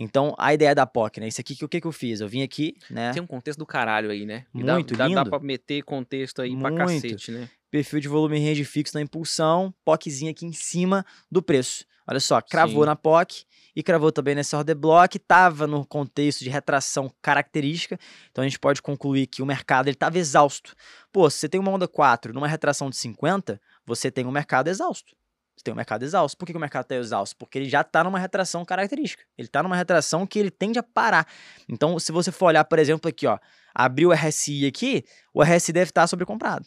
Então, 0.00 0.32
a 0.38 0.54
ideia 0.54 0.74
da 0.76 0.86
POC, 0.86 1.18
né? 1.18 1.26
Isso 1.26 1.40
aqui, 1.40 1.56
o 1.64 1.68
que, 1.68 1.80
que 1.80 1.86
eu 1.86 1.90
fiz? 1.92 2.20
Eu 2.20 2.28
vim 2.28 2.42
aqui, 2.42 2.76
né? 2.88 3.12
Tem 3.12 3.20
um 3.20 3.26
contexto 3.26 3.58
do 3.58 3.66
caralho 3.66 4.10
aí, 4.10 4.24
né? 4.24 4.46
E 4.54 4.62
dá- 4.62 4.74
Muito 4.74 4.94
dá, 4.96 5.08
Dá 5.08 5.08
lindo. 5.08 5.28
pra 5.30 5.40
meter 5.40 5.82
contexto 5.82 6.40
aí 6.40 6.56
pra 6.56 6.70
Muito. 6.70 6.78
cacete, 7.02 7.32
né? 7.32 7.50
Perfil 7.70 8.00
de 8.00 8.08
volume 8.08 8.38
range 8.38 8.64
fixo 8.64 8.94
na 8.94 9.00
impulsão, 9.00 9.72
POCzinha 9.84 10.30
aqui 10.30 10.46
em 10.46 10.52
cima 10.52 11.04
do 11.30 11.42
preço. 11.42 11.84
Olha 12.06 12.20
só, 12.20 12.40
cravou 12.40 12.84
Sim. 12.84 12.86
na 12.86 12.96
POC 12.96 13.44
e 13.76 13.82
cravou 13.82 14.10
também 14.10 14.34
nesse 14.34 14.56
order 14.56 14.74
block, 14.74 15.18
estava 15.18 15.66
no 15.66 15.84
contexto 15.84 16.42
de 16.42 16.48
retração 16.48 17.12
característica, 17.20 17.98
então 18.30 18.42
a 18.42 18.48
gente 18.48 18.58
pode 18.58 18.80
concluir 18.80 19.26
que 19.26 19.42
o 19.42 19.46
mercado 19.46 19.90
estava 19.90 20.18
exausto. 20.18 20.74
Pô, 21.12 21.28
se 21.28 21.36
você 21.36 21.48
tem 21.50 21.60
uma 21.60 21.70
onda 21.70 21.86
4 21.86 22.32
numa 22.32 22.48
retração 22.48 22.88
de 22.88 22.96
50, 22.96 23.60
você 23.84 24.10
tem 24.10 24.24
um 24.24 24.30
mercado 24.30 24.68
exausto. 24.68 25.14
Você 25.54 25.64
tem 25.64 25.74
um 25.74 25.76
mercado 25.76 26.02
exausto. 26.04 26.38
Por 26.38 26.46
que, 26.46 26.56
o 26.56 26.60
mercado 26.60 26.84
está 26.84 26.94
exausto? 26.94 27.36
Porque 27.36 27.58
ele 27.58 27.68
já 27.68 27.80
está 27.82 28.04
numa 28.04 28.18
retração 28.18 28.64
característica. 28.64 29.24
Ele 29.36 29.48
está 29.48 29.60
numa 29.60 29.74
retração 29.74 30.24
que 30.24 30.38
ele 30.38 30.52
tende 30.52 30.78
a 30.78 30.82
parar. 30.84 31.26
Então, 31.68 31.98
se 31.98 32.12
você 32.12 32.30
for 32.30 32.46
olhar, 32.46 32.64
por 32.64 32.78
exemplo, 32.78 33.08
aqui, 33.08 33.26
ó, 33.26 33.38
abriu 33.74 34.10
o 34.10 34.12
RSI 34.12 34.66
aqui, 34.66 35.04
o 35.34 35.42
RSI 35.42 35.72
deve 35.72 35.90
estar 35.90 36.06
sobrecomprado. 36.06 36.64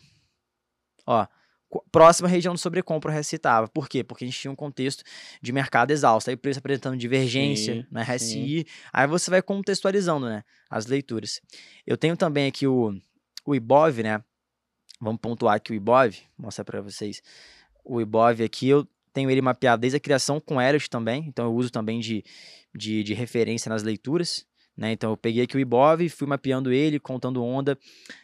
Ó, 1.05 1.25
próxima 1.91 2.27
região 2.27 2.53
de 2.53 2.59
sobrecompra 2.59 3.17
estava. 3.19 3.67
Por 3.67 3.87
quê? 3.87 4.03
Porque 4.03 4.25
a 4.25 4.27
gente 4.27 4.39
tinha 4.39 4.51
um 4.51 4.55
contexto 4.55 5.03
de 5.41 5.51
mercado 5.51 5.91
exausto. 5.91 6.29
Aí 6.29 6.35
o 6.35 6.37
preço 6.37 6.59
apresentando 6.59 6.97
divergência 6.97 7.75
Sim, 7.75 7.85
na 7.89 8.01
RSI. 8.03 8.65
Aí 8.91 9.07
você 9.07 9.29
vai 9.29 9.41
contextualizando, 9.41 10.27
né? 10.27 10.43
As 10.69 10.85
leituras. 10.85 11.41
Eu 11.85 11.97
tenho 11.97 12.17
também 12.17 12.47
aqui 12.47 12.67
o, 12.67 12.93
o 13.45 13.55
IBOV, 13.55 14.03
né? 14.03 14.23
Vamos 14.99 15.21
pontuar 15.21 15.55
aqui 15.55 15.71
o 15.71 15.75
IBOV. 15.75 16.17
Vou 16.37 16.45
mostrar 16.45 16.65
para 16.65 16.81
vocês. 16.81 17.21
O 17.83 18.01
IBOV 18.01 18.43
aqui, 18.43 18.67
eu 18.69 18.87
tenho 19.13 19.29
ele 19.29 19.41
mapeado 19.41 19.81
desde 19.81 19.97
a 19.97 19.99
criação 19.99 20.39
com 20.39 20.61
Elliott 20.61 20.89
também. 20.89 21.25
Então 21.27 21.45
eu 21.45 21.53
uso 21.53 21.71
também 21.71 21.99
de, 21.99 22.23
de, 22.75 23.03
de 23.03 23.13
referência 23.13 23.69
nas 23.69 23.83
leituras. 23.83 24.45
Né? 24.81 24.93
Então 24.93 25.11
eu 25.11 25.17
peguei 25.17 25.43
aqui 25.43 25.55
o 25.55 25.59
IBOV, 25.59 26.09
fui 26.09 26.27
mapeando 26.27 26.73
ele, 26.73 26.99
contando 26.99 27.43
onda 27.43 27.77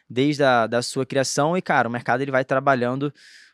desde 0.09 0.43
a 0.43 0.65
da 0.65 0.81
sua 0.81 1.05
criação 1.05 1.55
e, 1.55 1.61
cara, 1.61 1.87
o 1.87 1.91
mercado 1.91 2.21
ele 2.21 2.31
vai 2.31 2.43
trabalhando 2.43 3.13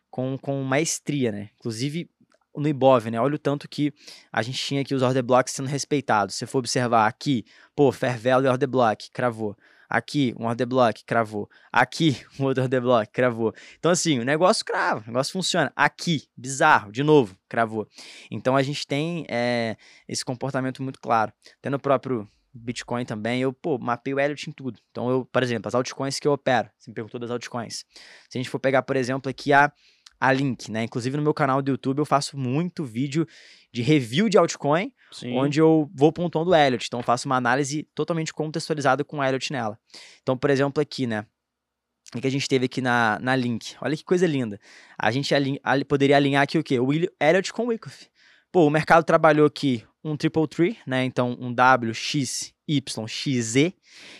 com, 0.09 0.37
com 0.37 0.63
maestria, 0.63 1.29
né? 1.29 1.49
Inclusive 1.59 2.09
no 2.55 2.65
IBOV, 2.65 3.11
né? 3.11 3.19
Olha 3.19 3.35
o 3.35 3.39
tanto 3.39 3.67
que 3.67 3.93
a 4.31 4.41
gente 4.41 4.57
tinha 4.57 4.79
aqui 4.79 4.95
os 4.95 5.01
order 5.01 5.21
blocks 5.21 5.53
sendo 5.53 5.67
respeitados. 5.67 6.35
Se 6.35 6.39
você 6.39 6.45
for 6.45 6.59
observar 6.59 7.05
aqui, 7.05 7.43
pô, 7.75 7.91
fair 7.91 8.17
value 8.17 8.47
order 8.47 8.69
block, 8.69 9.11
cravou. 9.11 9.57
Aqui, 9.89 10.33
um 10.39 10.45
order 10.45 10.65
block, 10.65 11.03
cravou. 11.03 11.49
Aqui, 11.73 12.15
um 12.39 12.45
outro 12.45 12.63
order 12.63 12.81
block, 12.81 13.11
cravou. 13.11 13.53
Então, 13.77 13.91
assim, 13.91 14.17
o 14.17 14.23
negócio 14.23 14.63
crava, 14.63 15.01
o 15.01 15.07
negócio 15.07 15.33
funciona. 15.33 15.73
Aqui, 15.75 16.23
bizarro, 16.37 16.89
de 16.89 17.03
novo, 17.03 17.35
cravou. 17.49 17.85
Então, 18.31 18.55
a 18.55 18.63
gente 18.63 18.87
tem 18.87 19.25
é, 19.29 19.75
esse 20.07 20.23
comportamento 20.23 20.81
muito 20.81 21.01
claro. 21.01 21.33
Até 21.59 21.69
no 21.69 21.77
próprio 21.77 22.29
Bitcoin 22.53 23.05
também, 23.05 23.41
eu, 23.41 23.51
pô, 23.51 23.77
mapeio 23.79 24.17
o 24.17 24.19
Elliott 24.19 24.49
em 24.49 24.53
tudo. 24.53 24.79
Então, 24.91 25.09
eu, 25.09 25.25
por 25.25 25.41
exemplo, 25.41 25.67
as 25.67 25.75
altcoins 25.75 26.19
que 26.19 26.27
eu 26.27 26.33
opero, 26.33 26.69
você 26.77 26.91
me 26.91 26.95
perguntou 26.95 27.19
das 27.19 27.31
altcoins. 27.31 27.85
Se 28.29 28.37
a 28.37 28.37
gente 28.37 28.49
for 28.49 28.59
pegar, 28.59 28.83
por 28.83 28.95
exemplo, 28.95 29.29
aqui 29.29 29.51
a, 29.51 29.71
a 30.19 30.31
Link, 30.31 30.71
né? 30.71 30.83
Inclusive 30.83 31.17
no 31.17 31.23
meu 31.23 31.33
canal 31.33 31.61
do 31.61 31.71
YouTube 31.71 31.99
eu 31.99 32.05
faço 32.05 32.37
muito 32.37 32.83
vídeo 32.83 33.27
de 33.71 33.81
review 33.81 34.29
de 34.29 34.37
altcoin, 34.37 34.93
Sim. 35.11 35.35
onde 35.37 35.59
eu 35.59 35.89
vou 35.93 36.11
pontuando 36.13 36.51
o 36.51 36.55
Elliott. 36.55 36.85
Então, 36.87 36.99
eu 36.99 37.03
faço 37.03 37.27
uma 37.27 37.35
análise 37.37 37.83
totalmente 37.95 38.31
contextualizada 38.33 39.03
com 39.03 39.17
o 39.17 39.23
Elliott 39.23 39.51
nela. 39.51 39.79
Então, 40.21 40.37
por 40.37 40.49
exemplo, 40.49 40.81
aqui, 40.81 41.07
né? 41.07 41.25
O 42.15 42.21
que 42.21 42.27
a 42.27 42.31
gente 42.31 42.47
teve 42.47 42.65
aqui 42.65 42.79
na, 42.79 43.17
na 43.19 43.35
Link? 43.35 43.75
Olha 43.81 43.97
que 43.97 44.03
coisa 44.03 44.27
linda. 44.27 44.59
A 44.95 45.09
gente 45.09 45.33
alin- 45.33 45.57
ali- 45.63 45.83
poderia 45.83 46.15
alinhar 46.15 46.43
aqui 46.43 46.59
o 46.59 46.63
quê? 46.63 46.79
O 46.79 46.93
Elliott 46.93 47.51
com 47.51 47.63
o 47.63 47.67
Wyckoff. 47.69 48.07
Pô, 48.53 48.67
o 48.67 48.69
mercado 48.69 49.03
trabalhou 49.03 49.47
aqui 49.47 49.83
um 50.03 50.15
triple 50.15 50.47
tree, 50.47 50.77
né? 50.85 51.03
Então, 51.03 51.35
um 51.41 51.51
W, 51.51 51.91
X, 51.91 52.53
Y, 52.67 53.07
X, 53.07 53.45
Z. 53.45 53.73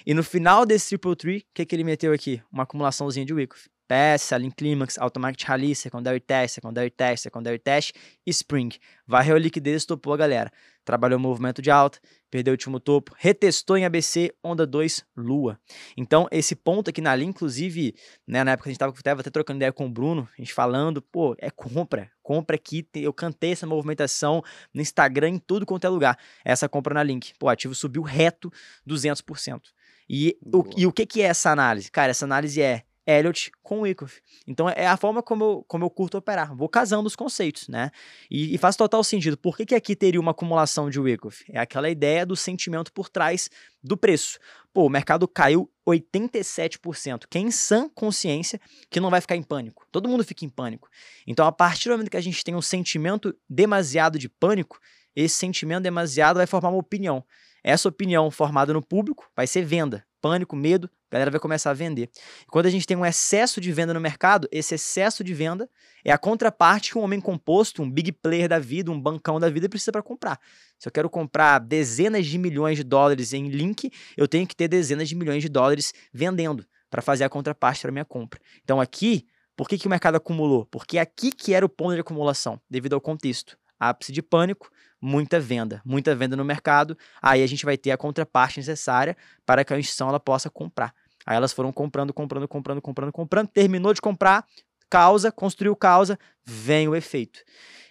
E 0.08 0.14
no 0.16 0.24
final 0.24 0.66
desse 0.66 0.90
triple 0.90 1.16
tree, 1.16 1.38
o 1.38 1.44
que, 1.54 1.64
que 1.64 1.76
ele 1.76 1.84
meteu 1.84 2.12
aqui? 2.12 2.42
Uma 2.52 2.64
acumulaçãozinha 2.64 3.28
de 3.28 3.32
Wyckoff. 3.32 3.70
PS, 3.88 4.24
Selling 4.24 4.52
Climax, 4.52 4.98
Automatic 4.98 5.48
Release, 5.48 5.82
Secondary 5.82 6.20
Test, 6.20 6.56
Secondary 6.56 6.90
Test, 6.90 7.24
Secondary 7.24 7.60
Test 7.60 7.94
e 8.26 8.30
Spring. 8.30 8.70
Varreu 9.06 9.36
a 9.36 9.40
liquidez, 9.40 9.78
estopou 9.78 10.14
a 10.14 10.18
galera. 10.18 10.52
Trabalhou 10.86 11.18
o 11.18 11.22
movimento 11.22 11.62
de 11.62 11.72
alta, 11.72 12.00
perdeu 12.30 12.52
o 12.52 12.56
último 12.56 12.80
topo, 12.80 13.14
retestou 13.18 13.78
em 13.78 13.86
ABC, 13.86 14.34
onda 14.44 14.66
2, 14.66 15.06
lua. 15.16 15.58
Então, 15.96 16.28
esse 16.32 16.56
ponto 16.56 16.90
aqui 16.90 17.00
na 17.00 17.16
linha, 17.16 17.30
inclusive, 17.30 17.96
né, 18.28 18.44
na 18.44 18.52
época 18.52 18.68
a 18.68 18.72
gente 18.72 18.84
estava 18.84 19.22
até 19.22 19.30
trocando 19.30 19.58
ideia 19.58 19.72
com 19.72 19.86
o 19.86 19.90
Bruno, 19.90 20.28
a 20.38 20.42
gente 20.42 20.54
falando, 20.54 21.02
pô, 21.02 21.36
é 21.40 21.50
compra, 21.50 22.12
compra 22.22 22.56
aqui, 22.56 22.86
eu 22.96 23.14
cantei 23.14 23.54
essa 23.54 23.66
movimentação 23.66 24.44
no 24.74 24.82
Instagram, 24.82 25.30
em 25.30 25.40
tudo 25.40 25.66
quanto 25.66 25.86
é 25.86 25.90
lugar, 25.90 26.18
essa 26.44 26.68
compra 26.68 26.94
na 26.94 27.04
Link. 27.04 27.34
Pô, 27.40 27.46
o 27.46 27.50
ativo 27.50 27.74
subiu 27.74 28.02
reto 28.02 28.52
200%. 28.88 29.62
E 30.10 30.38
o, 30.42 30.64
e 30.76 30.86
o 30.86 30.92
que, 30.92 31.06
que 31.06 31.22
é 31.22 31.26
essa 31.26 31.52
análise? 31.52 31.90
Cara, 31.90 32.12
essa 32.12 32.26
análise 32.26 32.62
é 32.62 32.84
Elliot 33.06 33.52
com 33.62 33.82
Wyckoff. 33.82 34.22
Então 34.48 34.70
é 34.70 34.88
a 34.88 34.98
forma 34.98 35.22
como 35.22 35.44
eu, 35.44 35.66
como 35.68 35.86
eu 35.86 35.90
curto 35.90 36.18
operar. 36.18 36.56
Vou 36.56 36.70
casando 36.70 37.08
os 37.08 37.16
conceitos, 37.16 37.68
né? 37.68 37.92
E, 38.30 38.56
e 38.56 38.58
faz 38.58 38.76
total 38.76 39.04
sentido. 39.04 39.38
Por 39.38 39.58
que, 39.58 39.66
que 39.66 39.76
aqui 39.76 39.96
teria 39.96 40.20
uma 40.20 40.32
acumulação 40.32 40.90
de 40.90 41.00
Wyckoff? 41.00 41.44
É 41.50 41.60
aquela 41.60 41.90
ideia 41.90 42.26
do 42.26 42.36
sentimento 42.36 42.92
por 42.94 43.10
trás 43.10 43.50
do 43.84 43.98
preço. 43.98 44.40
Pô, 44.74 44.86
o 44.86 44.90
mercado 44.90 45.28
caiu 45.28 45.70
87%. 45.88 47.26
Quem 47.30 47.52
sã 47.52 47.90
consciência 47.90 48.60
que 48.90 49.00
não 49.00 49.10
vai 49.10 49.22
ficar 49.22 49.36
em 49.36 49.44
pânico. 49.44 49.86
Todo 49.92 50.10
mundo 50.10 50.24
fica 50.24 50.46
em 50.46 50.50
pânico. 50.50 50.90
Então, 51.28 51.46
a 51.46 51.52
partir 51.52 51.90
do 51.90 51.92
momento 51.92 52.10
que 52.10 52.18
a 52.18 52.22
gente 52.22 52.44
tem 52.44 52.56
um 52.56 52.62
sentimento 52.62 53.36
demasiado 53.50 54.18
de 54.18 54.28
pânico, 54.30 54.80
esse 55.16 55.36
sentimento 55.36 55.84
demasiado 55.84 56.38
vai 56.38 56.48
formar 56.48 56.70
uma 56.70 56.80
opinião. 56.80 57.24
Essa 57.64 57.88
opinião 57.88 58.32
formada 58.32 58.74
no 58.74 58.82
público 58.82 59.30
vai 59.36 59.46
ser 59.46 59.64
venda. 59.64 60.06
Pânico, 60.24 60.56
medo, 60.56 60.90
a 61.12 61.16
galera 61.16 61.30
vai 61.30 61.40
começar 61.42 61.72
a 61.72 61.74
vender. 61.74 62.10
quando 62.48 62.68
a 62.68 62.70
gente 62.70 62.88
tem 62.88 62.96
um 62.96 63.06
excesso 63.06 63.60
de 63.60 63.70
venda 63.74 63.94
no 63.94 64.00
mercado, 64.00 64.48
esse 64.54 64.74
excesso 64.74 65.22
de 65.22 65.34
venda 65.34 65.70
é 66.02 66.14
a 66.14 66.18
contraparte 66.18 66.94
que 66.94 66.98
um 66.98 67.02
homem 67.02 67.20
composto, 67.20 67.82
um 67.82 67.92
big 67.92 68.14
player 68.14 68.48
da 68.48 68.58
vida, 68.58 68.90
um 68.90 68.98
bancão 68.98 69.38
da 69.38 69.50
vida 69.50 69.68
precisa 69.68 69.92
para 69.92 70.02
comprar. 70.02 70.40
Se 70.80 70.88
eu 70.88 70.94
quero 70.94 71.10
comprar 71.10 71.60
dezenas 71.60 72.26
de 72.26 72.38
milhões 72.38 72.78
de 72.78 72.86
dólares 72.86 73.34
em 73.34 73.50
link, 73.50 73.92
eu 74.16 74.26
tenho 74.26 74.48
que 74.48 74.56
ter 74.56 74.70
dezenas 74.70 75.10
de 75.10 75.16
milhões 75.16 75.44
de 75.44 75.50
dólares 75.50 75.94
vendendo 76.14 76.66
para 76.90 77.02
fazer 77.02 77.26
a 77.26 77.30
contraparte 77.30 77.82
para 77.82 77.92
minha 77.92 78.06
compra. 78.06 78.40
Então 78.64 78.80
aqui, 78.80 79.28
por 79.58 79.68
que, 79.68 79.78
que 79.78 79.88
o 79.88 79.90
mercado 79.90 80.16
acumulou? 80.16 80.66
Porque 80.68 80.98
aqui 81.00 81.34
que 81.34 81.54
era 81.54 81.66
o 81.66 81.70
ponto 81.70 81.96
de 81.96 82.00
acumulação, 82.00 82.62
devido 82.70 82.94
ao 82.94 83.02
contexto. 83.02 83.58
Ápice 83.78 84.14
de 84.14 84.22
pânico, 84.22 84.70
muita 85.04 85.38
venda, 85.38 85.82
muita 85.84 86.16
venda 86.16 86.38
no 86.38 86.46
mercado, 86.46 86.98
aí 87.22 87.44
a 87.44 87.48
gente 87.48 87.66
vai 87.66 87.78
ter 87.78 87.92
a 87.92 87.98
contraparte 87.98 88.58
necessária 88.58 89.18
para 89.46 89.66
que 89.66 89.74
a 89.74 89.78
instituição 89.78 90.08
ela 90.08 90.20
possa 90.20 90.50
comprar. 90.50 90.96
Aí 91.26 91.36
elas 91.36 91.52
foram 91.52 91.74
comprando, 91.74 92.14
comprando, 92.14 92.48
comprando, 92.48 92.82
comprando, 92.82 93.12
comprando, 93.12 93.48
terminou 93.50 93.94
de 93.94 94.02
comprar, 94.02 94.46
causa, 94.90 95.30
construiu 95.30 95.76
causa, 95.76 96.18
vem 96.46 96.88
o 96.88 96.96
efeito. 96.96 97.42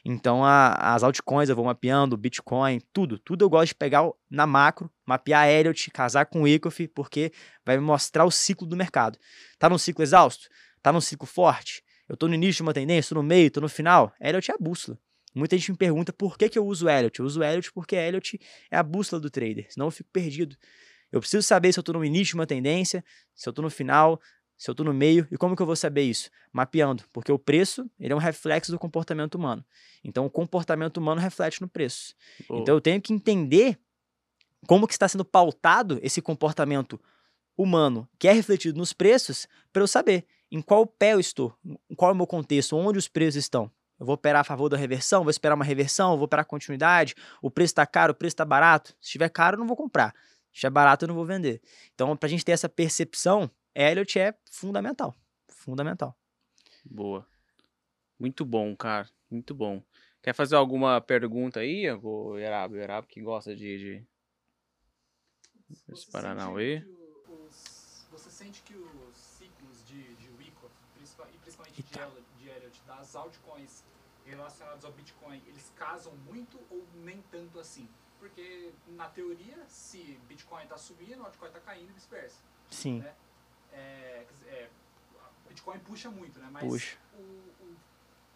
Então 0.02 0.43
a, 0.43 0.94
as 0.94 1.02
altcoins 1.02 1.51
eu 1.51 1.55
vou 1.55 1.66
mapeando, 1.66 2.16
Bitcoin, 2.16 2.80
tudo, 2.94 3.18
tudo 3.18 3.44
eu 3.44 3.51
gosto 3.51 3.68
de 3.68 3.74
pegar 3.74 4.09
na 4.30 4.47
macro, 4.47 4.90
mapear 5.05 5.48
Elliott, 5.48 5.90
casar 5.90 6.24
com 6.24 6.40
o 6.40 6.43
Wyckoff, 6.44 6.89
porque 6.89 7.30
vai 7.62 7.76
me 7.76 7.84
mostrar 7.84 8.24
o 8.24 8.30
ciclo 8.30 8.66
do 8.66 8.74
mercado. 8.74 9.18
Tá 9.59 9.68
num 9.68 9.78
ciclo 9.78 10.02
exausto? 10.02 10.48
Tá 10.82 10.90
num 10.90 11.01
ciclo 11.01 11.26
forte? 11.26 11.84
Eu 12.09 12.16
tô 12.16 12.26
no 12.26 12.34
início 12.34 12.56
de 12.56 12.62
uma 12.62 12.72
tendência, 12.72 13.10
tô 13.10 13.16
no 13.16 13.22
meio, 13.22 13.51
tô 13.51 13.60
no 13.60 13.68
final? 13.68 14.12
Elliott 14.18 14.51
é 14.51 14.55
a 14.55 14.59
bússola. 14.59 14.98
Muita 15.34 15.56
gente 15.56 15.72
me 15.72 15.78
pergunta 15.78 16.12
por 16.12 16.36
que, 16.36 16.48
que 16.48 16.59
eu 16.59 16.66
uso 16.66 16.88
Elliott. 16.88 17.18
Eu 17.20 17.26
uso 17.26 17.42
Elliott 17.42 17.72
porque 17.72 17.96
Elliott 17.96 18.38
é 18.70 18.76
a 18.76 18.82
bússola 18.82 19.20
do 19.20 19.30
trader, 19.30 19.66
senão 19.70 19.86
eu 19.86 19.90
fico 19.90 20.10
perdido. 20.12 20.56
Eu 21.10 21.20
preciso 21.20 21.42
saber 21.42 21.72
se 21.72 21.78
eu 21.78 21.82
estou 21.82 21.94
no 21.94 22.04
início 22.04 22.32
de 22.32 22.34
uma 22.34 22.46
tendência, 22.46 23.04
se 23.34 23.48
eu 23.48 23.50
estou 23.50 23.62
no 23.62 23.70
final, 23.70 24.20
se 24.56 24.70
eu 24.70 24.72
estou 24.72 24.84
no 24.86 24.94
meio. 24.94 25.26
E 25.30 25.36
como 25.36 25.56
que 25.56 25.62
eu 25.62 25.66
vou 25.66 25.76
saber 25.76 26.02
isso? 26.02 26.30
Mapeando, 26.52 27.04
porque 27.12 27.32
o 27.32 27.38
preço 27.38 27.90
ele 27.98 28.12
é 28.12 28.16
um 28.16 28.20
reflexo 28.20 28.70
do 28.70 28.78
comportamento 28.78 29.34
humano. 29.34 29.64
Então, 30.04 30.24
o 30.24 30.30
comportamento 30.30 30.98
humano 30.98 31.20
reflete 31.20 31.60
no 31.60 31.68
preço. 31.68 32.14
Oh. 32.48 32.59
Então, 32.59 32.74
eu 32.74 32.80
tenho 32.80 33.00
que 33.00 33.12
entender 33.12 33.78
como 34.66 34.86
que 34.86 34.92
está 34.92 35.09
sendo 35.09 35.24
pautado 35.24 35.98
esse 36.02 36.22
comportamento 36.22 37.00
humano 37.56 38.09
que 38.18 38.28
é 38.28 38.32
refletido 38.32 38.78
nos 38.78 38.92
preços 38.92 39.46
para 39.72 39.82
eu 39.82 39.86
saber 39.86 40.26
em 40.50 40.60
qual 40.60 40.86
pé 40.86 41.14
eu 41.14 41.20
estou, 41.20 41.54
qual 41.96 42.10
é 42.10 42.14
o 42.14 42.16
meu 42.16 42.26
contexto, 42.26 42.76
onde 42.76 42.98
os 42.98 43.09
preços 43.09 43.36
estão. 43.36 43.70
Eu 44.02 44.06
vou 44.06 44.16
operar 44.16 44.40
a 44.40 44.44
favor 44.44 44.68
da 44.68 44.76
reversão, 44.76 45.22
vou 45.22 45.30
esperar 45.30 45.54
uma 45.54 45.64
reversão, 45.64 46.16
vou 46.16 46.24
operar 46.24 46.44
continuidade, 46.44 47.14
o 47.40 47.48
preço 47.48 47.70
está 47.70 47.86
caro, 47.86 48.10
o 48.10 48.14
preço 48.16 48.34
está 48.34 48.44
barato. 48.44 48.88
Se 49.00 49.10
estiver 49.10 49.28
caro, 49.28 49.54
eu 49.54 49.60
não 49.60 49.66
vou 49.68 49.76
comprar. 49.76 50.12
Se 50.46 50.54
estiver 50.54 50.70
barato, 50.70 51.04
eu 51.04 51.06
não 51.06 51.14
vou 51.14 51.24
vender. 51.24 51.62
Então, 51.94 52.16
para 52.16 52.26
a 52.26 52.30
gente 52.30 52.44
ter 52.44 52.50
essa 52.50 52.68
percepção, 52.68 53.48
Elliot 53.72 54.18
é 54.18 54.34
fundamental. 54.50 55.14
Fundamental. 55.48 56.18
Boa. 56.84 57.24
Muito 58.18 58.44
bom, 58.44 58.74
cara. 58.74 59.08
Muito 59.30 59.54
bom. 59.54 59.80
Quer 60.20 60.34
fazer 60.34 60.56
alguma 60.56 61.00
pergunta 61.00 61.60
aí, 61.60 61.88
o 61.88 62.36
Erabo? 62.36 62.74
Erabo 62.74 63.06
que 63.06 63.22
gosta 63.22 63.54
de... 63.54 63.78
de... 63.78 64.06
Esse 65.92 66.10
Paranauê. 66.10 66.84
Você 68.10 68.30
sente 68.32 68.62
que 68.62 68.74
os 68.74 69.16
ciclos 69.16 69.86
de, 69.86 70.12
de 70.16 70.28
Wyckoff, 70.30 70.74
principalmente 70.92 71.82
de, 71.84 72.42
de 72.42 72.48
Elliot, 72.50 72.82
das 72.84 73.14
altcoins 73.14 73.84
relacionados 74.24 74.85
ao 74.85 74.93
Bitcoin, 74.93 75.43
eles 75.47 75.73
casam 75.77 76.15
muito 76.27 76.59
ou 76.70 76.86
nem 76.94 77.23
tanto 77.31 77.59
assim? 77.59 77.89
Porque, 78.19 78.73
na 78.89 79.09
teoria, 79.09 79.65
se 79.66 80.19
Bitcoin 80.28 80.62
está 80.62 80.77
subindo, 80.77 81.20
o 81.20 81.27
altcoin 81.27 81.49
está 81.49 81.61
caindo 81.61 81.90
e 81.90 81.93
vice-versa. 81.93 82.40
Sim. 82.70 83.01
Né? 83.01 83.15
É, 83.73 84.27
é, 84.47 84.70
Bitcoin 85.49 85.78
puxa 85.81 86.11
muito, 86.11 86.39
né? 86.39 86.49
Mas 86.51 86.62
puxa. 86.62 86.97
O, 87.15 87.20
o, 87.20 87.77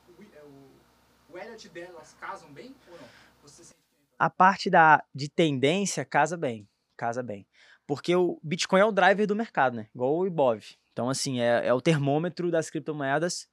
o, 0.08 0.22
é, 0.22 0.42
o, 0.42 1.32
o 1.32 1.38
Elliot 1.38 1.68
delas 1.68 2.14
casam 2.20 2.52
bem 2.52 2.74
ou 2.88 2.96
não? 2.98 3.08
Você 3.42 3.64
sente 3.64 3.78
que... 3.78 4.06
A 4.18 4.28
parte 4.28 4.68
da, 4.68 5.04
de 5.14 5.28
tendência 5.28 6.04
casa 6.04 6.36
bem. 6.36 6.68
Casa 6.96 7.22
bem. 7.22 7.46
Porque 7.86 8.14
o 8.16 8.40
Bitcoin 8.42 8.80
é 8.80 8.84
o 8.84 8.92
driver 8.92 9.26
do 9.26 9.36
mercado, 9.36 9.76
né? 9.76 9.88
Igual 9.94 10.16
o 10.16 10.26
Ibov. 10.26 10.64
Então, 10.92 11.08
assim, 11.08 11.40
é, 11.40 11.66
é 11.66 11.72
o 11.72 11.80
termômetro 11.80 12.50
das 12.50 12.70
criptomoedas. 12.70 13.48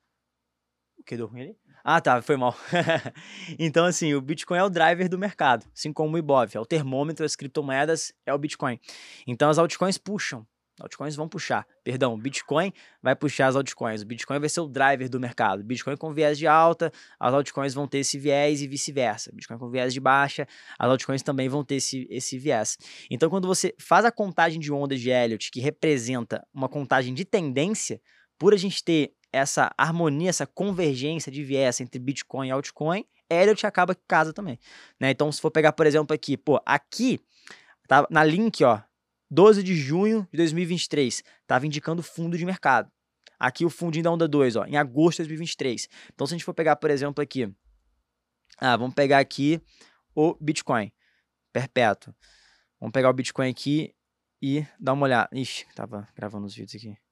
O 0.98 1.04
que 1.04 1.18
deu 1.18 1.28
ruim 1.28 1.42
ali? 1.42 1.60
Ah, 1.84 2.00
tá, 2.00 2.22
foi 2.22 2.38
mal. 2.38 2.56
então, 3.60 3.84
assim, 3.86 4.14
o 4.14 4.22
Bitcoin 4.22 4.58
é 4.58 4.64
o 4.64 4.70
driver 4.70 5.10
do 5.10 5.20
mercado, 5.20 5.66
assim 5.76 5.92
como 5.92 6.16
o 6.16 6.18
Ibov, 6.18 6.56
é 6.56 6.60
o 6.60 6.66
termômetro 6.66 7.26
das 7.26 7.36
criptomoedas, 7.36 8.14
é 8.26 8.34
o 8.34 8.38
Bitcoin. 8.38 8.80
Então, 9.28 9.50
as 9.50 9.58
altcoins 9.58 9.98
puxam, 9.98 10.48
altcoins 10.80 11.14
vão 11.14 11.28
puxar, 11.28 11.68
perdão, 11.84 12.14
o 12.14 12.18
Bitcoin 12.18 12.72
vai 13.02 13.18
puxar 13.18 13.48
as 13.48 13.58
altcoins, 13.58 14.02
o 14.02 14.06
Bitcoin 14.06 14.40
vai 14.40 14.48
ser 14.48 14.62
o 14.62 14.68
driver 14.70 15.10
do 15.10 15.20
mercado. 15.20 15.62
Bitcoin 15.62 15.98
com 15.98 16.14
viés 16.14 16.38
de 16.38 16.48
alta, 16.48 16.90
as 17.20 17.34
altcoins 17.34 17.74
vão 17.74 17.86
ter 17.86 17.98
esse 17.98 18.18
viés 18.18 18.62
e 18.62 18.68
vice-versa. 18.68 19.30
Bitcoin 19.34 19.58
com 19.58 19.70
viés 19.70 19.94
de 19.94 20.00
baixa, 20.00 20.48
as 20.80 20.90
altcoins 20.90 21.22
também 21.22 21.50
vão 21.50 21.66
ter 21.66 21.76
esse, 21.76 22.08
esse 22.10 22.40
viés. 22.40 22.78
Então, 23.12 23.30
quando 23.30 23.46
você 23.46 23.76
faz 23.78 24.06
a 24.06 24.12
contagem 24.12 24.58
de 24.58 24.72
ondas 24.72 25.02
de 25.02 25.10
Elliott, 25.10 25.52
que 25.52 25.60
representa 25.60 26.48
uma 26.54 26.70
contagem 26.70 27.14
de 27.14 27.26
tendência, 27.26 28.00
por 28.40 28.54
a 28.54 28.58
gente 28.58 28.82
ter 28.84 29.14
essa 29.34 29.74
harmonia, 29.78 30.30
essa 30.30 30.46
convergência 30.46 31.32
de 31.32 31.44
viés 31.44 31.82
entre 31.82 32.00
Bitcoin 32.00 32.48
e 32.48 32.52
altcoin, 32.52 33.04
Elliott 33.30 33.66
acaba 33.66 33.96
que 33.96 34.04
casa 34.08 34.32
também. 34.32 34.60
Né? 35.00 35.10
Então, 35.10 35.32
se 35.32 35.42
for 35.42 35.50
pegar, 35.50 35.74
por 35.74 35.88
exemplo, 35.88 36.14
aqui, 36.14 36.38
pô, 36.38 36.62
aqui, 36.66 37.20
tá 37.88 38.08
na 38.10 38.24
link, 38.24 38.64
ó, 38.64 38.82
12 39.30 39.64
de 39.64 39.76
junho 39.76 40.28
de 40.32 40.38
2023, 40.38 41.24
estava 41.42 41.66
indicando 41.66 42.04
fundo 42.04 42.38
de 42.38 42.46
mercado. 42.46 42.92
Aqui 43.40 43.66
o 43.66 43.70
fundinho 43.70 44.04
da 44.04 44.12
onda 44.12 44.28
2, 44.28 44.56
ó, 44.56 44.66
em 44.66 44.78
agosto 44.78 45.18
de 45.18 45.30
2023. 45.30 45.90
Então, 46.14 46.28
se 46.28 46.34
a 46.34 46.38
gente 46.38 46.46
for 46.46 46.54
pegar, 46.54 46.76
por 46.76 46.92
exemplo, 46.92 47.22
aqui, 47.22 47.52
ah, 48.60 48.78
vamos 48.78 48.94
pegar 48.94 49.20
aqui 49.20 49.60
o 50.16 50.36
Bitcoin 50.40 50.94
perpétuo. 51.52 52.14
Vamos 52.80 52.94
pegar 52.94 53.10
o 53.10 53.14
Bitcoin 53.14 53.50
aqui 53.50 53.94
e 54.42 54.66
dar 54.80 54.94
uma 54.94 55.06
olhada. 55.06 55.30
Ixi, 55.34 55.66
tava 55.74 56.08
gravando 56.16 56.46
os 56.46 56.56
vídeos 56.56 56.76
aqui. 56.76 57.03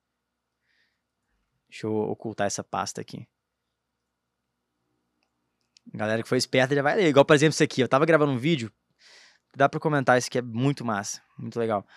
Deixa 1.72 1.88
eu 1.88 1.96
ocultar 1.96 2.48
essa 2.48 2.62
pasta 2.62 3.00
aqui. 3.00 3.26
Galera 5.94 6.22
que 6.22 6.28
foi 6.28 6.38
esperta 6.38 6.76
já 6.76 6.82
vai 6.82 6.98
ler. 6.98 7.08
Igual, 7.08 7.24
por 7.24 7.34
exemplo, 7.34 7.54
isso 7.54 7.64
aqui. 7.64 7.80
Eu 7.80 7.88
tava 7.88 8.06
gravando 8.06 8.34
um 8.34 8.38
vídeo. 8.38 8.70
Dá 9.56 9.70
pra 9.70 9.80
comentar, 9.80 10.18
isso 10.18 10.28
aqui 10.28 10.38
é 10.38 10.42
muito 10.42 10.84
massa. 10.84 11.22
Muito 11.38 11.58
legal. 11.58 11.88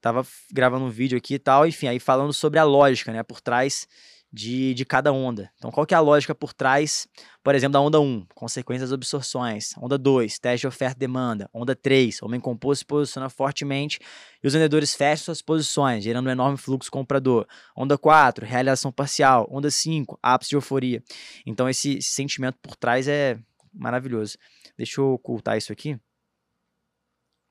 Tava 0.00 0.26
gravando 0.50 0.86
um 0.86 0.90
vídeo 0.90 1.18
aqui 1.18 1.34
e 1.34 1.38
tal, 1.38 1.66
enfim, 1.66 1.88
aí 1.88 2.00
falando 2.00 2.32
sobre 2.32 2.58
a 2.58 2.64
lógica, 2.64 3.12
né, 3.12 3.22
por 3.22 3.38
trás 3.38 3.86
de, 4.32 4.74
de 4.74 4.84
cada 4.84 5.12
onda. 5.12 5.50
Então, 5.56 5.70
qual 5.70 5.84
que 5.84 5.92
é 5.92 5.96
a 5.96 6.00
lógica 6.00 6.34
por 6.34 6.52
trás, 6.52 7.08
por 7.42 7.54
exemplo, 7.54 7.72
da 7.72 7.80
onda 7.80 8.00
1, 8.00 8.26
consequências 8.34 8.90
das 8.90 8.94
absorções, 8.94 9.74
onda 9.76 9.98
2, 9.98 10.38
teste 10.38 10.62
de 10.62 10.66
oferta 10.68 10.96
e 10.96 11.00
demanda, 11.00 11.50
onda 11.52 11.74
3, 11.74 12.22
homem 12.22 12.40
composto 12.40 12.80
se 12.80 12.86
posiciona 12.86 13.28
fortemente 13.28 13.98
e 14.42 14.46
os 14.46 14.52
vendedores 14.52 14.94
fecham 14.94 15.24
suas 15.26 15.42
posições, 15.42 16.04
gerando 16.04 16.28
um 16.28 16.30
enorme 16.30 16.56
fluxo 16.56 16.90
comprador. 16.90 17.46
Onda 17.76 17.98
4, 17.98 18.46
realização 18.46 18.92
parcial, 18.92 19.48
onda 19.50 19.70
5, 19.70 20.18
ápice 20.22 20.50
de 20.50 20.56
euforia. 20.56 21.02
Então, 21.44 21.68
esse, 21.68 21.98
esse 21.98 22.10
sentimento 22.10 22.58
por 22.62 22.76
trás 22.76 23.08
é 23.08 23.38
maravilhoso. 23.72 24.38
Deixa 24.76 25.00
eu 25.00 25.12
ocultar 25.12 25.56
isso 25.58 25.72
aqui 25.72 25.98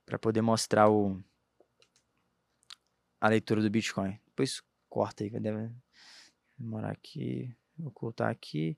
para 0.06 0.18
poder 0.18 0.42
mostrar 0.42 0.90
o 0.90 1.22
a 3.22 3.28
leitura 3.28 3.62
do 3.62 3.70
Bitcoin. 3.70 4.18
Depois 4.28 4.64
corta 4.90 5.26
aí, 5.26 5.30
deve 5.30 5.70
Demorar 6.60 6.92
aqui. 6.92 7.50
Vou 7.78 7.88
ocultar 7.90 8.30
aqui. 8.30 8.78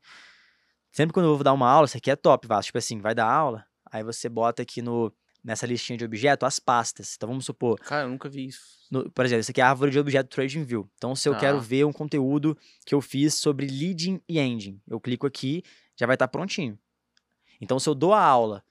Sempre 0.91 1.13
quando 1.13 1.27
eu 1.27 1.35
vou 1.35 1.43
dar 1.43 1.53
uma 1.53 1.69
aula, 1.69 1.85
isso 1.85 1.97
aqui 1.97 2.11
é 2.11 2.15
top, 2.15 2.47
Vasco. 2.47 2.65
Tipo 2.67 2.77
assim, 2.77 2.99
vai 2.99 3.15
dar 3.15 3.25
aula, 3.31 3.65
aí 3.91 4.03
você 4.03 4.27
bota 4.29 4.61
aqui 4.61 4.81
no, 4.81 5.11
nessa 5.43 5.65
listinha 5.65 5.97
de 5.97 6.05
objeto 6.05 6.45
as 6.45 6.59
pastas. 6.59 7.13
Então 7.15 7.29
vamos 7.29 7.45
supor, 7.45 7.79
Cara, 7.79 8.05
eu 8.05 8.09
nunca 8.09 8.29
vi 8.29 8.47
isso. 8.47 8.61
no- 8.91 9.09
por 9.11 9.25
exemplo, 9.25 9.41
isso 9.41 9.51
aqui 9.51 9.61
é 9.61 9.63
a 9.63 9.69
árvore 9.69 9.89
de 9.91 9.99
objeto 9.99 10.29
TradingView. 10.29 10.89
Então, 10.95 11.15
se 11.15 11.27
eu 11.29 11.35
quero 11.35 11.57
Tá. 11.57 11.63
ver 11.63 11.85
um 11.85 11.93
conteúdo 11.93 12.57
que 12.85 12.93
eu 12.93 13.01
fiz 13.01 13.33
sobre 13.35 13.65
leading 13.65 14.21
e 14.27 14.37
ending, 14.39 14.81
eu 14.87 14.99
clico 14.99 15.25
aqui, 15.25 15.63
já 15.97 16.05
vai 16.05 16.15
estar 16.15 16.27
prontinho. 16.27 16.77
Então, 17.59 17.79
se 17.79 17.87
eu 17.87 17.95
dou 17.95 18.13
a 18.13 18.21
aula, 18.23 18.63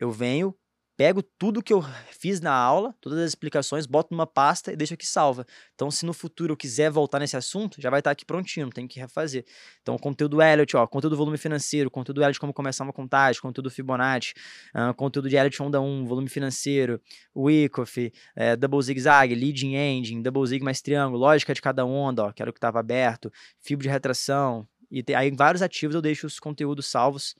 eu 0.00 0.10
venho, 0.10 0.54
pego 0.98 1.22
tudo 1.22 1.62
que 1.62 1.72
eu 1.72 1.80
fiz 2.10 2.40
na 2.40 2.52
aula, 2.52 2.92
todas 3.00 3.20
as 3.20 3.28
explicações, 3.28 3.86
boto 3.86 4.08
numa 4.10 4.26
pasta 4.26 4.72
e 4.72 4.76
deixo 4.76 4.94
aqui 4.94 5.06
salva. 5.06 5.46
Então, 5.72 5.92
se 5.92 6.04
no 6.04 6.12
futuro 6.12 6.54
eu 6.54 6.56
quiser 6.56 6.90
voltar 6.90 7.20
nesse 7.20 7.36
assunto, 7.36 7.80
já 7.80 7.88
vai 7.88 8.00
estar 8.00 8.10
aqui 8.10 8.24
prontinho, 8.24 8.66
não 8.66 8.72
tem 8.72 8.88
que 8.88 8.98
refazer. 8.98 9.44
Então, 9.80 9.96
conteúdo 9.96 10.42
Elliott, 10.42 10.76
ó, 10.76 10.84
conteúdo 10.88 11.16
volume 11.16 11.38
financeiro, 11.38 11.88
conteúdo 11.88 12.20
Elliott 12.20 12.40
como 12.40 12.52
começar 12.52 12.82
uma 12.82 12.92
contagem, 12.92 13.40
conteúdo 13.40 13.70
Fibonacci, 13.70 14.34
ah, 14.74 14.92
conteúdo 14.92 15.28
de 15.28 15.36
Elliott 15.36 15.62
onda 15.62 15.80
1, 15.80 16.04
volume 16.04 16.28
financeiro, 16.28 17.00
Wyckoff, 17.34 18.12
é, 18.34 18.56
Double 18.56 18.82
Zig 18.82 19.00
Zag, 19.00 19.32
Leading 19.32 19.76
Engine, 19.76 20.20
Double 20.20 20.44
Zig 20.48 20.64
mais 20.64 20.82
triângulo, 20.82 21.20
lógica 21.20 21.54
de 21.54 21.62
cada 21.62 21.86
onda, 21.86 22.24
ó, 22.24 22.32
que 22.32 22.42
era 22.42 22.50
o 22.50 22.52
que 22.52 22.58
estava 22.58 22.80
aberto, 22.80 23.30
fibra 23.60 23.84
de 23.84 23.88
retração, 23.88 24.66
e 24.90 25.00
tem, 25.04 25.14
aí 25.14 25.28
em 25.28 25.36
vários 25.36 25.62
ativos 25.62 25.94
eu 25.94 26.02
deixo 26.02 26.26
os 26.26 26.40
conteúdos 26.40 26.86
salvos 26.86 27.36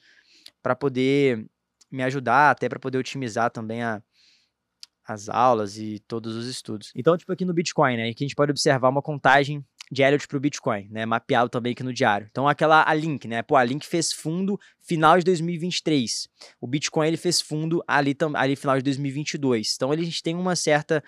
para 0.62 0.76
poder 0.76 1.44
me 1.90 2.02
ajudar, 2.02 2.50
até 2.50 2.68
para 2.68 2.78
poder 2.78 2.98
otimizar 2.98 3.50
também 3.50 3.82
a, 3.82 4.02
as 5.06 5.28
aulas 5.28 5.78
e 5.78 5.98
todos 6.06 6.34
os 6.34 6.46
estudos. 6.46 6.92
Então, 6.94 7.16
tipo 7.16 7.32
aqui 7.32 7.44
no 7.44 7.54
Bitcoin, 7.54 7.96
né, 7.96 8.08
aqui 8.10 8.24
a 8.24 8.26
gente 8.26 8.36
pode 8.36 8.50
observar 8.50 8.88
uma 8.88 9.02
contagem 9.02 9.64
de 9.90 10.02
Elliott 10.02 10.26
para 10.26 10.36
o 10.36 10.40
Bitcoin, 10.40 10.88
né, 10.90 11.06
mapeado 11.06 11.48
também 11.48 11.72
aqui 11.72 11.82
no 11.82 11.92
diário. 11.92 12.26
Então, 12.30 12.46
aquela 12.46 12.84
a 12.86 12.94
Link, 12.94 13.26
né, 13.26 13.42
pô, 13.42 13.56
a 13.56 13.64
Link 13.64 13.86
fez 13.86 14.12
fundo 14.12 14.58
final 14.80 15.18
de 15.18 15.24
2023. 15.24 16.28
O 16.60 16.66
Bitcoin 16.66 17.06
ele 17.06 17.16
fez 17.16 17.40
fundo 17.40 17.82
ali 17.86 18.16
ali 18.34 18.56
final 18.56 18.76
de 18.76 18.82
2022. 18.82 19.74
Então, 19.76 19.92
a 19.92 19.96
gente 19.96 20.22
tem 20.22 20.34
uma 20.34 20.56
certa 20.56 21.02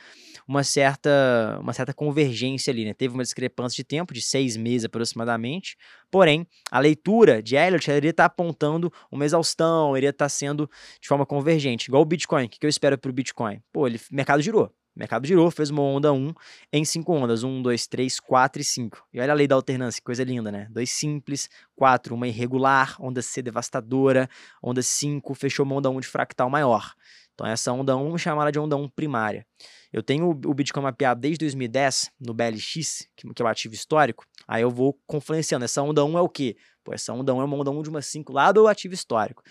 uma 0.46 0.62
certa 0.62 1.58
uma 1.60 1.72
certa 1.72 1.94
convergência 1.94 2.70
ali, 2.70 2.84
né? 2.84 2.94
Teve 2.94 3.14
uma 3.14 3.22
discrepância 3.22 3.76
de 3.76 3.84
tempo 3.84 4.12
de 4.12 4.20
seis 4.20 4.56
meses 4.56 4.84
aproximadamente. 4.84 5.76
Porém, 6.10 6.46
a 6.70 6.78
leitura 6.78 7.42
de 7.42 7.56
Elliott 7.56 7.90
iria 7.90 8.10
estar 8.10 8.24
apontando 8.26 8.92
uma 9.10 9.24
exaustão, 9.24 9.96
iria 9.96 10.10
estar 10.10 10.28
sendo 10.28 10.68
de 11.00 11.08
forma 11.08 11.24
convergente, 11.24 11.88
igual 11.88 12.02
o 12.02 12.06
Bitcoin. 12.06 12.46
O 12.46 12.48
que 12.48 12.66
eu 12.66 12.70
espero 12.70 12.98
para 12.98 13.10
o 13.10 13.14
Bitcoin? 13.14 13.62
Pô, 13.72 13.86
ele 13.86 13.96
o 13.96 14.14
mercado 14.14 14.42
girou. 14.42 14.72
O 14.94 14.98
mercado 14.98 15.26
girou, 15.26 15.50
fez 15.50 15.70
uma 15.70 15.82
onda 15.82 16.12
1 16.12 16.32
em 16.72 16.84
cinco 16.84 17.12
ondas. 17.14 17.42
1, 17.44 17.62
2, 17.62 17.86
3, 17.86 18.18
4 18.20 18.60
e 18.60 18.64
5. 18.64 19.06
E 19.12 19.20
olha 19.20 19.32
a 19.32 19.34
lei 19.34 19.46
da 19.46 19.54
alternância, 19.54 20.00
que 20.00 20.04
coisa 20.04 20.24
linda, 20.24 20.50
né? 20.50 20.66
Dois 20.70 20.90
simples, 20.90 21.48
4, 21.76 22.14
uma 22.14 22.26
irregular, 22.26 22.96
onda 23.00 23.22
C 23.22 23.40
devastadora, 23.40 24.28
onda 24.62 24.82
5, 24.82 25.32
fechou 25.34 25.64
uma 25.64 25.76
onda 25.76 25.88
1 25.90 26.00
de 26.00 26.08
fractal 26.08 26.50
maior. 26.50 26.92
Então 27.34 27.46
essa 27.46 27.72
onda 27.72 27.96
1 27.96 28.04
vamos 28.04 28.20
chamar 28.20 28.42
ela 28.42 28.52
de 28.52 28.58
onda 28.58 28.76
1 28.76 28.88
primária. 28.88 29.46
Eu 29.92 30.02
tenho 30.02 30.28
o- 30.28 30.54
Bitcoin 30.54 30.82
mapeado 30.82 31.20
desde 31.20 31.38
2010 31.38 32.10
no 32.20 32.34
BLX, 32.34 33.08
que 33.16 33.26
é 33.26 33.42
o 33.44 33.46
ativo 33.46 33.74
histórico. 33.74 34.24
Aí 34.46 34.62
eu 34.62 34.70
vou 34.70 34.98
confluenciando. 35.06 35.64
Essa 35.64 35.82
onda 35.82 36.04
1 36.04 36.18
é 36.18 36.20
o 36.20 36.28
quê? 36.28 36.56
Pô, 36.84 36.92
essa 36.92 37.12
onda 37.12 37.32
1 37.34 37.40
é 37.40 37.44
uma 37.44 37.56
onda 37.56 37.70
1 37.70 37.82
de 37.82 37.88
uma 37.88 38.02
5 38.02 38.32
lá 38.32 38.52
do 38.52 38.68
ativo 38.68 38.92
histórico. 38.92 39.42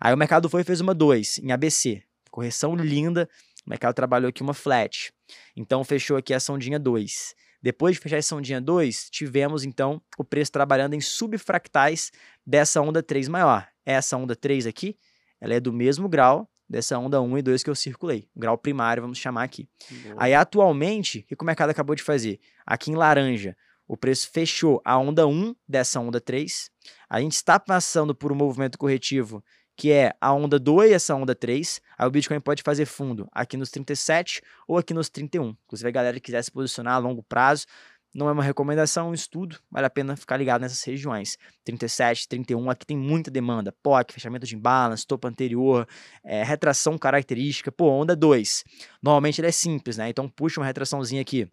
Aí 0.00 0.12
o 0.12 0.16
mercado 0.16 0.48
foi 0.48 0.60
e 0.60 0.64
fez 0.64 0.80
uma 0.80 0.92
2 0.94 1.38
em 1.38 1.52
ABC. 1.52 2.02
Correção 2.30 2.74
linda. 2.74 3.28
O 3.66 3.70
mercado 3.70 3.94
trabalhou 3.94 4.28
aqui 4.28 4.42
uma 4.42 4.54
flat. 4.54 5.12
Então 5.56 5.84
fechou 5.84 6.16
aqui 6.16 6.34
essa 6.34 6.52
ondinha 6.52 6.78
2. 6.78 7.34
Depois 7.62 7.94
de 7.94 8.00
fechar 8.00 8.16
essa 8.16 8.34
ondinha 8.34 8.60
2, 8.60 9.08
tivemos 9.08 9.64
então 9.64 10.02
o 10.18 10.24
preço 10.24 10.50
trabalhando 10.50 10.94
em 10.94 11.00
subfractais 11.00 12.10
dessa 12.44 12.80
onda 12.80 13.02
3 13.02 13.28
maior. 13.28 13.68
Essa 13.86 14.16
onda 14.16 14.34
3 14.34 14.66
aqui, 14.66 14.96
ela 15.40 15.54
é 15.54 15.60
do 15.60 15.72
mesmo 15.72 16.08
grau 16.08 16.50
dessa 16.68 16.98
onda 16.98 17.20
1 17.20 17.38
e 17.38 17.42
2 17.42 17.62
que 17.62 17.70
eu 17.70 17.74
circulei. 17.74 18.28
Grau 18.34 18.58
primário, 18.58 19.02
vamos 19.02 19.18
chamar 19.18 19.44
aqui. 19.44 19.68
Aí, 20.16 20.34
atualmente, 20.34 21.20
o 21.20 21.36
que 21.36 21.42
o 21.42 21.44
mercado 21.44 21.70
acabou 21.70 21.94
de 21.94 22.02
fazer? 22.02 22.40
Aqui 22.66 22.90
em 22.90 22.94
laranja, 22.96 23.56
o 23.86 23.96
preço 23.96 24.30
fechou 24.32 24.80
a 24.84 24.98
onda 24.98 25.26
1 25.26 25.54
dessa 25.68 26.00
onda 26.00 26.20
3. 26.20 26.70
A 27.08 27.20
gente 27.20 27.34
está 27.34 27.60
passando 27.60 28.14
por 28.14 28.32
um 28.32 28.34
movimento 28.34 28.78
corretivo 28.78 29.44
que 29.82 29.90
é 29.90 30.14
a 30.20 30.32
onda 30.32 30.60
2 30.60 30.92
e 30.92 30.94
essa 30.94 31.12
onda 31.12 31.34
3. 31.34 31.80
Aí 31.98 32.06
o 32.06 32.10
Bitcoin 32.12 32.38
pode 32.38 32.62
fazer 32.62 32.86
fundo 32.86 33.28
aqui 33.32 33.56
nos 33.56 33.68
37 33.68 34.40
ou 34.68 34.78
aqui 34.78 34.94
nos 34.94 35.08
31. 35.08 35.56
Inclusive, 35.64 35.88
a 35.88 35.90
galera 35.90 36.14
que 36.14 36.20
quiser 36.20 36.40
se 36.40 36.52
posicionar 36.52 36.94
a 36.94 36.98
longo 36.98 37.20
prazo, 37.20 37.66
não 38.14 38.28
é 38.28 38.32
uma 38.32 38.44
recomendação, 38.44 39.08
é 39.08 39.10
um 39.10 39.12
estudo, 39.12 39.58
vale 39.68 39.84
a 39.84 39.90
pena 39.90 40.14
ficar 40.14 40.36
ligado 40.36 40.60
nessas 40.60 40.84
regiões. 40.84 41.36
37, 41.64 42.28
31, 42.28 42.70
aqui 42.70 42.86
tem 42.86 42.96
muita 42.96 43.28
demanda. 43.28 43.74
POC, 43.82 44.12
fechamento 44.12 44.46
de 44.46 44.54
imbalance, 44.54 45.04
topo 45.04 45.26
anterior, 45.26 45.84
é, 46.22 46.44
retração 46.44 46.96
característica. 46.96 47.72
Pô, 47.72 47.90
onda 47.90 48.14
2. 48.14 48.62
Normalmente 49.02 49.40
ele 49.40 49.48
é 49.48 49.52
simples, 49.52 49.96
né? 49.96 50.08
Então 50.08 50.28
puxa 50.28 50.60
uma 50.60 50.66
retraçãozinha 50.66 51.20
aqui. 51.20 51.50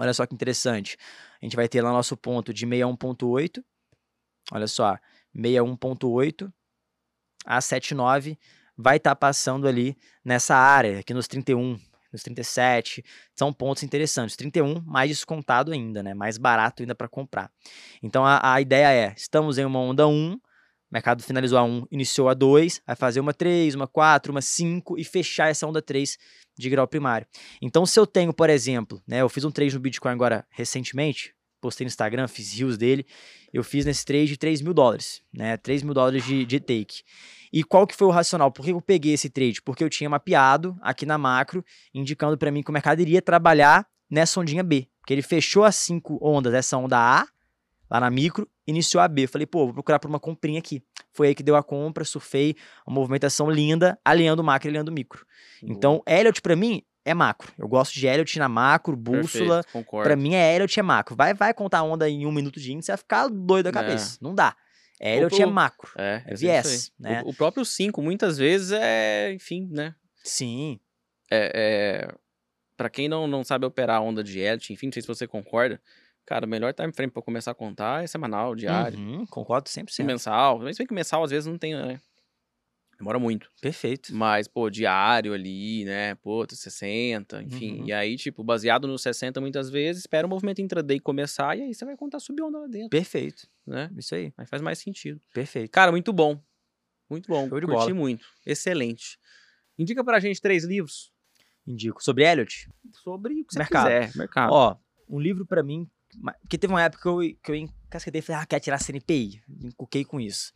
Olha 0.00 0.12
só 0.12 0.26
que 0.26 0.34
interessante. 0.34 0.96
A 1.40 1.44
gente 1.44 1.54
vai 1.54 1.68
ter 1.68 1.80
lá 1.80 1.92
nosso 1.92 2.16
ponto 2.16 2.52
de 2.52 2.66
61.8. 2.66 3.62
Olha 4.50 4.66
só, 4.66 4.98
61.8 5.32 6.52
a 7.44 7.60
79 7.60 8.38
vai 8.76 8.96
estar 8.96 9.14
passando 9.16 9.68
ali 9.68 9.96
nessa 10.24 10.56
área, 10.56 11.00
aqui 11.00 11.12
nos 11.12 11.28
31, 11.28 11.78
nos 12.12 12.22
37. 12.22 13.04
São 13.34 13.52
pontos 13.52 13.82
interessantes. 13.82 14.36
31 14.36 14.82
mais 14.84 15.10
descontado 15.10 15.72
ainda, 15.72 16.02
né? 16.02 16.14
Mais 16.14 16.38
barato 16.38 16.82
ainda 16.82 16.94
para 16.94 17.08
comprar. 17.08 17.50
Então 18.02 18.24
a, 18.24 18.54
a 18.54 18.60
ideia 18.60 18.92
é, 18.92 19.14
estamos 19.16 19.58
em 19.58 19.64
uma 19.64 19.80
onda 19.80 20.06
1, 20.06 20.34
o 20.34 20.40
mercado 20.90 21.22
finalizou 21.22 21.58
a 21.58 21.64
1, 21.64 21.86
iniciou 21.90 22.28
a 22.28 22.34
2, 22.34 22.82
vai 22.86 22.94
fazer 22.94 23.20
uma 23.20 23.32
3, 23.32 23.74
uma 23.74 23.86
4, 23.86 24.30
uma 24.30 24.42
5 24.42 24.98
e 24.98 25.04
fechar 25.04 25.48
essa 25.48 25.66
onda 25.66 25.80
3 25.80 26.18
de 26.58 26.68
grau 26.68 26.86
primário. 26.86 27.26
Então, 27.62 27.86
se 27.86 27.98
eu 27.98 28.06
tenho, 28.06 28.32
por 28.32 28.50
exemplo, 28.50 29.02
né, 29.06 29.22
eu 29.22 29.28
fiz 29.30 29.42
um 29.44 29.50
trade 29.50 29.74
no 29.74 29.80
Bitcoin 29.80 30.12
agora 30.12 30.46
recentemente, 30.50 31.34
postei 31.62 31.84
no 31.84 31.88
Instagram, 31.88 32.28
fiz 32.28 32.52
rios 32.52 32.76
dele, 32.76 33.06
eu 33.52 33.62
fiz 33.62 33.86
nesse 33.86 34.04
trade 34.04 34.26
de 34.26 34.36
3 34.36 34.60
mil 34.60 34.74
dólares, 34.74 35.22
né, 35.32 35.56
3 35.56 35.82
mil 35.82 35.94
dólares 35.94 36.24
de, 36.24 36.44
de 36.44 36.60
take. 36.60 37.02
E 37.52 37.62
qual 37.62 37.86
que 37.86 37.94
foi 37.94 38.08
o 38.08 38.10
racional? 38.10 38.50
Por 38.50 38.64
que 38.64 38.72
eu 38.72 38.80
peguei 38.80 39.12
esse 39.12 39.30
trade? 39.30 39.62
Porque 39.62 39.84
eu 39.84 39.88
tinha 39.88 40.10
mapeado 40.10 40.76
aqui 40.82 41.06
na 41.06 41.16
macro, 41.16 41.64
indicando 41.94 42.36
para 42.36 42.50
mim 42.50 42.62
que 42.62 42.70
o 42.70 42.72
mercado 42.72 43.00
iria 43.00 43.22
trabalhar 43.22 43.86
nessa 44.10 44.40
ondinha 44.40 44.62
B, 44.62 44.88
porque 45.00 45.14
ele 45.14 45.22
fechou 45.22 45.64
as 45.64 45.76
cinco 45.76 46.18
ondas 46.20 46.52
dessa 46.52 46.76
onda 46.76 46.98
A, 46.98 47.26
lá 47.90 48.00
na 48.00 48.10
micro, 48.10 48.48
iniciou 48.66 49.02
a 49.02 49.08
B. 49.08 49.24
Eu 49.24 49.28
falei, 49.28 49.46
pô, 49.46 49.66
vou 49.66 49.74
procurar 49.74 49.98
por 49.98 50.08
uma 50.08 50.18
comprinha 50.18 50.58
aqui. 50.58 50.82
Foi 51.12 51.28
aí 51.28 51.34
que 51.34 51.42
deu 51.42 51.56
a 51.56 51.62
compra, 51.62 52.04
surfei, 52.04 52.56
uma 52.86 52.94
movimentação 52.94 53.50
linda, 53.50 53.98
alinhando 54.04 54.40
o 54.40 54.44
macro 54.44 54.68
e 54.68 54.70
alinhando 54.70 54.90
o 54.90 54.94
micro. 54.94 55.26
Então, 55.62 56.02
Elliot 56.06 56.40
para 56.40 56.56
mim 56.56 56.82
é 57.04 57.14
macro. 57.14 57.52
Eu 57.58 57.68
gosto 57.68 57.94
de 57.94 58.06
Elliot 58.06 58.38
na 58.38 58.48
macro, 58.48 58.96
bússola. 58.96 59.62
Para 60.02 60.16
mim 60.16 60.34
é 60.34 60.54
Elliot 60.54 60.78
é 60.78 60.82
macro. 60.82 61.16
Vai, 61.16 61.34
vai 61.34 61.52
contar 61.54 61.78
a 61.78 61.82
onda 61.82 62.08
em 62.08 62.26
um 62.26 62.32
minuto 62.32 62.60
de 62.60 62.72
índice, 62.72 62.86
você 62.86 62.92
vai 62.92 62.98
ficar 62.98 63.28
doido 63.28 63.70
da 63.70 63.80
É. 63.80 63.82
cabeça. 63.82 64.18
Não 64.20 64.34
dá. 64.34 64.54
Elliot 65.00 65.34
O- 65.34 65.42
é 65.42 65.46
macro. 65.46 65.90
É, 65.96 66.22
É 66.26 66.32
é 66.32 66.36
viés, 66.36 66.92
né? 66.98 67.22
O, 67.24 67.30
o 67.30 67.34
próprio 67.34 67.64
5, 67.64 68.00
muitas 68.00 68.38
vezes, 68.38 68.70
é, 68.72 69.32
enfim, 69.32 69.68
né? 69.70 69.94
Sim. 70.22 70.78
É, 71.30 72.06
é, 72.08 72.14
para 72.76 72.88
quem 72.88 73.08
não, 73.08 73.26
não 73.26 73.42
sabe 73.42 73.66
operar 73.66 73.96
a 73.96 74.00
onda 74.00 74.22
de 74.22 74.38
Elliott, 74.38 74.72
enfim, 74.72 74.86
não 74.86 74.92
sei 74.92 75.02
se 75.02 75.08
você 75.08 75.26
concorda, 75.26 75.80
cara, 76.24 76.46
o 76.46 76.48
melhor 76.48 76.72
time 76.72 76.92
frame 76.92 77.10
pra 77.10 77.22
começar 77.22 77.50
a 77.50 77.54
contar 77.54 78.04
é 78.04 78.06
semanal, 78.06 78.54
diário, 78.54 78.98
Uhum, 78.98 79.26
concordo 79.26 79.68
100%. 79.68 80.04
mensal. 80.06 80.58
Mas 80.60 80.78
bem 80.78 80.86
que 80.86 80.94
mensal 80.94 81.24
às 81.24 81.30
vezes 81.30 81.46
não 81.46 81.58
tem, 81.58 81.74
né? 81.74 82.00
Demora 83.02 83.18
muito. 83.18 83.50
Perfeito. 83.60 84.14
Mas, 84.14 84.46
pô, 84.46 84.70
diário 84.70 85.32
ali, 85.34 85.84
né? 85.84 86.14
Pô, 86.14 86.46
60, 86.48 87.42
enfim. 87.42 87.80
Uhum. 87.80 87.86
E 87.88 87.92
aí, 87.92 88.16
tipo, 88.16 88.44
baseado 88.44 88.86
no 88.86 88.96
60 88.96 89.40
muitas 89.40 89.68
vezes, 89.68 90.02
espera 90.02 90.24
o 90.24 90.30
movimento 90.30 90.62
intraday 90.62 91.00
começar 91.00 91.58
e 91.58 91.62
aí 91.62 91.74
você 91.74 91.84
vai 91.84 91.96
contar 91.96 92.20
subir 92.20 92.42
onda 92.42 92.60
lá 92.60 92.68
dentro, 92.68 92.90
Perfeito. 92.90 93.48
né? 93.66 93.90
Isso 93.98 94.14
aí. 94.14 94.32
Aí 94.38 94.46
faz 94.46 94.62
mais 94.62 94.78
sentido. 94.78 95.20
Perfeito. 95.34 95.68
Cara, 95.72 95.90
muito 95.90 96.12
bom. 96.12 96.40
Muito 97.10 97.26
bom. 97.26 97.48
Show 97.48 97.58
de 97.58 97.66
Curti 97.66 97.80
bola. 97.80 97.94
muito. 97.94 98.24
Excelente. 98.46 99.18
Indica 99.76 100.04
pra 100.04 100.20
gente 100.20 100.40
três 100.40 100.64
livros 100.64 101.12
Indico. 101.66 102.02
Sobre 102.02 102.24
Elliot, 102.24 102.68
sobre 103.02 103.34
o 103.34 103.44
que 103.44 103.52
você 103.52 103.58
Mercado. 103.58 103.84
quiser. 103.84 104.16
Mercado. 104.16 104.52
Ó, 104.52 104.76
um 105.08 105.18
livro 105.18 105.44
pra 105.44 105.62
mim. 105.64 105.88
Porque 106.42 106.56
teve 106.56 106.72
uma 106.72 106.82
época 106.82 107.02
que 107.02 107.08
eu, 107.08 107.36
que 107.42 107.50
eu 107.50 107.54
encasquetei 107.92 108.20
e 108.20 108.22
falei, 108.22 108.42
ah, 108.42 108.46
quer 108.46 108.60
tirar 108.60 108.78
CNPI? 108.78 109.42
Encuquei 109.62 110.04
com 110.04 110.18
isso. 110.18 110.52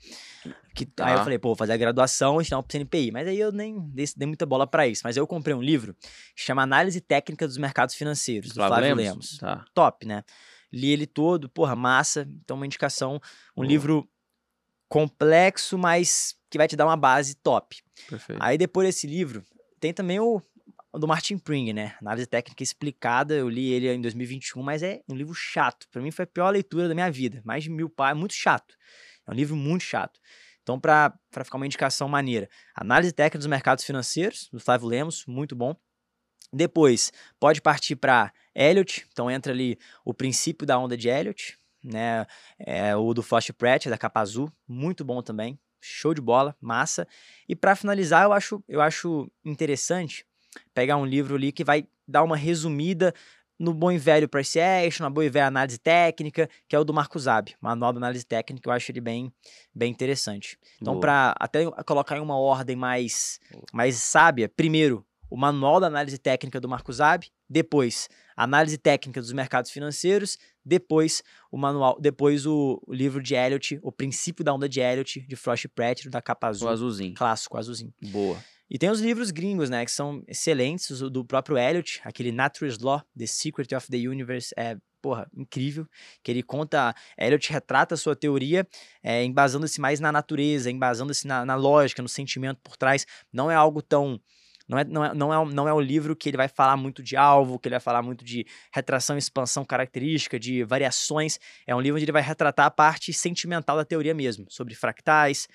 Que, 0.74 0.88
Aí 1.00 1.14
eu 1.14 1.18
falei, 1.22 1.38
pô, 1.38 1.50
vou 1.50 1.56
fazer 1.56 1.74
a 1.74 1.76
graduação 1.76 2.40
e 2.40 2.44
tirar 2.44 2.58
um 2.58 2.62
CNPI. 2.62 3.12
Mas 3.12 3.28
aí 3.28 3.38
eu 3.38 3.52
nem 3.52 3.78
dei, 3.90 4.06
dei 4.16 4.26
muita 4.26 4.46
bola 4.46 4.66
pra 4.66 4.86
isso. 4.88 5.02
Mas 5.04 5.16
aí 5.16 5.20
eu 5.20 5.26
comprei 5.26 5.54
um 5.54 5.62
livro 5.62 5.94
que 6.34 6.42
chama 6.42 6.62
Análise 6.62 7.00
Técnica 7.00 7.46
dos 7.46 7.58
Mercados 7.58 7.94
Financeiros, 7.94 8.50
do 8.50 8.54
Flávio 8.54 8.94
Lemos. 8.94 9.38
Tá. 9.38 9.64
Top, 9.74 10.06
né? 10.06 10.24
Li 10.72 10.90
ele 10.90 11.06
todo, 11.06 11.48
porra, 11.48 11.76
massa. 11.76 12.26
Então, 12.42 12.56
uma 12.56 12.66
indicação. 12.66 13.20
Um 13.56 13.62
Boa. 13.62 13.68
livro 13.68 14.08
complexo, 14.88 15.76
mas 15.76 16.36
que 16.50 16.58
vai 16.58 16.68
te 16.68 16.76
dar 16.76 16.86
uma 16.86 16.96
base 16.96 17.34
top. 17.36 17.76
Perfeito. 18.08 18.42
Aí 18.42 18.56
depois 18.56 18.88
desse 18.88 19.06
livro, 19.06 19.44
tem 19.80 19.92
também 19.92 20.20
o 20.20 20.40
do 20.98 21.06
Martin 21.06 21.38
Pring, 21.38 21.72
né? 21.72 21.94
Análise 22.00 22.26
técnica 22.26 22.62
explicada. 22.62 23.34
Eu 23.34 23.48
li 23.48 23.72
ele 23.72 23.88
em 23.92 24.00
2021, 24.00 24.62
mas 24.62 24.82
é 24.82 25.02
um 25.08 25.14
livro 25.14 25.34
chato. 25.34 25.88
Para 25.90 26.00
mim 26.00 26.10
foi 26.10 26.24
a 26.24 26.26
pior 26.26 26.50
leitura 26.50 26.88
da 26.88 26.94
minha 26.94 27.10
vida. 27.10 27.42
Mais 27.44 27.64
de 27.64 27.70
mil 27.70 27.88
páginas, 27.88 28.20
muito 28.20 28.34
chato. 28.34 28.76
É 29.26 29.30
um 29.30 29.34
livro 29.34 29.56
muito 29.56 29.82
chato. 29.82 30.20
Então, 30.62 30.80
para 30.80 31.12
ficar 31.44 31.56
uma 31.56 31.66
indicação 31.66 32.08
maneira, 32.08 32.48
Análise 32.74 33.12
técnica 33.12 33.38
dos 33.38 33.46
mercados 33.46 33.84
financeiros, 33.84 34.48
do 34.52 34.58
Flávio 34.58 34.88
Lemos, 34.88 35.24
muito 35.26 35.54
bom. 35.54 35.76
Depois, 36.52 37.12
pode 37.38 37.60
partir 37.60 37.96
para 37.96 38.32
Elliott. 38.54 39.06
Então, 39.12 39.30
entra 39.30 39.52
ali 39.52 39.78
o 40.04 40.12
princípio 40.12 40.66
da 40.66 40.78
onda 40.78 40.96
de 40.96 41.08
Elliott, 41.08 41.58
né? 41.82 42.26
É, 42.58 42.96
o 42.96 43.14
do 43.14 43.22
Flash 43.22 43.50
Pratt, 43.52 43.86
da 43.86 43.98
capa 43.98 44.20
azul, 44.20 44.50
muito 44.66 45.04
bom 45.04 45.22
também. 45.22 45.58
Show 45.80 46.14
de 46.14 46.20
bola, 46.20 46.56
massa. 46.60 47.06
E 47.48 47.54
para 47.54 47.76
finalizar, 47.76 48.24
eu 48.24 48.32
acho, 48.32 48.64
eu 48.66 48.80
acho 48.80 49.30
interessante 49.44 50.26
pegar 50.74 50.96
um 50.96 51.06
livro 51.06 51.36
ali 51.36 51.52
que 51.52 51.64
vai 51.64 51.86
dar 52.06 52.22
uma 52.22 52.36
resumida 52.36 53.12
no 53.58 53.72
bom 53.72 53.90
e 53.90 53.98
velho 53.98 54.28
price 54.28 54.60
action, 54.60 55.04
na 55.04 55.10
boa 55.10 55.24
e 55.24 55.30
velha 55.30 55.46
análise 55.46 55.78
técnica, 55.78 56.48
que 56.68 56.76
é 56.76 56.78
o 56.78 56.84
do 56.84 56.92
Marco 56.92 57.18
Zab, 57.18 57.54
manual 57.60 57.92
de 57.92 57.98
análise 57.98 58.24
técnica, 58.24 58.68
eu 58.68 58.72
acho 58.72 58.92
ele 58.92 59.00
bem, 59.00 59.32
bem 59.74 59.90
interessante. 59.90 60.58
Então, 60.80 61.00
para 61.00 61.34
até 61.40 61.64
colocar 61.84 62.18
em 62.18 62.20
uma 62.20 62.38
ordem 62.38 62.76
mais, 62.76 63.40
mais 63.72 63.96
sábia, 63.96 64.48
primeiro, 64.48 65.04
o 65.30 65.36
manual 65.36 65.80
da 65.80 65.86
análise 65.86 66.18
técnica 66.18 66.60
do 66.60 66.68
Marco 66.68 66.92
Zab, 66.92 67.26
depois, 67.48 68.08
análise 68.36 68.76
técnica 68.76 69.20
dos 69.20 69.32
mercados 69.32 69.70
financeiros, 69.70 70.38
depois 70.64 71.22
o 71.50 71.56
manual, 71.56 71.98
depois 72.00 72.46
o, 72.46 72.80
o 72.86 72.92
livro 72.92 73.22
de 73.22 73.34
Elliot, 73.34 73.78
o 73.82 73.90
princípio 73.90 74.44
da 74.44 74.52
onda 74.52 74.68
de 74.68 74.80
Elliot, 74.80 75.20
de 75.20 75.36
Frost 75.36 75.66
Pratt, 75.74 76.06
da 76.08 76.20
capa 76.20 76.48
azul. 76.48 76.68
O 76.68 76.70
azulzinho. 76.70 77.14
Clássico, 77.14 77.56
azulzinho. 77.56 77.92
Boa. 78.02 78.36
E 78.68 78.78
tem 78.78 78.90
os 78.90 79.00
livros 79.00 79.30
gringos, 79.30 79.70
né, 79.70 79.84
que 79.84 79.90
são 79.90 80.22
excelentes, 80.26 81.00
o 81.00 81.08
do 81.08 81.24
próprio 81.24 81.56
Elliot, 81.56 82.00
aquele 82.04 82.32
Naturalist 82.32 82.80
Law, 82.82 83.02
The 83.16 83.26
Secret 83.26 83.74
of 83.74 83.88
the 83.88 83.96
Universe, 83.96 84.52
é, 84.56 84.76
porra, 85.00 85.28
incrível, 85.36 85.86
que 86.22 86.32
ele 86.32 86.42
conta, 86.42 86.92
Elliot 87.16 87.52
retrata 87.52 87.94
a 87.94 87.98
sua 87.98 88.16
teoria, 88.16 88.66
é, 89.02 89.22
embasando-se 89.24 89.80
mais 89.80 90.00
na 90.00 90.10
natureza, 90.10 90.68
embasando-se 90.70 91.26
na, 91.26 91.44
na 91.46 91.54
lógica, 91.54 92.02
no 92.02 92.08
sentimento 92.08 92.60
por 92.62 92.76
trás, 92.76 93.06
não 93.32 93.50
é 93.50 93.54
algo 93.54 93.80
tão 93.80 94.20
não 94.68 94.78
é, 94.78 94.84
não, 94.84 95.04
é, 95.04 95.14
não, 95.14 95.32
é, 95.32 95.54
não 95.54 95.68
é 95.68 95.72
o 95.72 95.80
livro 95.80 96.16
que 96.16 96.28
ele 96.28 96.36
vai 96.36 96.48
falar 96.48 96.76
muito 96.76 97.02
de 97.02 97.16
alvo, 97.16 97.58
que 97.58 97.68
ele 97.68 97.74
vai 97.74 97.80
falar 97.80 98.02
muito 98.02 98.24
de 98.24 98.44
retração, 98.72 99.16
expansão 99.16 99.64
característica, 99.64 100.40
de 100.40 100.64
variações. 100.64 101.38
É 101.66 101.74
um 101.74 101.80
livro 101.80 101.96
onde 101.96 102.04
ele 102.04 102.12
vai 102.12 102.22
retratar 102.22 102.66
a 102.66 102.70
parte 102.70 103.12
sentimental 103.12 103.76
da 103.76 103.84
teoria 103.84 104.12
mesmo, 104.12 104.44
sobre 104.50 104.74
fractais. 104.74 105.46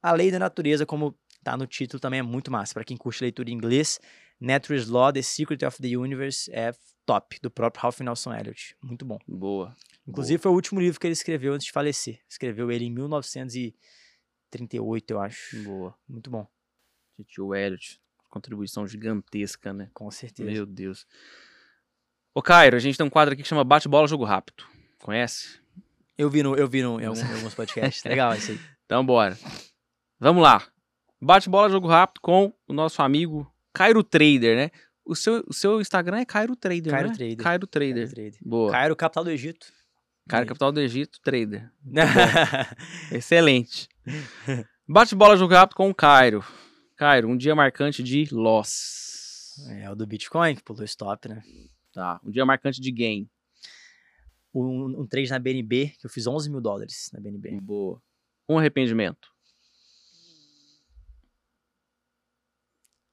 A 0.00 0.12
lei 0.12 0.30
da 0.30 0.38
natureza, 0.38 0.86
como 0.86 1.18
tá 1.42 1.56
no 1.56 1.66
título, 1.66 1.98
também 2.00 2.20
é 2.20 2.22
muito 2.22 2.50
massa. 2.50 2.74
Para 2.74 2.84
quem 2.84 2.96
curte 2.96 3.22
leitura 3.22 3.50
em 3.50 3.54
inglês, 3.54 3.98
Naturalist 4.40 4.88
Law, 4.88 5.12
The 5.12 5.22
Secret 5.22 5.64
of 5.64 5.80
the 5.80 5.96
Universe 5.96 6.50
é 6.52 6.72
top, 7.06 7.38
do 7.40 7.50
próprio 7.50 7.82
Ralph 7.82 8.00
Nelson 8.00 8.34
Elliott. 8.34 8.76
Muito 8.82 9.04
bom. 9.04 9.18
Boa. 9.26 9.74
Inclusive, 10.06 10.38
Boa. 10.38 10.42
foi 10.42 10.52
o 10.52 10.54
último 10.54 10.80
livro 10.80 11.00
que 11.00 11.06
ele 11.06 11.12
escreveu 11.12 11.52
antes 11.52 11.66
de 11.66 11.72
falecer. 11.72 12.20
Escreveu 12.28 12.70
ele 12.70 12.84
em 12.84 12.90
1938, 12.90 15.10
eu 15.10 15.20
acho. 15.20 15.62
Boa. 15.62 15.94
Muito 16.08 16.30
bom. 16.30 16.46
Tio 17.26 17.54
Elliott 17.54 18.00
contribuição 18.30 18.86
gigantesca, 18.86 19.72
né? 19.72 19.90
Com 19.92 20.10
certeza. 20.10 20.50
Meu 20.50 20.64
Deus. 20.64 21.06
Ô, 22.32 22.40
Cairo, 22.40 22.76
a 22.76 22.80
gente 22.80 22.96
tem 22.96 23.04
um 23.04 23.10
quadro 23.10 23.34
aqui 23.34 23.42
que 23.42 23.48
chama 23.48 23.64
Bate-Bola 23.64 24.06
Jogo 24.06 24.24
Rápido. 24.24 24.64
Conhece? 25.02 25.60
Eu 26.16 26.30
vi, 26.30 26.42
no, 26.42 26.54
eu 26.54 26.68
vi 26.68 26.82
no, 26.82 27.00
em, 27.00 27.06
alguns, 27.06 27.22
em 27.22 27.34
alguns 27.34 27.54
podcasts. 27.54 28.04
Legal 28.04 28.34
isso 28.34 28.52
aí. 28.52 28.60
Então, 28.90 29.06
bora. 29.06 29.38
Vamos 30.18 30.42
lá. 30.42 30.66
Bate-bola 31.20 31.68
Jogo 31.68 31.86
Rápido 31.86 32.20
com 32.22 32.52
o 32.66 32.72
nosso 32.72 33.02
amigo 33.02 33.50
Cairo 33.74 34.02
Trader, 34.02 34.56
né? 34.56 34.70
O 35.04 35.14
seu, 35.14 35.44
o 35.46 35.52
seu 35.52 35.80
Instagram 35.80 36.18
é 36.18 36.24
Cairo 36.24 36.56
Trader, 36.56 36.90
Cairo 36.90 37.08
né? 37.08 37.14
Trader. 37.14 37.36
Cairo 37.36 37.66
Trader. 37.66 37.94
Cairo 37.94 38.14
Trader. 38.14 38.40
Boa. 38.42 38.72
Cairo, 38.72 38.96
capital 38.96 39.24
do 39.24 39.30
Egito. 39.30 39.66
Cairo, 40.26 40.46
capital 40.46 40.72
do 40.72 40.80
Egito, 40.80 41.20
Trader. 41.22 41.70
Excelente. 43.12 43.88
Bate-bola 44.88 45.36
Jogo 45.36 45.52
Rápido 45.52 45.76
com 45.76 45.90
o 45.90 45.94
Cairo. 45.94 46.42
Cairo, 46.96 47.28
um 47.28 47.36
dia 47.36 47.54
marcante 47.54 48.02
de 48.02 48.28
loss. 48.32 49.56
É 49.68 49.90
o 49.90 49.94
do 49.94 50.06
Bitcoin 50.06 50.54
que 50.54 50.62
pulou 50.62 50.84
stop, 50.84 51.28
né? 51.28 51.42
Tá. 51.92 52.18
Um 52.24 52.30
dia 52.30 52.46
marcante 52.46 52.80
de 52.80 52.90
gain. 52.90 53.28
Um, 54.54 55.00
um 55.00 55.06
trade 55.06 55.30
na 55.30 55.38
BNB, 55.38 55.92
que 55.98 56.06
eu 56.06 56.10
fiz 56.10 56.26
11 56.26 56.48
mil 56.50 56.60
dólares 56.60 57.10
na 57.12 57.20
BNB. 57.20 57.60
Boa. 57.60 58.00
Um 58.48 58.58
arrependimento. 58.58 59.28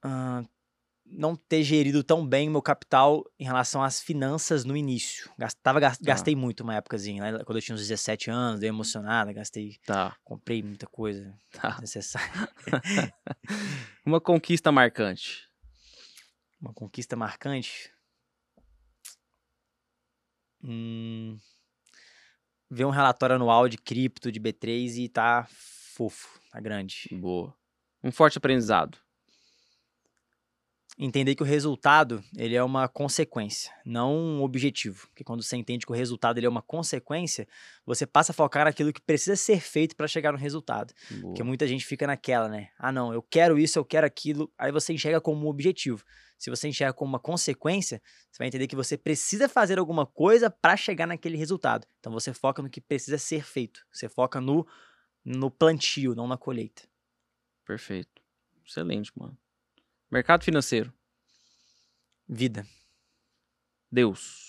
Uh, 0.07 0.47
não 1.09 1.35
ter 1.35 1.63
gerido 1.63 2.03
tão 2.03 2.27
bem 2.27 2.47
o 2.47 2.51
meu 2.51 2.61
capital 2.61 3.23
em 3.39 3.45
relação 3.45 3.81
às 3.81 4.01
finanças 4.01 4.65
no 4.65 4.75
início. 4.75 5.31
Gastava, 5.37 5.79
tá. 5.79 5.95
Gastei 6.01 6.35
muito 6.35 6.61
uma 6.61 6.75
épocazinha, 6.75 7.23
né? 7.23 7.43
Quando 7.43 7.57
eu 7.57 7.61
tinha 7.61 7.75
uns 7.75 7.81
17 7.81 8.29
anos, 8.29 8.59
dei 8.59 8.69
emocionada, 8.69 9.31
gastei. 9.31 9.77
Tá. 9.85 10.15
Comprei 10.23 10.61
muita 10.61 10.85
coisa 10.87 11.33
tá. 11.51 11.77
necessária. 11.79 12.49
uma 14.05 14.19
conquista 14.19 14.71
marcante. 14.71 15.47
Uma 16.59 16.73
conquista 16.73 17.15
marcante. 17.15 17.91
Hum, 20.63 21.37
ver 22.69 22.85
um 22.85 22.89
relatório 22.89 23.35
anual 23.35 23.69
de 23.69 23.77
cripto, 23.77 24.31
de 24.31 24.39
B3 24.39 24.97
e 24.97 25.07
tá 25.07 25.47
fofo, 25.49 26.39
tá 26.51 26.59
grande. 26.59 27.07
Boa. 27.11 27.55
Um 28.03 28.11
forte 28.11 28.37
aprendizado 28.37 28.97
entender 30.97 31.35
que 31.35 31.43
o 31.43 31.45
resultado 31.45 32.23
ele 32.35 32.55
é 32.55 32.63
uma 32.63 32.87
consequência, 32.87 33.71
não 33.85 34.15
um 34.15 34.41
objetivo. 34.41 35.07
Porque 35.07 35.23
quando 35.23 35.43
você 35.43 35.55
entende 35.55 35.85
que 35.85 35.91
o 35.91 35.95
resultado 35.95 36.37
ele 36.39 36.47
é 36.47 36.49
uma 36.49 36.61
consequência, 36.61 37.47
você 37.85 38.07
passa 38.07 38.31
a 38.31 38.35
focar 38.35 38.65
naquilo 38.65 38.91
que 38.91 39.01
precisa 39.01 39.35
ser 39.35 39.61
feito 39.61 39.95
para 39.95 40.07
chegar 40.07 40.31
no 40.31 40.37
resultado. 40.37 40.93
Boa. 41.09 41.21
Porque 41.21 41.43
muita 41.43 41.67
gente 41.67 41.85
fica 41.85 42.07
naquela, 42.07 42.49
né? 42.49 42.69
Ah, 42.79 42.91
não, 42.91 43.13
eu 43.13 43.21
quero 43.21 43.59
isso, 43.59 43.77
eu 43.77 43.85
quero 43.85 44.07
aquilo. 44.07 44.51
Aí 44.57 44.71
você 44.71 44.91
enxerga 44.91 45.21
como 45.21 45.45
um 45.45 45.49
objetivo. 45.49 46.03
Se 46.37 46.49
você 46.49 46.67
enxerga 46.67 46.93
como 46.93 47.09
uma 47.09 47.19
consequência, 47.19 48.01
você 48.31 48.39
vai 48.39 48.47
entender 48.47 48.67
que 48.67 48.75
você 48.75 48.97
precisa 48.97 49.47
fazer 49.47 49.79
alguma 49.79 50.05
coisa 50.05 50.49
para 50.49 50.75
chegar 50.75 51.05
naquele 51.05 51.37
resultado. 51.37 51.87
Então 51.99 52.11
você 52.11 52.33
foca 52.33 52.61
no 52.61 52.69
que 52.69 52.81
precisa 52.81 53.17
ser 53.17 53.43
feito. 53.43 53.85
Você 53.91 54.09
foca 54.09 54.41
no, 54.41 54.65
no 55.23 55.51
plantio, 55.51 56.15
não 56.15 56.27
na 56.27 56.37
colheita. 56.37 56.83
Perfeito. 57.65 58.21
Excelente, 58.65 59.11
mano. 59.15 59.37
Mercado 60.09 60.43
financeiro. 60.43 60.93
Vida. 62.27 62.65
Deus. 63.91 64.45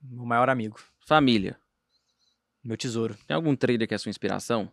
Meu 0.00 0.24
maior 0.24 0.48
amigo. 0.48 0.78
Família. 1.06 1.58
Meu 2.62 2.76
tesouro. 2.76 3.16
Tem 3.26 3.34
algum 3.34 3.56
trader 3.56 3.88
que 3.88 3.94
é 3.94 3.98
sua 3.98 4.10
inspiração? 4.10 4.70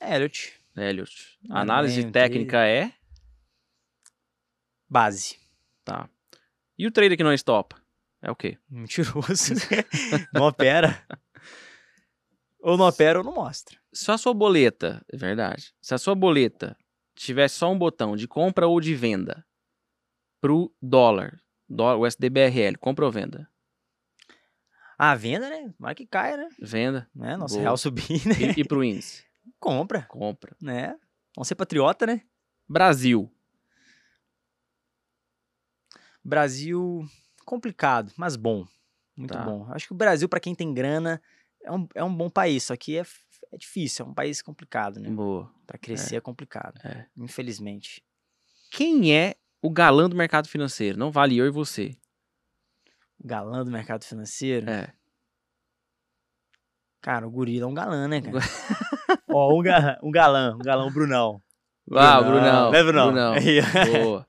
Elliot. 0.00 0.60
Elliot. 0.76 1.38
A 1.50 1.60
análise 1.60 2.10
técnica 2.10 2.58
trader. 2.58 2.88
é? 2.88 2.94
Base. 4.88 5.38
Tá. 5.84 6.08
E 6.78 6.86
o 6.86 6.90
trader 6.90 7.16
que 7.16 7.24
não 7.24 7.32
estopa? 7.32 7.80
É 8.20 8.30
o 8.30 8.36
quê? 8.36 8.58
Mentiroso. 8.68 9.54
não 10.32 10.46
opera. 10.46 11.06
Ou 12.60 12.78
não 12.78 12.86
opera 12.86 13.18
ou 13.18 13.24
não 13.24 13.34
mostra. 13.34 13.78
Se 13.94 14.10
a 14.10 14.18
sua 14.18 14.34
boleta, 14.34 15.04
é 15.08 15.16
verdade. 15.16 15.72
Se 15.80 15.94
a 15.94 15.98
sua 15.98 16.16
boleta 16.16 16.76
tivesse 17.14 17.54
só 17.54 17.70
um 17.70 17.78
botão 17.78 18.16
de 18.16 18.26
compra 18.26 18.66
ou 18.66 18.80
de 18.80 18.92
venda 18.92 19.46
pro 20.40 20.74
dólar, 20.82 21.40
dólar 21.68 21.96
o 21.98 22.06
SDBRL, 22.06 22.76
compra 22.80 23.04
ou 23.04 23.12
venda? 23.12 23.48
Ah, 24.98 25.14
venda, 25.14 25.48
né? 25.48 25.72
Vai 25.78 25.94
que 25.94 26.06
caia, 26.06 26.36
né? 26.36 26.48
Venda. 26.60 27.08
Né? 27.14 27.36
Nosso 27.36 27.58
real 27.58 27.76
subir, 27.76 28.20
né? 28.26 28.34
E, 28.56 28.60
e 28.60 28.64
pro 28.64 28.82
índice? 28.82 29.24
Compra. 29.60 30.02
Compra. 30.02 30.56
Né? 30.60 30.98
Vamos 31.36 31.46
ser 31.46 31.54
patriota, 31.54 32.04
né? 32.04 32.22
Brasil. 32.68 33.30
Brasil, 36.22 37.06
complicado, 37.44 38.12
mas 38.16 38.34
bom. 38.34 38.66
Muito 39.16 39.34
tá. 39.34 39.42
bom. 39.42 39.66
Acho 39.70 39.86
que 39.86 39.92
o 39.92 39.96
Brasil, 39.96 40.28
para 40.28 40.40
quem 40.40 40.54
tem 40.54 40.74
grana, 40.74 41.22
é 41.62 41.70
um, 41.70 41.88
é 41.94 42.02
um 42.02 42.14
bom 42.14 42.28
país, 42.28 42.64
só 42.64 42.76
que 42.76 42.96
é, 42.96 43.04
é 43.52 43.56
difícil, 43.56 44.04
é 44.04 44.08
um 44.08 44.14
país 44.14 44.42
complicado, 44.42 45.00
né? 45.00 45.10
Boa. 45.10 45.50
Para 45.66 45.78
crescer 45.78 46.16
é, 46.16 46.18
é 46.18 46.20
complicado, 46.20 46.80
é. 46.84 47.06
infelizmente. 47.16 48.02
Quem 48.70 49.14
é 49.14 49.36
o 49.62 49.70
galã 49.70 50.08
do 50.08 50.16
mercado 50.16 50.48
financeiro? 50.48 50.98
Não 50.98 51.10
vale 51.10 51.36
eu 51.36 51.46
e 51.46 51.50
você. 51.50 51.96
O 53.18 53.26
galã 53.26 53.64
do 53.64 53.70
mercado 53.70 54.04
financeiro? 54.04 54.68
É. 54.68 54.92
Cara, 57.00 57.26
o 57.26 57.30
gorila 57.30 57.66
é 57.66 57.68
um 57.68 57.74
galã, 57.74 58.08
né, 58.08 58.20
cara? 58.20 58.38
Ó, 59.28 59.58
um, 59.58 59.62
ga 59.62 59.98
um 60.02 60.10
galã, 60.10 60.54
um 60.54 60.58
galã, 60.58 60.86
o 60.86 60.92
Brunão. 60.92 61.40
Ah, 61.92 62.20
Brunão. 62.20 62.70
Brunão. 62.70 62.70
Né, 62.70 62.82
Brunão? 62.82 63.12
Brunão. 63.12 63.34
Boa. 64.02 64.26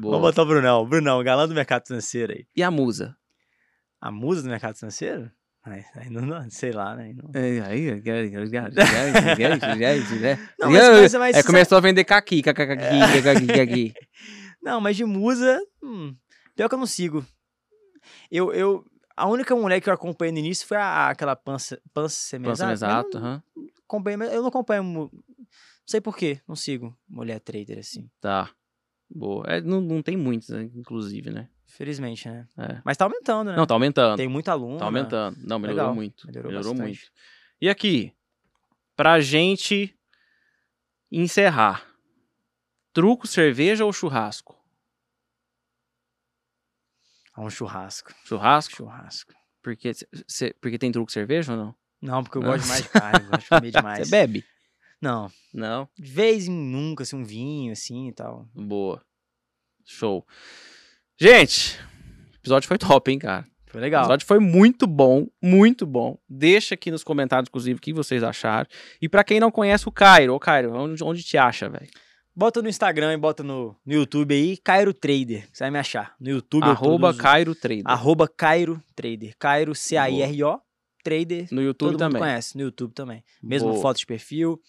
Boa. 0.00 0.16
Vamos 0.16 0.20
botar 0.20 0.42
o 0.42 0.46
Brunão. 0.46 0.86
Brunão, 0.86 1.24
galã 1.24 1.48
do 1.48 1.54
mercado 1.54 1.86
financeiro 1.86 2.32
aí. 2.32 2.46
E 2.54 2.62
a 2.62 2.70
musa? 2.70 3.16
A 4.00 4.12
musa 4.12 4.42
do 4.42 4.48
mercado 4.48 4.76
financeiro? 4.76 5.30
Aí, 5.64 5.82
aí 5.94 6.10
não, 6.10 6.50
sei 6.50 6.72
lá, 6.72 6.94
né? 6.94 7.04
aí 7.04 7.14
É, 7.32 7.60
aí, 7.62 7.88
é, 7.88 8.00
você 11.32 11.42
começou 11.42 11.78
a 11.78 11.80
vender 11.80 12.04
caqui, 12.04 12.42
caqui, 12.42 12.66
caqui, 12.66 13.22
caqui, 13.22 13.46
caqui. 13.46 13.94
Não, 14.62 14.78
mas 14.80 14.96
de 14.96 15.04
musa, 15.04 15.58
hum, 15.82 16.14
pior 16.54 16.68
que 16.68 16.74
eu 16.74 16.78
não 16.78 16.86
sigo. 16.86 17.24
Eu, 18.30 18.52
eu, 18.52 18.84
a 19.14 19.26
única 19.26 19.54
mulher 19.54 19.80
que 19.80 19.88
eu 19.88 19.92
acompanhei 19.92 20.32
no 20.32 20.38
início 20.38 20.66
foi 20.66 20.78
a, 20.78 21.10
aquela 21.10 21.36
pança, 21.36 21.80
pança 21.92 22.36
exato, 22.72 23.18
aham. 23.18 23.42
eu 24.30 24.40
não 24.40 24.48
acompanho, 24.48 24.82
não 24.82 25.10
sei 25.86 26.00
porquê, 26.00 26.40
não 26.48 26.56
sigo 26.56 26.96
mulher 27.08 27.40
trader 27.40 27.78
assim, 27.78 28.08
Tá. 28.20 28.50
Boa. 29.08 29.46
É, 29.46 29.60
não, 29.60 29.80
não 29.80 30.02
tem 30.02 30.16
muitos, 30.16 30.48
né, 30.48 30.62
inclusive, 30.74 31.30
né? 31.30 31.48
Felizmente, 31.66 32.28
né? 32.28 32.46
É. 32.58 32.80
Mas 32.84 32.96
tá 32.96 33.04
aumentando, 33.04 33.50
né? 33.50 33.56
Não, 33.56 33.66
tá 33.66 33.74
aumentando. 33.74 34.16
Tem 34.16 34.28
muito 34.28 34.48
aluno. 34.48 34.78
Tá 34.78 34.84
aumentando. 34.84 35.36
Não, 35.42 35.58
melhorou 35.58 35.82
Legal. 35.82 35.94
muito. 35.94 36.26
Melhorou 36.26 36.50
Melhorou, 36.52 36.74
muito. 36.74 37.00
E 37.60 37.68
aqui, 37.68 38.12
pra 38.96 39.20
gente 39.20 39.96
encerrar. 41.10 41.86
Truco, 42.92 43.26
cerveja 43.26 43.84
ou 43.84 43.92
churrasco? 43.92 44.56
Ah, 47.34 47.42
um 47.42 47.50
churrasco, 47.50 48.12
Churrasco? 48.24 48.76
churrasco. 48.76 49.32
Porque, 49.62 49.92
cê- 50.28 50.54
porque 50.60 50.78
tem 50.78 50.92
truco 50.92 51.10
cerveja 51.10 51.52
ou 51.52 51.58
não? 51.58 51.74
Não, 52.00 52.22
porque 52.22 52.38
eu 52.38 52.42
Não. 52.42 52.50
gosto 52.50 52.68
mais 52.68 52.82
de 52.82 52.88
carne, 52.90 53.26
gosto 53.28 53.42
de 53.42 53.48
comer 53.48 53.70
demais. 53.72 54.06
Você 54.08 54.10
bebe? 54.10 54.44
Não, 55.00 55.30
Não? 55.52 55.88
de 55.98 56.10
vez 56.12 56.46
em 56.46 56.52
nunca, 56.52 57.02
assim, 57.02 57.16
um 57.16 57.24
vinho, 57.24 57.72
assim, 57.72 58.08
e 58.08 58.12
tal. 58.12 58.48
Boa. 58.54 59.04
Show. 59.84 60.24
Gente, 61.18 61.78
o 62.32 62.36
episódio 62.36 62.68
foi 62.68 62.78
top, 62.78 63.10
hein, 63.12 63.18
cara? 63.18 63.46
Foi 63.66 63.80
O 63.80 63.82
legal. 63.82 64.02
episódio 64.02 64.26
foi 64.26 64.38
muito 64.38 64.86
bom, 64.86 65.26
muito 65.42 65.86
bom. 65.86 66.18
Deixa 66.28 66.74
aqui 66.74 66.90
nos 66.90 67.04
comentários, 67.04 67.48
inclusive, 67.48 67.78
o 67.78 67.80
que 67.80 67.92
vocês 67.92 68.22
acharam. 68.22 68.68
E 69.00 69.08
pra 69.08 69.24
quem 69.24 69.40
não 69.40 69.50
conhece 69.50 69.88
o 69.88 69.92
Cairo, 69.92 70.34
ô 70.34 70.40
Cairo, 70.40 70.72
onde, 70.74 71.02
onde 71.02 71.22
te 71.22 71.36
acha, 71.36 71.68
velho? 71.68 71.88
Bota 72.36 72.60
no 72.60 72.68
Instagram 72.68 73.12
e 73.12 73.16
bota 73.16 73.44
no, 73.44 73.76
no 73.86 73.92
YouTube 73.94 74.34
aí, 74.34 74.56
Cairo 74.56 74.92
Trader, 74.92 75.46
você 75.52 75.62
vai 75.64 75.70
me 75.70 75.78
achar. 75.78 76.14
No 76.20 76.30
YouTube 76.30 76.64
Arroba 76.64 77.08
produzo- 77.08 77.22
Cairo 77.22 77.54
Trader. 77.54 77.84
Arroba 77.86 78.28
Cairo 78.28 78.82
Trader. 78.96 79.34
Cairo, 79.38 79.72
C-A-I-R-O, 79.74 80.58
Trader. 81.04 81.46
No 81.52 81.62
YouTube 81.62 81.90
Todo 81.92 81.98
também. 81.98 82.14
mundo 82.20 82.28
conhece, 82.28 82.56
no 82.56 82.62
YouTube 82.64 82.92
também. 82.92 83.22
Mesmo 83.40 83.68
Boa. 83.70 83.80
foto 83.80 83.98
de 83.98 84.06
perfil. 84.06 84.60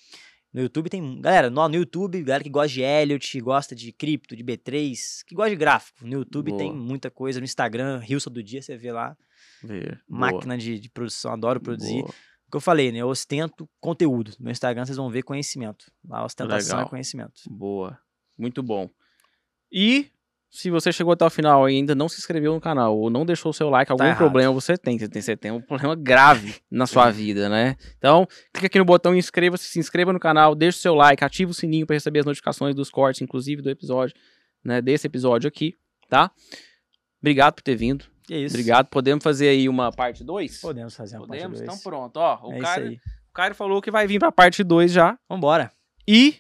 No 0.56 0.62
YouTube 0.62 0.90
tem. 0.90 1.20
Galera, 1.20 1.50
no, 1.50 1.68
no 1.68 1.76
YouTube, 1.76 2.24
galera 2.24 2.42
que 2.42 2.50
gosta 2.50 2.70
de 2.70 2.82
Elliot, 2.82 3.42
gosta 3.42 3.76
de 3.76 3.92
cripto, 3.92 4.38
de 4.38 4.42
B3, 4.42 5.22
que 5.28 5.36
gosta 5.36 5.50
de 5.50 5.58
gráfico. 5.58 6.08
No 6.08 6.14
YouTube 6.14 6.52
Boa. 6.52 6.58
tem 6.58 6.74
muita 6.74 7.12
coisa. 7.12 7.42
No 7.42 7.44
Instagram, 7.44 8.00
Rilson 8.00 8.32
do 8.32 8.42
Dia, 8.42 8.62
você 8.62 8.78
vê 8.78 8.90
lá. 8.90 9.18
Vê. 9.62 9.98
Máquina 10.08 10.58
de, 10.58 10.80
de 10.80 10.90
produção, 10.90 11.34
adoro 11.34 11.60
produzir. 11.60 12.04
Boa. 12.04 12.10
O 12.48 12.52
que 12.52 12.56
eu 12.56 12.62
falei, 12.62 12.90
né? 12.90 13.00
Eu 13.00 13.10
ostento 13.10 13.70
conteúdo. 13.82 14.32
No 14.40 14.46
meu 14.46 14.52
Instagram 14.54 14.86
vocês 14.86 14.96
vão 14.96 15.10
ver 15.10 15.24
conhecimento. 15.24 15.92
Lá, 16.08 16.24
ostentação 16.24 16.78
Legal. 16.78 16.88
é 16.88 16.90
conhecimento. 16.90 17.42
Boa. 17.50 18.00
Muito 18.38 18.64
bom. 18.64 18.90
E 19.70 20.10
se 20.50 20.70
você 20.70 20.92
chegou 20.92 21.12
até 21.14 21.26
o 21.26 21.30
final 21.30 21.70
e 21.70 21.76
ainda 21.76 21.94
não 21.94 22.08
se 22.08 22.18
inscreveu 22.18 22.54
no 22.54 22.62
canal 22.62 22.98
ou 22.98 23.10
não 23.10 23.26
deixou 23.26 23.50
o 23.50 23.54
seu 23.54 23.70
like, 23.70 23.92
algum 23.92 24.06
errado. 24.06 24.18
problema 24.18 24.54
você 24.54 24.78
tem. 24.78 24.98
Você 24.98 25.10
tem, 25.10 25.22
você 25.22 25.36
tem 25.36 25.52
um 25.52 25.60
problema 25.60 25.96
grave 25.96 26.56
na 26.72 26.88
sua 26.88 27.12
vida, 27.12 27.50
né? 27.50 27.76
Então, 27.98 28.26
clica 28.54 28.68
aqui 28.68 28.80
no 28.80 28.86
botão 28.86 29.14
inscreva-se, 29.16 29.66
se 29.66 29.80
inscreva 29.80 30.14
no 30.14 30.20
canal, 30.20 30.56
deixa 30.56 30.78
o 30.78 30.82
seu 30.82 30.96
like, 30.96 31.24
ativa 31.24 31.52
o 31.52 31.54
sininho 31.54 31.86
para 31.86 31.96
receber 31.96 32.20
as 32.20 32.26
notificações 32.26 32.74
dos 32.74 32.90
cortes, 32.90 33.22
inclusive 33.22 33.62
do 33.62 33.70
episódio, 33.70 34.16
né? 34.64 34.82
Desse 34.82 35.08
episódio 35.08 35.48
aqui, 35.48 35.76
tá? 36.10 36.32
Obrigado 37.22 37.56
por 37.56 37.62
ter 37.64 37.76
vindo. 37.76 38.06
É 38.32 38.38
isso. 38.38 38.56
Obrigado. 38.56 38.88
Podemos 38.88 39.24
fazer 39.24 39.50
aí 39.50 39.68
uma 39.68 39.92
parte 39.92 40.24
2? 40.24 40.62
Podemos 40.62 40.96
fazer 40.96 41.18
uma 41.18 41.28
Podemos? 41.28 41.60
parte 41.60 41.64
Então 41.64 41.76
dois. 41.76 41.84
pronto, 41.84 42.18
ó. 42.18 42.40
O, 42.48 42.54
é 42.54 42.60
cara, 42.60 42.92
o 42.92 43.34
Caio 43.34 43.56
falou 43.56 43.82
que 43.82 43.92
vai 43.92 44.08
vir 44.08 44.20
pra 44.20 44.32
parte 44.32 44.64
2 44.64 44.92
já. 44.92 45.18
Vambora. 45.30 45.72
E 46.08 46.36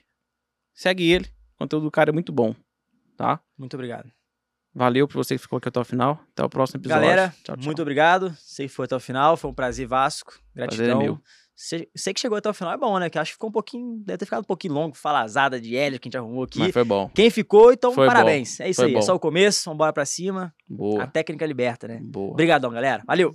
segue 0.73 1.11
ele. 1.11 1.26
O 1.26 1.60
conteúdo 1.60 1.84
do 1.84 1.91
cara 1.91 2.10
é 2.10 2.14
muito 2.14 2.32
bom, 2.32 2.56
tá? 3.16 3.40
Muito 3.58 3.74
obrigado. 3.76 4.12
Valeu 4.74 5.08
por 5.08 5.16
você 5.24 5.36
que 5.36 5.42
ficou 5.42 5.58
aqui 5.58 5.70
até 5.70 5.80
o 5.80 5.86
final. 5.86 6.20
Até 6.34 6.44
o 6.44 6.50
próximo 6.50 6.82
episódio. 6.82 7.02
Galera, 7.02 7.34
tchau, 7.44 7.56
tchau. 7.56 7.66
muito 7.66 7.82
obrigado. 7.82 8.36
Sei 8.40 8.68
que 8.68 8.74
foi 8.74 8.86
até 8.86 8.96
o 8.96 9.00
final. 9.00 9.38
Foi 9.38 9.50
um 9.50 9.54
prazer 9.54 9.88
Vasco. 9.88 10.34
Prazer 10.54 10.78
Gratidão. 10.78 11.02
é 11.02 11.04
meu. 11.06 11.20
Sei, 11.56 11.88
sei 11.96 12.14
que 12.14 12.20
chegou 12.20 12.38
até 12.38 12.50
o 12.50 12.54
final 12.54 12.74
é 12.74 12.78
bom, 12.78 13.00
né? 13.00 13.10
Que 13.10 13.18
acho 13.18 13.30
que 13.32 13.36
ficou 13.36 13.50
um 13.50 13.54
pouquinho. 13.54 14.04
Deve 14.06 14.18
ter 14.18 14.26
ficado 14.26 14.42
um 14.42 14.46
pouquinho 14.46 14.74
longo. 14.74 14.98
Falazada 14.98 15.62
de 15.62 15.78
Hélio 15.78 15.98
que 15.98 16.08
a 16.08 16.10
gente 16.10 16.18
arrumou 16.18 16.44
aqui. 16.44 16.60
Mas 16.60 16.74
foi 16.74 16.84
bom. 16.84 17.10
Quem 17.16 17.30
ficou, 17.30 17.72
então 17.72 17.94
Foi 17.94 18.06
parabéns. 18.06 18.60
É 18.60 18.70
isso 18.70 18.82
Foi 18.82 18.88
aí. 18.88 18.94
bom. 18.94 19.00
É 19.00 19.02
só 19.04 19.16
o 19.16 19.20
começo. 19.20 19.70
Vambora 19.70 19.94
pra 19.94 20.06
cima. 20.06 20.54
Boa. 20.70 21.04
A 21.04 21.08
técnica 21.08 21.46
liberta, 21.46 21.88
né? 21.88 22.02
Boa. 22.04 22.32
Obrigadão, 22.32 22.70
galera. 22.70 23.02
Valeu. 23.08 23.34